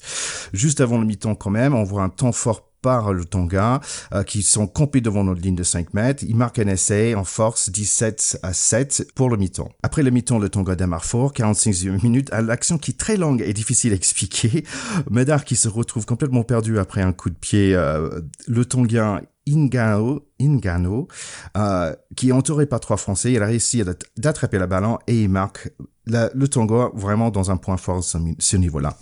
Juste 0.52 0.80
avant 0.80 0.98
le 0.98 1.06
mi-temps 1.06 1.34
quand 1.34 1.50
même, 1.50 1.74
on 1.74 1.84
voit 1.84 2.02
un 2.02 2.08
temps 2.08 2.32
fort 2.32 2.67
par 2.82 3.12
le 3.12 3.24
Tonga, 3.24 3.80
euh, 4.12 4.22
qui 4.22 4.42
sont 4.42 4.66
campés 4.66 5.00
devant 5.00 5.24
notre 5.24 5.40
ligne 5.40 5.54
de 5.54 5.62
5 5.62 5.94
mètres. 5.94 6.24
Ils 6.26 6.36
marquent 6.36 6.58
un 6.58 6.68
essai 6.68 7.14
en 7.14 7.24
force 7.24 7.70
17 7.70 8.40
à 8.42 8.52
7 8.52 9.08
pour 9.14 9.28
le 9.30 9.36
mi-temps. 9.36 9.70
Après 9.82 10.02
le 10.02 10.10
mi-temps, 10.10 10.38
le 10.38 10.48
Tonga 10.48 10.76
démarre 10.76 11.04
fort, 11.04 11.32
45 11.32 12.02
minutes, 12.02 12.32
à 12.32 12.42
l'action 12.42 12.78
qui 12.78 12.92
est 12.92 12.98
très 12.98 13.16
longue 13.16 13.42
et 13.42 13.52
difficile 13.52 13.92
à 13.92 13.96
expliquer. 13.96 14.64
Medard 15.10 15.44
qui 15.44 15.56
se 15.56 15.68
retrouve 15.68 16.06
complètement 16.06 16.42
perdu 16.42 16.78
après 16.78 17.02
un 17.02 17.12
coup 17.12 17.30
de 17.30 17.36
pied. 17.36 17.74
Euh, 17.74 18.20
le 18.46 18.64
Tonga 18.64 19.22
Ingano, 19.48 20.26
Ingano 20.40 21.08
euh, 21.56 21.94
qui 22.16 22.28
est 22.30 22.32
entouré 22.32 22.66
par 22.66 22.80
trois 22.80 22.96
Français. 22.96 23.32
Il 23.32 23.42
a 23.42 23.46
réussi 23.46 23.82
d'attraper 24.16 24.58
la 24.58 24.66
ballon 24.66 24.98
et 25.06 25.22
il 25.22 25.28
marque 25.28 25.70
le 26.08 26.46
Tonga 26.46 26.90
vraiment 26.94 27.30
dans 27.30 27.50
un 27.50 27.56
point 27.56 27.76
fort 27.76 28.02
ce, 28.02 28.18
ce 28.38 28.56
niveau-là. 28.56 28.96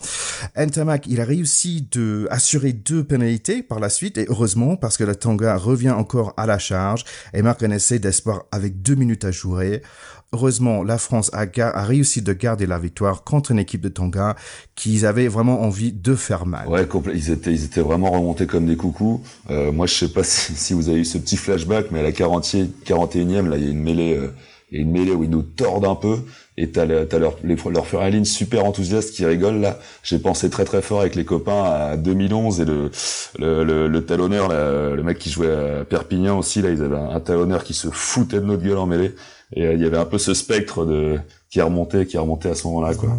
Ntamak, 0.57 1.07
il 1.07 1.21
a 1.21 1.25
réussi 1.25 1.87
de 1.91 2.27
assurer 2.31 2.73
deux 2.73 3.05
pénalités 3.05 3.63
par 3.63 3.81
la 3.81 3.89
suite 3.89 4.19
et 4.19 4.27
heureusement 4.29 4.77
parce 4.77 4.97
que 4.97 5.05
le 5.05 5.15
Tonga 5.15 5.57
revient 5.57 5.91
encore 5.91 6.35
à 6.37 6.47
la 6.47 6.59
charge 6.59 7.05
et 7.33 7.43
marque 7.43 7.63
un 7.63 7.71
essai 7.71 7.99
d'espoir 7.99 8.45
avec 8.51 8.83
deux 8.83 8.95
minutes 8.95 9.25
à 9.25 9.31
jouer. 9.31 9.83
Heureusement, 10.33 10.83
la 10.83 10.99
France 10.99 11.31
a, 11.33 11.47
a, 11.59 11.85
réussi 11.85 12.21
de 12.21 12.33
garder 12.33 12.67
la 12.67 12.79
victoire 12.79 13.23
contre 13.23 13.53
une 13.53 13.59
équipe 13.59 13.81
de 13.81 13.89
Tonga 13.89 14.35
qu'ils 14.75 15.07
avaient 15.07 15.29
vraiment 15.29 15.63
envie 15.63 15.93
de 15.93 16.15
faire 16.15 16.47
mal. 16.47 16.67
Ouais, 16.67 16.87
ils 17.15 17.31
étaient, 17.31 17.53
ils 17.53 17.65
étaient 17.65 17.81
vraiment 17.81 18.11
remontés 18.11 18.47
comme 18.47 18.67
des 18.67 18.77
coucous. 18.77 19.23
Euh, 19.51 19.71
moi, 19.71 19.87
je 19.87 19.95
sais 19.95 20.09
pas 20.09 20.23
si, 20.25 20.55
si, 20.55 20.75
vous 20.75 20.89
avez 20.89 21.01
eu 21.01 21.05
ce 21.05 21.19
petit 21.19 21.37
flashback, 21.37 21.91
mais 21.91 22.01
à 22.01 22.03
la 22.03 22.13
40 22.13 22.45
41e, 22.85 23.49
là, 23.49 23.57
il 23.57 23.65
y 23.65 23.69
a 23.69 23.71
une 23.71 23.83
mêlée, 23.83 24.17
euh, 24.17 24.33
y 24.73 24.79
a 24.79 24.81
une 24.81 24.91
mêlée 24.91 25.13
où 25.13 25.23
ils 25.23 25.31
nous 25.31 25.43
tordent 25.43 25.87
un 25.87 25.95
peu. 25.95 26.19
Et 26.59 26.71
t'as, 26.71 26.87
t'as 27.05 27.19
leur, 27.19 27.37
les, 27.45 27.57
leur 27.57 27.87
super 28.25 28.65
enthousiaste 28.65 29.15
qui 29.15 29.25
rigole 29.27 29.61
là. 29.61 29.79
J'ai 30.03 30.19
pensé 30.19 30.49
très 30.49 30.65
très 30.65 30.81
fort 30.81 31.01
avec 31.03 31.15
les 31.15 31.25
copains 31.25 31.63
à 31.63 31.97
2011 31.99 32.61
et 32.61 32.65
le 32.65 32.91
le, 33.39 33.63
le, 33.63 33.89
le 33.89 34.05
talonneur, 34.07 34.49
là, 34.49 34.95
le 34.95 35.03
mec 35.03 35.19
qui 35.19 35.31
jouait 35.31 35.51
à 35.51 35.85
Perpignan 35.85 36.39
aussi 36.39 36.63
là, 36.63 36.71
ils 36.71 36.83
avaient 36.83 36.97
un, 36.97 37.21
talonneur 37.21 37.63
qui 37.63 37.75
se 37.75 37.89
foutait 37.89 38.41
de 38.41 38.47
notre 38.47 38.63
gueule 38.63 38.79
en 38.79 38.87
mêlée. 38.87 39.15
Et 39.53 39.65
euh, 39.65 39.75
il 39.75 39.81
y 39.81 39.85
avait 39.85 39.99
un 39.99 40.05
peu 40.05 40.19
ce 40.19 40.35
spectre 40.35 40.85
de 40.85 41.19
qui 41.51 41.61
remontait, 41.61 42.07
qui 42.07 42.19
remontait 42.19 42.49
à 42.49 42.55
ce 42.55 42.67
moment-là 42.67 42.95
quoi. 42.95 43.17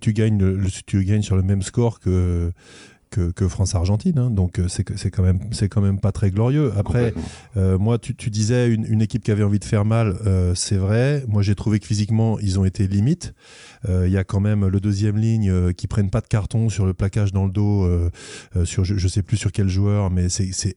Tu 0.00 0.12
gagnes, 0.12 0.56
tu 0.86 1.04
gagnes 1.04 1.22
sur 1.22 1.36
le 1.36 1.42
même 1.42 1.62
score 1.62 1.98
que 2.00 2.52
que, 3.10 3.48
France-Argentine. 3.48 4.18
Hein. 4.18 4.30
donc 4.30 4.58
euh, 4.58 4.66
c'est 4.68 5.10
quand 5.10 5.22
même 5.22 5.40
c'est 5.52 5.68
quand 5.68 5.80
même 5.80 6.00
pas 6.00 6.12
très 6.12 6.30
glorieux. 6.30 6.72
Après, 6.76 7.14
euh, 7.56 7.78
moi 7.78 7.98
tu, 7.98 8.14
tu 8.14 8.30
disais 8.30 8.68
une, 8.68 8.84
une, 8.84 9.02
équipe 9.02 9.22
qui 9.22 9.30
avait 9.30 9.42
envie 9.42 9.58
de 9.58 9.64
faire 9.64 9.84
mal, 9.84 10.16
euh, 10.26 10.54
c'est 10.54 10.76
vrai. 10.76 11.24
Moi 11.28 11.42
j'ai 11.42 11.54
trouvé 11.54 11.78
que 11.78 11.86
physiquement 11.86 12.38
ils 12.40 12.58
ont 12.58 12.64
été 12.64 12.86
limites. 12.86 13.34
Il 13.88 14.10
y 14.10 14.16
a 14.16 14.24
quand 14.24 14.40
même 14.40 14.66
le 14.66 14.80
deuxième 14.80 15.16
ligne 15.16 15.72
qui 15.74 15.86
prennent 15.86 16.10
pas 16.10 16.20
de 16.20 16.26
carton 16.26 16.68
sur 16.68 16.86
le 16.86 16.92
plaquage 16.92 17.32
dans 17.32 17.44
le 17.44 17.52
dos. 17.52 17.88
sur 18.64 18.84
je, 18.84 18.96
je, 18.96 19.06
sais 19.06 19.22
plus 19.22 19.36
sur 19.36 19.52
quel 19.52 19.68
joueur, 19.68 20.10
mais 20.10 20.28
c'est 20.28 20.50
c'est 20.52 20.76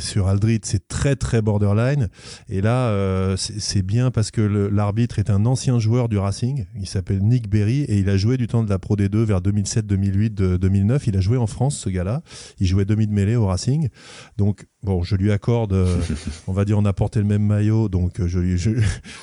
sur 0.00 0.28
Aldrit 0.28 0.60
c'est 0.62 0.86
très 0.86 1.16
très 1.16 1.40
borderline. 1.40 2.08
Et 2.50 2.60
là 2.60 3.34
c'est 3.38 3.80
bien 3.80 4.10
parce 4.10 4.30
que 4.30 4.42
l'arbitre 4.42 5.18
est 5.18 5.30
un 5.30 5.46
ancien 5.46 5.78
joueur 5.78 6.10
du 6.10 6.18
Racing. 6.18 6.66
Il 6.78 6.86
s'appelle 6.86 7.22
Nick 7.22 7.48
Berry 7.48 7.84
et 7.84 7.96
il 7.96 8.10
a 8.10 8.18
joué 8.18 8.36
du 8.36 8.48
temps 8.48 8.62
de 8.62 8.68
la 8.68 8.78
Pro 8.78 8.96
D2 8.96 9.24
vers 9.24 9.40
2007, 9.40 9.86
2008, 9.86 10.34
2009. 10.34 11.06
Il 11.06 11.16
a 11.16 11.20
joué 11.22 11.38
en 11.38 11.46
France 11.46 11.61
ce 11.70 11.88
gars-là. 11.88 12.22
Il 12.58 12.66
jouait 12.66 12.84
demi 12.84 13.06
de 13.06 13.12
mêlée 13.12 13.36
au 13.36 13.46
Racing. 13.46 13.88
Donc, 14.36 14.66
bon, 14.82 15.02
je 15.02 15.16
lui 15.16 15.32
accorde, 15.32 15.72
euh, 15.72 16.00
on 16.46 16.52
va 16.52 16.64
dire, 16.64 16.78
on 16.78 16.84
a 16.84 16.92
porté 16.92 17.18
le 17.18 17.24
même 17.26 17.44
maillot, 17.44 17.88
donc 17.88 18.24
je 18.24 18.38
lui, 18.38 18.58
je, 18.58 18.70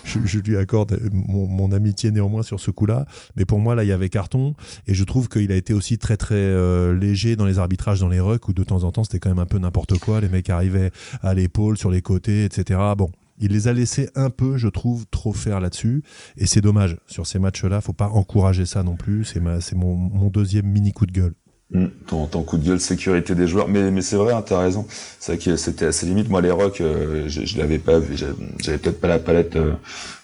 je, 0.03 0.39
lui 0.39 0.57
accorde 0.57 0.99
mon, 1.11 1.71
amitié 1.71 2.11
néanmoins 2.11 2.43
sur 2.43 2.59
ce 2.59 2.71
coup-là. 2.71 3.05
Mais 3.35 3.45
pour 3.45 3.59
moi, 3.59 3.75
là, 3.75 3.83
il 3.83 3.87
y 3.87 3.91
avait 3.91 4.09
carton. 4.09 4.55
Et 4.87 4.93
je 4.93 5.03
trouve 5.03 5.29
qu'il 5.29 5.51
a 5.51 5.55
été 5.55 5.73
aussi 5.73 5.97
très, 5.97 6.17
très 6.17 6.35
euh, 6.35 6.97
léger 6.97 7.35
dans 7.35 7.45
les 7.45 7.59
arbitrages, 7.59 7.99
dans 7.99 8.09
les 8.09 8.19
rucks, 8.19 8.47
où 8.47 8.53
de 8.53 8.63
temps 8.63 8.83
en 8.83 8.91
temps, 8.91 9.03
c'était 9.03 9.19
quand 9.19 9.29
même 9.29 9.39
un 9.39 9.45
peu 9.45 9.59
n'importe 9.59 9.97
quoi. 9.99 10.21
Les 10.21 10.29
mecs 10.29 10.49
arrivaient 10.49 10.91
à 11.21 11.33
l'épaule, 11.33 11.77
sur 11.77 11.91
les 11.91 12.01
côtés, 12.01 12.45
etc. 12.45 12.79
Bon, 12.97 13.11
il 13.39 13.53
les 13.53 13.67
a 13.67 13.73
laissés 13.73 14.09
un 14.15 14.29
peu, 14.29 14.57
je 14.57 14.67
trouve, 14.67 15.05
trop 15.09 15.31
faire 15.33 15.59
là-dessus. 15.59 16.03
Et 16.37 16.45
c'est 16.45 16.61
dommage. 16.61 16.97
Sur 17.07 17.25
ces 17.25 17.39
matchs-là, 17.39 17.81
faut 17.81 17.93
pas 17.93 18.09
encourager 18.09 18.65
ça 18.65 18.83
non 18.83 18.95
plus. 18.95 19.23
C'est 19.23 19.39
c'est 19.61 19.75
mon, 19.75 19.95
mon 19.95 20.29
deuxième 20.29 20.67
mini 20.67 20.91
coup 20.91 21.05
de 21.05 21.11
gueule. 21.11 21.33
Mmh, 21.71 21.85
ton, 22.07 22.25
ton, 22.25 22.41
coup 22.41 22.57
de 22.57 22.65
gueule, 22.65 22.79
sécurité 22.79 23.35
des 23.35 23.47
joueurs. 23.47 23.67
Mais, 23.67 23.91
mais 23.91 24.01
c'est 24.01 24.15
vrai, 24.15 24.33
hein, 24.33 24.41
t'as 24.41 24.59
raison. 24.59 24.87
C'est 25.19 25.33
vrai 25.33 25.43
que 25.43 25.55
c'était 25.55 25.85
assez 25.85 26.07
limite. 26.07 26.27
Moi, 26.27 26.41
les 26.41 26.49
rocks, 26.49 26.81
euh, 26.81 27.25
je, 27.27 27.45
je 27.45 27.57
l'avais 27.59 27.77
pas 27.77 27.99
vu. 27.99 28.17
J'avais 28.17 28.79
peut-être 28.79 28.99
pas 28.99 29.07
la 29.07 29.19
palette 29.19 29.55
euh, 29.55 29.73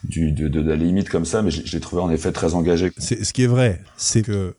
du, 0.03 0.31
de, 0.31 0.47
de, 0.47 0.61
la 0.61 0.75
limite 0.75 1.07
comme 1.07 1.25
ça, 1.25 1.43
mais 1.43 1.51
je, 1.51 1.71
l'ai 1.71 1.79
trouvé 1.79 2.01
en 2.01 2.09
effet 2.09 2.31
très 2.31 2.55
engagé. 2.55 2.91
Ce 2.97 3.31
qui 3.31 3.43
est 3.43 3.47
vrai, 3.47 3.81
c'est 3.95 4.23
que 4.23 4.55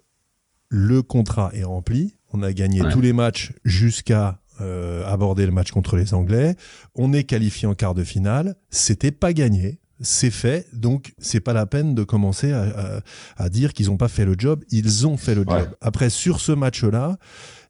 le 0.68 1.02
contrat 1.02 1.50
est 1.54 1.64
rempli. 1.64 2.14
On 2.32 2.42
a 2.42 2.52
gagné 2.52 2.82
tous 2.92 3.00
les 3.00 3.12
matchs 3.12 3.52
jusqu'à 3.64 4.40
euh, 4.60 5.04
aborder 5.06 5.44
le 5.44 5.52
match 5.52 5.72
contre 5.72 5.96
les 5.96 6.14
Anglais. 6.14 6.54
On 6.94 7.12
est 7.12 7.24
qualifié 7.24 7.66
en 7.66 7.74
quart 7.74 7.94
de 7.94 8.04
finale. 8.04 8.54
C'était 8.70 9.10
pas 9.10 9.32
gagné 9.32 9.80
c'est 10.00 10.30
fait, 10.30 10.66
donc 10.72 11.14
c'est 11.18 11.40
pas 11.40 11.52
la 11.52 11.66
peine 11.66 11.94
de 11.94 12.04
commencer 12.04 12.52
à, 12.52 13.02
à, 13.36 13.48
dire 13.48 13.72
qu'ils 13.72 13.90
ont 13.90 13.96
pas 13.96 14.08
fait 14.08 14.24
le 14.24 14.34
job. 14.36 14.62
Ils 14.70 15.06
ont 15.06 15.16
fait 15.16 15.34
le 15.34 15.44
job. 15.48 15.68
Après, 15.80 16.10
sur 16.10 16.40
ce 16.40 16.52
match-là, 16.52 17.18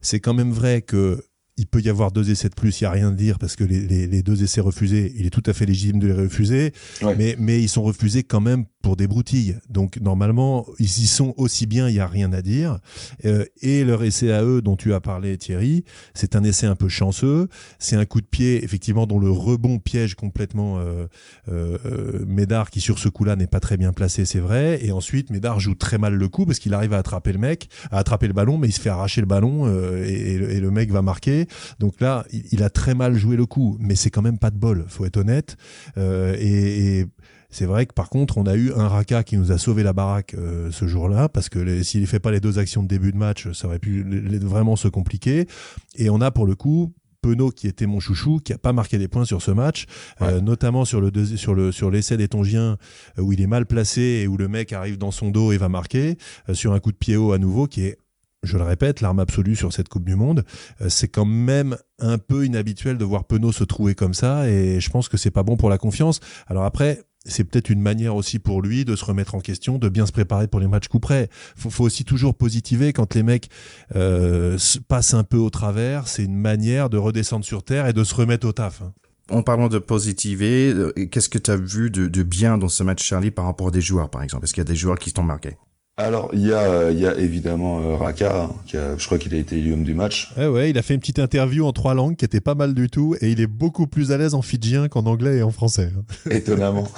c'est 0.01 0.19
quand 0.19 0.33
même 0.33 0.51
vrai 0.51 0.81
que 0.81 1.23
il 1.57 1.65
peut 1.65 1.81
y 1.81 1.89
avoir 1.89 2.11
deux 2.11 2.29
essais 2.29 2.49
de 2.49 2.53
plus, 2.53 2.79
il 2.79 2.83
n'y 2.83 2.87
a 2.87 2.91
rien 2.91 3.09
à 3.09 3.13
dire 3.13 3.39
parce 3.39 3.55
que 3.55 3.63
les, 3.63 4.07
les, 4.07 4.21
deux 4.21 4.43
essais 4.43 4.61
refusés, 4.61 5.11
il 5.15 5.25
est 5.25 5.31
tout 5.31 5.43
à 5.47 5.53
fait 5.53 5.65
légitime 5.65 5.99
de 5.99 6.05
les 6.05 6.13
refuser, 6.13 6.71
mais, 7.17 7.35
mais 7.39 7.59
ils 7.59 7.67
sont 7.67 7.81
refusés 7.81 8.21
quand 8.21 8.41
même 8.41 8.65
pour 8.87 8.95
des 8.95 9.07
broutilles. 9.07 9.57
Donc 9.69 9.99
normalement, 9.99 10.65
ils 10.79 10.85
y 10.85 11.07
sont 11.07 11.33
aussi 11.35 11.65
bien, 11.65 11.89
il 11.89 11.95
n'y 11.95 11.99
a 11.99 12.07
rien 12.07 12.31
à 12.31 12.41
dire. 12.41 12.79
Euh, 13.25 13.43
et 13.61 13.83
leur 13.83 14.01
essai 14.01 14.31
à 14.31 14.45
eux 14.45 14.61
dont 14.61 14.77
tu 14.77 14.93
as 14.93 15.01
parlé 15.01 15.37
Thierry, 15.37 15.83
c'est 16.13 16.37
un 16.37 16.43
essai 16.45 16.67
un 16.67 16.77
peu 16.77 16.87
chanceux. 16.87 17.49
C'est 17.79 17.97
un 17.97 18.05
coup 18.05 18.21
de 18.21 18.25
pied 18.25 18.63
effectivement 18.63 19.05
dont 19.05 19.19
le 19.19 19.29
rebond 19.29 19.79
piège 19.79 20.15
complètement 20.15 20.79
euh, 20.79 21.05
euh, 21.51 22.23
Médard 22.25 22.69
qui 22.69 22.79
sur 22.79 22.97
ce 22.97 23.09
coup-là 23.09 23.35
n'est 23.35 23.45
pas 23.45 23.59
très 23.59 23.75
bien 23.75 23.91
placé, 23.91 24.23
c'est 24.23 24.39
vrai. 24.39 24.79
Et 24.81 24.93
ensuite 24.93 25.31
Médard 25.31 25.59
joue 25.59 25.75
très 25.75 25.97
mal 25.97 26.13
le 26.13 26.27
coup 26.29 26.45
parce 26.45 26.59
qu'il 26.59 26.73
arrive 26.73 26.93
à 26.93 26.99
attraper 26.99 27.33
le 27.33 27.39
mec, 27.39 27.67
à 27.91 27.97
attraper 27.97 28.27
le 28.27 28.33
ballon, 28.33 28.57
mais 28.57 28.69
il 28.69 28.73
se 28.73 28.79
fait 28.79 28.87
arracher 28.87 29.19
le 29.19 29.27
ballon 29.27 29.65
euh, 29.65 30.05
et, 30.05 30.35
et, 30.35 30.59
le 30.61 30.71
mec 30.71 30.91
va 30.91 31.01
marquer. 31.01 31.45
Donc 31.79 31.99
là, 31.99 32.25
il, 32.31 32.45
il, 32.53 32.63
a 32.63 32.69
très 32.69 32.95
mal 32.95 33.15
joué 33.15 33.35
le 33.35 33.45
coup, 33.45 33.75
mais 33.81 33.95
c'est 33.95 34.11
quand 34.11 34.21
même 34.21 34.39
pas 34.39 34.49
de 34.49 34.57
bol, 34.57 34.85
faut 34.87 35.03
être 35.03 35.17
honnête. 35.17 35.57
Euh, 35.97 36.37
et, 36.39 36.99
et 36.99 37.05
c'est 37.49 37.65
vrai 37.65 37.85
que 37.85 37.93
par 37.93 38.09
contre, 38.09 38.37
on 38.37 38.45
a 38.45 38.55
eu 38.55 38.73
un 38.73 38.87
Raka 38.87 39.23
qui 39.23 39.37
nous 39.37 39.51
a 39.51 39.57
sauvé 39.57 39.83
la 39.83 39.93
baraque 39.93 40.33
euh, 40.33 40.69
ce 40.71 40.85
jour-là, 40.85 41.29
parce 41.29 41.49
que 41.49 41.81
s'il 41.83 42.01
ne 42.01 42.05
fait 42.05 42.19
pas 42.19 42.31
les 42.31 42.39
deux 42.39 42.59
actions 42.59 42.83
de 42.83 42.87
début 42.87 43.11
de 43.11 43.17
match, 43.17 43.51
ça 43.53 43.67
aurait 43.67 43.79
pu 43.79 44.05
vraiment 44.41 44.75
se 44.75 44.87
compliquer. 44.87 45.47
Et 45.95 46.09
on 46.09 46.19
a 46.19 46.31
pour 46.31 46.45
le 46.45 46.55
coup 46.55 46.93
Penaud 47.21 47.51
qui 47.51 47.67
était 47.67 47.85
mon 47.85 47.99
chouchou, 47.99 48.39
qui 48.43 48.53
a 48.53 48.57
pas 48.57 48.73
marqué 48.73 48.97
des 48.97 49.07
points 49.07 49.25
sur 49.25 49.41
ce 49.41 49.51
match, 49.51 49.85
euh, 50.21 50.41
notamment 50.41 50.85
sur 50.85 51.01
le 51.01 51.11
sur 51.37 51.55
le 51.55 51.71
sur 51.71 51.89
l'essai 51.89 52.17
des 52.17 52.27
Tongiens 52.27 52.77
euh, 53.17 53.21
où 53.21 53.31
il 53.31 53.41
est 53.41 53.47
mal 53.47 53.65
placé 53.65 54.01
et 54.01 54.27
où 54.27 54.37
le 54.37 54.47
mec 54.47 54.73
arrive 54.73 54.97
dans 54.97 55.11
son 55.11 55.29
dos 55.29 55.51
et 55.51 55.57
va 55.57 55.69
marquer 55.69 56.17
sur 56.53 56.73
un 56.73 56.79
coup 56.79 56.91
de 56.91 56.97
pied 56.97 57.15
haut 57.15 57.31
à 57.31 57.37
nouveau 57.37 57.67
qui 57.67 57.83
est 57.83 57.97
je 58.43 58.55
le 58.55 58.63
répète, 58.63 59.01
l'arme 59.01 59.19
absolue 59.19 59.55
sur 59.55 59.73
cette 59.73 59.89
Coupe 59.89 60.05
du 60.05 60.15
Monde. 60.15 60.45
c'est 60.89 61.07
quand 61.07 61.25
même 61.25 61.75
un 61.97 62.19
peu 62.19 62.45
inhabituel 62.45 62.97
de 62.97 63.03
voir 63.03 63.25
Penaud 63.25 63.51
se 63.51 63.63
trouver 63.63 63.95
comme 63.95 64.13
ça 64.13 64.47
et 64.47 64.79
je 64.79 64.89
pense 64.91 65.09
que 65.09 65.17
c'est 65.17 65.31
pas 65.31 65.41
bon 65.41 65.57
pour 65.57 65.71
la 65.71 65.79
confiance. 65.79 66.19
Alors 66.47 66.63
après, 66.63 67.01
c'est 67.27 67.43
peut-être 67.43 67.69
une 67.69 67.81
manière 67.81 68.15
aussi 68.15 68.39
pour 68.39 68.61
lui 68.61 68.85
de 68.85 68.95
se 68.95 69.05
remettre 69.05 69.35
en 69.35 69.39
question, 69.39 69.77
de 69.77 69.89
bien 69.89 70.05
se 70.05 70.11
préparer 70.11 70.47
pour 70.47 70.59
les 70.59 70.67
matchs 70.67 70.87
coup 70.87 70.99
près. 70.99 71.29
Faut, 71.55 71.69
faut 71.69 71.83
aussi 71.83 72.03
toujours 72.03 72.35
positiver 72.35 72.93
quand 72.93 73.15
les 73.15 73.23
mecs 73.23 73.49
euh, 73.95 74.57
passent 74.87 75.13
un 75.13 75.23
peu 75.23 75.37
au 75.37 75.49
travers. 75.49 76.07
C'est 76.07 76.23
une 76.23 76.37
manière 76.37 76.89
de 76.89 76.97
redescendre 76.97 77.45
sur 77.45 77.63
terre 77.63 77.87
et 77.87 77.93
de 77.93 78.03
se 78.03 78.15
remettre 78.15 78.47
au 78.47 78.51
taf. 78.51 78.81
Hein. 78.81 78.93
En 79.29 79.43
parlant 79.43 79.67
de 79.67 79.77
positiver, 79.77 80.71
euh, 80.73 80.93
qu'est-ce 81.11 81.29
que 81.29 81.37
tu 81.37 81.51
as 81.51 81.57
vu 81.57 81.89
de, 81.89 82.23
bien 82.23 82.57
dans 82.57 82.69
ce 82.69 82.83
match, 82.83 83.03
Charlie, 83.03 83.31
par 83.31 83.45
rapport 83.45 83.67
à 83.67 83.71
des 83.71 83.81
joueurs, 83.81 84.09
par 84.09 84.23
exemple? 84.23 84.45
Est-ce 84.45 84.53
qu'il 84.53 84.61
y 84.61 84.67
a 84.67 84.71
des 84.71 84.75
joueurs 84.75 84.97
qui 84.97 85.11
t'ont 85.11 85.23
marqué 85.23 85.57
alors 85.97 86.29
il 86.33 86.45
y 86.45 86.53
a 86.53 86.91
il 86.91 86.99
y 86.99 87.07
a 87.07 87.15
évidemment 87.15 87.79
euh, 87.79 87.95
Raka, 87.95 88.43
hein, 88.43 88.49
qui 88.65 88.77
a, 88.77 88.97
je 88.97 89.05
crois 89.05 89.17
qu'il 89.17 89.33
a 89.33 89.37
été 89.37 89.59
l'homme 89.59 89.83
du 89.83 89.93
match. 89.93 90.31
Ouais 90.37 90.47
ouais, 90.47 90.69
il 90.69 90.77
a 90.77 90.81
fait 90.81 90.93
une 90.93 90.99
petite 90.99 91.19
interview 91.19 91.65
en 91.65 91.73
trois 91.73 91.93
langues 91.93 92.15
qui 92.15 92.25
était 92.25 92.39
pas 92.39 92.55
mal 92.55 92.73
du 92.73 92.89
tout 92.89 93.15
et 93.19 93.31
il 93.31 93.41
est 93.41 93.47
beaucoup 93.47 93.87
plus 93.87 94.11
à 94.11 94.17
l'aise 94.17 94.33
en 94.33 94.41
fidjien 94.41 94.87
qu'en 94.87 95.05
anglais 95.05 95.37
et 95.37 95.43
en 95.43 95.51
français. 95.51 95.91
Étonnamment. 96.29 96.87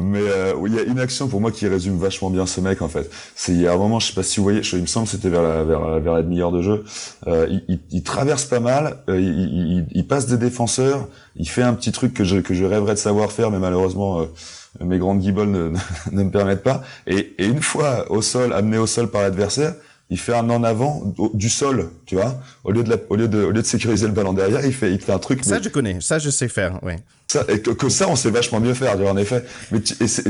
Mais 0.00 0.20
euh, 0.20 0.54
il 0.66 0.74
y 0.74 0.78
a 0.78 0.82
une 0.82 0.98
action 0.98 1.28
pour 1.28 1.40
moi 1.40 1.52
qui 1.52 1.68
résume 1.68 1.98
vachement 1.98 2.30
bien 2.30 2.46
ce 2.46 2.60
mec 2.60 2.82
en 2.82 2.88
fait. 2.88 3.08
C'est 3.34 3.52
il 3.52 3.60
y 3.60 3.66
a 3.66 3.72
un 3.72 3.76
moment, 3.76 4.00
je 4.00 4.08
sais 4.08 4.14
pas 4.14 4.22
si 4.22 4.38
vous 4.38 4.42
voyez, 4.42 4.62
je, 4.62 4.76
il 4.76 4.82
me 4.82 4.86
semble 4.86 5.06
que 5.06 5.12
c'était 5.12 5.28
vers 5.28 5.42
la 5.42 5.62
vers, 5.62 6.00
vers 6.00 6.14
la 6.14 6.22
demi-heure 6.22 6.52
de 6.52 6.62
jeu. 6.62 6.84
Euh, 7.26 7.46
il, 7.48 7.62
il, 7.68 7.80
il, 7.90 8.02
traverse 8.02 8.44
pas 8.44 8.60
mal, 8.60 8.98
euh, 9.08 9.20
il, 9.20 9.86
il, 9.92 10.06
passe 10.06 10.26
des 10.26 10.36
défenseurs, 10.36 11.08
il 11.36 11.48
fait 11.48 11.62
un 11.62 11.74
petit 11.74 11.92
truc 11.92 12.12
que 12.12 12.24
je 12.24 12.38
que 12.38 12.54
je 12.54 12.64
rêverais 12.64 12.94
de 12.94 12.98
savoir 12.98 13.30
faire, 13.30 13.50
mais 13.52 13.60
malheureusement 13.60 14.20
euh, 14.20 14.24
mes 14.80 14.98
grandes 14.98 15.20
guibolles 15.20 15.48
ne, 15.50 15.72
ne, 16.12 16.22
me 16.22 16.30
permettent 16.30 16.62
pas. 16.62 16.82
Et, 17.06 17.34
et 17.38 17.46
une 17.46 17.62
fois 17.62 18.10
au 18.10 18.22
sol, 18.22 18.52
amené 18.52 18.78
au 18.78 18.86
sol 18.86 19.10
par 19.10 19.22
l'adversaire, 19.22 19.74
il 20.10 20.18
fait 20.18 20.34
un 20.34 20.50
en 20.50 20.62
avant 20.62 21.14
du 21.32 21.48
sol, 21.48 21.90
tu 22.04 22.14
vois, 22.16 22.38
au 22.62 22.72
lieu 22.72 22.82
de 22.84 22.90
la, 22.90 22.96
au 23.08 23.16
lieu 23.16 23.26
de 23.26 23.42
au 23.42 23.50
lieu 23.50 23.62
de 23.62 23.66
sécuriser 23.66 24.06
le 24.06 24.12
ballon 24.12 24.34
derrière, 24.34 24.64
il 24.64 24.72
fait 24.72 24.92
il 24.92 25.00
fait 25.00 25.12
un 25.12 25.18
truc. 25.18 25.42
Ça 25.44 25.60
je 25.62 25.70
connais, 25.70 25.98
ça 26.00 26.18
je 26.18 26.28
sais 26.28 26.48
faire, 26.48 26.78
oui. 26.82 26.92
Ça, 27.26 27.42
et 27.48 27.60
que, 27.60 27.70
que, 27.70 27.88
ça 27.88 28.06
on 28.08 28.16
sait 28.16 28.30
vachement 28.30 28.60
mieux 28.60 28.74
faire, 28.74 29.00
en 29.00 29.16
effet. 29.16 29.44
Mais 29.72 29.80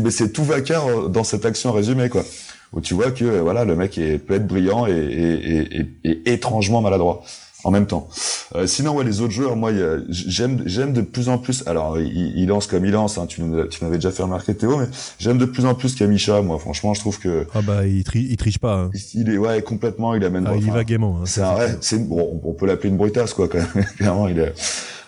mais 0.00 0.10
c'est 0.10 0.32
tout 0.32 0.44
vacarme 0.44 0.90
euh, 0.90 1.08
dans 1.08 1.24
cette 1.24 1.44
action 1.44 1.72
résumée 1.72 2.08
quoi, 2.08 2.24
où 2.72 2.80
tu 2.80 2.94
vois 2.94 3.10
que 3.10 3.24
voilà 3.24 3.64
le 3.64 3.74
mec 3.74 3.98
est, 3.98 4.18
peut 4.18 4.34
être 4.34 4.46
brillant 4.46 4.86
et, 4.86 4.92
et, 4.92 5.80
et, 5.80 6.10
et 6.10 6.32
étrangement 6.32 6.80
maladroit 6.80 7.24
en 7.64 7.70
même 7.70 7.86
temps. 7.86 8.08
Euh, 8.54 8.66
sinon, 8.66 8.94
ouais, 8.94 9.04
les 9.04 9.20
autres 9.20 9.32
joueurs, 9.32 9.56
moi, 9.56 9.72
j'aime, 10.08 10.62
j'aime 10.66 10.92
de 10.92 11.00
plus 11.00 11.28
en 11.28 11.38
plus. 11.38 11.66
Alors, 11.66 11.98
il, 11.98 12.32
il 12.36 12.46
lance 12.48 12.66
comme 12.66 12.84
il 12.84 12.92
lance. 12.92 13.18
Hein, 13.18 13.26
tu, 13.26 13.42
tu 13.70 13.84
m'avais 13.84 13.96
déjà 13.96 14.10
fait 14.10 14.22
remarquer 14.22 14.54
Théo, 14.54 14.76
mais 14.76 14.86
j'aime 15.18 15.38
de 15.38 15.46
plus 15.46 15.64
en 15.64 15.74
plus 15.74 15.94
Kamisha. 15.94 16.42
Moi, 16.42 16.58
franchement, 16.58 16.94
je 16.94 17.00
trouve 17.00 17.18
que. 17.18 17.46
Ah 17.54 17.62
bah, 17.62 17.86
il, 17.86 18.04
il 18.14 18.36
triche 18.36 18.58
pas. 18.58 18.74
Hein. 18.74 18.90
Il 19.14 19.30
est 19.30 19.38
ouais 19.38 19.62
complètement. 19.62 20.14
Il 20.14 20.24
amène. 20.24 20.46
Ah, 20.46 20.54
il 20.56 20.70
va 20.70 20.84
gaiement. 20.84 21.18
Hein, 21.18 21.24
c'est 21.26 21.42
un 21.42 21.56
ouais, 21.56 21.76
c'est 21.80 22.06
bon, 22.06 22.40
on 22.44 22.52
peut 22.52 22.66
l'appeler 22.66 22.90
une 22.90 22.96
brutasse 22.96 23.34
quoi. 23.34 23.48
Quand 23.48 23.58
même. 23.58 23.86
Clairement, 23.96 24.28
il 24.28 24.38
est. 24.38 24.52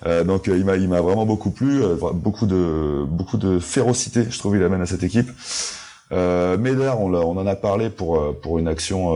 Euh, 0.07 0.25
donc, 0.25 0.49
euh, 0.49 0.57
il 0.57 0.65
m'a, 0.65 0.77
il 0.77 0.89
m'a 0.89 1.01
vraiment 1.01 1.27
beaucoup 1.27 1.51
plu. 1.51 1.83
Euh, 1.83 1.97
beaucoup 2.15 2.47
de, 2.47 3.05
beaucoup 3.09 3.37
de 3.37 3.59
férocité. 3.59 4.25
Je 4.29 4.39
trouve 4.39 4.57
il 4.57 4.63
amène 4.63 4.81
à 4.81 4.87
cette 4.87 5.03
équipe. 5.03 5.31
Euh, 6.13 6.57
Meder, 6.57 6.93
on, 6.99 7.13
on 7.13 7.37
en 7.37 7.47
a 7.47 7.57
parlé 7.57 7.91
pour 7.91 8.41
pour 8.41 8.59
une 8.59 8.69
action, 8.69 9.15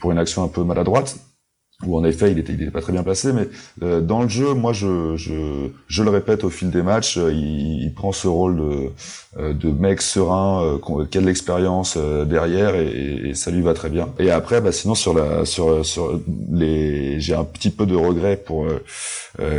pour 0.00 0.12
une 0.12 0.18
action 0.18 0.42
un 0.44 0.48
peu 0.48 0.62
maladroite 0.62 1.16
où 1.86 1.96
en 1.96 2.04
effet 2.04 2.32
il 2.32 2.38
était, 2.38 2.52
il 2.52 2.62
était 2.62 2.70
pas 2.70 2.80
très 2.80 2.92
bien 2.92 3.02
placé, 3.02 3.32
mais 3.32 3.48
euh, 3.82 4.00
dans 4.00 4.22
le 4.22 4.28
jeu, 4.28 4.54
moi 4.54 4.72
je, 4.72 5.16
je, 5.16 5.68
je 5.88 6.02
le 6.02 6.10
répète 6.10 6.44
au 6.44 6.50
fil 6.50 6.70
des 6.70 6.82
matchs, 6.82 7.18
euh, 7.18 7.32
il, 7.32 7.82
il, 7.82 7.94
prend 7.94 8.12
ce 8.12 8.28
rôle 8.28 8.56
de, 8.56 8.90
euh, 9.38 9.52
de 9.52 9.70
mec 9.70 10.00
serein, 10.02 10.78
qui 11.10 11.18
a 11.18 11.20
de 11.20 11.26
l'expérience 11.26 11.96
derrière 11.96 12.74
et, 12.74 13.30
et, 13.30 13.34
ça 13.34 13.50
lui 13.50 13.62
va 13.62 13.74
très 13.74 13.90
bien. 13.90 14.08
Et 14.18 14.30
après, 14.30 14.60
bah, 14.60 14.72
sinon 14.72 14.94
sur 14.94 15.14
la 15.14 15.44
sur 15.44 15.84
sur 15.84 16.20
les, 16.50 17.20
j'ai 17.20 17.34
un 17.34 17.44
petit 17.44 17.70
peu 17.70 17.86
de 17.86 17.96
regret 17.96 18.36
pour 18.36 18.66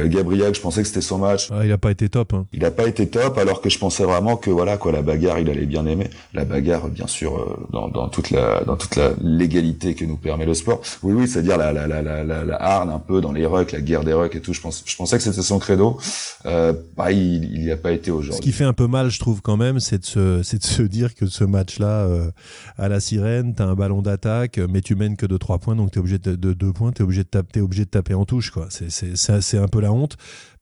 Gabriel, 0.05 0.53
je 0.53 0.61
pensais 0.61 0.81
que 0.81 0.87
c'était 0.87 1.01
son 1.01 1.17
match. 1.17 1.49
Ah, 1.51 1.65
il 1.65 1.71
a 1.71 1.77
pas 1.77 1.91
été 1.91 2.07
top. 2.07 2.33
Hein. 2.33 2.45
Il 2.53 2.63
a 2.63 2.71
pas 2.71 2.85
été 2.87 3.07
top, 3.07 3.37
alors 3.37 3.59
que 3.61 3.69
je 3.69 3.79
pensais 3.79 4.03
vraiment 4.03 4.37
que 4.37 4.51
voilà 4.51 4.77
quoi, 4.77 4.91
la 4.91 5.01
bagarre, 5.01 5.39
il 5.39 5.49
allait 5.49 5.65
bien 5.65 5.85
aimer. 5.85 6.09
La 6.33 6.45
bagarre, 6.45 6.87
bien 6.89 7.07
sûr, 7.07 7.57
dans, 7.71 7.87
dans 7.87 8.07
toute 8.09 8.29
la 8.29 8.63
dans 8.63 8.77
toute 8.77 8.95
la 8.95 9.11
légalité 9.21 9.95
que 9.95 10.05
nous 10.05 10.17
permet 10.17 10.45
le 10.45 10.53
sport. 10.53 10.81
Oui, 11.01 11.13
oui, 11.13 11.27
c'est-à-dire 11.27 11.57
la, 11.57 11.73
la, 11.73 11.87
la 11.87 12.01
la, 12.01 12.12
la, 12.23 12.61
harne 12.61 12.89
un 12.89 12.99
peu 12.99 13.21
dans 13.21 13.31
les 13.31 13.45
rucks, 13.45 13.71
la 13.71 13.81
guerre 13.81 14.03
des 14.03 14.13
rucks 14.13 14.35
et 14.35 14.41
tout. 14.41 14.53
Je, 14.53 14.61
pense, 14.61 14.83
je 14.85 14.95
pensais 14.95 15.17
que 15.17 15.23
c'était 15.23 15.41
son 15.41 15.57
credo. 15.57 15.97
Euh, 16.45 16.73
bah, 16.95 17.11
il 17.11 17.61
n'y 17.61 17.71
a 17.71 17.77
pas 17.77 17.91
été 17.91 18.11
aujourd'hui. 18.11 18.37
Ce 18.37 18.41
qui 18.41 18.51
fait 18.51 18.63
un 18.63 18.73
peu 18.73 18.87
mal, 18.87 19.09
je 19.09 19.19
trouve 19.19 19.41
quand 19.41 19.57
même, 19.57 19.79
c'est 19.79 19.99
de 19.99 20.05
se, 20.05 20.43
c'est 20.43 20.59
de 20.59 20.65
se 20.65 20.83
dire 20.83 21.15
que 21.15 21.25
ce 21.25 21.43
match-là, 21.43 22.05
euh, 22.05 22.29
à 22.77 22.89
la 22.89 22.99
sirène, 22.99 23.55
t'as 23.55 23.65
un 23.65 23.75
ballon 23.75 24.01
d'attaque, 24.01 24.59
mais 24.69 24.81
tu 24.81 24.95
mènes 24.95 25.15
que 25.15 25.25
de 25.25 25.37
3 25.37 25.57
points, 25.59 25.75
donc 25.75 25.91
t'es 25.91 25.99
obligé 25.99 26.19
de, 26.19 26.35
de 26.35 26.53
2 26.53 26.73
points, 26.73 26.91
t'es 26.91 27.03
obligé 27.03 27.23
de 27.23 27.29
taper, 27.29 27.61
obligé 27.61 27.85
de 27.85 27.89
taper 27.89 28.13
en 28.13 28.25
touche, 28.25 28.51
quoi. 28.51 28.67
C'est, 28.69 28.91
c'est, 28.91 29.15
c'est, 29.15 29.57
un 29.57 29.67
peu 29.67 29.79
la 29.79 29.91
honte. 29.91 30.17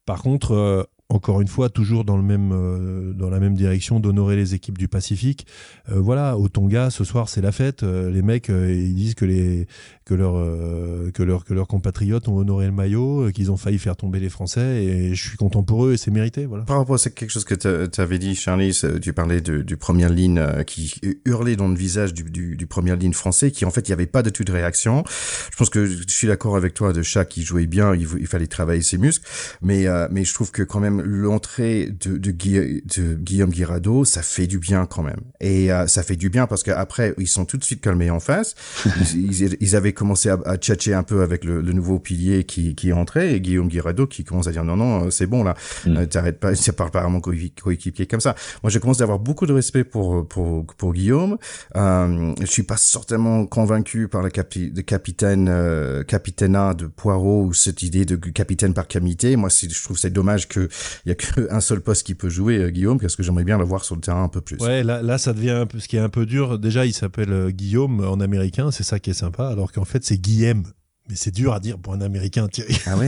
Par 0.05 0.21
contre, 0.21 0.53
euh, 0.53 0.83
encore 1.11 1.41
une 1.41 1.47
fois, 1.47 1.69
toujours 1.69 2.05
dans 2.05 2.15
le 2.15 2.23
même, 2.23 2.51
euh, 2.53 3.13
dans 3.13 3.29
la 3.29 3.39
même 3.39 3.53
direction 3.53 3.99
d'honorer 3.99 4.35
les 4.37 4.55
équipes 4.55 4.77
du 4.77 4.87
Pacifique. 4.87 5.45
Euh, 5.89 5.99
voilà, 5.99 6.37
au 6.37 6.47
Tonga, 6.47 6.89
ce 6.89 7.03
soir, 7.03 7.27
c'est 7.27 7.41
la 7.41 7.51
fête. 7.51 7.83
Euh, 7.83 8.09
les 8.09 8.21
mecs, 8.21 8.47
ils 8.47 8.95
disent 8.95 9.15
que 9.15 9.25
les, 9.25 9.67
que 10.11 10.15
leurs, 10.15 11.11
que 11.13 11.23
leurs, 11.23 11.45
que 11.45 11.53
leurs 11.53 11.67
compatriotes 11.67 12.27
ont 12.27 12.35
honoré 12.35 12.65
le 12.65 12.73
maillot, 12.73 13.31
qu'ils 13.33 13.49
ont 13.49 13.57
failli 13.57 13.79
faire 13.79 13.95
tomber 13.95 14.19
les 14.19 14.29
Français, 14.29 14.83
et 14.83 15.15
je 15.15 15.29
suis 15.29 15.37
content 15.37 15.63
pour 15.63 15.85
eux, 15.85 15.93
et 15.93 15.97
c'est 15.97 16.11
mérité, 16.11 16.45
voilà. 16.45 16.65
Par 16.65 16.77
rapport 16.77 16.95
à 16.95 17.09
quelque 17.09 17.29
chose 17.29 17.45
que 17.45 17.55
tu 17.55 18.01
avais 18.01 18.19
dit, 18.19 18.35
Charlie, 18.35 18.77
tu 19.01 19.13
parlais 19.13 19.41
de, 19.41 19.61
du 19.61 19.77
première 19.77 20.09
ligne 20.09 20.43
qui 20.67 20.99
hurlait 21.25 21.55
dans 21.55 21.67
le 21.67 21.75
visage 21.75 22.13
du, 22.13 22.23
du, 22.23 22.57
du 22.57 22.67
première 22.67 22.97
ligne 22.97 23.13
français, 23.13 23.51
qui 23.51 23.63
en 23.63 23.71
fait, 23.71 23.87
il 23.87 23.91
n'y 23.91 23.93
avait 23.93 24.05
pas 24.05 24.21
de 24.21 24.29
toute 24.29 24.49
réaction. 24.49 25.03
Je 25.51 25.57
pense 25.57 25.69
que 25.69 25.85
je 25.85 26.03
suis 26.07 26.27
d'accord 26.27 26.55
avec 26.57 26.73
toi 26.73 26.91
de 26.91 27.01
chat 27.01 27.25
qui 27.25 27.43
jouait 27.43 27.67
bien, 27.67 27.95
il, 27.95 28.07
il 28.19 28.27
fallait 28.27 28.47
travailler 28.47 28.81
ses 28.81 28.97
muscles, 28.97 29.25
mais, 29.61 29.85
mais 30.11 30.25
je 30.25 30.33
trouve 30.33 30.51
que 30.51 30.63
quand 30.63 30.79
même, 30.79 31.01
l'entrée 31.01 31.89
de, 31.89 32.17
de, 32.17 32.31
de, 32.31 33.13
Guillaume 33.15 33.51
Guirado, 33.51 34.05
ça 34.05 34.21
fait 34.21 34.47
du 34.47 34.59
bien 34.59 34.85
quand 34.85 35.03
même. 35.03 35.21
Et 35.39 35.71
euh, 35.71 35.87
ça 35.87 36.03
fait 36.03 36.15
du 36.15 36.29
bien 36.29 36.47
parce 36.47 36.63
qu'après, 36.63 37.13
ils 37.17 37.27
sont 37.27 37.45
tout 37.45 37.57
de 37.57 37.63
suite 37.63 37.81
calmés 37.81 38.09
en 38.09 38.19
face. 38.19 38.55
ils, 39.13 39.57
ils, 39.59 39.75
avaient 39.75 39.93
commencé 40.01 40.29
à, 40.29 40.39
à 40.45 40.57
tchatcher 40.57 40.95
un 40.95 41.03
peu 41.03 41.21
avec 41.21 41.43
le, 41.43 41.61
le, 41.61 41.73
nouveau 41.73 41.99
pilier 41.99 42.43
qui, 42.43 42.73
qui 42.73 42.89
est 42.89 42.93
entré 42.93 43.35
et 43.35 43.39
Guillaume 43.39 43.67
Guirado 43.67 44.07
qui 44.07 44.23
commence 44.23 44.47
à 44.47 44.51
dire 44.51 44.63
non, 44.63 44.75
non, 44.75 45.11
c'est 45.11 45.27
bon 45.27 45.43
là, 45.43 45.53
mm. 45.85 45.97
euh, 45.97 46.05
t'arrêtes 46.07 46.39
pas, 46.39 46.55
ça 46.55 46.73
parle 46.73 46.89
pas 46.89 47.01
à 47.01 47.07
mon 47.07 47.21
coéquipier 47.21 48.07
comme 48.07 48.19
ça. 48.19 48.35
Moi, 48.63 48.71
je 48.71 48.79
commence 48.79 48.99
à 49.01 49.03
avoir 49.03 49.19
beaucoup 49.19 49.45
de 49.45 49.53
respect 49.53 49.83
pour, 49.83 50.27
pour, 50.27 50.65
pour 50.65 50.93
Guillaume. 50.93 51.37
Euh, 51.75 52.33
je 52.39 52.45
suis 52.47 52.63
pas 52.63 52.77
certainement 52.77 53.45
convaincu 53.45 54.07
par 54.07 54.23
le 54.23 54.29
capi, 54.29 54.71
de 54.71 54.81
capitaine, 54.81 55.47
euh, 55.49 56.03
capitaine 56.03 56.57
de 56.77 56.87
Poirot 56.87 57.45
ou 57.45 57.53
cette 57.53 57.83
idée 57.83 58.05
de 58.05 58.15
capitaine 58.15 58.73
par 58.73 58.87
camité. 58.87 59.35
Moi, 59.35 59.49
je 59.49 59.83
trouve 59.83 59.97
c'est 59.97 60.09
dommage 60.09 60.47
que 60.47 60.67
il 61.05 61.09
y 61.09 61.11
a 61.11 61.15
qu'un 61.15 61.61
seul 61.61 61.81
poste 61.81 62.05
qui 62.05 62.15
peut 62.15 62.29
jouer, 62.29 62.57
euh, 62.57 62.69
Guillaume, 62.69 62.99
parce 62.99 63.15
que 63.15 63.23
j'aimerais 63.23 63.43
bien 63.43 63.57
le 63.57 63.63
voir 63.63 63.83
sur 63.83 63.95
le 63.95 64.01
terrain 64.01 64.23
un 64.23 64.29
peu 64.29 64.41
plus. 64.41 64.57
Ouais, 64.57 64.83
là, 64.83 65.01
là 65.01 65.17
ça 65.17 65.33
devient 65.33 65.51
un 65.51 65.65
peu, 65.65 65.79
ce 65.79 65.87
qui 65.87 65.97
est 65.97 65.99
un 65.99 66.09
peu 66.09 66.25
dur. 66.25 66.59
Déjà, 66.59 66.85
il 66.85 66.93
s'appelle 66.93 67.31
euh, 67.31 67.51
Guillaume 67.51 68.05
en 68.05 68.19
américain, 68.19 68.71
c'est 68.71 68.83
ça 68.83 68.99
qui 68.99 69.11
est 69.11 69.13
sympa, 69.13 69.47
alors 69.47 69.71
qu'en 69.81 69.85
fait, 69.85 70.05
c'est 70.05 70.19
Guillaume. 70.19 70.63
Mais 71.09 71.15
c'est 71.15 71.31
dur 71.31 71.51
à 71.51 71.59
dire 71.59 71.79
pour 71.79 71.93
un 71.93 72.01
Américain, 72.01 72.47
Thierry. 72.47 72.79
Ah 72.85 72.95
oui 72.97 73.07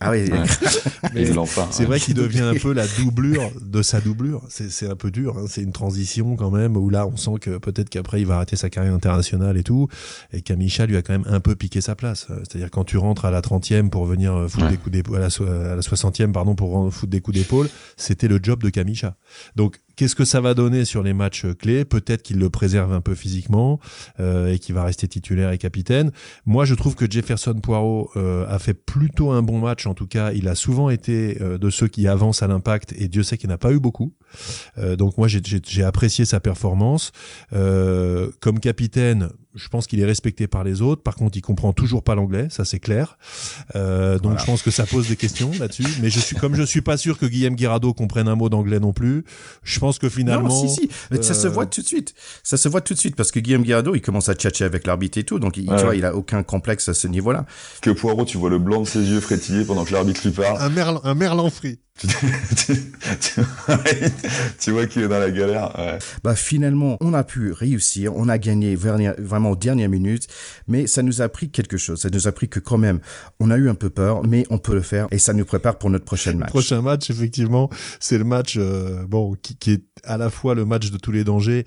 Ah 0.00 0.12
oui. 0.12 0.30
c'est 1.70 1.84
vrai 1.84 1.98
qu'il 1.98 2.14
devient 2.14 2.40
un 2.40 2.54
peu 2.54 2.72
la 2.72 2.86
doublure 2.86 3.50
de 3.60 3.82
sa 3.82 4.00
doublure. 4.00 4.42
C'est 4.48 4.88
un 4.88 4.94
peu 4.94 5.10
dur. 5.10 5.36
Hein. 5.36 5.46
C'est 5.48 5.62
une 5.62 5.72
transition 5.72 6.36
quand 6.36 6.52
même 6.52 6.76
où 6.76 6.88
là, 6.88 7.06
on 7.06 7.16
sent 7.16 7.38
que 7.40 7.58
peut-être 7.58 7.90
qu'après, 7.90 8.20
il 8.20 8.26
va 8.26 8.36
arrêter 8.36 8.54
sa 8.56 8.70
carrière 8.70 8.94
internationale 8.94 9.58
et 9.58 9.64
tout. 9.64 9.88
Et 10.32 10.40
Kamisha 10.40 10.86
lui 10.86 10.96
a 10.96 11.02
quand 11.02 11.12
même 11.12 11.26
un 11.26 11.40
peu 11.40 11.56
piqué 11.56 11.80
sa 11.80 11.96
place. 11.96 12.28
C'est-à-dire 12.28 12.70
quand 12.70 12.84
tu 12.84 12.96
rentres 12.96 13.24
à 13.24 13.32
la 13.32 13.40
30e 13.42 13.90
pour 13.90 14.06
venir 14.06 14.32
euh, 14.32 14.48
foutre 14.48 14.68
des 14.68 14.76
coups 14.76 14.92
d'épaule, 14.92 15.16
à 15.16 15.28
la, 15.28 15.72
à 15.72 15.74
la 15.74 15.82
60e, 15.82 16.30
pardon, 16.30 16.54
pour 16.54 16.94
foutre 16.94 17.10
des 17.10 17.20
coups 17.20 17.36
d'épaule, 17.36 17.68
c'était 17.96 18.28
le 18.28 18.38
job 18.40 18.62
de 18.62 18.70
Kamisha. 18.70 19.16
Donc, 19.56 19.80
Qu'est-ce 19.96 20.14
que 20.14 20.24
ça 20.24 20.40
va 20.40 20.54
donner 20.54 20.84
sur 20.84 21.02
les 21.02 21.12
matchs 21.12 21.46
clés? 21.58 21.84
Peut-être 21.84 22.22
qu'il 22.22 22.38
le 22.38 22.50
préserve 22.50 22.92
un 22.92 23.00
peu 23.00 23.14
physiquement 23.14 23.80
euh, 24.20 24.52
et 24.52 24.58
qu'il 24.58 24.74
va 24.74 24.84
rester 24.84 25.06
titulaire 25.08 25.52
et 25.52 25.58
capitaine. 25.58 26.10
Moi, 26.46 26.64
je 26.64 26.74
trouve 26.74 26.94
que 26.94 27.10
Jefferson 27.10 27.54
Poirot 27.54 28.10
euh, 28.16 28.46
a 28.48 28.58
fait 28.58 28.74
plutôt 28.74 29.30
un 29.30 29.42
bon 29.42 29.58
match. 29.58 29.86
En 29.86 29.94
tout 29.94 30.06
cas, 30.06 30.32
il 30.32 30.48
a 30.48 30.54
souvent 30.54 30.90
été 30.90 31.40
euh, 31.40 31.58
de 31.58 31.70
ceux 31.70 31.88
qui 31.88 32.08
avancent 32.08 32.42
à 32.42 32.46
l'impact 32.46 32.94
et 32.96 33.08
Dieu 33.08 33.22
sait 33.22 33.38
qu'il 33.38 33.48
n'a 33.48 33.58
pas 33.58 33.72
eu 33.72 33.80
beaucoup. 33.80 34.14
Euh, 34.78 34.96
donc 34.96 35.18
moi, 35.18 35.28
j'ai 35.28 35.84
apprécié 35.84 36.24
sa 36.24 36.40
performance. 36.40 37.12
Euh, 37.52 38.30
comme 38.40 38.60
capitaine, 38.60 39.28
je 39.54 39.68
pense 39.68 39.86
qu'il 39.86 40.00
est 40.00 40.04
respecté 40.04 40.46
par 40.46 40.64
les 40.64 40.82
autres. 40.82 41.02
Par 41.02 41.14
contre, 41.14 41.36
il 41.36 41.42
comprend 41.42 41.72
toujours 41.72 42.02
pas 42.02 42.14
l'anglais, 42.14 42.48
ça 42.50 42.64
c'est 42.64 42.80
clair. 42.80 43.18
Euh, 43.76 44.18
donc 44.18 44.38
je 44.38 44.44
pense 44.44 44.62
que 44.62 44.70
ça 44.70 44.84
pose 44.86 45.08
des 45.08 45.16
questions 45.16 45.50
là-dessus. 45.58 45.86
Mais 46.02 46.10
je 46.10 46.20
suis 46.20 46.36
comme 46.36 46.54
je 46.54 46.62
suis 46.62 46.80
pas 46.80 46.96
sûr 46.96 47.18
que 47.18 47.26
Guillaume 47.26 47.54
Guirado 47.54 47.94
comprenne 47.94 48.28
un 48.28 48.34
mot 48.34 48.48
d'anglais 48.48 48.80
non 48.80 48.92
plus. 48.92 49.24
Je 49.62 49.78
pense 49.78 49.98
que 49.98 50.08
finalement, 50.08 50.48
non, 50.48 50.68
si 50.68 50.82
si, 50.82 50.90
mais 51.10 51.22
ça 51.22 51.34
se 51.34 51.46
voit 51.46 51.66
tout 51.66 51.82
de 51.82 51.86
suite. 51.86 52.14
Ça 52.42 52.56
se 52.56 52.68
voit 52.68 52.80
tout 52.80 52.94
de 52.94 52.98
suite 52.98 53.16
parce 53.16 53.30
que 53.30 53.40
Guillaume 53.40 53.62
Guirado, 53.62 53.94
il 53.94 54.00
commence 54.00 54.28
à 54.28 54.34
tchatcher 54.34 54.64
avec 54.64 54.86
l'arbitre 54.86 55.18
et 55.18 55.24
tout, 55.24 55.38
donc 55.38 55.56
il, 55.56 55.66
tu 55.66 55.84
vois, 55.84 55.96
il 55.96 56.04
a 56.04 56.14
aucun 56.14 56.42
complexe 56.42 56.88
à 56.88 56.94
ce 56.94 57.06
niveau-là. 57.08 57.46
Que 57.80 57.90
Poirot, 57.90 58.24
tu 58.24 58.38
vois 58.38 58.50
le 58.50 58.58
blanc 58.58 58.80
de 58.82 58.86
ses 58.86 59.02
yeux 59.10 59.20
frétiller 59.20 59.64
pendant 59.64 59.84
que 59.84 59.92
l'arbitre 59.92 60.20
lui 60.24 60.32
parle. 60.32 60.60
Un 60.60 60.68
merlan, 60.70 61.00
un 61.04 61.14
merlan 61.14 61.50
frit. 61.50 61.78
tu, 64.58 64.72
vois 64.72 64.86
qu'il 64.86 65.02
est 65.02 65.08
dans 65.08 65.20
la 65.20 65.30
galère. 65.30 65.72
Ouais. 65.78 65.98
Bah 66.24 66.34
finalement, 66.34 66.96
on 67.00 67.14
a 67.14 67.22
pu 67.22 67.52
réussir, 67.52 68.16
on 68.16 68.28
a 68.28 68.36
gagné 68.36 68.74
vraiment 68.74 69.43
aux 69.50 69.56
dernières 69.56 69.88
minutes, 69.88 70.26
mais 70.68 70.86
ça 70.86 71.02
nous 71.02 71.22
a 71.22 71.28
pris 71.28 71.50
quelque 71.50 71.76
chose. 71.76 72.00
Ça 72.00 72.10
nous 72.10 72.28
a 72.28 72.32
pris 72.32 72.48
que 72.48 72.60
quand 72.60 72.78
même, 72.78 73.00
on 73.40 73.50
a 73.50 73.56
eu 73.56 73.68
un 73.68 73.74
peu 73.74 73.90
peur, 73.90 74.26
mais 74.26 74.44
on 74.50 74.58
peut 74.58 74.74
le 74.74 74.82
faire 74.82 75.06
et 75.10 75.18
ça 75.18 75.32
nous 75.32 75.44
prépare 75.44 75.78
pour 75.78 75.90
notre 75.90 76.04
prochain 76.04 76.34
match. 76.34 76.48
Prochain 76.48 76.82
match, 76.82 77.10
effectivement, 77.10 77.70
c'est 78.00 78.18
le 78.18 78.24
match 78.24 78.56
euh, 78.58 79.04
bon 79.06 79.34
qui, 79.42 79.72
est 79.72 79.84
à 80.04 80.16
la 80.16 80.30
fois 80.30 80.54
le 80.54 80.64
match 80.64 80.90
de 80.90 80.98
tous 80.98 81.12
les 81.12 81.24
dangers 81.24 81.64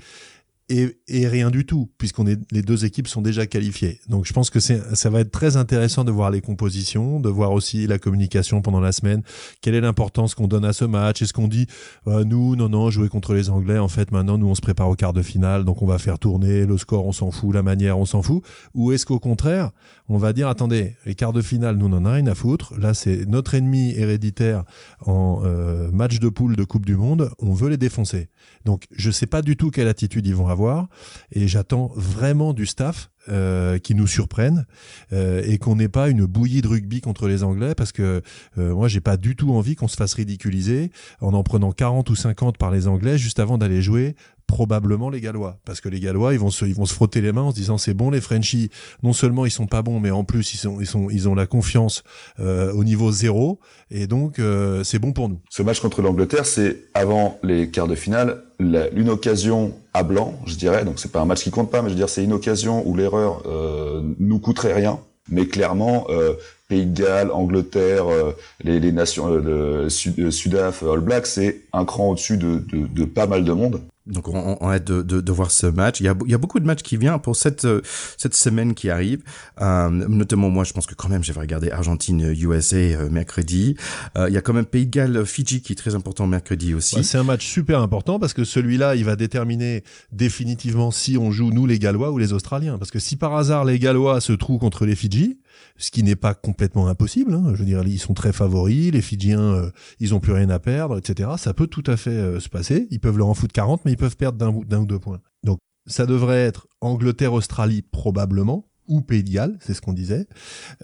et, 0.70 0.98
et, 1.08 1.28
rien 1.28 1.50
du 1.50 1.66
tout, 1.66 1.90
puisqu'on 1.98 2.28
est 2.28 2.38
les 2.52 2.62
deux 2.62 2.84
équipes 2.84 3.08
sont 3.08 3.22
déjà 3.22 3.46
qualifiées. 3.46 4.00
Donc 4.10 4.26
je 4.26 4.34
pense 4.34 4.50
que 4.50 4.60
ça 4.60 5.10
va 5.10 5.22
être 5.22 5.32
très 5.32 5.56
intéressant 5.56 6.04
de 6.04 6.12
voir 6.12 6.30
les 6.30 6.42
compositions, 6.42 7.20
de 7.20 7.30
voir 7.30 7.52
aussi 7.52 7.88
la 7.88 8.00
communication 8.00 8.62
pendant 8.62 8.82
la 8.82 8.92
semaine. 8.92 9.24
Quelle 9.62 9.76
est 9.76 9.82
l'importance 9.82 10.36
qu'on 10.36 10.48
donne 10.48 10.66
à 10.66 10.74
ce 10.74 10.84
match? 10.84 11.22
Est-ce 11.22 11.34
qu'on 11.34 11.48
dit 11.48 11.68
euh, 12.08 12.24
nous 12.24 12.56
non 12.56 12.70
non 12.70 12.90
jouer 12.90 13.08
contre 13.10 13.34
les 13.34 13.50
Anglais 13.50 13.78
en 13.78 13.88
fait 13.88 14.12
maintenant 14.12 14.38
nous 14.38 14.48
on 14.48 14.56
se 14.56 14.62
prépare 14.62 14.90
au 14.90 14.96
quart 14.96 15.14
de 15.14 15.22
finale 15.22 15.64
donc 15.64 15.82
on 15.82 15.86
va 15.86 15.98
faire 15.98 16.20
tourner 16.20 16.66
le 16.66 16.78
score 16.78 17.06
on 17.06 17.12
s'en 17.12 17.32
fout 17.32 17.54
la 17.54 17.64
manière 17.64 17.98
on 17.98 18.06
s'en 18.06 18.22
fout 18.22 18.44
ou 18.74 18.92
est-ce 18.92 19.06
qu'au 19.06 19.20
contraire 19.20 19.72
on 20.10 20.18
va 20.18 20.34
dire 20.34 20.48
attendez 20.48 20.96
les 21.06 21.16
quarts 21.16 21.34
de 21.34 21.42
finale 21.42 21.78
nous 21.78 21.88
on 21.88 21.94
en 21.94 22.06
a 22.06 22.14
rien 22.14 22.28
à 22.28 22.36
foutre. 22.36 22.74
Là 22.80 22.94
c'est 22.94 23.26
notre 23.26 23.56
ennemi 23.56 23.94
héréditaire 23.96 24.64
en 25.06 25.42
euh, 25.44 25.92
match 25.92 26.20
de 26.20 26.30
poule 26.30 26.56
de 26.56 26.64
Coupe 26.64 26.86
du 26.86 26.96
Monde. 26.96 27.32
On 27.40 27.54
veut 27.54 27.70
les 27.70 27.78
défoncer. 27.78 28.30
Donc 28.66 28.88
je 28.92 29.12
sais 29.12 29.28
pas 29.28 29.42
du 29.42 29.58
tout 29.58 29.72
quelle 29.72 29.88
attitude 29.88 30.26
ils 30.28 30.36
vont 30.36 30.48
avoir. 30.48 30.88
Et 31.32 31.48
j'attends 31.48 31.92
vraiment 31.96 32.54
du 32.54 32.66
staff 32.66 33.10
euh, 33.30 33.78
qui 33.78 33.94
nous 33.94 34.08
surprenne 34.08 34.66
euh, 35.12 35.42
et 35.46 35.58
qu'on 35.58 35.76
n'ait 35.76 35.90
pas 35.90 36.08
une 36.08 36.26
bouillie 36.26 36.62
de 36.62 36.68
rugby 36.70 37.02
contre 37.02 37.28
les 37.28 37.44
Anglais 37.44 37.76
parce 37.76 37.92
que 37.92 38.22
euh, 38.58 38.74
moi 38.74 38.88
j'ai 38.88 39.02
pas 39.02 39.18
du 39.18 39.36
tout 39.36 39.52
envie 39.52 39.76
qu'on 39.76 39.90
se 39.90 39.98
fasse 39.98 40.14
ridiculiser 40.14 40.92
en 41.20 41.34
en 41.34 41.44
prenant 41.44 41.74
40 41.74 42.10
ou 42.10 42.16
50 42.16 42.58
par 42.58 42.72
les 42.72 42.88
Anglais 42.88 43.18
juste 43.18 43.40
avant 43.40 43.58
d'aller 43.58 43.82
jouer 43.82 44.16
probablement 44.48 45.10
les 45.10 45.22
Gallois. 45.22 45.60
Parce 45.66 45.82
que 45.82 45.90
les 45.90 46.00
Gallois 46.00 46.34
ils 46.34 46.40
vont 46.40 46.50
se 46.50 46.66
ils 46.66 46.74
vont 46.74 46.86
se 46.86 46.94
frotter 46.94 47.22
les 47.22 47.32
mains 47.32 47.44
en 47.44 47.52
se 47.52 47.56
disant 47.56 47.78
c'est 47.78 47.94
bon 47.94 48.10
les 48.10 48.22
Frenchies. 48.22 48.70
Non 49.04 49.14
seulement 49.14 49.46
ils 49.46 49.52
sont 49.52 49.68
pas 49.68 49.82
bons 49.82 50.00
mais 50.00 50.10
en 50.10 50.24
plus 50.24 50.54
ils 50.54 50.58
sont 50.58 50.80
ils 50.80 50.88
sont 50.88 51.10
ils 51.10 51.30
ont 51.30 51.36
la 51.36 51.46
confiance 51.46 52.04
euh, 52.40 52.72
au 52.74 52.84
niveau 52.84 53.12
zéro. 53.12 53.60
Et 53.92 54.08
donc 54.08 54.40
euh, 54.40 54.84
c'est 54.84 55.00
bon 55.00 55.12
pour 55.12 55.30
nous. 55.30 55.40
Ce 55.50 55.62
match 55.62 55.80
contre 55.80 56.02
l'Angleterre 56.02 56.46
c'est 56.46 56.86
avant 56.94 57.38
les 57.44 57.70
quarts 57.70 57.88
de 57.88 57.96
finale 57.96 58.44
une 58.60 59.10
occasion 59.10 59.74
à 59.94 60.04
blanc 60.04 60.40
je 60.46 60.56
dirais. 60.56 60.86
Donc 60.86 61.00
c'est 61.00 61.12
pas 61.12 61.22
un 61.22 61.26
match 61.26 61.44
qui 61.44 61.52
compte 61.52 61.70
pas 61.70 61.82
mais 61.82 61.90
je 61.90 61.94
veux 61.94 62.00
dire 62.00 62.10
c'est 62.10 62.24
une 62.24 62.34
occasion 62.34 62.88
où 62.88 62.96
l'erreur 62.96 63.44
euh, 63.46 64.02
nous 64.20 64.40
coûterait 64.40 64.74
rien. 64.74 65.00
Mais 65.30 65.46
clairement 65.46 66.08
euh, 66.10 66.36
Pays 66.68 66.86
de 66.86 67.02
Galles, 67.02 67.32
Angleterre, 67.32 68.08
euh, 68.08 68.34
les, 68.62 68.80
les, 68.80 68.92
nations, 68.92 69.32
euh, 69.32 69.84
le 69.84 69.90
Sud, 69.90 70.30
Sudaf, 70.32 70.84
All 70.84 71.00
Black, 71.00 71.26
c'est 71.26 71.62
un 71.72 71.86
cran 71.86 72.10
au-dessus 72.10 72.38
de, 72.38 72.60
de, 72.72 72.88
de, 72.88 73.06
pas 73.06 73.26
mal 73.26 73.46
de 73.46 73.54
monde. 73.54 73.82
Donc 74.08 74.28
on, 74.30 74.58
on 74.62 74.70
a 74.70 74.76
hâte 74.76 74.86
de, 74.86 75.02
de, 75.02 75.22
de, 75.22 75.32
voir 75.32 75.52
ce 75.52 75.68
match. 75.68 76.00
Il 76.00 76.06
y, 76.06 76.10
a, 76.10 76.16
il 76.26 76.32
y 76.32 76.34
a 76.34 76.38
beaucoup 76.38 76.60
de 76.60 76.66
matchs 76.66 76.82
qui 76.82 76.98
viennent 76.98 77.20
pour 77.20 77.36
cette 77.36 77.66
euh, 77.66 77.82
cette 78.18 78.34
semaine 78.34 78.74
qui 78.74 78.90
arrive. 78.90 79.22
Euh, 79.62 79.90
notamment 79.90 80.50
moi, 80.50 80.64
je 80.64 80.74
pense 80.74 80.86
que 80.86 80.96
quand 80.96 81.10
même, 81.10 81.24
je 81.24 81.34
vais 81.34 81.40
regarder 81.40 81.72
Argentine 81.72 82.34
USA 82.34 82.78
euh, 82.78 83.10
mercredi. 83.10 83.76
Euh, 84.18 84.30
il 84.30 84.34
y 84.34 84.38
a 84.38 84.42
quand 84.42 84.54
même 84.54 84.66
Pays 84.66 84.86
de 84.86 84.92
Galles 84.92 85.26
Fidji 85.26 85.62
qui 85.62 85.74
est 85.74 85.76
très 85.76 85.96
important 85.96 86.26
mercredi 86.26 86.74
aussi. 86.74 86.96
Ouais, 86.96 87.04
c'est 87.04 87.18
un 87.18 87.24
match 87.24 87.46
super 87.46 87.82
important 87.82 88.20
parce 88.20 88.34
que 88.34 88.46
celui-là, 88.46 88.96
il 88.96 89.04
va 89.04 89.16
déterminer 89.16 89.84
définitivement 90.12 90.92
si 90.92 91.18
on 91.18 91.32
joue 91.32 91.52
nous 91.52 91.66
les 91.66 91.80
Gallois 91.80 92.12
ou 92.12 92.18
les 92.18 92.32
Australiens. 92.34 92.78
Parce 92.78 92.92
que 92.92 93.00
si 93.00 93.18
par 93.18 93.36
hasard 93.36 93.66
les 93.66 93.78
Gallois 93.78 94.22
se 94.22 94.32
trouvent 94.32 94.60
contre 94.60 94.86
les 94.86 94.96
Fidji, 94.96 95.38
ce 95.78 95.92
qui 95.92 96.04
n'est 96.04 96.16
pas 96.16 96.34
complètement 96.34 96.88
impossible. 96.88 97.34
Hein. 97.34 97.52
Je 97.54 97.60
veux 97.60 97.66
dire, 97.66 97.84
ils 97.86 98.00
sont 98.00 98.14
très 98.14 98.34
favoris, 98.34 98.92
les 98.92 99.02
Fidjiens, 99.02 99.40
euh, 99.40 99.72
ils 100.00 100.16
ont 100.16 100.20
plus 100.20 100.34
rien 100.34 100.50
à 100.50 100.60
perdre, 100.60 100.98
etc. 100.98 101.30
Ça 101.38 101.54
peut 101.54 101.68
tout 101.68 101.84
à 101.88 101.98
fait 101.98 102.10
euh, 102.12 102.40
se 102.40 102.50
passer. 102.50 102.88
Ils 102.92 103.00
peuvent 103.00 103.18
leur 103.18 103.28
en 103.28 103.34
foutre 103.34 103.54
40, 103.54 103.86
mais 103.86 103.92
ils 103.92 103.98
peuvent 103.98 104.18
perdre 104.18 104.38
d'un 104.38 104.80
ou 104.80 104.86
deux 104.86 105.00
points. 105.00 105.22
Donc, 105.44 105.60
ça 105.86 106.06
devrait 106.06 106.42
être 106.42 106.68
Angleterre-Australie 106.82 107.82
probablement, 107.82 108.68
ou 108.88 109.02
Pays 109.02 109.24
de 109.24 109.30
Galles, 109.30 109.58
c'est 109.62 109.74
ce 109.74 109.82
qu'on 109.82 109.94
disait. 109.94 110.28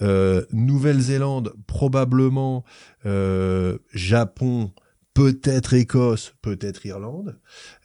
Euh, 0.02 0.46
Nouvelle-Zélande 0.52 1.54
probablement, 1.68 2.64
euh, 3.06 3.78
Japon, 3.94 4.72
peut-être 5.14 5.74
Écosse, 5.74 6.34
peut-être 6.42 6.86
Irlande, 6.86 7.40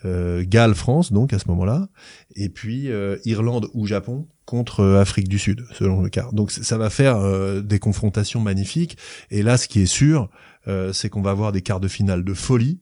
euh, 0.04 0.44
Galles, 0.46 0.74
France 0.74 1.12
donc 1.12 1.32
à 1.32 1.38
ce 1.38 1.48
moment-là, 1.48 1.88
et 2.34 2.48
puis 2.48 2.88
Irlande 3.24 3.68
ou 3.74 3.86
Japon 3.86 4.26
contre 4.48 4.80
euh, 4.80 4.98
Afrique 4.98 5.28
du 5.28 5.38
Sud, 5.38 5.66
selon 5.72 6.00
le 6.00 6.08
cas. 6.08 6.30
Donc 6.32 6.50
ça 6.50 6.78
va 6.78 6.88
faire 6.88 7.18
euh, 7.18 7.60
des 7.60 7.78
confrontations 7.78 8.40
magnifiques. 8.40 8.96
Et 9.30 9.42
là, 9.42 9.58
ce 9.58 9.68
qui 9.68 9.82
est 9.82 9.86
sûr, 9.86 10.30
euh, 10.68 10.94
c'est 10.94 11.10
qu'on 11.10 11.20
va 11.20 11.32
avoir 11.32 11.52
des 11.52 11.60
quarts 11.60 11.80
de 11.80 11.88
finale 11.88 12.24
de 12.24 12.32
folie 12.32 12.80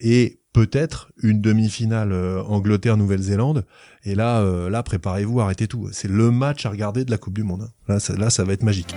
et 0.00 0.40
peut-être 0.54 1.12
une 1.22 1.42
demi-finale 1.42 2.12
euh, 2.12 2.42
Angleterre-Nouvelle-Zélande. 2.44 3.66
Et 4.04 4.14
là, 4.14 4.40
euh, 4.40 4.70
là, 4.70 4.82
préparez-vous, 4.82 5.38
arrêtez 5.38 5.68
tout. 5.68 5.90
C'est 5.92 6.08
le 6.08 6.30
match 6.30 6.64
à 6.64 6.70
regarder 6.70 7.04
de 7.04 7.10
la 7.10 7.18
Coupe 7.18 7.34
du 7.34 7.42
Monde. 7.42 7.68
Hein. 7.68 7.72
Là, 7.88 8.00
ça, 8.00 8.16
là, 8.16 8.30
ça 8.30 8.44
va 8.44 8.54
être 8.54 8.62
magique. 8.62 8.94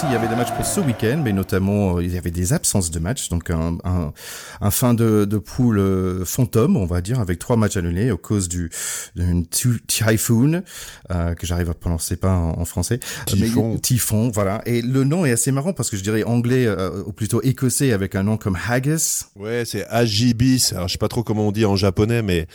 Aussi, 0.00 0.06
il 0.08 0.12
y 0.12 0.16
avait 0.16 0.28
des 0.28 0.36
matchs 0.36 0.52
pour 0.52 0.64
ce 0.64 0.80
week-end, 0.80 1.20
mais 1.22 1.32
notamment 1.32 1.96
euh, 1.96 2.02
il 2.02 2.14
y 2.14 2.16
avait 2.18 2.30
des 2.30 2.52
absences 2.52 2.90
de 2.90 2.98
matchs, 2.98 3.28
donc 3.28 3.50
un, 3.50 3.76
un, 3.84 4.12
un 4.60 4.70
fin 4.70 4.94
de, 4.94 5.26
de 5.26 5.38
poule 5.38 5.78
euh, 5.78 6.24
fantôme, 6.24 6.76
on 6.76 6.86
va 6.86 7.00
dire, 7.00 7.20
avec 7.20 7.38
trois 7.38 7.56
matchs 7.56 7.76
annulés 7.76 8.10
à 8.10 8.16
cause 8.16 8.48
du 8.48 8.70
d'une 9.16 9.44
typhoon 9.46 10.62
euh, 11.10 11.34
que 11.34 11.46
j'arrive 11.46 11.70
à 11.70 11.74
prononcer 11.74 12.16
pas 12.16 12.32
en, 12.34 12.60
en 12.60 12.64
français. 12.64 13.00
Typhon. 13.26 13.72
Mais, 13.74 13.80
typhon, 13.80 14.30
voilà. 14.30 14.62
Et 14.64 14.80
le 14.80 15.04
nom 15.04 15.26
est 15.26 15.32
assez 15.32 15.52
marrant 15.52 15.72
parce 15.72 15.90
que 15.90 15.96
je 15.96 16.02
dirais 16.02 16.22
anglais 16.22 16.66
euh, 16.66 17.02
ou 17.04 17.12
plutôt 17.12 17.42
écossais 17.42 17.92
avec 17.92 18.14
un 18.14 18.22
nom 18.22 18.36
comme 18.36 18.56
haggis. 18.68 19.24
Ouais, 19.36 19.64
c'est 19.66 19.86
agibis. 19.88 20.70
Alors 20.72 20.88
je 20.88 20.92
sais 20.92 20.98
pas 20.98 21.08
trop 21.08 21.22
comment 21.22 21.48
on 21.48 21.52
dit 21.52 21.64
en 21.66 21.76
japonais, 21.76 22.22
mais 22.22 22.46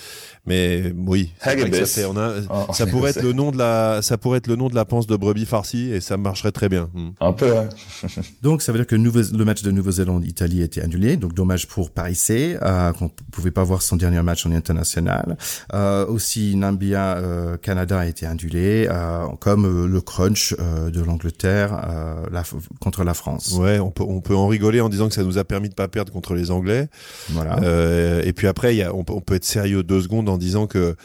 mais 0.47 0.93
oui. 0.95 1.31
Haggis. 1.41 1.85
Ça, 1.85 2.09
on 2.09 2.17
a, 2.17 2.33
Oh, 2.49 2.73
ça 2.73 2.85
pourrait 2.87 3.11
être 3.11 3.21
le 3.21 3.33
nom 3.33 3.51
de 3.51 3.57
la 3.57 4.01
ça 4.01 4.17
pourrait 4.17 4.39
être 4.39 4.47
le 4.47 4.55
nom 4.55 4.67
de 4.69 4.75
la 4.75 4.85
panse 4.85 5.05
de 5.05 5.15
brebis 5.15 5.45
farcie 5.45 5.91
et 5.91 6.01
ça 6.01 6.17
marcherait 6.17 6.51
très 6.51 6.69
bien. 6.69 6.89
Hmm. 6.93 7.09
Un 7.19 7.33
peu, 7.36 7.55
hein. 7.57 7.69
Donc 8.41 8.61
ça 8.61 8.71
veut 8.71 8.79
dire 8.79 8.88
que 8.88 8.95
le 8.95 9.45
match 9.45 9.61
de 9.61 9.71
Nouvelle-Zélande-Italie 9.71 10.61
a 10.61 10.65
été 10.65 10.81
annulé, 10.81 11.17
donc 11.17 11.33
dommage 11.33 11.67
pour 11.67 11.91
Paris 11.91 12.15
C, 12.15 12.57
euh, 12.61 12.91
qu'on 12.93 13.09
pouvait 13.31 13.51
pas 13.51 13.63
voir 13.63 13.81
son 13.81 13.95
dernier 13.95 14.21
match 14.23 14.45
en 14.45 14.51
international. 14.51 15.38
Euh, 15.73 16.05
aussi 16.07 16.55
Nambia-Canada 16.55 17.99
a 17.99 18.05
été 18.07 18.25
annulé, 18.25 18.88
euh, 18.89 19.25
comme 19.39 19.65
euh, 19.65 19.88
le 19.88 20.01
crunch 20.01 20.55
euh, 20.59 20.89
de 20.89 21.01
l'Angleterre 21.01 21.81
euh, 21.88 22.25
la, 22.31 22.43
contre 22.79 23.03
la 23.03 23.13
France. 23.13 23.51
Ouais, 23.59 23.79
on 23.79 23.91
peut 23.91 24.03
on 24.07 24.21
peut 24.21 24.36
en 24.36 24.47
rigoler 24.47 24.81
en 24.81 24.89
disant 24.89 25.07
que 25.07 25.13
ça 25.15 25.23
nous 25.23 25.38
a 25.38 25.43
permis 25.43 25.69
de 25.69 25.73
pas 25.75 25.88
perdre 25.88 26.11
contre 26.11 26.33
les 26.33 26.51
Anglais. 26.51 26.88
Voilà. 27.29 27.59
Euh, 27.63 28.21
et 28.23 28.33
puis 28.33 28.47
après, 28.47 28.73
il 28.75 28.77
y 28.77 28.83
a, 28.83 28.93
on, 28.93 29.03
peut- 29.03 29.13
on 29.13 29.21
peut 29.21 29.36
être 29.36 29.45
sérieux 29.45 29.83
deux 29.83 30.01
secondes 30.01 30.29
en 30.29 30.38
disant 30.38 30.67
que 30.67 30.95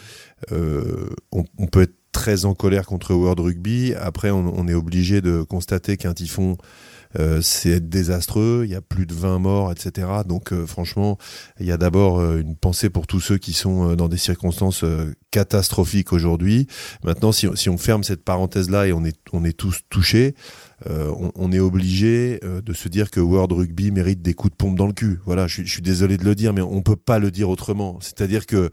euh, 0.51 1.09
on, 1.31 1.43
on 1.59 1.67
peut 1.67 1.81
être 1.83 1.93
très 2.11 2.45
en 2.45 2.53
colère 2.53 2.85
contre 2.85 3.13
World 3.13 3.39
Rugby. 3.39 3.93
Après, 3.95 4.31
on, 4.31 4.67
est 4.67 4.73
obligé 4.73 5.21
de 5.21 5.43
constater 5.43 5.97
qu'un 5.97 6.13
typhon, 6.13 6.57
euh, 7.19 7.41
c'est 7.41 7.89
désastreux. 7.89 8.63
Il 8.65 8.71
y 8.71 8.75
a 8.75 8.81
plus 8.81 9.05
de 9.05 9.13
20 9.13 9.39
morts, 9.39 9.71
etc. 9.71 10.07
Donc, 10.25 10.53
euh, 10.53 10.65
franchement, 10.65 11.17
il 11.59 11.65
y 11.65 11.71
a 11.71 11.77
d'abord 11.77 12.19
euh, 12.19 12.39
une 12.39 12.55
pensée 12.55 12.89
pour 12.89 13.07
tous 13.07 13.19
ceux 13.19 13.37
qui 13.37 13.53
sont 13.53 13.91
euh, 13.91 13.95
dans 13.95 14.09
des 14.09 14.17
circonstances 14.17 14.83
catastrophiques 15.31 16.13
aujourd'hui. 16.13 16.67
Maintenant, 17.03 17.31
si, 17.31 17.47
on- 17.47 17.55
si 17.55 17.69
on 17.69 17.77
ferme 17.77 18.03
cette 18.03 18.23
parenthèse-là 18.23 18.87
et 18.87 18.93
on 18.93 19.03
est, 19.05 19.17
on 19.33 19.43
est 19.43 19.57
tous 19.57 19.81
touchés, 19.89 20.35
euh, 20.89 21.11
on, 21.19 21.31
on 21.35 21.51
est 21.51 21.59
obligé 21.59 22.39
euh, 22.43 22.61
de 22.61 22.73
se 22.73 22.87
dire 22.89 23.11
que 23.11 23.19
World 23.19 23.51
Rugby 23.51 23.91
mérite 23.91 24.21
des 24.21 24.33
coups 24.33 24.51
de 24.51 24.55
pompe 24.57 24.77
dans 24.77 24.87
le 24.87 24.93
cul. 24.93 25.19
Voilà, 25.25 25.47
je, 25.47 25.55
suis- 25.55 25.65
je 25.67 25.71
suis 25.71 25.81
désolé 25.81 26.17
de 26.17 26.23
le 26.25 26.35
dire, 26.35 26.53
mais 26.53 26.61
on 26.61 26.81
peut 26.81 26.95
pas 26.95 27.19
le 27.19 27.31
dire 27.31 27.49
autrement. 27.49 27.97
C'est-à-dire 28.01 28.45
que, 28.45 28.69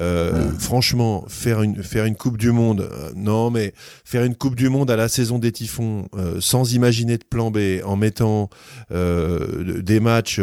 euh, 0.00 0.50
franchement, 0.58 1.24
faire 1.28 1.62
une 1.62 1.82
faire 1.82 2.04
une 2.04 2.16
Coupe 2.16 2.36
du 2.38 2.52
Monde, 2.52 2.80
euh, 2.90 3.10
non, 3.14 3.50
mais 3.50 3.72
faire 4.04 4.24
une 4.24 4.34
Coupe 4.34 4.54
du 4.56 4.68
Monde 4.68 4.90
à 4.90 4.96
la 4.96 5.08
saison 5.08 5.38
des 5.38 5.52
Typhons, 5.52 6.08
euh, 6.16 6.36
sans 6.40 6.72
imaginer 6.74 7.16
de 7.18 7.24
plan 7.24 7.50
B, 7.50 7.58
en 7.84 7.96
mettant 7.96 8.50
euh, 8.92 9.80
des 9.82 10.00
matchs 10.00 10.40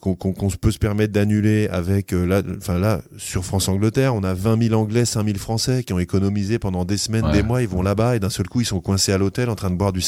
qu'on 0.00 0.14
peut 0.60 0.70
se 0.70 0.78
permettre 0.78 1.12
d'annuler 1.12 1.68
avec, 1.68 2.12
euh, 2.12 2.24
là, 2.26 2.42
enfin 2.56 2.78
là, 2.78 3.02
sur 3.16 3.44
France-Angleterre, 3.44 4.14
on 4.14 4.22
a 4.24 4.34
20 4.34 4.62
000 4.68 4.74
Anglais, 4.80 5.04
5 5.04 5.24
000 5.26 5.38
Français 5.38 5.82
qui 5.84 5.92
ont 5.92 5.98
économisé 5.98 6.58
pendant 6.58 6.84
des 6.84 6.96
semaines, 6.96 7.24
Ouais. 7.24 7.32
des 7.32 7.42
mois, 7.42 7.62
ils 7.62 7.68
vont 7.68 7.82
là-bas 7.82 8.16
et 8.16 8.20
d'un 8.20 8.30
seul 8.30 8.48
coup, 8.48 8.60
ils 8.60 8.64
sont 8.66 8.80
coincés 8.80 9.12
à 9.12 9.18
l'hôtel 9.18 9.48
en 9.50 9.54
train 9.54 9.70
de 9.70 9.76
boire 9.76 9.92
du 9.92 10.00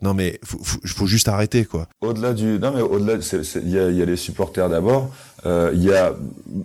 Non 0.00 0.14
mais 0.14 0.38
faut, 0.44 0.60
faut, 0.62 1.06
juste 1.06 1.28
arrêter 1.28 1.64
quoi. 1.64 1.86
Au-delà 2.00 2.32
du, 2.32 2.58
non 2.58 2.72
mais 2.74 2.82
au-delà, 2.82 3.18
il 3.62 3.70
y 3.70 4.02
a, 4.02 4.04
les 4.04 4.16
supporters 4.16 4.68
d'abord, 4.68 5.10
euh, 5.46 5.70
il 5.74 5.82
y 5.82 5.92
a 5.92 6.14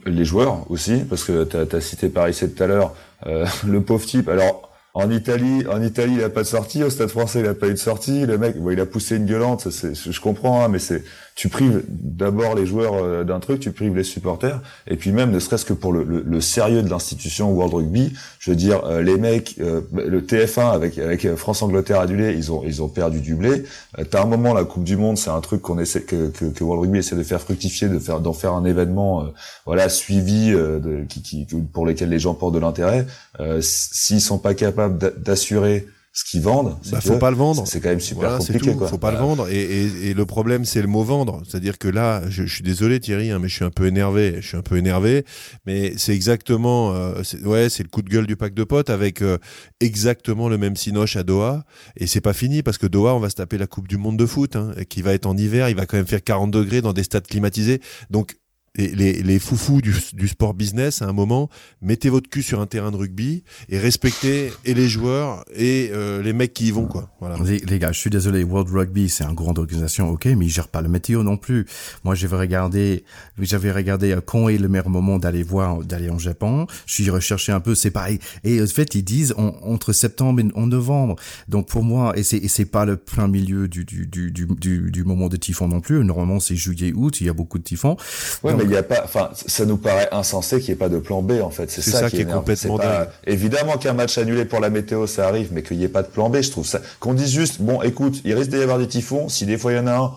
les 0.06 0.26
joueurs 0.26 0.70
aussi, 0.70 1.00
parce 1.10 1.24
que 1.24 1.44
t'as 1.44 1.78
as 1.78 1.82
cité 1.82 2.10
Paris 2.10 2.34
C 2.34 2.52
tout 2.52 2.64
à 2.64 2.68
l'heure, 2.68 2.94
euh, 3.26 3.46
le 3.68 3.82
pauvre 3.82 4.06
type. 4.06 4.30
Alors 4.30 4.67
en 5.00 5.12
Italie, 5.12 5.64
en 5.72 5.82
Italie, 5.84 6.14
il 6.18 6.24
a 6.24 6.30
pas 6.30 6.42
de 6.42 6.48
sortie, 6.48 6.84
au 6.84 6.90
Stade 6.90 7.10
Français, 7.10 7.40
il 7.42 7.48
a 7.48 7.54
pas 7.54 7.68
eu 7.68 7.74
de 7.74 7.76
sortie. 7.78 8.26
Le 8.26 8.38
mec, 8.38 8.58
bon, 8.60 8.72
il 8.72 8.80
a 8.80 8.86
poussé 8.86 9.16
une 9.18 9.26
gueulante, 9.26 9.68
je 9.70 10.20
comprends, 10.20 10.64
hein, 10.64 10.70
mais 10.70 10.80
c'est, 10.80 11.04
tu 11.36 11.50
prives 11.50 11.84
d'abord 11.88 12.56
les 12.56 12.66
joueurs 12.66 12.96
euh, 12.96 13.24
d'un 13.24 13.40
truc, 13.40 13.60
tu 13.60 13.72
prives 13.72 13.96
les 13.96 14.04
supporters, 14.04 14.60
et 14.88 14.96
puis 14.96 15.12
même, 15.12 15.30
ne 15.30 15.40
serait-ce 15.40 15.66
que 15.66 15.74
pour 15.74 15.94
le, 15.94 16.04
le- 16.04 16.24
le 16.26 16.42
sérieux 16.42 16.82
de 16.82 16.90
l'institution 16.90 17.52
World 17.52 17.76
Rugby, 17.76 18.14
je 18.40 18.50
veux 18.50 18.56
dire, 18.58 18.84
euh, 18.86 19.04
les 19.04 19.18
mecs, 19.18 19.56
euh, 19.60 19.82
le 19.94 20.22
TF1 20.22 20.72
avec 20.74 20.98
avec 20.98 21.36
France-Angleterre 21.36 22.00
adulé, 22.00 22.34
ils 22.36 22.52
ont 22.52 22.64
ils 22.66 22.82
ont 22.82 22.88
perdu 22.90 23.20
du 23.22 23.36
blé. 23.36 23.66
Euh, 24.00 24.04
T'as 24.10 24.24
un 24.24 24.26
moment 24.26 24.56
la 24.56 24.64
Coupe 24.64 24.84
du 24.84 24.98
Monde, 24.98 25.18
c'est 25.20 25.30
un 25.30 25.42
truc 25.42 25.62
qu'on 25.62 25.78
essaie 25.78 26.02
que, 26.02 26.30
que, 26.30 26.64
World 26.64 26.82
Rugby 26.86 26.98
essaie 27.00 27.16
de 27.16 27.22
faire 27.24 27.40
fructifier, 27.42 27.88
de 27.88 28.00
faire 28.00 28.20
d'en 28.20 28.34
faire 28.34 28.54
un 28.54 28.66
événement, 28.66 29.22
euh, 29.22 29.26
voilà, 29.68 29.90
suivi, 29.90 30.52
euh, 30.54 30.80
de, 30.80 31.04
qui, 31.08 31.22
qui 31.22 31.46
pour 31.72 31.86
lesquels 31.86 32.10
les 32.10 32.20
gens 32.20 32.34
portent 32.34 32.56
de 32.56 32.60
l'intérêt. 32.60 33.06
Euh, 33.40 33.60
S'ils 33.62 34.22
sont 34.22 34.40
pas 34.40 34.56
capables 34.56 34.87
d'a- 34.90 35.12
d'assurer 35.12 35.88
ce 36.18 36.26
qu'ils 36.26 36.42
vendent. 36.42 36.76
Bah, 36.92 37.00
faut 37.00 37.20
pas 37.20 37.30
le 37.30 37.38
vendre. 37.38 37.68
C'est 37.68 37.80
quand 37.80 37.90
même 37.90 38.00
super 38.00 38.40
compliqué. 38.40 38.74
Quoi. 38.74 38.88
Faut 38.88 38.98
pas 38.98 39.12
le 39.12 39.20
vendre. 39.20 39.48
Et, 39.50 39.62
et, 39.62 40.10
et 40.10 40.14
le 40.16 40.26
problème, 40.26 40.66
c'est 40.66 40.82
le 40.82 40.88
mot 40.88 41.04
vendre. 41.04 41.44
C'est-à-dire 41.48 41.78
que 41.78 41.88
là, 41.88 42.24
je, 42.28 42.44
je, 42.48 42.56
suis 42.56 42.64
désolé 42.64 43.00
Thierry, 43.00 43.30
hein, 43.30 43.38
mais 43.38 43.48
je 43.48 43.54
suis 43.54 43.64
un 43.66 43.70
peu 43.70 43.86
énervé. 43.86 44.38
Je 44.42 44.48
suis 44.48 44.58
un 44.58 44.64
peu 44.64 44.78
énervé. 44.78 45.26
Mais 45.68 45.94
c'est 45.96 46.16
exactement, 46.16 46.92
euh, 46.96 47.22
ouais, 47.44 47.70
c'est 47.70 47.84
le 47.84 47.90
coup 47.90 48.02
de 48.02 48.10
gueule 48.10 48.26
du 48.26 48.36
pack 48.36 48.56
de 48.56 48.64
potes 48.64 48.90
avec 48.90 49.22
euh, 49.22 49.38
exactement 49.80 50.50
le 50.50 50.58
même 50.58 50.76
sinoche 50.76 51.18
à 51.18 51.24
Doha. 51.24 51.66
Et 51.98 52.08
c'est 52.08 52.22
pas 52.22 52.34
fini 52.34 52.64
parce 52.64 52.80
que 52.80 52.88
Doha, 52.88 53.14
on 53.14 53.20
va 53.20 53.30
se 53.30 53.36
taper 53.36 53.60
la 53.60 53.68
Coupe 53.68 53.88
du 53.88 53.98
Monde 53.98 54.18
de 54.18 54.26
foot, 54.26 54.56
hein, 54.56 54.72
qui 54.90 55.04
va 55.04 55.14
être 55.14 55.28
en 55.28 55.38
hiver. 55.38 55.70
Il 55.70 55.76
va 55.76 55.86
quand 55.86 55.98
même 55.98 56.08
faire 56.08 56.24
40 56.24 56.50
degrés 56.50 56.82
dans 56.82 56.94
des 56.94 57.04
stades 57.04 57.28
climatisés. 57.28 57.80
Donc 58.10 58.38
les, 58.78 59.24
les, 59.24 59.40
foufous 59.40 59.82
du, 59.82 59.94
du, 60.14 60.28
sport 60.28 60.54
business, 60.54 61.02
à 61.02 61.08
un 61.08 61.14
moment, 61.14 61.50
mettez 61.82 62.10
votre 62.10 62.30
cul 62.30 62.44
sur 62.44 62.62
un 62.62 62.68
terrain 62.68 62.92
de 62.92 62.98
rugby 62.98 63.44
et 63.70 63.80
respectez 63.80 64.52
et 64.66 64.74
les 64.74 64.88
joueurs 64.88 65.44
et 65.56 65.90
euh, 65.92 66.22
les 66.22 66.34
mecs 66.34 66.54
qui 66.54 66.68
y 66.68 66.72
vont, 66.72 66.86
quoi. 66.86 67.10
Voilà. 67.20 67.38
Les, 67.44 67.80
gars, 67.80 67.92
je 67.92 68.00
suis 68.00 68.10
désolé, 68.10 68.44
World 68.44 68.70
Rugby, 68.70 69.10
c'est 69.10 69.24
une 69.24 69.34
grande 69.34 69.58
organisation, 69.58 70.10
ok, 70.10 70.26
mais 70.26 70.46
ils 70.46 70.50
gèrent 70.50 70.68
pas 70.68 70.82
le 70.82 70.90
météo 70.90 71.24
non 71.24 71.38
plus. 71.38 71.66
Moi, 72.04 72.16
j'avais 72.16 72.38
regardé, 72.38 73.04
j'avais 73.40 73.72
regardé 73.72 74.12
euh, 74.12 74.22
quand 74.22 74.50
est 74.50 74.58
le 74.58 74.68
meilleur 74.68 74.90
moment 74.90 75.18
d'aller 75.18 75.44
voir, 75.44 75.80
d'aller 75.80 76.10
en 76.10 76.20
Japon. 76.20 76.68
Je 76.86 76.94
suis 76.94 77.10
recherché 77.10 77.52
un 77.52 77.60
peu, 77.60 77.76
c'est 77.76 77.92
pareil. 77.92 78.20
Et 78.44 78.62
en 78.62 78.68
fait, 78.68 78.96
ils 78.96 79.04
disent 79.04 79.34
entre 79.38 79.94
septembre 79.94 80.42
et 80.42 80.48
en 80.56 80.68
novembre. 80.68 81.16
Donc 81.48 81.68
pour 81.68 81.84
moi, 81.84 82.18
et 82.18 82.24
c'est, 82.24 82.38
et 82.38 82.48
c'est 82.48 82.66
pas 82.66 82.86
le 82.86 82.98
plein 82.98 83.28
milieu 83.28 83.68
du, 83.68 83.86
du, 83.86 84.06
du, 84.06 84.32
du, 84.32 84.92
du 84.92 85.04
moment 85.04 85.30
de 85.30 85.38
typhon 85.38 85.68
non 85.68 85.82
plus. 85.82 86.04
Normalement, 86.04 86.40
c'est 86.40 86.56
juillet, 86.56 86.94
août, 86.96 87.22
il 87.22 87.28
y 87.28 87.30
a 87.30 87.34
beaucoup 87.34 87.58
de 87.58 87.64
typhons. 87.64 87.98
Ouais, 88.44 88.54
mais 88.56 88.67
il 88.68 88.74
y 88.74 88.78
a 88.78 88.84
pas, 88.84 89.02
enfin, 89.04 89.30
ça 89.34 89.66
nous 89.66 89.78
paraît 89.78 90.10
insensé 90.12 90.60
qu'il 90.60 90.70
n'y 90.70 90.74
ait 90.74 90.76
pas 90.76 90.90
de 90.90 91.00
plan 91.00 91.22
B, 91.22 91.42
en 91.42 91.50
fait. 91.50 91.70
C'est 91.72 91.82
ça, 91.82 92.10
qui, 92.10 92.22
est, 92.22 92.26
complètement 92.26 92.78
pas... 92.78 93.08
Évidemment 93.26 93.78
qu'un 93.78 93.94
match 93.94 94.18
annulé 94.18 94.46
pour 94.46 94.60
la 94.60 94.70
météo, 94.70 95.08
ça 95.08 95.28
arrive, 95.28 95.50
mais 95.52 95.64
qu'il 95.64 95.78
n'y 95.78 95.84
ait 95.84 95.90
pas 95.90 96.04
de 96.04 96.08
plan 96.08 96.30
B, 96.30 96.42
je 96.42 96.52
trouve 96.52 96.66
ça. 96.66 96.82
Qu'on 97.00 97.14
dise 97.14 97.32
juste, 97.32 97.62
bon, 97.62 97.82
écoute, 97.82 98.22
il 98.26 98.34
risque 98.34 98.52
d'y 98.52 98.62
avoir 98.62 98.80
des 98.80 98.88
typhons, 98.88 99.30
si 99.30 99.46
des 99.46 99.58
fois 99.58 99.74
il 99.74 99.78
y 99.78 99.80
en 99.80 99.88
a 99.88 99.96
un, 99.96 100.12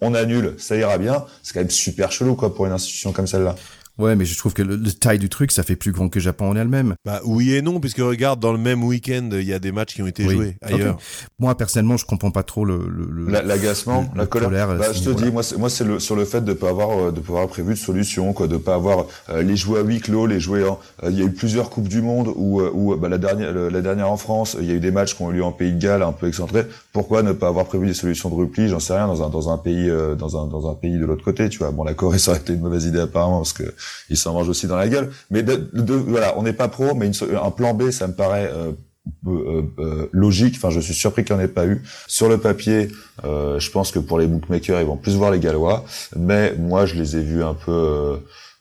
on 0.00 0.14
annule, 0.14 0.54
ça 0.58 0.76
ira 0.76 0.98
bien. 0.98 1.24
C'est 1.42 1.54
quand 1.54 1.60
même 1.60 1.70
super 1.70 2.10
chelou, 2.10 2.34
quoi, 2.34 2.54
pour 2.54 2.66
une 2.66 2.72
institution 2.72 3.12
comme 3.12 3.26
celle-là. 3.26 3.54
Ouais, 4.02 4.16
mais 4.16 4.24
je 4.24 4.36
trouve 4.36 4.52
que 4.52 4.62
le, 4.62 4.82
taille 4.92 5.20
du 5.20 5.28
truc, 5.28 5.52
ça 5.52 5.62
fait 5.62 5.76
plus 5.76 5.92
grand 5.92 6.08
que 6.08 6.18
Japon 6.18 6.48
en 6.50 6.56
elle-même. 6.56 6.96
Bah 7.04 7.20
oui 7.24 7.54
et 7.54 7.62
non, 7.62 7.78
puisque 7.78 7.98
regarde, 7.98 8.40
dans 8.40 8.50
le 8.50 8.58
même 8.58 8.82
week-end, 8.82 9.28
il 9.32 9.44
y 9.44 9.52
a 9.52 9.60
des 9.60 9.70
matchs 9.70 9.94
qui 9.94 10.02
ont 10.02 10.08
été 10.08 10.28
joués 10.28 10.56
ailleurs. 10.60 10.98
Moi, 11.38 11.56
personnellement, 11.56 11.96
je 11.96 12.04
comprends 12.04 12.32
pas 12.32 12.42
trop 12.42 12.64
le... 12.64 12.84
le, 12.88 13.30
L'agacement, 13.30 14.10
la, 14.16 14.26
colère. 14.26 14.76
bah, 14.76 14.92
je 14.92 15.02
te 15.04 15.10
dis, 15.10 15.30
moi, 15.30 15.44
c'est, 15.44 15.56
moi, 15.56 15.70
c'est 15.70 15.84
le, 15.84 16.00
sur 16.00 16.16
le 16.16 16.24
fait 16.24 16.40
de 16.44 16.52
pas 16.52 16.70
avoir, 16.70 16.98
euh, 16.98 17.12
de 17.12 17.20
pas 17.20 17.34
avoir 17.34 17.46
prévu 17.46 17.74
de 17.74 17.78
solution, 17.78 18.32
quoi, 18.32 18.48
de 18.48 18.56
pas 18.56 18.74
avoir 18.74 19.06
euh, 19.28 19.42
les 19.42 19.56
jouets 19.56 19.78
à 19.78 19.82
huis 19.84 20.00
clos, 20.00 20.26
les 20.26 20.40
jouets. 20.40 20.66
En, 20.66 20.80
euh, 21.04 21.10
il 21.10 21.18
y 21.18 21.22
a 21.22 21.24
eu 21.24 21.30
plusieurs 21.30 21.70
coupes 21.70 21.88
du 21.88 22.02
monde 22.02 22.32
où, 22.34 22.60
où 22.60 22.96
bah, 22.96 23.08
la 23.08 23.18
dernière, 23.18 23.52
la 23.52 23.80
dernière 23.80 24.10
en 24.10 24.16
France, 24.16 24.56
il 24.60 24.66
y 24.66 24.72
a 24.72 24.74
eu 24.74 24.80
des 24.80 24.90
matchs 24.90 25.14
qui 25.14 25.22
ont 25.22 25.30
eu 25.30 25.34
lieu 25.34 25.44
en 25.44 25.52
Pays 25.52 25.72
de 25.72 25.78
Galles, 25.80 26.02
un 26.02 26.12
peu 26.12 26.26
excentrés. 26.26 26.66
Pourquoi 26.92 27.22
ne 27.22 27.32
pas 27.32 27.46
avoir 27.46 27.66
prévu 27.66 27.86
des 27.86 27.94
solutions 27.94 28.30
de 28.30 28.34
repli? 28.34 28.68
J'en 28.68 28.80
sais 28.80 28.94
rien 28.94 29.06
dans 29.06 29.22
un 29.22 29.28
dans 29.28 29.52
un 29.52 29.58
pays 29.58 29.90
dans 30.18 30.42
un 30.42 30.48
dans 30.48 30.68
un 30.68 30.74
pays 30.74 30.98
de 30.98 31.06
l'autre 31.06 31.24
côté, 31.24 31.48
tu 31.48 31.58
vois. 31.58 31.70
Bon, 31.70 31.84
la 31.84 31.94
Corée 31.94 32.18
ça 32.18 32.32
aurait 32.32 32.40
été 32.40 32.52
une 32.54 32.60
mauvaise 32.60 32.86
idée 32.86 33.00
apparemment 33.00 33.38
parce 33.38 33.52
que 33.52 33.72
ils 34.10 34.16
s'en 34.16 34.32
mangent 34.32 34.48
aussi 34.48 34.66
dans 34.66 34.76
la 34.76 34.88
gueule. 34.88 35.10
Mais 35.30 35.42
de, 35.42 35.94
voilà, 35.94 36.34
on 36.38 36.42
n'est 36.42 36.52
pas 36.52 36.68
pro, 36.68 36.94
mais 36.94 37.10
un 37.20 37.50
plan 37.50 37.74
B, 37.74 37.90
ça 37.90 38.06
me 38.06 38.12
paraît 38.12 38.50
euh, 38.52 38.72
euh, 39.26 39.62
euh, 39.78 40.08
logique. 40.12 40.54
Enfin, 40.56 40.70
je 40.70 40.80
suis 40.80 40.94
surpris 40.94 41.24
qu'il 41.24 41.34
n'y 41.36 41.42
en 41.42 41.44
ait 41.44 41.48
pas 41.48 41.66
eu. 41.66 41.82
Sur 42.06 42.28
le 42.28 42.38
papier, 42.38 42.88
je 43.24 43.70
pense 43.70 43.90
que 43.90 43.98
pour 43.98 44.18
les 44.18 44.26
bookmakers, 44.26 44.80
ils 44.80 44.86
vont 44.86 44.96
plus 44.96 45.16
voir 45.16 45.30
les 45.30 45.38
Gallois. 45.38 45.84
Mais 46.16 46.54
moi, 46.58 46.86
je 46.86 46.94
les 46.94 47.16
ai 47.16 47.22
vus 47.22 47.42
un 47.42 47.54
peu. 47.54 48.18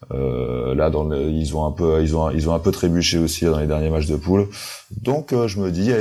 là, 0.10 0.90
dans 0.90 1.12
ils 1.14 1.56
ont 1.56 1.66
un 1.66 1.72
peu, 1.72 2.02
ils 2.02 2.16
ont, 2.16 2.30
ils 2.30 2.50
ont 2.50 2.54
un 2.54 2.60
peu 2.60 2.72
trébuché 2.72 3.18
aussi 3.18 3.46
dans 3.46 3.60
les 3.60 3.68
derniers 3.68 3.90
matchs 3.90 4.08
de 4.08 4.16
poule. 4.16 4.48
Donc, 5.02 5.34
je 5.48 5.60
me 5.60 5.72
dis, 5.72 5.92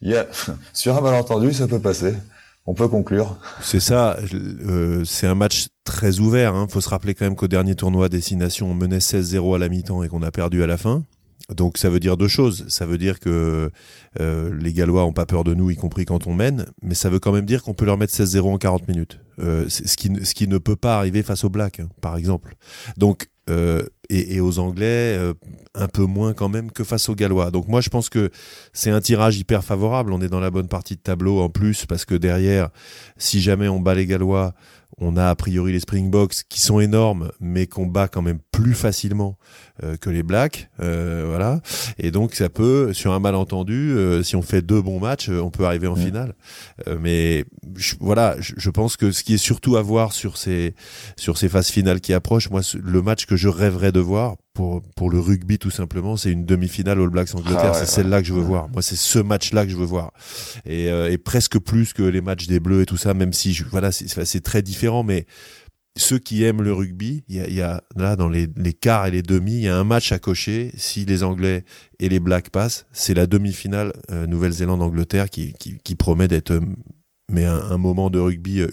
il 0.00 0.10
y 0.10 0.16
a, 0.16 0.26
sur 0.72 0.96
un 0.96 1.00
malentendu, 1.00 1.52
ça 1.52 1.66
peut 1.66 1.80
passer 1.80 2.14
on 2.68 2.74
peut 2.74 2.86
conclure. 2.86 3.38
C'est 3.62 3.80
ça, 3.80 4.18
euh, 4.34 5.02
c'est 5.06 5.26
un 5.26 5.34
match 5.34 5.68
très 5.84 6.18
ouvert. 6.18 6.52
Il 6.52 6.58
hein. 6.58 6.66
faut 6.68 6.82
se 6.82 6.90
rappeler 6.90 7.14
quand 7.14 7.24
même 7.24 7.34
qu'au 7.34 7.48
dernier 7.48 7.74
tournoi 7.74 8.10
Destination, 8.10 8.70
on 8.70 8.74
menait 8.74 8.98
16-0 8.98 9.56
à 9.56 9.58
la 9.58 9.70
mi-temps 9.70 10.02
et 10.02 10.08
qu'on 10.08 10.22
a 10.22 10.30
perdu 10.30 10.62
à 10.62 10.66
la 10.66 10.76
fin. 10.76 11.02
Donc 11.56 11.78
ça 11.78 11.88
veut 11.88 11.98
dire 11.98 12.18
deux 12.18 12.28
choses. 12.28 12.66
Ça 12.68 12.84
veut 12.84 12.98
dire 12.98 13.20
que 13.20 13.70
euh, 14.20 14.54
les 14.60 14.74
Gallois 14.74 15.06
ont 15.06 15.14
pas 15.14 15.24
peur 15.24 15.44
de 15.44 15.54
nous, 15.54 15.70
y 15.70 15.76
compris 15.76 16.04
quand 16.04 16.26
on 16.26 16.34
mène, 16.34 16.66
mais 16.82 16.94
ça 16.94 17.08
veut 17.08 17.20
quand 17.20 17.32
même 17.32 17.46
dire 17.46 17.62
qu'on 17.62 17.72
peut 17.72 17.86
leur 17.86 17.96
mettre 17.96 18.12
16-0 18.12 18.52
en 18.52 18.58
40 18.58 18.86
minutes. 18.86 19.18
Euh, 19.38 19.64
ce, 19.70 19.96
qui, 19.96 20.10
ce 20.22 20.34
qui 20.34 20.46
ne 20.46 20.58
peut 20.58 20.76
pas 20.76 20.98
arriver 20.98 21.22
face 21.22 21.44
aux 21.44 21.50
Blacks, 21.50 21.80
hein, 21.80 21.88
par 22.02 22.18
exemple. 22.18 22.54
Donc 22.98 23.28
euh, 23.48 23.82
et, 24.10 24.40
aux 24.40 24.58
Anglais 24.58 25.16
euh, 25.16 25.34
un 25.74 25.88
peu 25.88 26.04
moins 26.04 26.32
quand 26.32 26.48
même 26.48 26.70
que 26.70 26.84
face 26.84 27.08
aux 27.08 27.14
Gallois. 27.14 27.50
Donc 27.50 27.68
moi 27.68 27.80
je 27.80 27.88
pense 27.88 28.08
que 28.08 28.30
c'est 28.72 28.90
un 28.90 29.00
tirage 29.00 29.38
hyper 29.38 29.64
favorable. 29.64 30.12
On 30.12 30.20
est 30.20 30.28
dans 30.28 30.40
la 30.40 30.50
bonne 30.50 30.68
partie 30.68 30.96
de 30.96 31.00
tableau 31.00 31.40
en 31.40 31.48
plus 31.48 31.86
parce 31.86 32.04
que 32.04 32.14
derrière, 32.14 32.70
si 33.16 33.40
jamais 33.40 33.68
on 33.68 33.80
bat 33.80 33.94
les 33.94 34.06
Gallois, 34.06 34.54
on 35.00 35.16
a 35.16 35.28
a 35.28 35.34
priori 35.34 35.72
les 35.72 35.80
Springboks 35.80 36.44
qui 36.48 36.60
sont 36.60 36.80
énormes, 36.80 37.30
mais 37.40 37.66
qu'on 37.66 37.86
bat 37.86 38.08
quand 38.08 38.22
même 38.22 38.40
plus 38.52 38.74
facilement 38.74 39.38
euh, 39.82 39.96
que 39.96 40.10
les 40.10 40.22
Blacks, 40.22 40.68
euh, 40.80 41.24
voilà. 41.28 41.60
Et 41.98 42.10
donc 42.10 42.34
ça 42.34 42.48
peut, 42.48 42.92
sur 42.92 43.12
un 43.12 43.20
malentendu, 43.20 43.92
euh, 43.92 44.22
si 44.22 44.36
on 44.36 44.42
fait 44.42 44.62
deux 44.62 44.82
bons 44.82 44.98
matchs, 44.98 45.28
on 45.28 45.50
peut 45.50 45.64
arriver 45.64 45.86
en 45.86 45.96
finale. 45.96 46.34
mais 47.00 47.44
voilà, 48.00 48.36
je, 48.38 48.70
pense 48.70 48.96
que 48.96 49.12
ce 49.12 49.22
qui 49.22 49.34
est 49.34 49.38
surtout 49.38 49.76
à 49.76 49.82
voir 49.82 50.12
sur 50.12 50.36
ces 50.36 50.74
sur 51.16 51.38
ces 51.38 51.48
phases 51.48 51.68
finales 51.68 52.00
qui 52.00 52.12
approchent, 52.12 52.50
moi, 52.50 52.60
le 52.74 53.02
match 53.02 53.26
que 53.26 53.36
je 53.36 53.48
rêverais 53.48 53.92
de 53.92 54.00
voir 54.00 54.36
pour 54.58 54.82
pour 54.96 55.08
le 55.08 55.20
rugby 55.20 55.58
tout 55.58 55.70
simplement, 55.70 56.16
c'est 56.16 56.32
une 56.32 56.44
demi-finale 56.44 57.00
All 57.00 57.10
Blacks 57.10 57.32
Angleterre. 57.34 57.70
Ah 57.72 57.74
c'est 57.74 57.86
celle-là 57.86 58.20
que 58.20 58.26
je 58.26 58.34
veux 58.34 58.42
voir. 58.42 58.68
Moi, 58.70 58.82
c'est 58.82 58.96
ce 58.96 59.20
match-là 59.20 59.64
que 59.64 59.70
je 59.70 59.76
veux 59.76 59.84
voir. 59.84 60.12
Et, 60.66 60.86
et 60.86 61.16
presque 61.16 61.58
plus 61.60 61.92
que 61.92 62.02
les 62.02 62.20
matchs 62.20 62.48
des 62.48 62.58
Bleus 62.58 62.82
et 62.82 62.86
tout 62.86 62.96
ça, 62.96 63.14
même 63.14 63.32
si 63.32 63.54
je, 63.54 63.64
voilà, 63.64 63.92
c'est 63.92 64.42
très 64.42 64.62
différent, 64.62 65.04
mais 65.04 65.26
ceux 65.98 66.18
qui 66.18 66.44
aiment 66.44 66.62
le 66.62 66.72
rugby, 66.72 67.24
il 67.28 67.52
y 67.52 67.60
a, 67.60 67.82
là 67.96 68.16
dans 68.16 68.28
les, 68.28 68.48
les, 68.56 68.72
quarts 68.72 69.06
et 69.06 69.10
les 69.10 69.22
demi, 69.22 69.52
il 69.52 69.62
y 69.62 69.68
a 69.68 69.76
un 69.76 69.84
match 69.84 70.12
à 70.12 70.18
cocher. 70.18 70.70
Si 70.76 71.04
les 71.04 71.22
Anglais 71.22 71.64
et 71.98 72.08
les 72.08 72.20
Blacks 72.20 72.50
passent, 72.50 72.86
c'est 72.92 73.14
la 73.14 73.26
demi-finale 73.26 73.92
euh, 74.10 74.26
Nouvelle-Zélande-Angleterre 74.26 75.28
qui, 75.28 75.52
qui, 75.54 75.78
qui, 75.78 75.94
promet 75.96 76.28
d'être 76.28 76.52
euh, 76.52 76.60
mais 77.30 77.44
un, 77.44 77.58
un, 77.58 77.78
moment 77.78 78.10
de 78.10 78.18
rugby 78.18 78.60
euh, 78.60 78.68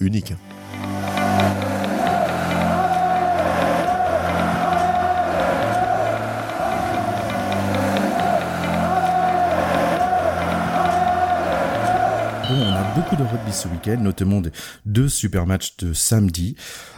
on 12.52 12.74
a 12.74 12.94
beaucoup 12.96 13.16
de 13.16 13.24
rugby 13.24 13.52
ce 13.52 13.68
week-end, 13.68 13.98
notamment 14.02 14.42
deux 14.86 15.10
super 15.10 15.46
matchs 15.46 15.78
de 15.78 15.94
samedi. 15.94 16.56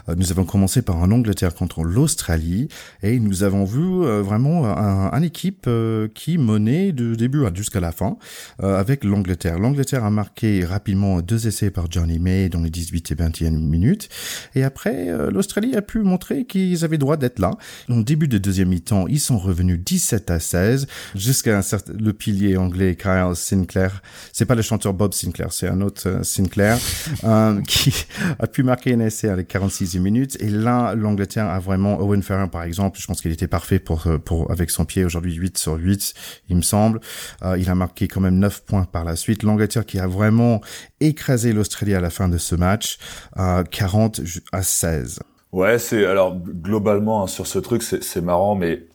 Euh, 0.09 0.15
nous 0.15 0.31
avons 0.31 0.45
commencé 0.45 0.81
par 0.81 1.03
un 1.03 1.11
Angleterre 1.11 1.53
contre 1.53 1.83
l'Australie 1.83 2.67
et 3.03 3.19
nous 3.19 3.43
avons 3.43 3.65
vu 3.65 3.81
euh, 3.81 4.21
vraiment 4.21 4.65
un, 4.65 5.21
équipe 5.21 5.65
euh, 5.67 6.07
qui 6.13 6.37
menait 6.37 6.91
de 6.91 7.15
début 7.15 7.43
jusqu'à 7.53 7.79
la 7.79 7.91
fin 7.91 8.17
avec 8.59 9.03
l'Angleterre. 9.03 9.59
L'Angleterre 9.59 10.03
a 10.03 10.11
marqué 10.11 10.63
rapidement 10.63 11.21
deux 11.21 11.47
essais 11.47 11.71
par 11.71 11.89
Johnny 11.89 12.19
May 12.19 12.49
dans 12.49 12.61
les 12.61 12.69
18 12.69 13.11
et 13.11 13.15
21 13.15 13.51
minutes 13.51 14.09
et 14.53 14.63
après 14.63 15.07
l'Australie 15.31 15.75
a 15.75 15.81
pu 15.81 15.99
montrer 15.99 16.45
qu'ils 16.45 16.85
avaient 16.85 16.97
droit 16.97 17.17
d'être 17.17 17.39
là. 17.39 17.51
Au 17.89 18.03
début 18.03 18.27
de 18.27 18.37
deuxième 18.37 18.69
mi-temps, 18.69 19.07
ils 19.07 19.19
sont 19.19 19.37
revenus 19.37 19.79
17 19.83 20.31
à 20.31 20.39
16 20.39 20.87
jusqu'à 21.15 21.61
le 21.97 22.13
pilier 22.13 22.57
anglais 22.57 22.95
Kyle 22.95 23.35
Sinclair. 23.35 24.01
C'est 24.33 24.45
pas 24.45 24.55
le 24.55 24.61
chanteur 24.61 24.93
Bob 24.93 25.13
Sinclair, 25.13 25.36
c'est 25.49 25.67
un 25.67 25.81
autre 25.81 26.23
Sinclair 26.23 26.77
qui 27.67 28.05
a 28.39 28.47
pu 28.47 28.63
marquer 28.63 28.93
un 28.93 28.99
essai 28.99 29.29
à 29.29 29.35
la 29.35 29.43
46 29.43 29.99
minutes. 29.99 30.37
Et 30.39 30.49
là, 30.49 30.95
l'Angleterre 30.95 31.47
a 31.47 31.59
vraiment 31.59 31.99
Owen 31.99 32.21
Farrell, 32.21 32.49
par 32.49 32.63
exemple. 32.63 32.99
Je 32.99 33.07
pense 33.07 33.21
qu'il 33.21 33.31
était 33.31 33.47
parfait 33.47 33.79
pour, 33.79 34.07
euh, 34.07 34.17
pour, 34.17 34.51
avec 34.51 34.69
son 34.69 34.85
pied 34.85 35.05
aujourd'hui 35.05 35.33
8 35.33 35.57
sur 35.57 35.75
8, 35.75 36.13
il 36.49 36.55
me 36.57 36.61
semble. 36.61 36.99
Euh, 37.43 37.57
il 37.57 37.69
a 37.69 37.75
marqué 37.75 38.07
quand 38.07 38.21
même 38.21 38.39
9 38.39 38.63
points 38.63 38.85
par 38.85 39.03
la 39.03 39.15
suite. 39.15 39.43
L'Angleterre 39.43 39.85
qui 39.85 39.99
a 39.99 40.07
vraiment 40.07 40.61
écrasé 40.99 41.53
l'Australie 41.53 41.93
à 41.93 42.01
la 42.01 42.09
fin 42.09 42.29
de 42.29 42.37
ce 42.37 42.55
match, 42.55 42.97
euh, 43.37 43.63
40 43.63 44.21
à 44.51 44.63
16. 44.63 45.19
Ouais, 45.51 45.79
c'est, 45.79 46.05
alors, 46.05 46.35
globalement, 46.35 47.23
hein, 47.23 47.27
sur 47.27 47.47
ce 47.47 47.59
truc, 47.59 47.81
c'est 47.83 48.21
marrant, 48.21 48.55
mais 48.55 48.87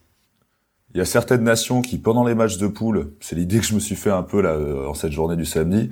il 0.95 0.99
y 0.99 1.01
a 1.01 1.07
certaines 1.07 1.43
nations 1.43 1.81
qui, 1.81 1.99
pendant 1.99 2.25
les 2.25 2.35
matchs 2.35 2.59
de 2.59 2.67
poule, 2.67 3.13
c'est 3.21 3.35
l'idée 3.35 3.59
que 3.59 3.65
je 3.65 3.75
me 3.75 3.81
suis 3.81 3.97
fait 3.97 4.11
un 4.11 4.23
peu 4.23 4.43
là, 4.43 4.51
euh, 4.51 4.87
en 4.87 4.95
cette 4.95 5.13
journée 5.13 5.37
du 5.37 5.47
samedi, 5.47 5.91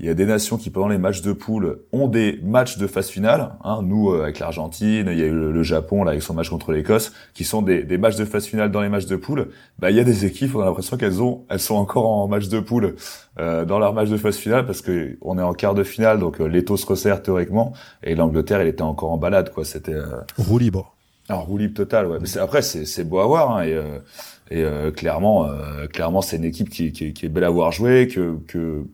il 0.00 0.06
y 0.06 0.08
a 0.08 0.14
des 0.14 0.24
nations 0.24 0.56
qui, 0.56 0.70
pendant 0.70 0.88
les 0.88 0.96
matchs 0.96 1.20
de 1.20 1.32
poule, 1.32 1.80
ont 1.92 2.08
des 2.08 2.40
matchs 2.42 2.78
de 2.78 2.86
phase 2.86 3.08
finale. 3.08 3.52
Hein, 3.62 3.82
nous, 3.82 4.10
euh, 4.10 4.22
avec 4.22 4.38
l'Argentine, 4.38 5.08
il 5.10 5.18
y 5.18 5.22
a 5.22 5.26
eu 5.26 5.34
le, 5.34 5.62
Japon 5.62 6.04
là 6.04 6.12
avec 6.12 6.22
son 6.22 6.32
match 6.32 6.48
contre 6.48 6.72
l'Écosse, 6.72 7.12
qui 7.34 7.44
sont 7.44 7.60
des, 7.60 7.82
des, 7.82 7.98
matchs 7.98 8.16
de 8.16 8.24
phase 8.24 8.46
finale 8.46 8.70
dans 8.70 8.80
les 8.80 8.88
matchs 8.88 9.04
de 9.04 9.16
poule. 9.16 9.48
Bah, 9.78 9.90
il 9.90 9.96
y 9.96 10.00
a 10.00 10.04
des 10.04 10.24
équipes, 10.24 10.54
on 10.54 10.60
a 10.60 10.64
l'impression 10.64 10.96
qu'elles 10.96 11.22
ont, 11.22 11.44
elles 11.50 11.60
sont 11.60 11.74
encore 11.74 12.06
en 12.06 12.28
match 12.28 12.48
de 12.48 12.60
poule 12.60 12.96
euh, 13.38 13.66
dans 13.66 13.78
leur 13.78 13.92
match 13.92 14.08
de 14.08 14.16
phase 14.16 14.36
finale 14.36 14.64
parce 14.64 14.80
que 14.80 15.18
on 15.20 15.38
est 15.38 15.42
en 15.42 15.52
quart 15.52 15.74
de 15.74 15.84
finale, 15.84 16.18
donc 16.18 16.40
euh, 16.40 16.46
l'étau 16.46 16.78
se 16.78 16.86
resserre 16.86 17.22
théoriquement, 17.22 17.74
et 18.02 18.14
l'Angleterre, 18.14 18.60
elle 18.60 18.68
était 18.68 18.82
encore 18.82 19.12
en 19.12 19.18
balade, 19.18 19.52
quoi. 19.52 19.66
C'était 19.66 19.92
euh... 19.92 20.20
roue 20.38 20.58
libre. 20.58 20.94
Alors 21.28 21.44
roue 21.44 21.58
libre 21.58 21.74
total, 21.74 22.06
ouais. 22.06 22.18
Mais 22.22 22.38
après, 22.38 22.62
c'est 22.62 23.04
beau 23.04 23.18
à 23.18 23.26
voir, 23.26 23.56
hein, 23.56 23.64
et, 23.64 23.74
euh, 23.74 24.88
et 24.88 24.92
clairement, 24.92 25.46
clairement, 25.92 26.22
c'est 26.22 26.36
une 26.36 26.44
équipe 26.44 26.70
qui, 26.70 26.90
qui, 26.90 27.12
qui, 27.12 27.26
est 27.26 27.28
belle 27.28 27.44
à 27.44 27.50
voir 27.50 27.70
jouer, 27.70 28.08
que, 28.08 28.38
que 28.48 28.84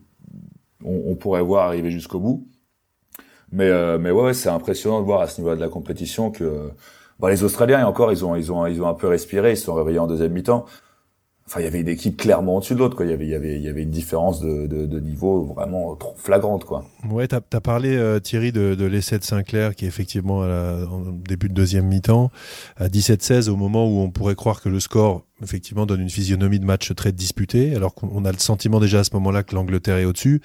on, 0.87 1.15
pourrait 1.15 1.41
voir 1.41 1.67
arriver 1.67 1.91
jusqu'au 1.91 2.19
bout. 2.19 2.47
Mais, 3.51 3.69
mais 3.97 4.11
ouais, 4.11 4.33
c'est 4.33 4.49
impressionnant 4.49 4.99
de 4.99 5.05
voir 5.05 5.21
à 5.21 5.27
ce 5.27 5.39
niveau 5.39 5.55
de 5.55 5.61
la 5.61 5.69
compétition 5.69 6.31
que 6.31 6.71
bah, 7.19 7.29
les 7.29 7.43
Australiens, 7.43 7.85
encore, 7.87 8.11
ils 8.11 8.25
ont, 8.25 8.35
ils 8.35 8.51
ont, 8.51 8.65
ils 8.67 8.81
ont 8.81 8.87
un 8.87 8.93
peu 8.93 9.07
respiré, 9.07 9.51
ils 9.51 9.57
se 9.57 9.65
sont 9.65 9.73
réveillés 9.73 9.99
en 9.99 10.07
deuxième 10.07 10.33
mi-temps 10.33 10.65
enfin 11.47 11.61
il 11.61 11.63
y 11.63 11.67
avait 11.67 11.79
une 11.79 11.87
équipe 11.87 12.17
clairement 12.17 12.57
au-dessus 12.57 12.73
de 12.73 12.79
l'autre 12.79 12.95
quoi. 12.95 13.05
Il 13.05 13.11
y 13.11 13.13
avait 13.13 13.25
il 13.25 13.31
y 13.31 13.35
avait 13.35 13.55
il 13.55 13.63
y 13.63 13.69
avait 13.69 13.83
une 13.83 13.89
différence 13.89 14.41
de, 14.41 14.67
de, 14.67 14.85
de 14.85 14.99
niveau 14.99 15.43
vraiment 15.43 15.95
trop 15.95 16.13
flagrante 16.17 16.65
quoi. 16.65 16.85
Ouais 17.09 17.27
t'as 17.27 17.39
as 17.53 17.61
parlé 17.61 17.95
euh, 17.95 18.19
Thierry 18.19 18.51
de, 18.51 18.75
de 18.75 18.85
l'essai 18.85 19.17
de 19.17 19.23
Sinclair 19.23 19.73
qui 19.75 19.85
est 19.85 19.87
effectivement 19.87 20.43
à 20.43 20.47
la, 20.47 20.73
en 20.89 21.11
début 21.11 21.49
de 21.49 21.53
deuxième 21.53 21.85
mi-temps 21.87 22.29
à 22.75 22.87
17-16 22.87 23.49
au 23.49 23.55
moment 23.55 23.87
où 23.87 23.99
on 23.99 24.11
pourrait 24.11 24.35
croire 24.35 24.61
que 24.61 24.69
le 24.69 24.79
score 24.79 25.23
effectivement 25.43 25.85
donne 25.85 26.01
une 26.01 26.09
physionomie 26.09 26.59
de 26.59 26.65
match 26.65 26.93
très 26.95 27.11
disputé 27.11 27.75
alors 27.75 27.93
qu'on 27.93 28.25
a 28.25 28.31
le 28.31 28.39
sentiment 28.39 28.79
déjà 28.79 28.99
à 28.99 29.03
ce 29.03 29.13
moment-là 29.13 29.43
que 29.43 29.55
l'Angleterre 29.55 29.97
est 29.97 30.05
au-dessus. 30.05 30.41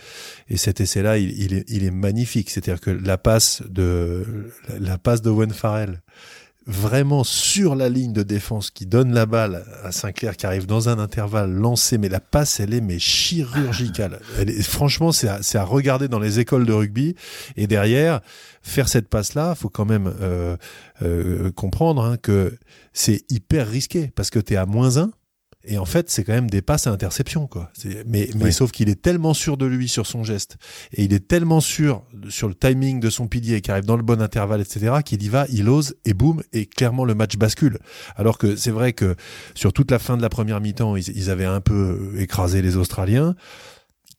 Et 0.48 0.56
cet 0.56 0.80
essai 0.80 1.02
là 1.02 1.18
il, 1.18 1.54
est, 1.54 1.64
il 1.68 1.84
est 1.84 1.90
magnifique. 1.90 2.50
C'est-à-dire 2.50 2.80
que 2.80 2.90
la 2.90 3.18
passe 3.18 3.62
de 3.68 4.24
la, 4.78 4.98
passe 4.98 5.22
de 5.22 5.30
Owen 5.30 5.50
Farrell 5.50 6.02
vraiment 6.66 7.24
sur 7.24 7.74
la 7.74 7.88
ligne 7.88 8.12
de 8.12 8.22
défense 8.22 8.70
qui 8.70 8.86
donne 8.86 9.12
la 9.12 9.26
balle 9.26 9.64
à 9.82 9.92
Sinclair 9.92 10.36
qui 10.36 10.46
arrive 10.46 10.66
dans 10.66 10.88
un 10.88 10.98
intervalle 10.98 11.52
lancé 11.52 11.98
mais 11.98 12.08
la 12.08 12.20
passe 12.20 12.60
elle 12.60 12.74
est 12.74 12.80
mais 12.80 12.98
chirurgicale. 12.98 14.20
Elle 14.38 14.50
est, 14.50 14.62
franchement 14.62 15.12
c'est 15.12 15.28
à, 15.28 15.40
à, 15.54 15.64
regarder 15.64 16.08
dans 16.08 16.18
les 16.18 16.40
écoles 16.40 16.66
de 16.66 16.72
rugby. 16.72 17.14
Et 17.56 17.66
derrière 17.66 18.20
faire 18.62 18.88
cette 18.88 19.08
passe 19.08 19.34
là 19.34 19.54
faut 19.54 19.68
quand 19.68 19.86
même 19.86 20.12
euh, 20.20 20.56
euh, 21.02 21.50
comprendre 21.52 22.04
hein, 22.04 22.16
que 22.16 22.56
c'est 22.92 23.24
hyper 23.30 23.68
risqué 23.68 24.10
parce 24.14 24.30
que 24.30 24.38
tu 24.38 24.54
es 24.54 24.56
à 24.56 24.66
moins 24.66 24.98
1 24.98 25.10
et 25.64 25.78
en 25.78 25.84
fait, 25.84 26.10
c'est 26.10 26.24
quand 26.24 26.32
même 26.32 26.50
des 26.50 26.62
passes 26.62 26.86
à 26.86 26.90
interception, 26.90 27.46
quoi. 27.46 27.70
Mais, 28.06 28.28
mais 28.36 28.50
sauf 28.50 28.72
qu'il 28.72 28.88
est 28.88 29.00
tellement 29.00 29.32
sûr 29.34 29.56
de 29.56 29.66
lui 29.66 29.88
sur 29.88 30.06
son 30.06 30.24
geste, 30.24 30.56
et 30.92 31.04
il 31.04 31.12
est 31.12 31.26
tellement 31.26 31.60
sûr 31.60 32.02
sur 32.28 32.48
le 32.48 32.54
timing 32.54 32.98
de 32.98 33.10
son 33.10 33.28
pilier 33.28 33.60
qui 33.60 33.70
arrive 33.70 33.84
dans 33.84 33.96
le 33.96 34.02
bon 34.02 34.20
intervalle, 34.20 34.60
etc., 34.60 34.96
qu'il 35.04 35.22
y 35.22 35.28
va, 35.28 35.46
il 35.50 35.68
ose, 35.68 35.94
et 36.04 36.14
boum, 36.14 36.42
et 36.52 36.66
clairement 36.66 37.04
le 37.04 37.14
match 37.14 37.36
bascule. 37.36 37.78
Alors 38.16 38.38
que 38.38 38.56
c'est 38.56 38.70
vrai 38.70 38.92
que 38.92 39.14
sur 39.54 39.72
toute 39.72 39.90
la 39.90 39.98
fin 39.98 40.16
de 40.16 40.22
la 40.22 40.28
première 40.28 40.60
mi-temps, 40.60 40.96
ils, 40.96 41.30
avaient 41.30 41.44
un 41.44 41.60
peu 41.60 42.14
écrasé 42.18 42.62
les 42.62 42.76
Australiens 42.76 43.36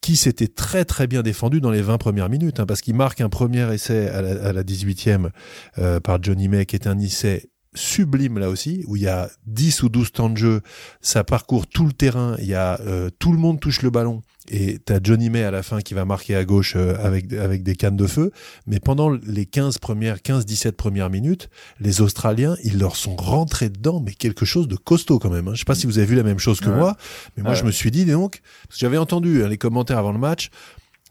qui 0.02 0.18
s'était 0.18 0.50
très 0.50 0.84
très 0.84 1.08
bien 1.08 1.24
défendu 1.24 1.62
dans 1.62 1.72
les 1.72 1.82
20 1.82 1.98
premières 1.98 2.28
minutes, 2.28 2.60
hein, 2.60 2.66
parce 2.66 2.82
qu'il 2.82 2.94
marque 2.94 3.22
un 3.22 3.30
premier 3.30 3.74
essai 3.74 4.10
à 4.10 4.22
la, 4.52 4.64
18e 4.64 5.30
euh, 5.78 6.02
par 6.02 6.22
Johnny 6.22 6.50
May, 6.50 6.66
qui 6.66 6.76
est 6.76 6.88
un 6.88 7.00
essai 7.00 7.50
sublime 7.76 8.40
là 8.40 8.50
aussi, 8.50 8.84
où 8.88 8.96
il 8.96 9.04
y 9.04 9.08
a 9.08 9.30
10 9.48 9.84
ou 9.84 9.90
12 9.90 10.12
temps 10.12 10.30
de 10.30 10.38
jeu, 10.38 10.62
ça 11.02 11.24
parcourt 11.24 11.68
tout 11.68 11.86
le 11.86 11.94
terrain, 11.94 12.36
il 12.40 12.46
y 12.46 12.56
a 12.56 12.80
euh, 12.82 13.10
tout 13.20 13.32
le 13.32 13.38
monde 13.38 13.60
touche 13.60 13.82
le 13.82 13.90
ballon, 13.90 14.22
et 14.50 14.80
t'as 14.80 15.00
Johnny 15.02 15.30
May 15.30 15.44
à 15.44 15.52
la 15.52 15.64
fin 15.64 15.82
qui 15.82 15.94
va 15.94 16.06
marquer 16.06 16.36
à 16.36 16.44
gauche 16.44 16.74
euh, 16.76 16.96
avec, 17.04 17.32
avec 17.34 17.64
des 17.64 17.76
cannes 17.76 17.96
de 17.96 18.08
feu, 18.08 18.32
mais 18.68 18.80
pendant 18.80 19.10
les 19.10 19.46
15 19.46 19.78
premières, 19.78 20.18
15-17 20.18 20.74
premières 20.74 21.10
minutes, 21.10 21.50
les 21.80 22.02
Australiens, 22.02 22.56
ils 22.64 22.78
leur 22.78 22.96
sont 22.96 23.16
rentrés 23.16 23.70
dedans, 23.70 24.02
mais 24.06 24.14
quelque 24.14 24.46
chose 24.46 24.68
de 24.68 24.76
costaud 24.76 25.20
quand 25.20 25.30
même. 25.30 25.48
Hein. 25.48 25.54
Je 25.54 25.60
sais 25.60 25.66
pas 25.66 25.76
si 25.76 25.88
vous 25.88 25.98
avez 25.98 26.08
vu 26.08 26.16
la 26.16 26.24
même 26.24 26.40
chose 26.40 26.60
que 26.60 26.70
moi, 26.70 26.98
mais 27.38 27.44
moi 27.44 27.54
je 27.54 27.64
me 27.64 27.72
suis 27.72 27.92
dit 27.92 28.06
donc, 28.06 28.42
parce 28.68 28.80
que 28.80 28.82
j'avais 28.82 28.98
entendu 28.98 29.44
hein, 29.44 29.48
les 29.48 29.58
commentaires 29.58 29.98
avant 29.98 30.12
le 30.12 30.20
match, 30.20 30.50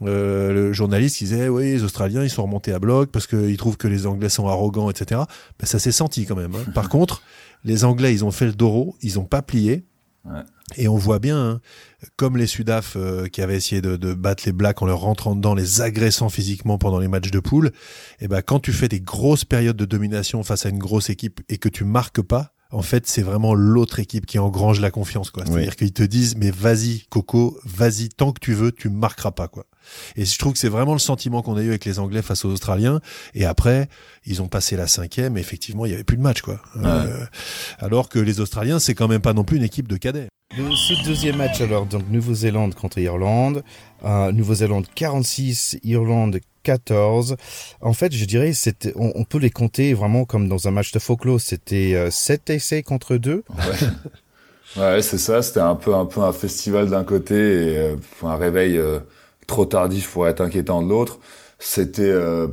euh, 0.00 0.52
le 0.52 0.72
journaliste 0.72 1.18
disait 1.18 1.48
oui 1.48 1.64
les 1.64 1.84
Australiens 1.84 2.24
ils 2.24 2.30
sont 2.30 2.42
remontés 2.42 2.72
à 2.72 2.78
bloc 2.78 3.10
parce 3.10 3.26
qu'ils 3.26 3.56
trouvent 3.56 3.76
que 3.76 3.88
les 3.88 4.06
Anglais 4.06 4.30
sont 4.30 4.48
arrogants 4.48 4.90
etc 4.90 5.20
ben, 5.58 5.66
ça 5.66 5.78
s'est 5.78 5.92
senti 5.92 6.24
quand 6.24 6.34
même 6.34 6.54
hein. 6.54 6.70
par 6.74 6.88
contre 6.88 7.22
les 7.64 7.84
Anglais 7.84 8.12
ils 8.12 8.24
ont 8.24 8.30
fait 8.30 8.46
le 8.46 8.54
doro 8.54 8.96
ils 9.02 9.18
ont 9.18 9.24
pas 9.24 9.42
plié 9.42 9.84
et 10.76 10.88
on 10.88 10.96
voit 10.96 11.18
bien 11.18 11.36
hein, 11.36 11.60
comme 12.16 12.36
les 12.36 12.46
Sudaf 12.46 12.94
euh, 12.96 13.26
qui 13.26 13.42
avaient 13.42 13.56
essayé 13.56 13.82
de, 13.82 13.96
de, 13.96 14.14
battre 14.14 14.44
les 14.46 14.52
Blacks 14.52 14.80
en 14.80 14.86
leur 14.86 15.00
rentrant 15.00 15.34
dedans 15.34 15.54
les 15.54 15.82
agressant 15.82 16.28
physiquement 16.28 16.78
pendant 16.78 16.98
les 16.98 17.08
matchs 17.08 17.30
de 17.30 17.40
poule 17.40 17.70
et 18.20 18.28
ben 18.28 18.40
quand 18.40 18.60
tu 18.60 18.72
fais 18.72 18.88
des 18.88 19.00
grosses 19.00 19.44
périodes 19.44 19.76
de 19.76 19.84
domination 19.84 20.42
face 20.42 20.64
à 20.64 20.70
une 20.70 20.78
grosse 20.78 21.10
équipe 21.10 21.40
et 21.48 21.58
que 21.58 21.68
tu 21.68 21.84
marques 21.84 22.22
pas 22.22 22.52
en 22.72 22.80
fait, 22.80 23.06
c'est 23.06 23.22
vraiment 23.22 23.54
l'autre 23.54 24.00
équipe 24.00 24.24
qui 24.24 24.38
engrange 24.38 24.80
la 24.80 24.90
confiance, 24.90 25.30
quoi. 25.30 25.44
C'est-à-dire 25.44 25.76
qu'ils 25.76 25.92
te 25.92 26.02
disent, 26.02 26.36
mais 26.36 26.50
vas-y, 26.50 27.02
Coco, 27.10 27.58
vas-y, 27.64 28.08
tant 28.08 28.32
que 28.32 28.40
tu 28.40 28.54
veux, 28.54 28.72
tu 28.72 28.88
marqueras 28.88 29.32
pas, 29.32 29.46
quoi. 29.46 29.66
Et 30.16 30.24
je 30.24 30.38
trouve 30.38 30.52
que 30.52 30.58
c'est 30.58 30.68
vraiment 30.68 30.92
le 30.92 30.98
sentiment 30.98 31.42
qu'on 31.42 31.56
a 31.56 31.62
eu 31.62 31.68
avec 31.68 31.84
les 31.84 31.98
Anglais 31.98 32.22
face 32.22 32.44
aux 32.44 32.50
Australiens. 32.50 33.00
Et 33.34 33.44
après, 33.44 33.88
ils 34.26 34.42
ont 34.42 34.48
passé 34.48 34.76
la 34.76 34.86
cinquième. 34.86 35.36
Et 35.36 35.40
effectivement, 35.40 35.86
il 35.86 35.92
y 35.92 35.94
avait 35.94 36.04
plus 36.04 36.16
de 36.16 36.22
match, 36.22 36.42
quoi. 36.42 36.60
Euh, 36.76 37.24
alors 37.78 38.08
que 38.08 38.18
les 38.18 38.40
Australiens, 38.40 38.78
c'est 38.78 38.94
quand 38.94 39.08
même 39.08 39.22
pas 39.22 39.32
non 39.32 39.44
plus 39.44 39.56
une 39.56 39.64
équipe 39.64 39.88
de 39.88 39.96
cadets. 39.96 40.28
Ce 40.54 41.04
deuxième 41.06 41.36
match, 41.36 41.60
alors, 41.62 41.86
donc 41.86 42.02
Nouvelle-Zélande 42.10 42.74
contre 42.74 42.98
Irlande. 42.98 43.62
Euh, 44.04 44.32
Nouvelle-Zélande 44.32 44.86
46, 44.94 45.78
Irlande 45.82 46.40
14. 46.62 47.36
En 47.80 47.92
fait, 47.92 48.12
je 48.12 48.24
dirais, 48.24 48.52
c'était, 48.52 48.92
on, 48.96 49.24
peut 49.24 49.38
les 49.38 49.50
compter 49.50 49.94
vraiment 49.94 50.24
comme 50.24 50.48
dans 50.48 50.68
un 50.68 50.70
match 50.70 50.92
de 50.92 50.98
folklore. 50.98 51.40
C'était 51.40 51.94
euh, 51.94 52.10
7 52.10 52.50
essais 52.50 52.82
contre 52.82 53.16
2. 53.16 53.44
Ouais, 54.76 54.80
ouais 54.82 55.02
c'est 55.02 55.18
ça. 55.18 55.42
C'était 55.42 55.60
un 55.60 55.74
peu, 55.74 55.94
un 55.94 56.06
peu 56.06 56.20
un 56.20 56.32
festival 56.32 56.90
d'un 56.90 57.04
côté 57.04 57.34
et 57.34 57.78
euh, 57.78 57.96
un 58.22 58.36
réveil 58.36 58.76
euh, 58.76 59.00
trop 59.46 59.66
tardif 59.66 60.10
pour 60.10 60.28
être 60.28 60.40
inquiétant 60.40 60.82
de 60.82 60.88
l'autre. 60.88 61.18
C'était 61.58 62.02
euh, 62.02 62.48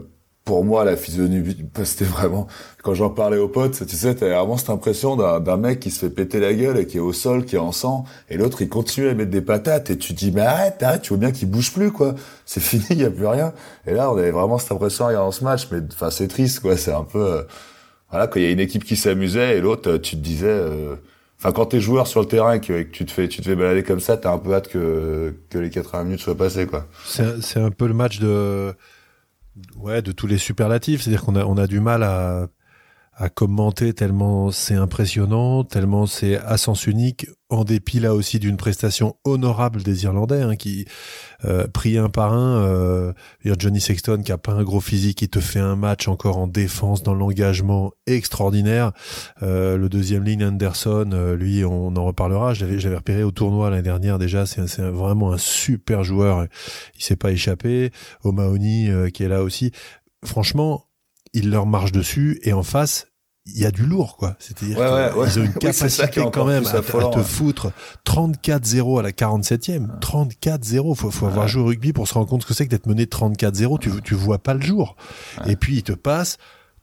pour 0.50 0.66
moi, 0.66 0.84
la 0.84 0.98
physionomie, 0.98 1.56
c'était 1.84 2.06
vraiment, 2.06 2.48
quand 2.82 2.96
j'en 2.96 3.12
parlais 3.12 3.38
aux 3.38 3.48
potes, 3.48 3.86
tu 3.86 3.96
sais, 3.96 4.16
t'avais 4.16 4.34
vraiment 4.34 4.58
cette 4.58 4.72
impression 4.72 5.16
d'un 5.16 5.58
mec 5.58 5.80
qui 5.80 5.92
se 5.92 6.00
fait 6.00 6.10
péter 6.10 6.40
la 6.40 6.56
gueule 6.56 6.80
et 6.80 6.88
qui 6.88 6.98
est 6.98 7.00
au 7.02 7.14
sol, 7.14 7.46
qui 7.46 7.56
est 7.56 7.60
en 7.60 7.72
sang, 7.72 8.06
et 8.30 8.38
l'autre, 8.38 8.64
il 8.64 8.68
continue 8.68 9.10
à 9.10 9.14
mettre 9.14 9.30
des 9.30 9.42
patates, 9.42 9.92
et 9.92 9.98
tu 10.00 10.14
dis, 10.14 10.32
mais 10.32 10.42
arrête, 10.42 10.84
tu 11.04 11.10
vois 11.10 11.20
bien 11.20 11.32
qu'il 11.32 11.52
bouge 11.52 11.72
plus, 11.72 11.92
quoi. 11.92 12.16
C'est 12.48 12.60
fini, 12.64 12.84
il 12.90 13.02
y 13.02 13.06
a 13.06 13.12
plus 13.12 13.28
rien. 13.28 13.54
Et 13.86 13.94
là, 13.94 14.12
on 14.12 14.18
avait 14.18 14.32
vraiment 14.32 14.58
cette 14.58 14.72
impression 14.72 15.12
dans 15.12 15.32
ce 15.32 15.44
match, 15.44 15.68
mais, 15.72 15.82
enfin, 15.94 16.10
c'est 16.10 16.28
triste, 16.28 16.62
quoi. 16.62 16.76
C'est 16.78 16.94
un 16.94 17.04
peu, 17.04 17.24
euh, 17.24 17.44
voilà, 18.10 18.26
quand 18.26 18.40
il 18.40 18.44
y 18.44 18.48
a 18.48 18.52
une 18.52 18.60
équipe 18.60 18.86
qui 18.86 18.96
s'amusait, 18.96 19.56
et 19.58 19.62
l'autre, 19.62 19.98
tu 19.98 20.16
te 20.16 20.22
disais, 20.22 20.48
euh, 20.48 20.96
Enfin, 21.40 21.54
quand 21.54 21.68
t'es 21.68 21.80
joueur 21.80 22.08
sur 22.08 22.20
le 22.20 22.26
terrain 22.26 22.54
et 22.54 22.60
que, 22.60 22.84
tu 22.84 23.06
te 23.06 23.12
fais, 23.12 23.30
tu 23.30 23.42
te 23.42 23.46
fais 23.46 23.56
balader 23.56 23.84
comme 23.84 24.02
ça, 24.02 24.18
t'as 24.18 24.34
un 24.34 24.38
peu 24.40 24.54
hâte 24.54 24.68
que, 24.68 25.34
que 25.50 25.58
les 25.58 25.70
80 25.70 26.04
minutes 26.04 26.20
soient 26.20 26.36
passées, 26.36 26.68
quoi. 26.68 26.86
C'est 27.06 27.60
un 27.60 27.72
peu 27.72 27.88
le 27.88 27.94
match 27.94 28.20
de, 28.20 28.74
ouais, 29.78 30.02
de 30.02 30.12
tous 30.12 30.28
les 30.28 30.38
superlatifs. 30.38 31.02
C'est-à-dire 31.02 31.24
qu'on 31.24 31.38
a, 31.38 31.46
on 31.46 31.58
a 31.58 31.66
du 31.66 31.80
mal 31.80 32.04
à, 32.04 32.48
à 33.20 33.28
commenter 33.28 33.93
tellement 33.93 34.49
c'est 34.49 34.76
impressionnant, 34.76 35.65
tellement 35.65 36.05
c'est 36.05 36.38
à 36.38 36.57
sens 36.57 36.88
unique, 36.88 37.28
en 37.49 37.65
dépit 37.65 37.99
là 37.99 38.15
aussi 38.15 38.39
d'une 38.39 38.55
prestation 38.55 39.17
honorable 39.26 39.84
des 39.84 40.05
Irlandais, 40.05 40.41
hein, 40.41 40.55
qui 40.55 40.86
euh, 41.43 41.67
pris 41.67 41.97
un 41.97 42.09
par 42.09 42.32
un, 42.34 42.61
euh, 42.61 43.13
Johnny 43.43 43.82
Sexton 43.82 44.22
qui 44.24 44.32
a 44.32 44.38
pas 44.38 44.53
un 44.53 44.63
gros 44.63 44.80
physique, 44.80 45.17
qui 45.17 45.28
te 45.28 45.41
fait 45.41 45.59
un 45.59 45.76
match 45.76 46.07
encore 46.07 46.38
en 46.38 46.47
défense 46.47 47.03
dans 47.03 47.13
l'engagement 47.13 47.91
extraordinaire. 48.07 48.93
Euh, 49.43 49.76
le 49.76 49.89
deuxième 49.89 50.24
ligne 50.24 50.45
Anderson, 50.45 51.09
euh, 51.11 51.36
lui 51.36 51.65
on 51.65 51.95
en 51.97 52.05
reparlera, 52.05 52.53
j'avais 52.53 52.80
j'avais 52.80 52.95
repéré 52.97 53.24
au 53.24 53.32
tournoi 53.32 53.70
l'année 53.70 53.82
dernière 53.82 54.17
déjà, 54.17 54.45
c'est 54.45 54.82
vraiment 54.82 55.34
un 55.34 55.38
super 55.38 56.05
joueur, 56.05 56.47
il 56.95 57.03
s'est 57.03 57.17
pas 57.17 57.32
échappé. 57.32 57.91
O'Mahony 58.24 58.89
euh, 58.89 59.09
qui 59.09 59.24
est 59.24 59.28
là 59.28 59.43
aussi. 59.43 59.72
Franchement, 60.24 60.86
il 61.34 61.49
leur 61.49 61.65
marche 61.65 61.91
dessus 61.91 62.39
et 62.43 62.53
en 62.53 62.63
face 62.63 63.09
il 63.54 63.62
y 63.62 63.66
a 63.66 63.72
du 63.72 63.86
lourd, 63.86 64.18
quoi. 64.18 64.36
C'est-à-dire 64.39 64.78
qu'ils 64.78 65.39
ont 65.39 65.45
une 65.45 65.54
capacité 65.60 66.22
quand 66.32 66.45
même 66.45 66.66
à, 66.68 66.82
te 66.82 67.24
foutre 67.24 67.72
34-0 68.06 69.00
à 69.00 69.04
la 69.04 69.12
47e. 69.12 70.00
34-0. 70.00 70.95
Faut, 70.95 71.12
faut 71.12 71.26
avoir 71.26 71.47
joué 71.47 71.62
au 71.62 71.66
rugby 71.66 71.93
pour 71.93 72.08
se 72.08 72.14
rendre 72.14 72.28
compte 72.28 72.43
ce 72.43 72.47
que 72.47 72.54
c'est 72.54 72.66
que 72.66 72.72
d'être 72.72 72.88
mené 72.88 73.06
34-0. 73.06 73.80
Tu, 73.80 73.91
tu 74.04 74.16
vois 74.16 74.39
pas 74.39 74.54
le 74.54 74.62
jour. 74.62 74.95
Et 75.45 75.56
puis, 75.56 75.78
ils 75.78 75.84
te 75.84 75.93
passent 75.93 76.38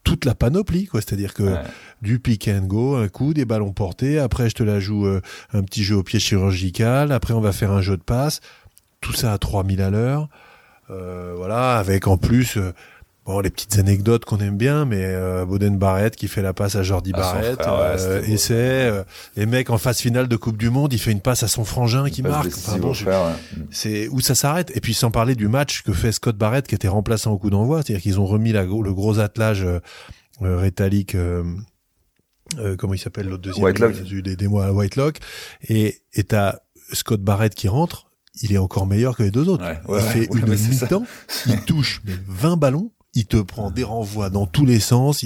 toute 0.06 0.24
la 0.24 0.34
panoplie, 0.34 0.86
quoi. 0.86 1.00
C'est-à-dire 1.00 1.34
que 1.34 1.56
du 2.00 2.20
pick 2.20 2.48
and 2.48 2.66
go, 2.66 2.94
un 2.94 3.08
coup, 3.08 3.34
des 3.34 3.44
ballons 3.44 3.72
portés. 3.72 4.18
Après, 4.18 4.48
je 4.48 4.54
te 4.54 4.62
la 4.62 4.78
joue 4.78 5.04
euh, 5.06 5.20
un 5.52 5.62
petit 5.62 5.82
jeu 5.82 5.96
au 5.96 6.02
pied 6.02 6.20
chirurgical. 6.20 7.12
Après, 7.12 7.34
on 7.34 7.40
va 7.40 7.52
faire 7.52 7.72
un 7.72 7.82
jeu 7.82 7.96
de 7.96 8.02
passe. 8.02 8.40
Tout 9.00 9.12
ça 9.12 9.32
à 9.32 9.38
3000 9.38 9.82
à 9.82 9.90
l'heure. 9.90 10.28
Euh, 10.90 11.34
voilà, 11.36 11.76
avec 11.76 12.06
en 12.06 12.16
plus, 12.16 12.56
euh, 12.56 12.72
Bon, 13.26 13.40
les 13.40 13.50
petites 13.50 13.76
anecdotes 13.78 14.24
qu'on 14.24 14.38
aime 14.38 14.56
bien, 14.56 14.84
mais 14.84 15.02
euh, 15.02 15.44
Boden 15.44 15.76
Barrett 15.76 16.14
qui 16.14 16.28
fait 16.28 16.42
la 16.42 16.52
passe 16.52 16.76
à 16.76 16.84
Jordi 16.84 17.10
Barrett, 17.10 17.60
euh, 17.66 18.22
essai, 18.22 18.54
euh, 18.54 19.02
les 19.34 19.46
mecs 19.46 19.68
en 19.70 19.78
phase 19.78 19.98
finale 19.98 20.28
de 20.28 20.36
Coupe 20.36 20.56
du 20.56 20.70
Monde, 20.70 20.92
il 20.92 21.00
fait 21.00 21.10
une 21.10 21.20
passe 21.20 21.42
à 21.42 21.48
son 21.48 21.64
frangin 21.64 22.08
qui 22.08 22.22
marque. 22.22 22.46
Enfin, 22.46 22.78
bon, 22.78 22.92
c'est 23.72 24.06
où 24.08 24.20
ça 24.20 24.36
s'arrête. 24.36 24.70
Et 24.76 24.80
puis 24.80 24.94
sans 24.94 25.10
parler 25.10 25.34
du 25.34 25.48
match 25.48 25.82
que 25.82 25.92
fait 25.92 26.12
Scott 26.12 26.36
Barrett 26.36 26.68
qui 26.68 26.76
était 26.76 26.86
remplaçant 26.86 27.32
au 27.32 27.38
coup 27.38 27.50
d'envoi, 27.50 27.82
c'est-à-dire 27.82 28.00
qu'ils 28.00 28.20
ont 28.20 28.26
remis 28.26 28.52
la, 28.52 28.62
le 28.62 28.94
gros 28.94 29.18
attelage 29.18 29.64
euh, 29.64 29.80
euh 30.42 30.56
rétalique. 30.58 31.16
comment 32.78 32.94
il 32.94 32.98
s'appelle 32.98 33.26
l'autre 33.26 33.42
deuxième 33.42 33.64
Whitelock. 33.64 34.02
des, 34.04 34.36
des 34.36 34.48
mois 34.48 34.66
à 34.66 34.72
Whitelock 34.72 35.18
et 35.68 36.02
et 36.12 36.22
t'as 36.22 36.58
Scott 36.92 37.20
Barrett 37.20 37.54
qui 37.54 37.66
rentre 37.66 38.06
il 38.42 38.52
est 38.52 38.58
encore 38.58 38.86
meilleur 38.86 39.16
que 39.16 39.22
les 39.22 39.30
deux 39.30 39.48
autres. 39.48 39.64
il 39.88 40.00
fait 40.00 40.28
une 40.32 40.46
mi-temps, 40.46 41.06
il 41.46 41.60
touche 41.62 42.02
20 42.04 42.58
ballons, 42.58 42.90
il 43.16 43.26
te 43.26 43.38
prend 43.38 43.72
des 43.72 43.82
renvois 43.82 44.30
dans 44.30 44.46
tous 44.46 44.64
les 44.64 44.78
sens. 44.78 45.24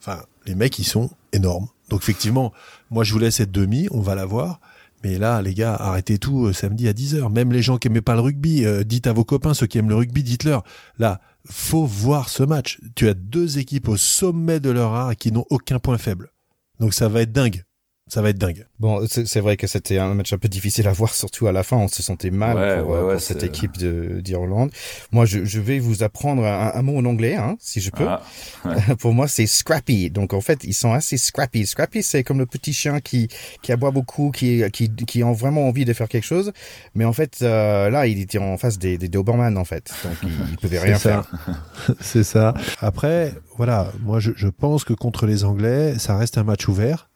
Enfin, 0.00 0.22
les 0.46 0.56
mecs, 0.56 0.78
ils 0.80 0.84
sont 0.84 1.10
énormes. 1.32 1.68
Donc 1.88 2.02
effectivement, 2.02 2.52
moi 2.90 3.04
je 3.04 3.12
vous 3.12 3.20
laisse 3.20 3.36
cette 3.36 3.52
demi, 3.52 3.86
on 3.92 4.00
va 4.00 4.16
la 4.16 4.26
voir. 4.26 4.60
Mais 5.04 5.18
là, 5.18 5.40
les 5.42 5.54
gars, 5.54 5.74
arrêtez 5.74 6.18
tout 6.18 6.52
samedi 6.52 6.88
à 6.88 6.92
10h. 6.92 7.30
Même 7.30 7.52
les 7.52 7.62
gens 7.62 7.78
qui 7.78 7.86
aimaient 7.86 8.00
pas 8.00 8.14
le 8.14 8.22
rugby, 8.22 8.64
dites 8.84 9.06
à 9.06 9.12
vos 9.12 9.24
copains, 9.24 9.54
ceux 9.54 9.66
qui 9.66 9.78
aiment 9.78 9.90
le 9.90 9.94
rugby, 9.94 10.24
dites-leur. 10.24 10.64
Là, 10.98 11.20
faut 11.44 11.84
voir 11.84 12.28
ce 12.28 12.42
match. 12.42 12.80
Tu 12.96 13.06
as 13.06 13.14
deux 13.14 13.58
équipes 13.58 13.88
au 13.88 13.96
sommet 13.96 14.58
de 14.58 14.70
leur 14.70 14.94
art 14.94 15.14
qui 15.14 15.30
n'ont 15.30 15.44
aucun 15.50 15.78
point 15.78 15.98
faible. 15.98 16.32
Donc 16.80 16.92
ça 16.92 17.08
va 17.08 17.20
être 17.22 17.30
dingue. 17.30 17.62
Ça 18.08 18.22
va 18.22 18.30
être 18.30 18.38
dingue. 18.38 18.66
Bon, 18.78 19.04
c'est 19.08 19.40
vrai 19.40 19.56
que 19.56 19.66
c'était 19.66 19.98
un 19.98 20.14
match 20.14 20.32
un 20.32 20.38
peu 20.38 20.46
difficile 20.46 20.86
à 20.86 20.92
voir, 20.92 21.12
surtout 21.12 21.48
à 21.48 21.52
la 21.52 21.64
fin. 21.64 21.76
On 21.76 21.88
se 21.88 22.04
sentait 22.04 22.30
mal 22.30 22.84
pour, 22.84 22.94
euh, 22.94 23.18
cette 23.18 23.42
équipe 23.42 23.76
d'Irlande. 23.76 24.70
Moi, 25.10 25.26
je, 25.26 25.44
je, 25.44 25.58
vais 25.58 25.80
vous 25.80 26.04
apprendre 26.04 26.44
un, 26.44 26.82
mot 26.82 26.96
en 26.96 27.04
anglais, 27.04 27.34
hein, 27.34 27.56
si 27.58 27.80
je 27.80 27.90
peux. 27.90 28.06
Ah, 28.06 28.22
pour 29.00 29.12
moi, 29.12 29.26
c'est 29.26 29.48
scrappy. 29.48 30.10
Donc, 30.10 30.34
en 30.34 30.40
fait, 30.40 30.62
ils 30.62 30.72
sont 30.72 30.92
assez 30.92 31.16
scrappy. 31.16 31.66
Scrappy, 31.66 32.04
c'est 32.04 32.22
comme 32.22 32.38
le 32.38 32.46
petit 32.46 32.72
chien 32.72 33.00
qui, 33.00 33.26
qui 33.60 33.72
aboie 33.72 33.90
beaucoup, 33.90 34.30
qui, 34.30 34.62
qui, 34.70 34.88
qui 34.88 35.24
ont 35.24 35.32
vraiment 35.32 35.66
envie 35.66 35.84
de 35.84 35.92
faire 35.92 36.08
quelque 36.08 36.26
chose. 36.26 36.52
Mais 36.94 37.04
en 37.04 37.12
fait, 37.12 37.38
euh, 37.42 37.90
là, 37.90 38.06
il 38.06 38.20
était 38.20 38.38
en 38.38 38.56
face 38.56 38.78
des, 38.78 38.98
des 38.98 39.08
Doberman, 39.08 39.58
en 39.58 39.64
fait. 39.64 39.92
Donc, 40.04 40.16
il, 40.22 40.30
il 40.50 40.56
pouvait 40.58 40.78
rien 40.78 41.00
faire. 41.00 41.28
c'est 42.00 42.24
ça. 42.24 42.54
Après, 42.78 43.34
voilà, 43.56 43.90
moi, 44.00 44.20
je, 44.20 44.30
je 44.36 44.46
pense 44.46 44.84
que 44.84 44.92
contre 44.92 45.26
les 45.26 45.42
Anglais, 45.42 45.98
ça 45.98 46.16
reste 46.16 46.38
un 46.38 46.44
match 46.44 46.68
ouvert 46.68 47.08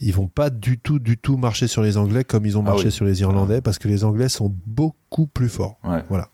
ils 0.00 0.12
vont 0.12 0.28
pas 0.28 0.50
du 0.50 0.78
tout, 0.78 0.98
du 0.98 1.18
tout 1.18 1.36
marcher 1.36 1.68
sur 1.68 1.82
les 1.82 1.96
Anglais 1.96 2.24
comme 2.24 2.46
ils 2.46 2.58
ont 2.58 2.64
ah 2.66 2.70
marché 2.70 2.90
sur 2.90 3.04
les 3.04 3.20
Irlandais 3.20 3.60
parce 3.60 3.78
que 3.78 3.88
les 3.88 4.04
Anglais 4.04 4.28
sont 4.28 4.54
beaucoup 4.66 5.26
plus 5.26 5.48
forts. 5.48 5.78
Voilà. 6.08 6.28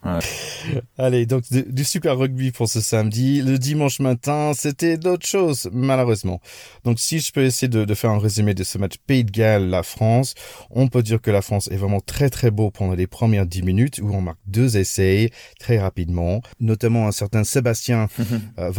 Allez, 0.98 1.26
donc 1.26 1.44
du, 1.50 1.84
super 1.84 2.16
rugby 2.16 2.52
pour 2.52 2.68
ce 2.68 2.80
samedi. 2.80 3.42
Le 3.42 3.58
dimanche 3.58 4.00
matin, 4.00 4.52
c'était 4.54 4.96
d'autres 4.96 5.26
choses, 5.26 5.68
malheureusement. 5.72 6.40
Donc 6.84 7.00
si 7.00 7.18
je 7.18 7.32
peux 7.32 7.44
essayer 7.44 7.68
de, 7.68 7.94
faire 7.94 8.10
un 8.10 8.18
résumé 8.18 8.54
de 8.54 8.62
ce 8.64 8.78
match 8.78 8.94
Pays 9.06 9.24
de 9.24 9.30
Galles, 9.30 9.68
la 9.68 9.82
France, 9.82 10.34
on 10.70 10.88
peut 10.88 11.02
dire 11.02 11.20
que 11.20 11.30
la 11.30 11.42
France 11.42 11.68
est 11.72 11.76
vraiment 11.76 12.00
très 12.00 12.30
très 12.30 12.50
beau 12.50 12.70
pendant 12.70 12.94
les 12.94 13.06
premières 13.06 13.46
dix 13.46 13.62
minutes 13.62 14.00
où 14.02 14.10
on 14.12 14.20
marque 14.20 14.38
deux 14.46 14.76
essais 14.76 15.30
très 15.58 15.78
rapidement, 15.78 16.40
notamment 16.60 17.08
un 17.08 17.12
certain 17.12 17.44
Sébastien 17.44 18.08
euh, 18.58 18.70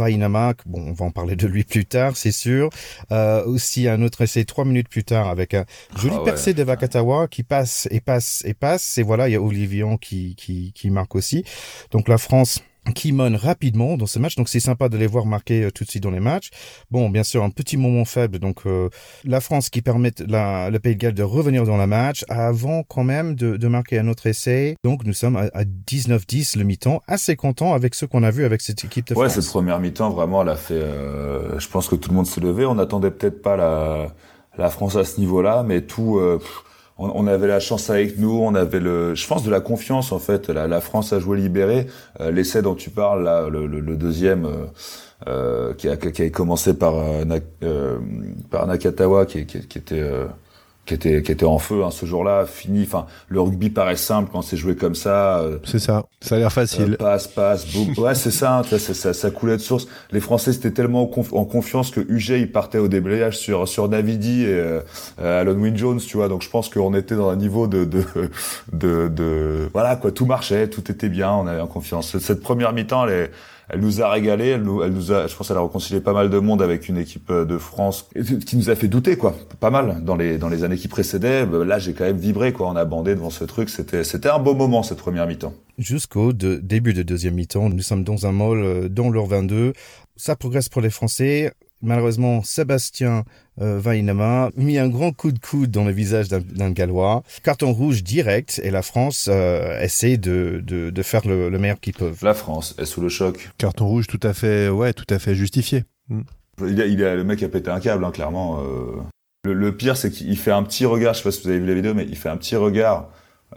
Bon, 0.66 0.82
on 0.88 0.92
va 0.92 1.04
en 1.04 1.10
parler 1.10 1.36
de 1.36 1.46
lui 1.46 1.64
plus 1.64 1.86
tard, 1.86 2.16
c'est 2.16 2.32
sûr. 2.32 2.70
Euh, 3.12 3.44
aussi 3.44 3.88
un 3.88 4.02
autre 4.02 4.22
essai 4.22 4.44
trois 4.44 4.64
minutes 4.70 4.88
plus 4.88 5.04
tard 5.04 5.28
avec 5.28 5.54
un 5.54 5.64
joli 5.96 6.16
ah 6.18 6.24
percé 6.24 6.54
de 6.54 6.62
Vakatawa 6.62 7.28
qui 7.28 7.42
passe 7.42 7.88
et 7.90 8.00
passe 8.00 8.42
et 8.46 8.54
passe. 8.54 8.98
Et 8.98 9.02
voilà, 9.02 9.28
il 9.28 9.32
y 9.32 9.36
a 9.36 9.42
Olivier 9.42 9.84
qui, 10.00 10.34
qui, 10.36 10.72
qui 10.72 10.90
marque 10.90 11.14
aussi. 11.14 11.44
Donc 11.90 12.08
la 12.08 12.18
France 12.18 12.60
qui 12.94 13.12
mène 13.12 13.36
rapidement 13.36 13.96
dans 13.96 14.06
ce 14.06 14.18
match. 14.18 14.36
Donc 14.36 14.48
c'est 14.48 14.60
sympa 14.60 14.88
de 14.88 14.96
les 14.96 15.06
voir 15.06 15.26
marquer 15.26 15.64
euh, 15.64 15.70
tout 15.70 15.84
de 15.84 15.90
suite 15.90 16.02
dans 16.02 16.10
les 16.10 16.20
matchs. 16.20 16.50
Bon, 16.90 17.10
bien 17.10 17.22
sûr, 17.22 17.44
un 17.44 17.50
petit 17.50 17.76
moment 17.76 18.04
faible. 18.04 18.38
Donc 18.38 18.62
euh, 18.66 18.88
la 19.24 19.40
France 19.40 19.70
qui 19.70 19.82
permet 19.82 20.12
la, 20.26 20.70
le 20.70 20.78
Pays 20.78 20.94
de 20.94 21.00
Galles 21.00 21.14
de 21.14 21.22
revenir 21.22 21.64
dans 21.64 21.76
la 21.76 21.86
match 21.86 22.24
avant 22.28 22.82
quand 22.82 23.04
même 23.04 23.34
de, 23.34 23.56
de 23.56 23.68
marquer 23.68 23.98
un 23.98 24.08
autre 24.08 24.26
essai. 24.26 24.76
Donc 24.84 25.04
nous 25.04 25.12
sommes 25.12 25.36
à, 25.36 25.64
19-10 25.64 26.58
le 26.58 26.64
mi-temps. 26.64 27.02
Assez 27.06 27.36
content 27.36 27.74
avec 27.74 27.94
ce 27.94 28.06
qu'on 28.06 28.22
a 28.22 28.30
vu 28.30 28.44
avec 28.44 28.60
cette 28.60 28.84
équipe 28.84 29.06
de 29.06 29.14
ouais, 29.14 29.26
France. 29.26 29.36
Ouais, 29.36 29.42
cette 29.42 29.50
première 29.50 29.78
mi-temps, 29.78 30.10
vraiment, 30.10 30.42
elle 30.42 30.48
a 30.48 30.56
fait... 30.56 30.74
Euh, 30.74 31.58
je 31.58 31.68
pense 31.68 31.88
que 31.88 31.96
tout 31.96 32.10
le 32.10 32.16
monde 32.16 32.26
s'est 32.26 32.40
levé. 32.40 32.64
On 32.64 32.74
n'attendait 32.74 33.10
peut-être 33.10 33.42
pas 33.42 33.56
la 33.56 34.14
la 34.60 34.70
France 34.70 34.96
à 34.96 35.04
ce 35.04 35.18
niveau-là, 35.18 35.64
mais 35.66 35.80
tout, 35.80 36.18
euh, 36.18 36.38
on, 36.98 37.26
avait 37.26 37.48
la 37.48 37.60
chance 37.60 37.90
avec 37.90 38.18
nous, 38.18 38.30
on 38.30 38.54
avait 38.54 38.78
le, 38.78 39.14
je 39.14 39.26
pense 39.26 39.42
de 39.42 39.50
la 39.50 39.60
confiance 39.60 40.12
en 40.12 40.18
fait. 40.18 40.48
La, 40.50 40.80
France 40.80 41.12
a 41.12 41.18
joué 41.18 41.38
libéré. 41.38 41.86
Euh, 42.20 42.30
l'essai 42.30 42.62
dont 42.62 42.74
tu 42.74 42.90
parles 42.90 43.24
là, 43.24 43.48
le, 43.48 43.96
deuxième. 43.96 44.46
Euh, 45.28 45.74
qui, 45.74 45.86
a, 45.86 45.98
qui 45.98 46.22
a 46.22 46.30
commencé 46.30 46.72
par, 46.72 46.94
par 48.50 48.66
Nakatawa, 48.66 49.26
qui 49.26 49.38
était 49.40 50.02
qui 50.86 50.94
était 50.94 51.22
qui 51.22 51.30
était 51.32 51.46
en 51.46 51.58
feu 51.58 51.84
hein, 51.84 51.90
ce 51.90 52.06
jour-là 52.06 52.46
fini. 52.46 52.82
Enfin 52.82 53.06
le 53.28 53.40
rugby 53.40 53.70
paraît 53.70 53.96
simple 53.96 54.30
quand 54.32 54.42
c'est 54.42 54.56
joué 54.56 54.74
comme 54.76 54.94
ça 54.94 55.40
euh, 55.40 55.58
c'est 55.64 55.78
ça. 55.78 56.04
Ça 56.20 56.36
a 56.36 56.38
l'air 56.38 56.52
facile. 56.52 56.94
euh, 56.94 56.96
passe 56.96 57.28
passe 57.28 57.66
boum. 57.72 57.94
Ouais 57.98 58.14
c'est 58.14 58.30
ça, 58.30 58.58
hein, 58.58 58.62
ça, 58.64 59.12
ça 59.12 59.30
coulait 59.30 59.56
de 59.56 59.62
source. 59.62 59.86
Les 60.10 60.20
français 60.20 60.52
c'était 60.52 60.70
tellement 60.72 61.02
en, 61.02 61.44
confiance 61.44 61.90
que 61.90 62.00
UG 62.00 62.30
il 62.40 62.52
partait 62.52 62.78
au 62.78 62.88
déblayage 62.88 63.38
sur 63.38 63.68
sur 63.68 63.88
Navidi 63.88 64.42
et 64.44 64.46
euh, 64.48 64.80
Alan 65.18 65.52
Wynne 65.52 65.76
Jones 65.76 66.00
tu 66.00 66.16
vois. 66.16 66.28
Donc 66.28 66.42
je 66.42 66.50
pense 66.50 66.68
qu'on 66.68 66.94
était 66.94 67.14
dans 67.16 67.28
un 67.28 67.36
niveau 67.36 67.66
de 67.66 67.84
de, 67.84 68.04
de 68.72 69.08
de 69.08 69.68
voilà 69.72 69.96
quoi. 69.96 70.10
Tout 70.12 70.26
marchait 70.26 70.68
tout 70.68 70.90
était 70.90 71.08
bien 71.08 71.32
on 71.32 71.46
avait 71.46 71.60
en 71.60 71.66
confiance. 71.66 72.18
Cette 72.18 72.42
première 72.42 72.72
mi-temps 72.72 73.06
elle 73.06 73.12
est 73.12 73.30
elle 73.72 73.80
nous 73.80 74.02
a 74.02 74.10
régalé, 74.10 74.48
elle 74.48 74.62
nous, 74.62 74.82
a, 75.12 75.26
je 75.26 75.34
pense, 75.34 75.50
elle 75.50 75.56
a 75.56 75.62
réconcilié 75.62 76.00
pas 76.00 76.12
mal 76.12 76.28
de 76.28 76.38
monde 76.38 76.60
avec 76.60 76.88
une 76.88 76.98
équipe 76.98 77.30
euh, 77.30 77.44
de 77.44 77.56
France 77.56 78.08
qui 78.46 78.56
nous 78.56 78.68
a 78.70 78.74
fait 78.74 78.88
douter, 78.88 79.16
quoi, 79.16 79.34
pas 79.60 79.70
mal 79.70 80.04
dans 80.04 80.16
les 80.16 80.38
dans 80.38 80.48
les 80.48 80.64
années 80.64 80.76
qui 80.76 80.88
précédaient. 80.88 81.46
Bah, 81.46 81.64
là, 81.64 81.78
j'ai 81.78 81.92
quand 81.92 82.04
même 82.04 82.18
vibré, 82.18 82.52
quoi, 82.52 82.68
on 82.68 82.76
a 82.76 82.84
bandé 82.84 83.14
devant 83.14 83.30
ce 83.30 83.44
truc. 83.44 83.70
C'était 83.70 84.04
c'était 84.04 84.28
un 84.28 84.38
beau 84.38 84.54
moment 84.54 84.82
cette 84.82 84.98
première 84.98 85.26
mi-temps. 85.26 85.54
Jusqu'au 85.78 86.32
début 86.32 86.92
de 86.92 87.02
deuxième 87.02 87.34
mi-temps, 87.34 87.68
nous 87.70 87.82
sommes 87.82 88.04
dans 88.04 88.26
un 88.26 88.32
mall 88.32 88.58
euh, 88.58 88.88
dans 88.88 89.10
leur 89.10 89.26
22. 89.26 89.72
Ça 90.16 90.36
progresse 90.36 90.68
pour 90.68 90.82
les 90.82 90.90
Français 90.90 91.52
malheureusement, 91.82 92.42
Sébastien 92.42 93.24
euh, 93.60 93.78
Vainama 93.78 94.50
mis 94.56 94.78
un 94.78 94.88
grand 94.88 95.12
coup 95.12 95.32
de 95.32 95.38
coude 95.38 95.70
dans 95.70 95.84
le 95.84 95.92
visage 95.92 96.28
d'un 96.28 96.70
Gallois. 96.70 97.22
Carton 97.42 97.72
rouge 97.72 98.02
direct 98.02 98.60
et 98.64 98.70
la 98.70 98.82
France 98.82 99.28
euh, 99.30 99.80
essaie 99.80 100.16
de, 100.16 100.62
de, 100.64 100.90
de, 100.90 101.02
faire 101.02 101.26
le, 101.26 101.48
le 101.48 101.58
meilleur 101.58 101.80
qu'ils 101.80 101.94
peuvent. 101.94 102.18
La 102.22 102.34
France 102.34 102.74
est 102.78 102.84
sous 102.84 103.00
le 103.00 103.08
choc. 103.08 103.50
Carton 103.58 103.86
rouge 103.86 104.06
tout 104.06 104.20
à 104.22 104.32
fait, 104.32 104.68
ouais, 104.68 104.92
tout 104.92 105.06
à 105.10 105.18
fait 105.18 105.34
justifié. 105.34 105.84
Mm. 106.08 106.20
Il, 106.66 106.80
a, 106.80 106.86
il 106.86 107.04
a, 107.04 107.14
le 107.14 107.24
mec 107.24 107.42
a 107.42 107.48
pété 107.48 107.70
un 107.70 107.80
câble, 107.80 108.04
hein, 108.04 108.10
clairement. 108.10 108.60
Euh. 108.60 109.00
Le, 109.44 109.54
le, 109.54 109.74
pire, 109.74 109.96
c'est 109.96 110.10
qu'il 110.10 110.36
fait 110.36 110.50
un 110.50 110.62
petit 110.62 110.84
regard, 110.84 111.14
je 111.14 111.18
sais 111.18 111.24
pas 111.24 111.30
si 111.30 111.42
vous 111.42 111.48
avez 111.48 111.60
vu 111.60 111.66
la 111.66 111.74
vidéo, 111.74 111.94
mais 111.94 112.04
il 112.04 112.16
fait 112.16 112.28
un 112.28 112.36
petit 112.36 112.56
regard 112.56 113.08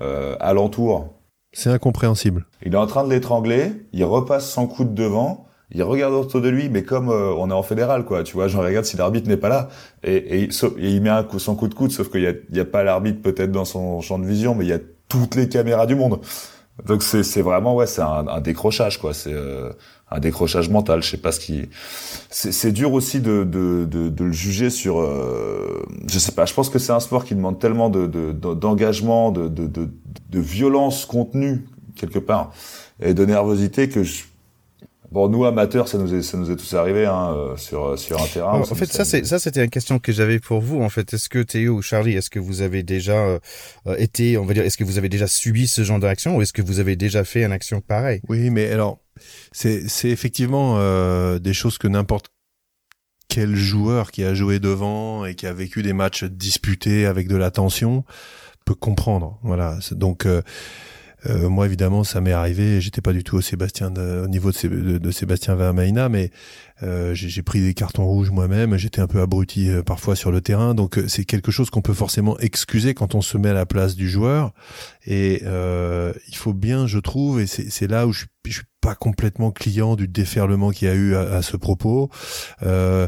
euh, 0.02 0.38
alentour. 0.40 1.14
C'est 1.52 1.70
incompréhensible. 1.70 2.46
Il 2.66 2.74
est 2.74 2.78
en 2.78 2.88
train 2.88 3.04
de 3.04 3.10
l'étrangler, 3.10 3.72
il 3.92 4.04
repasse 4.06 4.50
son 4.50 4.68
coude 4.68 4.94
devant, 4.94 5.46
il 5.74 5.84
regarde 5.84 6.14
autour 6.14 6.42
de 6.42 6.50
lui, 6.50 6.70
mais 6.70 6.84
comme 6.84 7.10
euh, 7.10 7.34
on 7.38 7.50
est 7.50 7.54
en 7.54 7.64
fédéral, 7.64 8.06
quoi, 8.06 8.24
tu 8.24 8.34
vois, 8.34 8.48
je 8.48 8.58
regarde 8.58 8.86
si 8.86 8.98
l'arbitre 8.98 9.28
n'est 9.28 9.38
pas 9.38 9.50
là, 9.50 9.70
et, 10.04 10.44
et, 10.44 10.50
il 10.78 11.02
met 11.02 11.10
un 11.10 11.24
coup, 11.24 11.40
son 11.40 11.56
coup 11.56 11.68
de 11.68 11.74
coude, 11.74 11.92
sauf 11.92 12.10
qu'il 12.10 12.22
y 12.22 12.60
a, 12.60 12.62
a 12.62 12.66
pas 12.66 12.84
l'arbitre 12.84 13.22
peut-être 13.22 13.52
dans 13.52 13.66
son 13.66 14.02
champ 14.02 14.20
de 14.20 14.26
vision, 14.26 14.56
mais 14.56 14.66
il 14.66 14.70
y 14.70 14.74
a 14.74 14.80
toutes 15.08 15.36
les 15.36 15.50
caméras 15.50 15.86
du 15.86 15.96
monde. 15.96 16.20
Donc 16.88 17.04
c'est, 17.04 17.42
vraiment 17.44 17.76
ouais, 17.76 17.86
c'est 17.86 18.02
un, 18.02 18.28
un 18.28 18.42
décrochage 18.42 19.00
quoi, 19.00 19.14
c'est 19.14 19.32
euh, 19.32 19.72
un 20.10 20.20
décrochage 20.20 20.70
mental. 20.70 21.04
Je 21.04 21.12
sais 21.12 21.18
pas 21.18 21.32
ce 21.32 21.40
qui, 21.40 21.70
c'est, 22.32 22.72
dur 22.72 22.94
aussi 22.94 23.22
de, 23.22 23.44
de, 23.44 23.86
de, 23.86 24.10
de, 24.10 24.24
le 24.24 24.32
juger 24.32 24.72
sur, 24.72 25.00
euh... 25.00 25.86
je 26.08 26.18
sais 26.18 26.32
pas. 26.32 26.46
Je 26.46 26.54
pense 26.56 26.70
que 26.70 26.80
c'est 26.80 26.92
un 26.92 27.00
sport 27.00 27.26
qui 27.26 27.36
demande 27.36 27.60
tellement 27.60 27.92
de, 27.92 28.08
de, 28.08 28.32
d'engagement, 28.32 29.32
de, 29.32 29.48
de, 29.48 29.68
de, 29.68 29.88
de 30.30 30.40
violence 30.40 31.06
contenue 31.06 31.64
quelque 31.96 32.20
part 32.20 32.52
et 33.00 33.14
de 33.14 33.24
nervosité 33.24 33.88
que 33.88 34.02
je, 34.02 34.24
Bon, 35.14 35.30
nous 35.30 35.46
amateurs, 35.46 35.88
ça 35.88 36.00
nous 36.00 36.16
est, 36.16 36.24
ça 36.24 36.40
nous 36.40 36.50
est 36.50 36.56
tous 36.56 36.74
arrivé 36.74 37.06
hein, 37.06 37.36
euh, 37.36 37.56
sur 37.56 38.00
sur 38.00 38.20
un 38.20 38.26
terrain. 38.26 38.60
en 38.60 38.64
fait, 38.64 38.92
ça 38.92 39.06
c'est 39.06 39.24
ça 39.24 39.38
c'était 39.38 39.64
une 39.64 39.70
question 39.70 40.00
que 40.00 40.12
j'avais 40.12 40.40
pour 40.40 40.60
vous. 40.60 40.82
En 40.82 40.90
fait, 40.90 41.14
est-ce 41.14 41.30
que 41.30 41.38
Théo 41.44 41.76
ou 41.76 41.82
Charlie, 41.84 42.14
est-ce 42.14 42.32
que 42.32 42.40
vous 42.40 42.62
avez 42.64 42.82
déjà 42.82 43.14
euh, 43.14 43.40
euh, 43.86 43.96
été, 43.98 44.40
on 44.40 44.46
va 44.46 44.56
dire, 44.56 44.64
est-ce 44.64 44.76
que 44.76 44.84
vous 44.84 44.98
avez 44.98 45.10
déjà 45.10 45.28
subi 45.28 45.68
ce 45.68 45.84
genre 45.84 46.00
d'action 46.00 46.36
ou 46.36 46.42
est-ce 46.42 46.52
que 46.52 46.64
vous 46.64 46.80
avez 46.80 46.96
déjà 46.96 47.24
fait 47.24 47.44
une 47.44 47.52
action 47.52 47.80
pareille? 47.80 48.22
Oui, 48.28 48.50
mais 48.50 48.72
alors 48.72 49.02
c'est 49.52 49.88
c'est 49.88 50.10
effectivement 50.10 50.80
des 51.38 51.54
choses 51.54 51.78
que 51.78 51.88
n'importe 51.88 52.26
quel 53.30 53.56
joueur 53.56 54.12
qui 54.12 54.24
a 54.24 54.34
joué 54.34 54.60
devant 54.60 55.26
et 55.26 55.36
qui 55.36 55.46
a 55.46 55.54
vécu 55.54 55.84
des 55.84 55.94
matchs 55.94 56.24
disputés 56.24 57.06
avec 57.06 57.28
de 57.28 57.36
la 57.36 57.52
tension 57.52 58.04
peut 58.66 58.76
comprendre. 58.76 59.40
Voilà. 59.44 59.78
Donc 59.92 60.26
euh, 60.26 60.42
moi, 61.26 61.66
évidemment, 61.66 62.04
ça 62.04 62.22
m'est 62.22 62.32
arrivé. 62.32 62.82
J'étais 62.82 63.02
pas 63.02 63.14
du 63.14 63.24
tout 63.24 63.38
au 63.38 63.42
Sébastien 63.42 63.94
au 63.96 64.28
niveau 64.28 64.52
de, 64.52 64.98
de, 64.98 65.12
Sébastien 65.12 65.56
Vermaina, 65.56 66.10
mais 66.10 66.32
euh, 66.82 67.14
j'ai 67.14 67.44
pris 67.44 67.62
des 67.62 67.74
cartons 67.74 68.06
rouges 68.06 68.32
moi-même. 68.32 68.76
J'étais 68.78 69.02
un 69.02 69.08
peu 69.08 69.22
abruti 69.22 69.70
euh, 69.70 69.84
parfois 69.84 70.16
sur 70.16 70.32
le 70.32 70.42
terrain, 70.42 70.74
donc 70.74 70.98
euh, 70.98 71.08
c'est 71.08 71.24
quelque 71.24 71.52
chose 71.52 71.70
qu'on 71.70 71.82
peut 71.82 71.94
forcément 71.94 72.38
excuser 72.40 72.94
quand 72.94 73.16
on 73.16 73.22
se 73.22 73.38
met 73.38 73.50
à 73.50 73.54
la 73.54 73.66
place 73.66 73.96
du 73.96 74.10
joueur. 74.10 74.54
Et 75.06 75.44
il 75.44 76.36
faut 76.36 76.54
bien, 76.54 76.88
je 76.88 77.00
trouve, 77.00 77.42
et 77.42 77.48
c'est 77.48 77.88
là 77.88 78.08
où 78.08 78.14
je, 78.14 78.26
je 78.46 78.54
suis 78.54 78.64
pas 78.82 78.96
complètement 78.96 79.52
client 79.52 79.96
du 79.96 80.08
déferlement 80.08 80.72
qu'il 80.72 80.88
y 80.88 80.92
a 80.92 80.96
eu 80.96 81.16
à, 81.16 81.22
à 81.22 81.42
ce 81.42 81.56
propos. 81.56 82.10
Euh, 82.64 83.08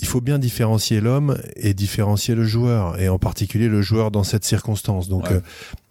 il 0.00 0.06
faut 0.06 0.20
bien 0.20 0.38
différencier 0.38 1.00
l'homme 1.00 1.38
et 1.56 1.74
différencier 1.74 2.34
le 2.34 2.44
joueur, 2.44 2.98
et 3.00 3.08
en 3.08 3.18
particulier 3.18 3.68
le 3.68 3.82
joueur 3.82 4.10
dans 4.10 4.24
cette 4.24 4.44
circonstance. 4.44 5.08
Donc, 5.08 5.30
euh, 5.30 5.40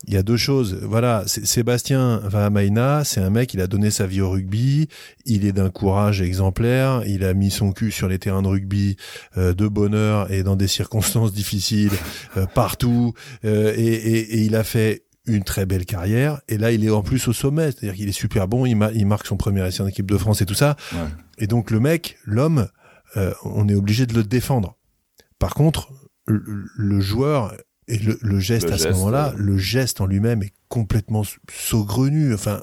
il 0.08 0.14
y 0.14 0.18
a 0.18 0.24
deux 0.24 0.38
choses. 0.38 0.80
Voilà, 0.82 1.24
Sébastien 1.28 2.22
Vahamaina, 2.24 3.04
c'est 3.04 3.22
un 3.22 3.30
mec, 3.30 3.54
il 3.54 3.62
a 3.62 3.68
donné 3.68 3.92
sa 3.92 4.08
vie 4.08 4.22
au 4.22 4.32
rugby, 4.32 4.88
il 5.26 5.46
est 5.46 5.52
d'un 5.52 5.70
courage 5.70 6.22
exemplaire, 6.22 7.04
il 7.06 7.24
a 7.24 7.34
mis 7.34 7.52
son 7.52 7.72
cul 7.72 7.92
sur 7.92 8.08
les 8.08 8.18
terrains 8.18 8.42
de 8.42 8.48
rugby 8.48 8.98
euh, 9.38 9.54
de 9.54 9.68
bonheur 9.68 10.32
et 10.32 10.44
dans 10.44 10.56
des 10.56 10.68
circonstances 10.68 11.32
difficiles 11.32 11.94
euh, 12.38 12.46
partout, 12.48 13.14
et, 13.44 13.48
et, 13.48 14.40
il 14.40 14.56
a 14.56 14.64
fait 14.64 15.04
une 15.28 15.44
très 15.44 15.66
belle 15.66 15.86
carrière. 15.86 16.42
Et 16.48 16.58
là, 16.58 16.72
il 16.72 16.84
est 16.84 16.90
en 16.90 17.04
plus 17.04 17.28
au 17.28 17.34
sommet. 17.34 17.72
C'est-à-dire 17.72 17.94
qu'il 17.94 18.10
est 18.10 18.14
super 18.14 18.48
bon. 18.48 18.66
Il, 18.66 18.78
il, 18.96 19.06
marque 19.06 19.28
son 19.28 19.38
premier 19.38 19.66
essai 19.68 19.84
en 19.84 19.88
équipe 19.88 20.10
de 20.10 20.18
France 20.18 20.42
et 20.42 20.46
tout 20.46 20.56
ça. 20.56 20.76
Et 21.38 21.48
donc, 21.48 21.72
le 21.72 21.80
mec, 21.80 22.18
l'homme, 22.26 22.68
euh, 23.18 23.34
on 23.44 23.68
est 23.68 23.76
obligé 23.76 24.06
de 24.06 24.14
le 24.14 24.24
défendre. 24.24 24.78
Par 25.38 25.54
contre, 25.54 25.92
le, 26.28 27.00
joueur 27.00 27.56
et 27.88 27.98
le, 27.98 28.40
geste 28.40 28.70
à 28.70 28.78
ce 28.78 28.90
moment-là, 28.90 29.34
le 29.36 29.58
geste 29.58 30.02
en 30.02 30.06
lui-même 30.06 30.44
est 30.44 30.54
complètement 30.68 31.24
saugrenu, 31.52 32.34
enfin 32.34 32.62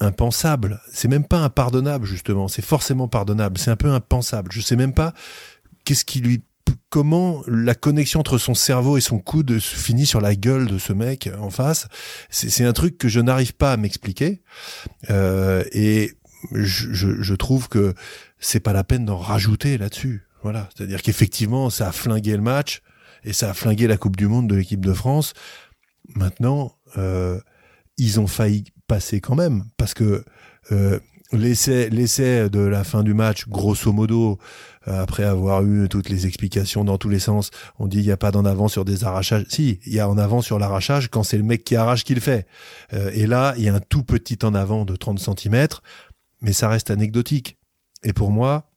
impensable. 0.00 0.80
C'est 0.90 1.08
même 1.08 1.26
pas 1.26 1.38
impardonnable 1.38 2.06
justement. 2.06 2.48
C'est 2.48 2.64
forcément 2.64 3.06
pardonnable. 3.06 3.58
C'est 3.58 3.70
un 3.70 3.76
peu 3.76 3.90
impensable. 3.90 4.50
Je 4.50 4.60
sais 4.60 4.76
même 4.76 4.94
pas 4.94 5.12
qu'est-ce 5.84 6.04
qui 6.04 6.20
lui 6.20 6.42
comment 6.88 7.42
la 7.46 7.74
connexion 7.74 8.20
entre 8.20 8.38
son 8.38 8.54
cerveau 8.54 8.96
et 8.96 9.00
son 9.00 9.18
coude 9.18 9.58
finit 9.60 10.06
sur 10.06 10.20
la 10.20 10.34
gueule 10.34 10.66
de 10.66 10.78
ce 10.78 10.92
mec 10.92 11.30
en 11.38 11.50
face. 11.50 11.88
C'est 12.30 12.64
un 12.64 12.72
truc 12.72 12.98
que 12.98 13.08
je 13.08 13.20
n'arrive 13.20 13.54
pas 13.54 13.72
à 13.72 13.76
m'expliquer. 13.76 14.42
Euh, 15.08 15.64
et 15.72 16.12
je, 16.52 16.92
je, 16.92 17.22
je, 17.22 17.34
trouve 17.34 17.68
que 17.68 17.94
c'est 18.40 18.60
pas 18.60 18.72
la 18.72 18.84
peine 18.84 19.04
d'en 19.04 19.18
rajouter 19.18 19.78
là-dessus. 19.78 20.26
Voilà. 20.42 20.68
C'est-à-dire 20.74 21.02
qu'effectivement, 21.02 21.70
ça 21.70 21.88
a 21.88 21.92
flingué 21.92 22.36
le 22.36 22.42
match 22.42 22.82
et 23.24 23.32
ça 23.32 23.50
a 23.50 23.54
flingué 23.54 23.86
la 23.86 23.96
Coupe 23.96 24.16
du 24.16 24.26
Monde 24.26 24.48
de 24.48 24.56
l'équipe 24.56 24.84
de 24.84 24.92
France. 24.92 25.34
Maintenant, 26.14 26.72
euh, 26.96 27.38
ils 27.98 28.18
ont 28.18 28.26
failli 28.26 28.64
passer 28.86 29.20
quand 29.20 29.36
même 29.36 29.64
parce 29.76 29.94
que 29.94 30.24
euh, 30.72 30.98
l'essai 31.32 31.90
l'essai 31.90 32.48
de 32.50 32.60
la 32.60 32.82
fin 32.82 33.02
du 33.02 33.14
match, 33.14 33.46
grosso 33.46 33.92
modo, 33.92 34.38
après 34.86 35.24
avoir 35.24 35.62
eu 35.64 35.88
toutes 35.88 36.08
les 36.08 36.26
explications 36.26 36.84
dans 36.84 36.98
tous 36.98 37.10
les 37.10 37.18
sens, 37.18 37.50
on 37.78 37.86
dit 37.86 37.98
il 37.98 38.06
n'y 38.06 38.10
a 38.10 38.16
pas 38.16 38.30
d'en 38.30 38.44
avant 38.44 38.68
sur 38.68 38.84
des 38.84 39.04
arrachages. 39.04 39.44
Si, 39.48 39.78
il 39.86 39.92
y 39.92 40.00
a 40.00 40.08
en 40.08 40.18
avant 40.18 40.40
sur 40.40 40.58
l'arrachage 40.58 41.08
quand 41.08 41.22
c'est 41.22 41.36
le 41.36 41.44
mec 41.44 41.64
qui 41.64 41.76
arrache 41.76 42.04
qui 42.04 42.14
le 42.14 42.20
fait. 42.20 42.46
Euh, 42.94 43.10
et 43.14 43.26
là, 43.26 43.54
il 43.58 43.64
y 43.64 43.68
a 43.68 43.74
un 43.74 43.80
tout 43.80 44.02
petit 44.02 44.38
en 44.42 44.54
avant 44.54 44.84
de 44.84 44.96
30 44.96 45.18
cm, 45.18 45.68
mais 46.40 46.52
ça 46.52 46.68
reste 46.68 46.90
anecdotique. 46.90 47.59
Et 48.02 48.12
pour 48.12 48.30
moi, 48.30 48.70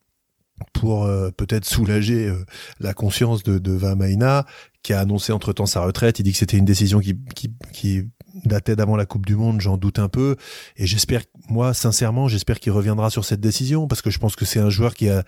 pour 0.73 1.05
euh, 1.05 1.31
peut-être 1.31 1.65
soulager 1.65 2.31
la 2.79 2.93
conscience 2.93 3.43
de, 3.43 3.57
de 3.57 3.71
Vamaina, 3.71 4.45
qui 4.83 4.93
a 4.93 4.99
annoncé 4.99 5.31
entre-temps 5.31 5.65
sa 5.65 5.81
retraite, 5.81 6.19
il 6.19 6.23
dit 6.23 6.33
que 6.33 6.37
c'était 6.37 6.57
une 6.57 6.65
décision 6.65 6.99
qui, 6.99 7.17
qui, 7.35 7.51
qui 7.71 8.03
datait 8.45 8.75
d'avant 8.75 8.95
la 8.95 9.05
Coupe 9.05 9.25
du 9.25 9.35
Monde, 9.35 9.61
j'en 9.61 9.77
doute 9.77 9.99
un 9.99 10.09
peu. 10.09 10.35
Et 10.75 10.87
j'espère, 10.87 11.23
moi, 11.49 11.73
sincèrement, 11.73 12.27
j'espère 12.27 12.59
qu'il 12.59 12.71
reviendra 12.71 13.09
sur 13.09 13.25
cette 13.25 13.39
décision 13.39 13.87
parce 13.87 14.01
que 14.01 14.09
je 14.09 14.19
pense 14.19 14.35
que 14.35 14.45
c'est 14.45 14.59
un 14.59 14.69
joueur 14.69 14.93
qui 14.93 15.09
a, 15.09 15.23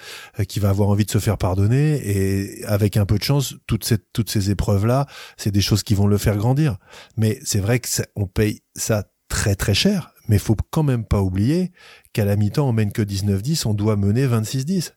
qui 0.48 0.60
va 0.60 0.70
avoir 0.70 0.90
envie 0.90 1.06
de 1.06 1.12
se 1.12 1.20
faire 1.20 1.38
pardonner 1.38 2.02
et 2.04 2.66
avec 2.66 2.98
un 2.98 3.06
peu 3.06 3.18
de 3.18 3.24
chance, 3.24 3.56
toutes 3.68 3.86
ces, 3.86 3.98
toutes 3.98 4.30
ces 4.30 4.50
épreuves-là, 4.52 5.08
c'est 5.38 5.52
des 5.52 5.62
choses 5.62 5.84
qui 5.84 5.96
vont 5.96 6.08
le 6.08 6.18
faire 6.18 6.38
grandir. 6.38 6.78
Mais 7.18 7.40
c'est 7.44 7.60
vrai 7.60 7.80
que 7.80 7.88
on 8.16 8.28
paye 8.28 8.62
ça 8.76 9.06
très 9.30 9.56
très 9.56 9.74
cher. 9.74 10.15
Mais 10.28 10.38
faut 10.38 10.56
quand 10.72 10.84
même 10.84 11.06
pas 11.06 11.22
oublier 11.22 11.72
qu'à 12.14 12.26
la 12.26 12.36
mi-temps, 12.36 12.68
on 12.68 12.74
mène 12.74 12.92
que 12.92 13.02
19-10, 13.02 13.68
on 13.68 13.74
doit 13.74 13.96
mener 13.96 14.28
26-10. 14.28 14.94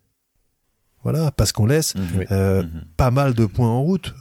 Voilà, 1.03 1.31
parce 1.31 1.53
qu'on 1.53 1.67
laisse 1.67 1.95
mmh. 1.95 2.01
euh, 2.33 2.63
mmh. 2.63 2.85
pas 2.97 3.11
mal 3.11 3.35
de 3.35 3.47
points 3.47 3.69
en 3.69 3.83
route. 3.83 4.15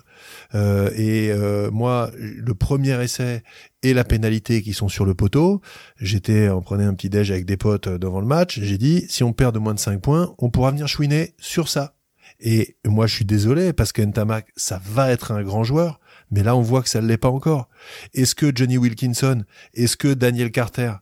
Euh, 0.55 0.89
et 0.95 1.31
euh, 1.31 1.71
moi, 1.71 2.11
le 2.17 2.53
premier 2.53 3.01
essai 3.01 3.43
et 3.83 3.93
la 3.93 4.03
pénalité 4.03 4.61
qui 4.61 4.73
sont 4.73 4.89
sur 4.89 5.05
le 5.05 5.13
poteau, 5.13 5.61
j'étais, 5.99 6.49
on 6.49 6.61
prenait 6.61 6.83
un 6.83 6.93
petit 6.93 7.09
déj 7.09 7.31
avec 7.31 7.45
des 7.45 7.57
potes 7.57 7.89
devant 7.89 8.21
le 8.21 8.27
match, 8.27 8.59
j'ai 8.59 8.77
dit, 8.77 9.05
si 9.09 9.23
on 9.23 9.33
perd 9.33 9.53
de 9.53 9.59
moins 9.59 9.73
de 9.73 9.79
5 9.79 10.01
points, 10.01 10.33
on 10.37 10.49
pourra 10.49 10.71
venir 10.71 10.87
chouiner 10.87 11.33
sur 11.39 11.69
ça. 11.69 11.95
Et 12.39 12.77
moi, 12.85 13.07
je 13.07 13.15
suis 13.15 13.25
désolé 13.25 13.73
parce 13.73 13.91
que 13.91 14.01
Ntamak, 14.01 14.47
ça 14.55 14.79
va 14.83 15.11
être 15.11 15.31
un 15.31 15.41
grand 15.43 15.63
joueur, 15.63 15.99
mais 16.31 16.43
là, 16.43 16.55
on 16.55 16.61
voit 16.61 16.81
que 16.81 16.89
ça 16.89 17.01
ne 17.01 17.07
l'est 17.07 17.17
pas 17.17 17.29
encore. 17.29 17.69
Est-ce 18.13 18.35
que 18.35 18.51
Johnny 18.53 18.77
Wilkinson, 18.77 19.43
est-ce 19.73 19.97
que 19.97 20.13
Daniel 20.13 20.51
Carter, 20.51 20.93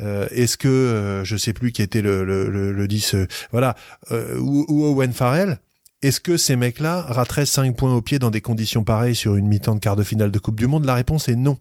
euh, 0.00 0.26
est-ce 0.30 0.56
que 0.56 0.68
euh, 0.68 1.24
je 1.24 1.36
sais 1.36 1.52
plus 1.52 1.72
qui 1.72 1.82
était 1.82 2.02
le 2.02 2.24
le, 2.24 2.72
le, 2.72 2.88
10 2.88 3.16
voilà 3.50 3.74
ou, 4.10 4.66
ou, 4.68 4.84
Owen 4.84 5.12
Farrell 5.12 5.58
est-ce 6.02 6.20
que 6.20 6.36
ces 6.36 6.54
mecs-là 6.54 7.00
rateraient 7.00 7.46
5 7.46 7.74
points 7.74 7.94
au 7.94 8.02
pied 8.02 8.18
dans 8.18 8.30
des 8.30 8.42
conditions 8.42 8.84
pareilles 8.84 9.14
sur 9.14 9.36
une 9.36 9.48
mi-temps 9.48 9.74
de 9.74 9.80
quart 9.80 9.96
de 9.96 10.02
finale 10.02 10.30
de 10.30 10.38
Coupe 10.38 10.60
du 10.60 10.66
Monde? 10.66 10.84
La 10.84 10.94
réponse 10.94 11.30
est 11.30 11.34
non. 11.34 11.58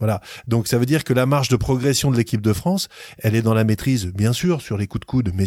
Voilà. 0.00 0.20
Donc 0.46 0.66
ça 0.66 0.76
veut 0.78 0.84
dire 0.84 1.02
que 1.02 1.14
la 1.14 1.24
marge 1.24 1.48
de 1.48 1.56
progression 1.56 2.10
de 2.10 2.16
l'équipe 2.18 2.42
de 2.42 2.52
France, 2.52 2.88
elle 3.18 3.34
est 3.34 3.40
dans 3.40 3.54
la 3.54 3.64
maîtrise, 3.64 4.06
bien 4.06 4.34
sûr, 4.34 4.60
sur 4.60 4.76
les 4.76 4.86
coups 4.86 5.00
de 5.00 5.06
coude, 5.06 5.30
mais 5.34 5.46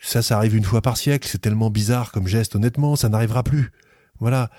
ça, 0.00 0.22
ça 0.22 0.36
arrive 0.38 0.54
une 0.54 0.64
fois 0.64 0.80
par 0.80 0.96
siècle. 0.96 1.28
C'est 1.30 1.42
tellement 1.42 1.68
bizarre 1.68 2.10
comme 2.10 2.26
geste, 2.26 2.54
honnêtement, 2.54 2.96
ça 2.96 3.10
n'arrivera 3.10 3.42
plus. 3.42 3.70
Voilà. 4.18 4.50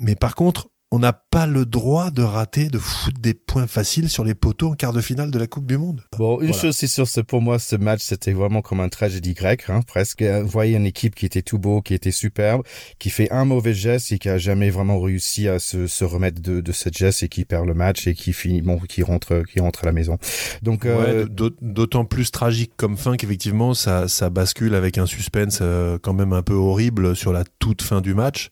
Mais 0.00 0.14
par 0.14 0.34
contre, 0.34 0.68
on 0.90 1.00
n'a 1.00 1.12
pas 1.12 1.46
le 1.46 1.66
droit 1.66 2.10
de 2.10 2.22
rater, 2.22 2.68
de 2.68 2.78
foutre 2.78 3.20
des 3.20 3.34
points 3.34 3.66
faciles 3.66 4.08
sur 4.08 4.24
les 4.24 4.34
poteaux 4.34 4.70
en 4.70 4.74
quart 4.74 4.94
de 4.94 5.02
finale 5.02 5.30
de 5.30 5.38
la 5.38 5.46
Coupe 5.46 5.66
du 5.66 5.76
Monde. 5.76 6.02
Bon, 6.16 6.40
une 6.40 6.54
chose 6.54 6.74
c'est 6.74 6.86
sûr, 6.86 7.06
c'est 7.06 7.24
pour 7.24 7.42
moi 7.42 7.58
ce 7.58 7.76
match, 7.76 8.00
c'était 8.02 8.32
vraiment 8.32 8.62
comme 8.62 8.80
un 8.80 8.88
tragédie 8.88 9.34
grecque, 9.34 9.68
hein, 9.68 9.82
presque. 9.86 10.22
Vous 10.22 10.48
voyez 10.48 10.76
une 10.76 10.86
équipe 10.86 11.14
qui 11.14 11.26
était 11.26 11.42
tout 11.42 11.58
beau, 11.58 11.82
qui 11.82 11.92
était 11.92 12.10
superbe, 12.10 12.62
qui 12.98 13.10
fait 13.10 13.30
un 13.30 13.44
mauvais 13.44 13.74
geste 13.74 14.12
et 14.12 14.18
qui 14.18 14.30
a 14.30 14.38
jamais 14.38 14.70
vraiment 14.70 14.98
réussi 14.98 15.46
à 15.46 15.58
se, 15.58 15.86
se 15.86 16.04
remettre 16.04 16.40
de, 16.40 16.62
de 16.62 16.72
ce 16.72 16.88
geste 16.90 17.22
et 17.22 17.28
qui 17.28 17.44
perd 17.44 17.66
le 17.66 17.74
match 17.74 18.06
et 18.06 18.14
qui 18.14 18.32
finit, 18.32 18.62
bon, 18.62 18.78
qui 18.78 19.02
rentre, 19.02 19.42
qui 19.42 19.60
rentre 19.60 19.84
à 19.84 19.86
la 19.86 19.92
maison. 19.92 20.16
Donc, 20.62 20.86
euh... 20.86 21.26
d'autant 21.60 22.06
plus 22.06 22.30
tragique 22.30 22.72
comme 22.78 22.96
fin 22.96 23.16
qu'effectivement 23.16 23.74
ça, 23.74 24.08
ça 24.08 24.30
bascule 24.30 24.74
avec 24.74 24.96
un 24.96 25.06
suspense 25.06 25.58
euh, 25.60 25.98
quand 26.00 26.14
même 26.14 26.32
un 26.32 26.42
peu 26.42 26.54
horrible 26.54 27.14
sur 27.14 27.34
la 27.34 27.44
toute 27.58 27.82
fin 27.82 28.00
du 28.00 28.14
match. 28.14 28.48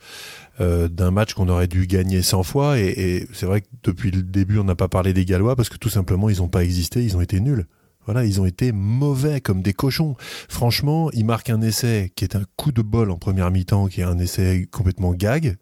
Euh, 0.59 0.89
d'un 0.89 1.11
match 1.11 1.35
qu'on 1.35 1.51
aurait 1.51 1.67
dû 1.67 1.87
gagner 1.87 2.23
100 2.23 2.43
fois. 2.43 2.79
Et, 2.79 2.87
et 2.87 3.29
c'est 3.35 3.45
vrai 3.45 3.61
que 3.61 3.67
depuis 3.83 4.11
le 4.11 4.23
début, 4.23 4.59
on 4.59 4.65
n'a 4.65 4.75
pas 4.75 4.89
parlé 4.89 5.13
des 5.13 5.27
Gallois 5.27 5.55
parce 5.55 5.69
que 5.69 5.77
tout 5.77 5.91
simplement, 5.91 6.31
ils 6.31 6.39
n'ont 6.39 6.49
pas 6.49 6.65
existé, 6.65 7.05
ils 7.05 7.17
ont 7.17 7.21
été 7.21 7.41
nuls. 7.41 7.67
Voilà, 8.07 8.25
ils 8.25 8.41
ont 8.41 8.47
été 8.47 8.73
mauvais 8.73 9.41
comme 9.41 9.63
des 9.63 9.73
cochons. 9.73 10.15
Franchement, 10.49 11.11
ils 11.13 11.25
marquent 11.25 11.51
un 11.51 11.61
essai 11.61 12.13
qui 12.15 12.25
est 12.25 12.37
un 12.37 12.45
coup 12.57 12.71
de 12.71 12.81
bol 12.81 13.11
en 13.11 13.19
première 13.19 13.51
mi-temps, 13.51 13.89
qui 13.89 14.01
est 14.01 14.05
un 14.05 14.19
essai 14.19 14.69
complètement 14.71 15.13
gag. 15.13 15.57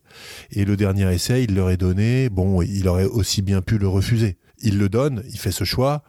Et 0.53 0.65
le 0.65 0.77
dernier 0.77 1.13
essai, 1.13 1.43
il 1.45 1.55
leur 1.55 1.71
est 1.71 1.79
donné. 1.79 2.29
Bon, 2.29 2.61
il 2.63 2.87
aurait 2.87 3.07
aussi 3.07 3.41
bien 3.41 3.63
pu 3.63 3.79
le 3.79 3.89
refuser. 3.89 4.37
Il 4.61 4.79
le 4.79 4.89
donne, 4.89 5.25
il 5.31 5.39
fait 5.39 5.51
ce 5.51 5.65
choix 5.65 6.05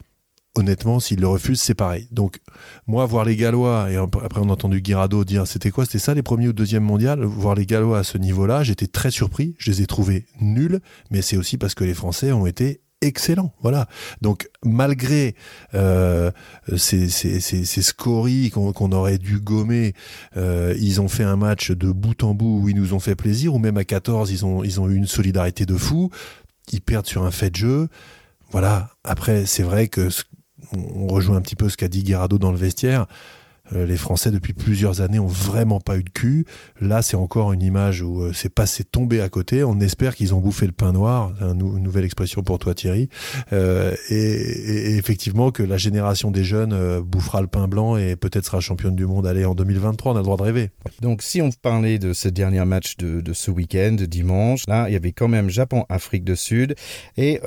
honnêtement, 0.56 0.98
s'il 0.98 1.20
le 1.20 1.28
refuse, 1.28 1.60
c'est 1.60 1.74
pareil. 1.74 2.08
Donc, 2.10 2.40
moi, 2.86 3.06
voir 3.06 3.24
les 3.24 3.36
Gallois, 3.36 3.90
et 3.90 3.96
après 3.96 4.40
on 4.40 4.48
a 4.48 4.52
entendu 4.52 4.80
Guirado 4.80 5.24
dire 5.24 5.46
c'était 5.46 5.70
quoi? 5.70 5.84
C'était 5.84 5.98
ça 5.98 6.14
les 6.14 6.22
premiers 6.22 6.48
ou 6.48 6.52
deuxième 6.52 6.82
mondial? 6.82 7.22
Voir 7.24 7.54
les 7.54 7.66
Gallois 7.66 7.98
à 7.98 8.04
ce 8.04 8.18
niveau-là, 8.18 8.62
j'étais 8.62 8.86
très 8.86 9.10
surpris. 9.10 9.54
Je 9.58 9.70
les 9.70 9.82
ai 9.82 9.86
trouvés 9.86 10.26
nuls, 10.40 10.80
mais 11.10 11.22
c'est 11.22 11.36
aussi 11.36 11.58
parce 11.58 11.74
que 11.74 11.84
les 11.84 11.94
Français 11.94 12.32
ont 12.32 12.46
été 12.46 12.80
excellents. 13.02 13.52
Voilà. 13.60 13.86
Donc, 14.22 14.48
malgré 14.64 15.34
euh, 15.74 16.30
ces, 16.76 17.08
ces, 17.08 17.40
ces, 17.40 17.82
scories 17.82 18.50
qu'on 18.50 18.92
aurait 18.92 19.18
dû 19.18 19.38
gommer, 19.38 19.94
euh, 20.36 20.74
ils 20.78 21.00
ont 21.00 21.08
fait 21.08 21.24
un 21.24 21.36
match 21.36 21.70
de 21.70 21.92
bout 21.92 22.22
en 22.24 22.34
bout 22.34 22.60
où 22.62 22.68
ils 22.68 22.76
nous 22.76 22.94
ont 22.94 23.00
fait 23.00 23.14
plaisir, 23.14 23.54
ou 23.54 23.58
même 23.58 23.76
à 23.76 23.84
14, 23.84 24.30
ils 24.30 24.44
ont, 24.46 24.64
ils 24.64 24.80
ont 24.80 24.88
eu 24.88 24.96
une 24.96 25.06
solidarité 25.06 25.66
de 25.66 25.76
fou. 25.76 26.10
Ils 26.72 26.80
perdent 26.80 27.06
sur 27.06 27.24
un 27.24 27.30
fait 27.30 27.50
de 27.50 27.56
jeu. 27.56 27.88
Voilà. 28.50 28.90
Après, 29.04 29.44
c'est 29.46 29.62
vrai 29.62 29.88
que 29.88 30.08
on 30.72 31.06
rejoint 31.06 31.36
un 31.36 31.40
petit 31.40 31.56
peu 31.56 31.68
ce 31.68 31.76
qu'a 31.76 31.88
dit 31.88 32.02
Guerrado 32.02 32.38
dans 32.38 32.50
le 32.50 32.56
vestiaire. 32.56 33.06
Euh, 33.74 33.86
les 33.86 33.96
Français 33.96 34.30
depuis 34.30 34.52
plusieurs 34.52 35.00
années 35.00 35.18
ont 35.18 35.26
vraiment 35.26 35.80
pas 35.80 35.96
eu 35.96 36.04
de 36.04 36.10
cul. 36.10 36.46
Là, 36.80 37.02
c'est 37.02 37.16
encore 37.16 37.52
une 37.52 37.62
image 37.62 38.02
où 38.02 38.22
euh, 38.22 38.32
c'est 38.32 38.48
passé 38.48 38.84
tombé 38.84 39.20
à 39.20 39.28
côté. 39.28 39.64
On 39.64 39.80
espère 39.80 40.14
qu'ils 40.14 40.34
ont 40.34 40.40
bouffé 40.40 40.66
le 40.66 40.72
pain 40.72 40.92
noir, 40.92 41.32
une 41.40 41.82
nouvelle 41.82 42.04
expression 42.04 42.42
pour 42.42 42.58
toi 42.58 42.74
Thierry, 42.74 43.08
euh, 43.52 43.94
et, 44.10 44.96
effectivement 44.96 45.50
que 45.50 45.62
la 45.62 45.76
génération 45.76 46.30
des 46.30 46.44
jeunes 46.44 47.00
bouffera 47.00 47.40
le 47.40 47.46
pain 47.46 47.68
blanc 47.68 47.96
et 47.96 48.16
peut-être 48.16 48.46
sera 48.46 48.60
championne 48.60 48.94
du 48.94 49.06
monde. 49.06 49.26
Allez, 49.26 49.44
en 49.44 49.54
2023, 49.54 50.12
on 50.12 50.16
a 50.16 50.18
le 50.18 50.24
droit 50.24 50.36
de 50.36 50.42
rêver. 50.42 50.70
Donc, 51.00 51.22
si 51.22 51.42
on 51.42 51.50
parlait 51.50 51.98
de 51.98 52.12
ce 52.12 52.28
dernier 52.28 52.64
match 52.64 52.96
de, 52.96 53.32
ce 53.32 53.50
week-end, 53.50 53.96
dimanche, 53.98 54.64
là, 54.68 54.88
il 54.88 54.92
y 54.92 54.96
avait 54.96 55.12
quand 55.12 55.28
même 55.28 55.50
Japon-Afrique 55.50 56.24
du 56.24 56.36
Sud, 56.36 56.74
et 57.16 57.40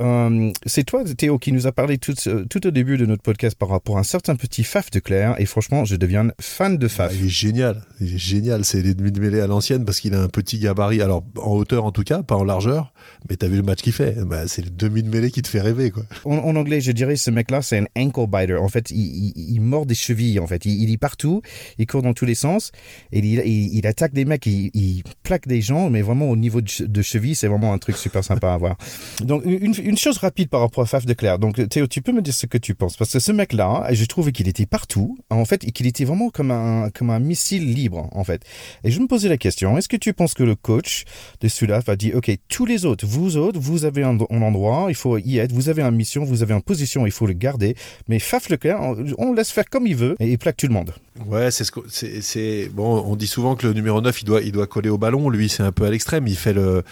c'est 0.66 0.84
toi 0.84 1.04
Théo 1.04 1.38
qui 1.38 1.52
nous 1.52 1.66
a 1.66 1.72
parlé 1.72 1.98
tout, 1.98 2.14
tout 2.48 2.66
au 2.66 2.70
début 2.70 2.96
de 2.96 3.06
notre 3.06 3.22
podcast 3.22 3.56
par 3.56 3.68
rapport 3.68 3.96
à 3.96 4.00
un 4.00 4.04
certain 4.04 4.36
petit 4.36 4.64
Faf 4.64 4.90
de 4.90 5.00
Claire, 5.00 5.34
et 5.38 5.46
franchement, 5.46 5.84
je 5.84 5.96
devais 5.96 6.09
fan 6.40 6.76
de 6.76 6.88
Faf. 6.88 7.12
Ah, 7.12 7.16
il 7.18 7.26
est 7.26 7.28
génial, 7.28 7.82
il 8.00 8.14
est 8.14 8.18
génial. 8.18 8.64
C'est 8.64 8.82
les 8.82 8.94
demi 8.94 9.12
de 9.12 9.20
mêlée 9.20 9.40
à 9.40 9.46
l'ancienne 9.46 9.84
parce 9.84 10.00
qu'il 10.00 10.14
a 10.14 10.20
un 10.20 10.28
petit 10.28 10.58
gabarit. 10.58 11.02
Alors 11.02 11.24
en 11.36 11.52
hauteur 11.52 11.84
en 11.84 11.92
tout 11.92 12.02
cas, 12.02 12.22
pas 12.22 12.36
en 12.36 12.44
largeur. 12.44 12.92
Mais 13.28 13.36
t'as 13.36 13.48
vu 13.48 13.56
le 13.56 13.62
match 13.62 13.82
qu'il 13.82 13.92
fait 13.92 14.16
bah, 14.24 14.46
C'est 14.46 14.62
le 14.62 14.70
demi 14.70 15.02
de 15.02 15.08
mêlée 15.08 15.30
qui 15.30 15.42
te 15.42 15.48
fait 15.48 15.60
rêver 15.60 15.90
quoi. 15.90 16.04
En, 16.24 16.56
anglais, 16.56 16.80
je 16.80 16.92
dirais 16.92 17.16
ce 17.16 17.30
mec-là, 17.30 17.62
c'est 17.62 17.78
un 17.78 17.86
ankle 17.96 18.26
biter. 18.26 18.56
En 18.56 18.68
fait, 18.68 18.90
il, 18.90 19.60
mord 19.60 19.86
des 19.86 19.94
chevilles. 19.94 20.40
En 20.40 20.46
fait, 20.46 20.64
il, 20.64 20.90
est 20.90 20.96
partout, 20.96 21.42
il 21.78 21.86
court 21.86 22.02
dans 22.02 22.14
tous 22.14 22.24
les 22.24 22.34
sens 22.34 22.72
et 23.12 23.18
il, 23.20 23.86
attaque 23.86 24.12
des 24.12 24.24
mecs, 24.24 24.46
il, 24.46 25.02
plaque 25.22 25.46
des 25.46 25.60
gens, 25.60 25.90
mais 25.90 26.02
vraiment 26.02 26.30
au 26.30 26.36
niveau 26.36 26.60
de, 26.60 27.02
cheville, 27.02 27.34
c'est 27.34 27.48
vraiment 27.48 27.72
un 27.72 27.78
truc 27.78 27.96
super 27.96 28.24
sympa 28.24 28.52
à 28.52 28.56
voir. 28.56 28.76
Donc 29.24 29.42
une, 29.44 29.96
chose 29.96 30.18
rapide 30.18 30.48
par 30.48 30.60
rapport 30.60 30.84
à 30.84 30.86
Faf 30.86 31.06
de 31.06 31.12
Claire. 31.12 31.38
Donc 31.38 31.68
Théo, 31.68 31.86
tu 31.86 32.02
peux 32.02 32.12
me 32.12 32.22
dire 32.22 32.34
ce 32.34 32.46
que 32.46 32.58
tu 32.58 32.74
penses 32.74 32.96
parce 32.96 33.12
que 33.12 33.18
ce 33.18 33.32
mec-là, 33.32 33.88
je 33.92 34.04
trouve 34.06 34.32
qu'il 34.32 34.48
était 34.48 34.66
partout. 34.66 35.18
En 35.30 35.44
fait, 35.44 35.58
qu'il 35.72 35.86
était 35.86 35.99
vraiment 36.04 36.30
comme 36.30 36.50
un, 36.50 36.90
comme 36.90 37.10
un 37.10 37.18
missile 37.18 37.72
libre, 37.72 38.08
en 38.12 38.24
fait. 38.24 38.42
Et 38.84 38.90
je 38.90 39.00
me 39.00 39.06
posais 39.06 39.28
la 39.28 39.36
question, 39.36 39.76
est-ce 39.78 39.88
que 39.88 39.96
tu 39.96 40.12
penses 40.12 40.34
que 40.34 40.42
le 40.42 40.54
coach 40.54 41.04
de 41.40 41.48
Sudaf 41.48 41.88
a 41.88 41.96
dit, 41.96 42.12
OK, 42.14 42.30
tous 42.48 42.66
les 42.66 42.84
autres, 42.84 43.06
vous 43.06 43.36
autres, 43.36 43.60
vous 43.60 43.84
avez 43.84 44.02
un, 44.02 44.18
endroit, 44.18 44.86
il 44.88 44.94
faut 44.94 45.18
y 45.18 45.38
être, 45.38 45.52
vous 45.52 45.68
avez 45.68 45.82
une 45.82 45.96
mission, 45.96 46.24
vous 46.24 46.42
avez 46.42 46.54
une 46.54 46.62
position, 46.62 47.06
il 47.06 47.12
faut 47.12 47.26
le 47.26 47.32
garder, 47.32 47.74
mais 48.08 48.18
Faf 48.18 48.48
Leclerc, 48.48 48.80
on, 48.80 49.04
on 49.18 49.32
laisse 49.32 49.50
faire 49.50 49.68
comme 49.68 49.86
il 49.86 49.96
veut 49.96 50.16
et 50.20 50.28
il 50.30 50.38
plaque 50.38 50.56
tout 50.56 50.66
le 50.66 50.74
monde. 50.74 50.92
Ouais, 51.26 51.50
c'est 51.50 51.64
ce 51.64 51.72
c'est 52.20 52.70
bon. 52.72 53.02
On 53.06 53.14
dit 53.14 53.26
souvent 53.26 53.54
que 53.54 53.66
le 53.66 53.74
numéro 53.74 54.00
9 54.00 54.22
il 54.22 54.24
doit 54.24 54.40
il 54.40 54.52
doit 54.52 54.66
coller 54.66 54.88
au 54.88 54.96
ballon. 54.96 55.28
Lui, 55.28 55.48
c'est 55.48 55.62
un 55.62 55.72
peu 55.72 55.84
à 55.84 55.90
l'extrême. 55.90 56.26
Il 56.26 56.36
fait 56.36 56.52
le 56.52 56.82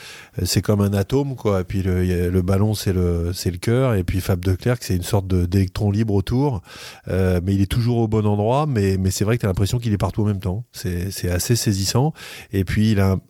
c'est 0.45 0.61
comme 0.61 0.81
un 0.81 0.93
atome 0.93 1.35
quoi. 1.35 1.63
Et 1.63 1.65
puis 1.65 1.83
le, 1.83 2.29
le 2.29 2.43
ballon 2.43 2.75
c'est 2.75 2.93
le 2.93 3.33
c'est 3.33 3.51
le 3.51 3.57
cœur. 3.59 3.95
Et 3.95 4.05
puis 4.05 4.21
Fab 4.21 4.41
de 4.41 4.55
Clerc 4.55 4.79
c'est 4.81 4.97
une 4.97 5.03
sorte 5.03 5.27
d'électron 5.29 5.91
libre 5.91 6.15
autour. 6.15 6.63
Euh, 7.09 7.41
mais 7.43 7.55
il 7.55 7.63
est 7.63 7.71
toujours 7.71 7.99
au 7.99 8.09
bon 8.09 8.27
endroit. 8.27 8.67
Mais 8.67 8.97
mais 8.99 9.11
c'est 9.11 9.25
vrai 9.25 9.37
que 9.37 9.41
tu 9.41 9.47
as 9.47 9.49
l'impression 9.49 9.79
qu'il 9.79 9.93
est 9.93 9.99
partout 9.99 10.23
en 10.23 10.27
même 10.27 10.41
temps. 10.41 10.65
C'est 10.73 11.11
c'est 11.11 11.31
assez 11.31 11.57
saisissant. 11.57 12.13
Et 12.53 12.65
puis 12.65 12.93
il 12.93 13.01
a 13.01 13.13
un, 13.13 13.21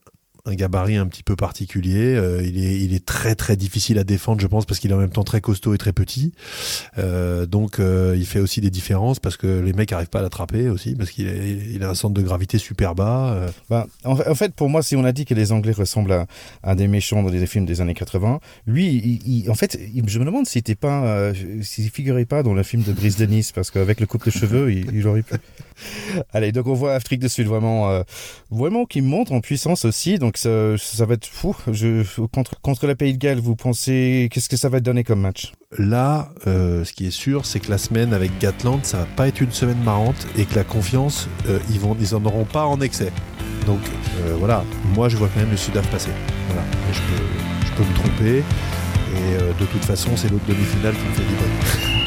un 0.49 0.55
gabarit 0.55 0.97
un 0.97 1.07
petit 1.07 1.23
peu 1.23 1.37
particulier. 1.37 2.15
Euh, 2.15 2.43
il, 2.43 2.65
est, 2.65 2.81
il 2.81 2.95
est 2.95 3.05
très 3.05 3.35
très 3.35 3.57
difficile 3.57 3.99
à 3.99 4.05
défendre, 4.05 4.41
je 4.41 4.47
pense, 4.47 4.65
parce 4.67 4.81
qu'il 4.81 4.91
est 4.91 4.95
en 4.95 4.99
même 4.99 5.11
temps 5.11 5.25
très 5.25 5.41
costaud 5.41 5.75
et 5.75 5.79
très 5.79 5.93
petit. 5.93 6.33
Euh, 6.97 7.47
donc 7.47 7.79
euh, 7.79 8.15
il 8.17 8.27
fait 8.27 8.41
aussi 8.41 8.61
des 8.61 8.71
différences 8.71 9.21
parce 9.21 9.37
que 9.37 9.47
les 9.61 9.73
mecs 9.73 9.91
n'arrivent 9.91 10.09
pas 10.09 10.21
à 10.21 10.23
l'attraper 10.23 10.69
aussi, 10.69 10.95
parce 10.95 11.11
qu'il 11.11 11.29
il 11.29 11.83
a 11.83 11.91
un 11.91 11.95
centre 11.95 12.15
de 12.15 12.23
gravité 12.23 12.59
super 12.59 12.95
bas. 12.95 13.49
Bah, 13.69 13.87
en, 14.05 14.35
fait, 14.35 14.55
pour 14.55 14.69
moi, 14.69 14.83
si 14.83 14.97
on 14.97 15.05
a 15.05 15.13
dit 15.13 15.25
que 15.25 15.35
les 15.35 15.53
Anglais 15.53 15.73
ressemblent 15.73 16.27
à, 16.63 16.75
des 16.75 16.89
méchants 16.89 17.23
dans 17.23 17.31
des 17.31 17.47
films 17.47 17.67
des 17.67 17.81
années 17.81 17.95
80, 17.95 18.41
lui, 18.67 19.21
il, 19.25 19.51
en 19.51 19.55
fait, 19.55 19.79
je 20.07 20.19
me 20.19 20.25
demande 20.25 20.47
s'il 20.47 20.61
n'était 20.61 20.75
pas, 20.75 21.33
s'il 21.63 21.91
figurait 21.91 22.25
pas 22.25 22.43
dans 22.43 22.55
le 22.55 22.63
film 22.63 22.83
de 22.83 22.93
Brice 22.93 23.17
Denis, 23.17 23.51
parce 23.55 23.71
qu'avec 23.71 24.01
le 24.01 24.07
coupe 24.07 24.25
de 24.25 24.31
cheveux, 24.31 24.73
il, 24.73 24.95
il 24.95 25.07
aurait 25.07 25.23
pu. 25.23 25.35
Allez, 26.33 26.53
donc 26.53 26.67
on 26.67 26.75
voit 26.75 26.95
Afrique 26.95 27.21
du 27.21 27.29
Sud 27.29 27.47
vraiment, 27.47 28.03
vraiment 28.51 28.85
qui 28.87 29.01
monte 29.01 29.31
en 29.31 29.41
puissance 29.41 29.85
aussi. 29.85 30.19
Donc 30.19 30.38
ça, 30.39 31.07
va 31.07 31.15
être 31.15 31.27
fou. 31.27 31.57
Je, 31.71 32.03
contre, 32.27 32.61
contre 32.61 32.87
la 32.87 32.95
Pays 32.95 33.13
de 33.13 33.19
Galles, 33.19 33.41
vous 33.41 33.57
pensez 33.57 34.29
qu'est-ce 34.33 34.49
que 34.49 34.57
ça 34.57 34.69
va 34.69 34.81
donner 34.81 35.05
comme 35.05 35.21
match? 35.21 35.53
Là, 35.77 36.31
euh, 36.47 36.85
ce 36.85 36.93
qui 36.93 37.07
est 37.07 37.11
sûr, 37.11 37.45
c'est 37.45 37.61
que 37.61 37.71
la 37.71 37.79
semaine 37.79 38.15
avec 38.15 38.39
Gatland, 38.39 38.85
ça 38.85 38.99
va 38.99 39.07
pas 39.17 39.29
être 39.29 39.41
une 39.41 39.53
semaine 39.53 39.83
marrante 39.85 40.27
et 40.37 40.45
que 40.45 40.55
la 40.55 40.65
confiance, 40.65 41.29
euh, 41.49 41.59
ils 41.71 42.15
en 42.15 42.25
auront 42.25 42.45
pas 42.45 42.65
en 42.65 42.81
excès. 42.81 43.13
Donc 43.67 43.81
euh, 44.21 44.35
voilà, 44.39 44.65
moi 44.95 45.09
je 45.09 45.17
vois 45.17 45.29
quand 45.29 45.41
même 45.41 45.51
le 45.51 45.57
Sudaf 45.57 45.87
passer. 45.91 46.11
Voilà, 46.47 46.63
je 46.93 47.01
peux, 47.01 47.67
je 47.67 47.73
peux 47.73 47.85
me 47.85 47.95
tromper 47.95 48.39
et 48.39 49.59
de 49.61 49.67
toute 49.67 49.85
façon, 49.85 50.17
c'est 50.17 50.31
l'autre 50.31 50.47
demi-finale 50.47 50.95
qui 50.95 51.05
me 51.05 51.13
fait 51.13 51.23
vibrer. 51.23 51.98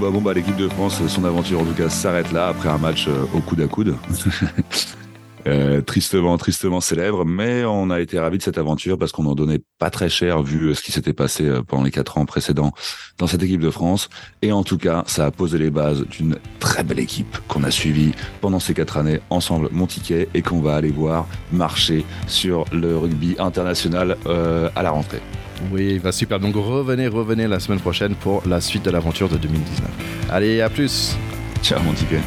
Bon 0.00 0.20
bah 0.20 0.32
l'équipe 0.32 0.56
de 0.56 0.68
France, 0.68 1.04
son 1.08 1.24
aventure 1.24 1.60
en 1.60 1.64
tout 1.64 1.74
cas 1.74 1.88
s'arrête 1.88 2.30
là 2.30 2.48
après 2.48 2.68
un 2.68 2.78
match 2.78 3.08
euh, 3.08 3.24
au 3.34 3.40
coude 3.40 3.60
à 3.60 3.66
coude. 3.66 3.96
Euh, 5.46 5.80
tristement, 5.80 6.36
tristement 6.36 6.80
célèbre, 6.80 7.24
mais 7.24 7.64
on 7.64 7.90
a 7.90 8.00
été 8.00 8.18
ravis 8.18 8.38
de 8.38 8.42
cette 8.42 8.58
aventure 8.58 8.98
parce 8.98 9.12
qu'on 9.12 9.26
en 9.26 9.34
donnait 9.34 9.60
pas 9.78 9.90
très 9.90 10.08
cher 10.08 10.42
vu 10.42 10.68
euh, 10.68 10.74
ce 10.74 10.82
qui 10.82 10.92
s'était 10.92 11.12
passé 11.12 11.48
pendant 11.66 11.84
les 11.84 11.90
quatre 11.90 12.18
ans 12.18 12.24
précédents 12.24 12.72
dans 13.18 13.26
cette 13.26 13.42
équipe 13.42 13.60
de 13.60 13.70
France. 13.70 14.08
Et 14.42 14.52
en 14.52 14.64
tout 14.64 14.78
cas, 14.78 15.04
ça 15.06 15.26
a 15.26 15.30
posé 15.30 15.58
les 15.58 15.70
bases 15.70 16.04
d'une 16.06 16.36
très 16.58 16.82
belle 16.82 16.98
équipe 16.98 17.38
qu'on 17.48 17.64
a 17.64 17.70
suivie 17.70 18.12
pendant 18.40 18.60
ces 18.60 18.74
quatre 18.74 18.96
années 18.96 19.20
ensemble, 19.30 19.68
mon 19.72 19.86
ticket, 19.86 20.28
et 20.34 20.42
qu'on 20.42 20.60
va 20.60 20.76
aller 20.76 20.90
voir 20.90 21.26
marcher 21.52 22.04
sur 22.26 22.64
le 22.72 22.96
rugby 22.96 23.36
international 23.38 24.16
à 24.26 24.82
la 24.82 24.90
rentrée. 24.90 25.20
Oui, 25.72 25.98
va 25.98 26.12
super. 26.12 26.40
Donc 26.40 26.54
revenez, 26.54 27.08
revenez 27.08 27.46
la 27.46 27.60
semaine 27.60 27.80
prochaine 27.80 28.14
pour 28.14 28.42
la 28.46 28.60
suite 28.60 28.84
de 28.84 28.90
l'aventure 28.90 29.28
de 29.28 29.36
2019. 29.36 29.88
Allez, 30.30 30.60
à 30.60 30.70
plus. 30.70 31.16
Ciao 31.62 31.82
mon 31.82 31.92
ticket. 31.92 32.20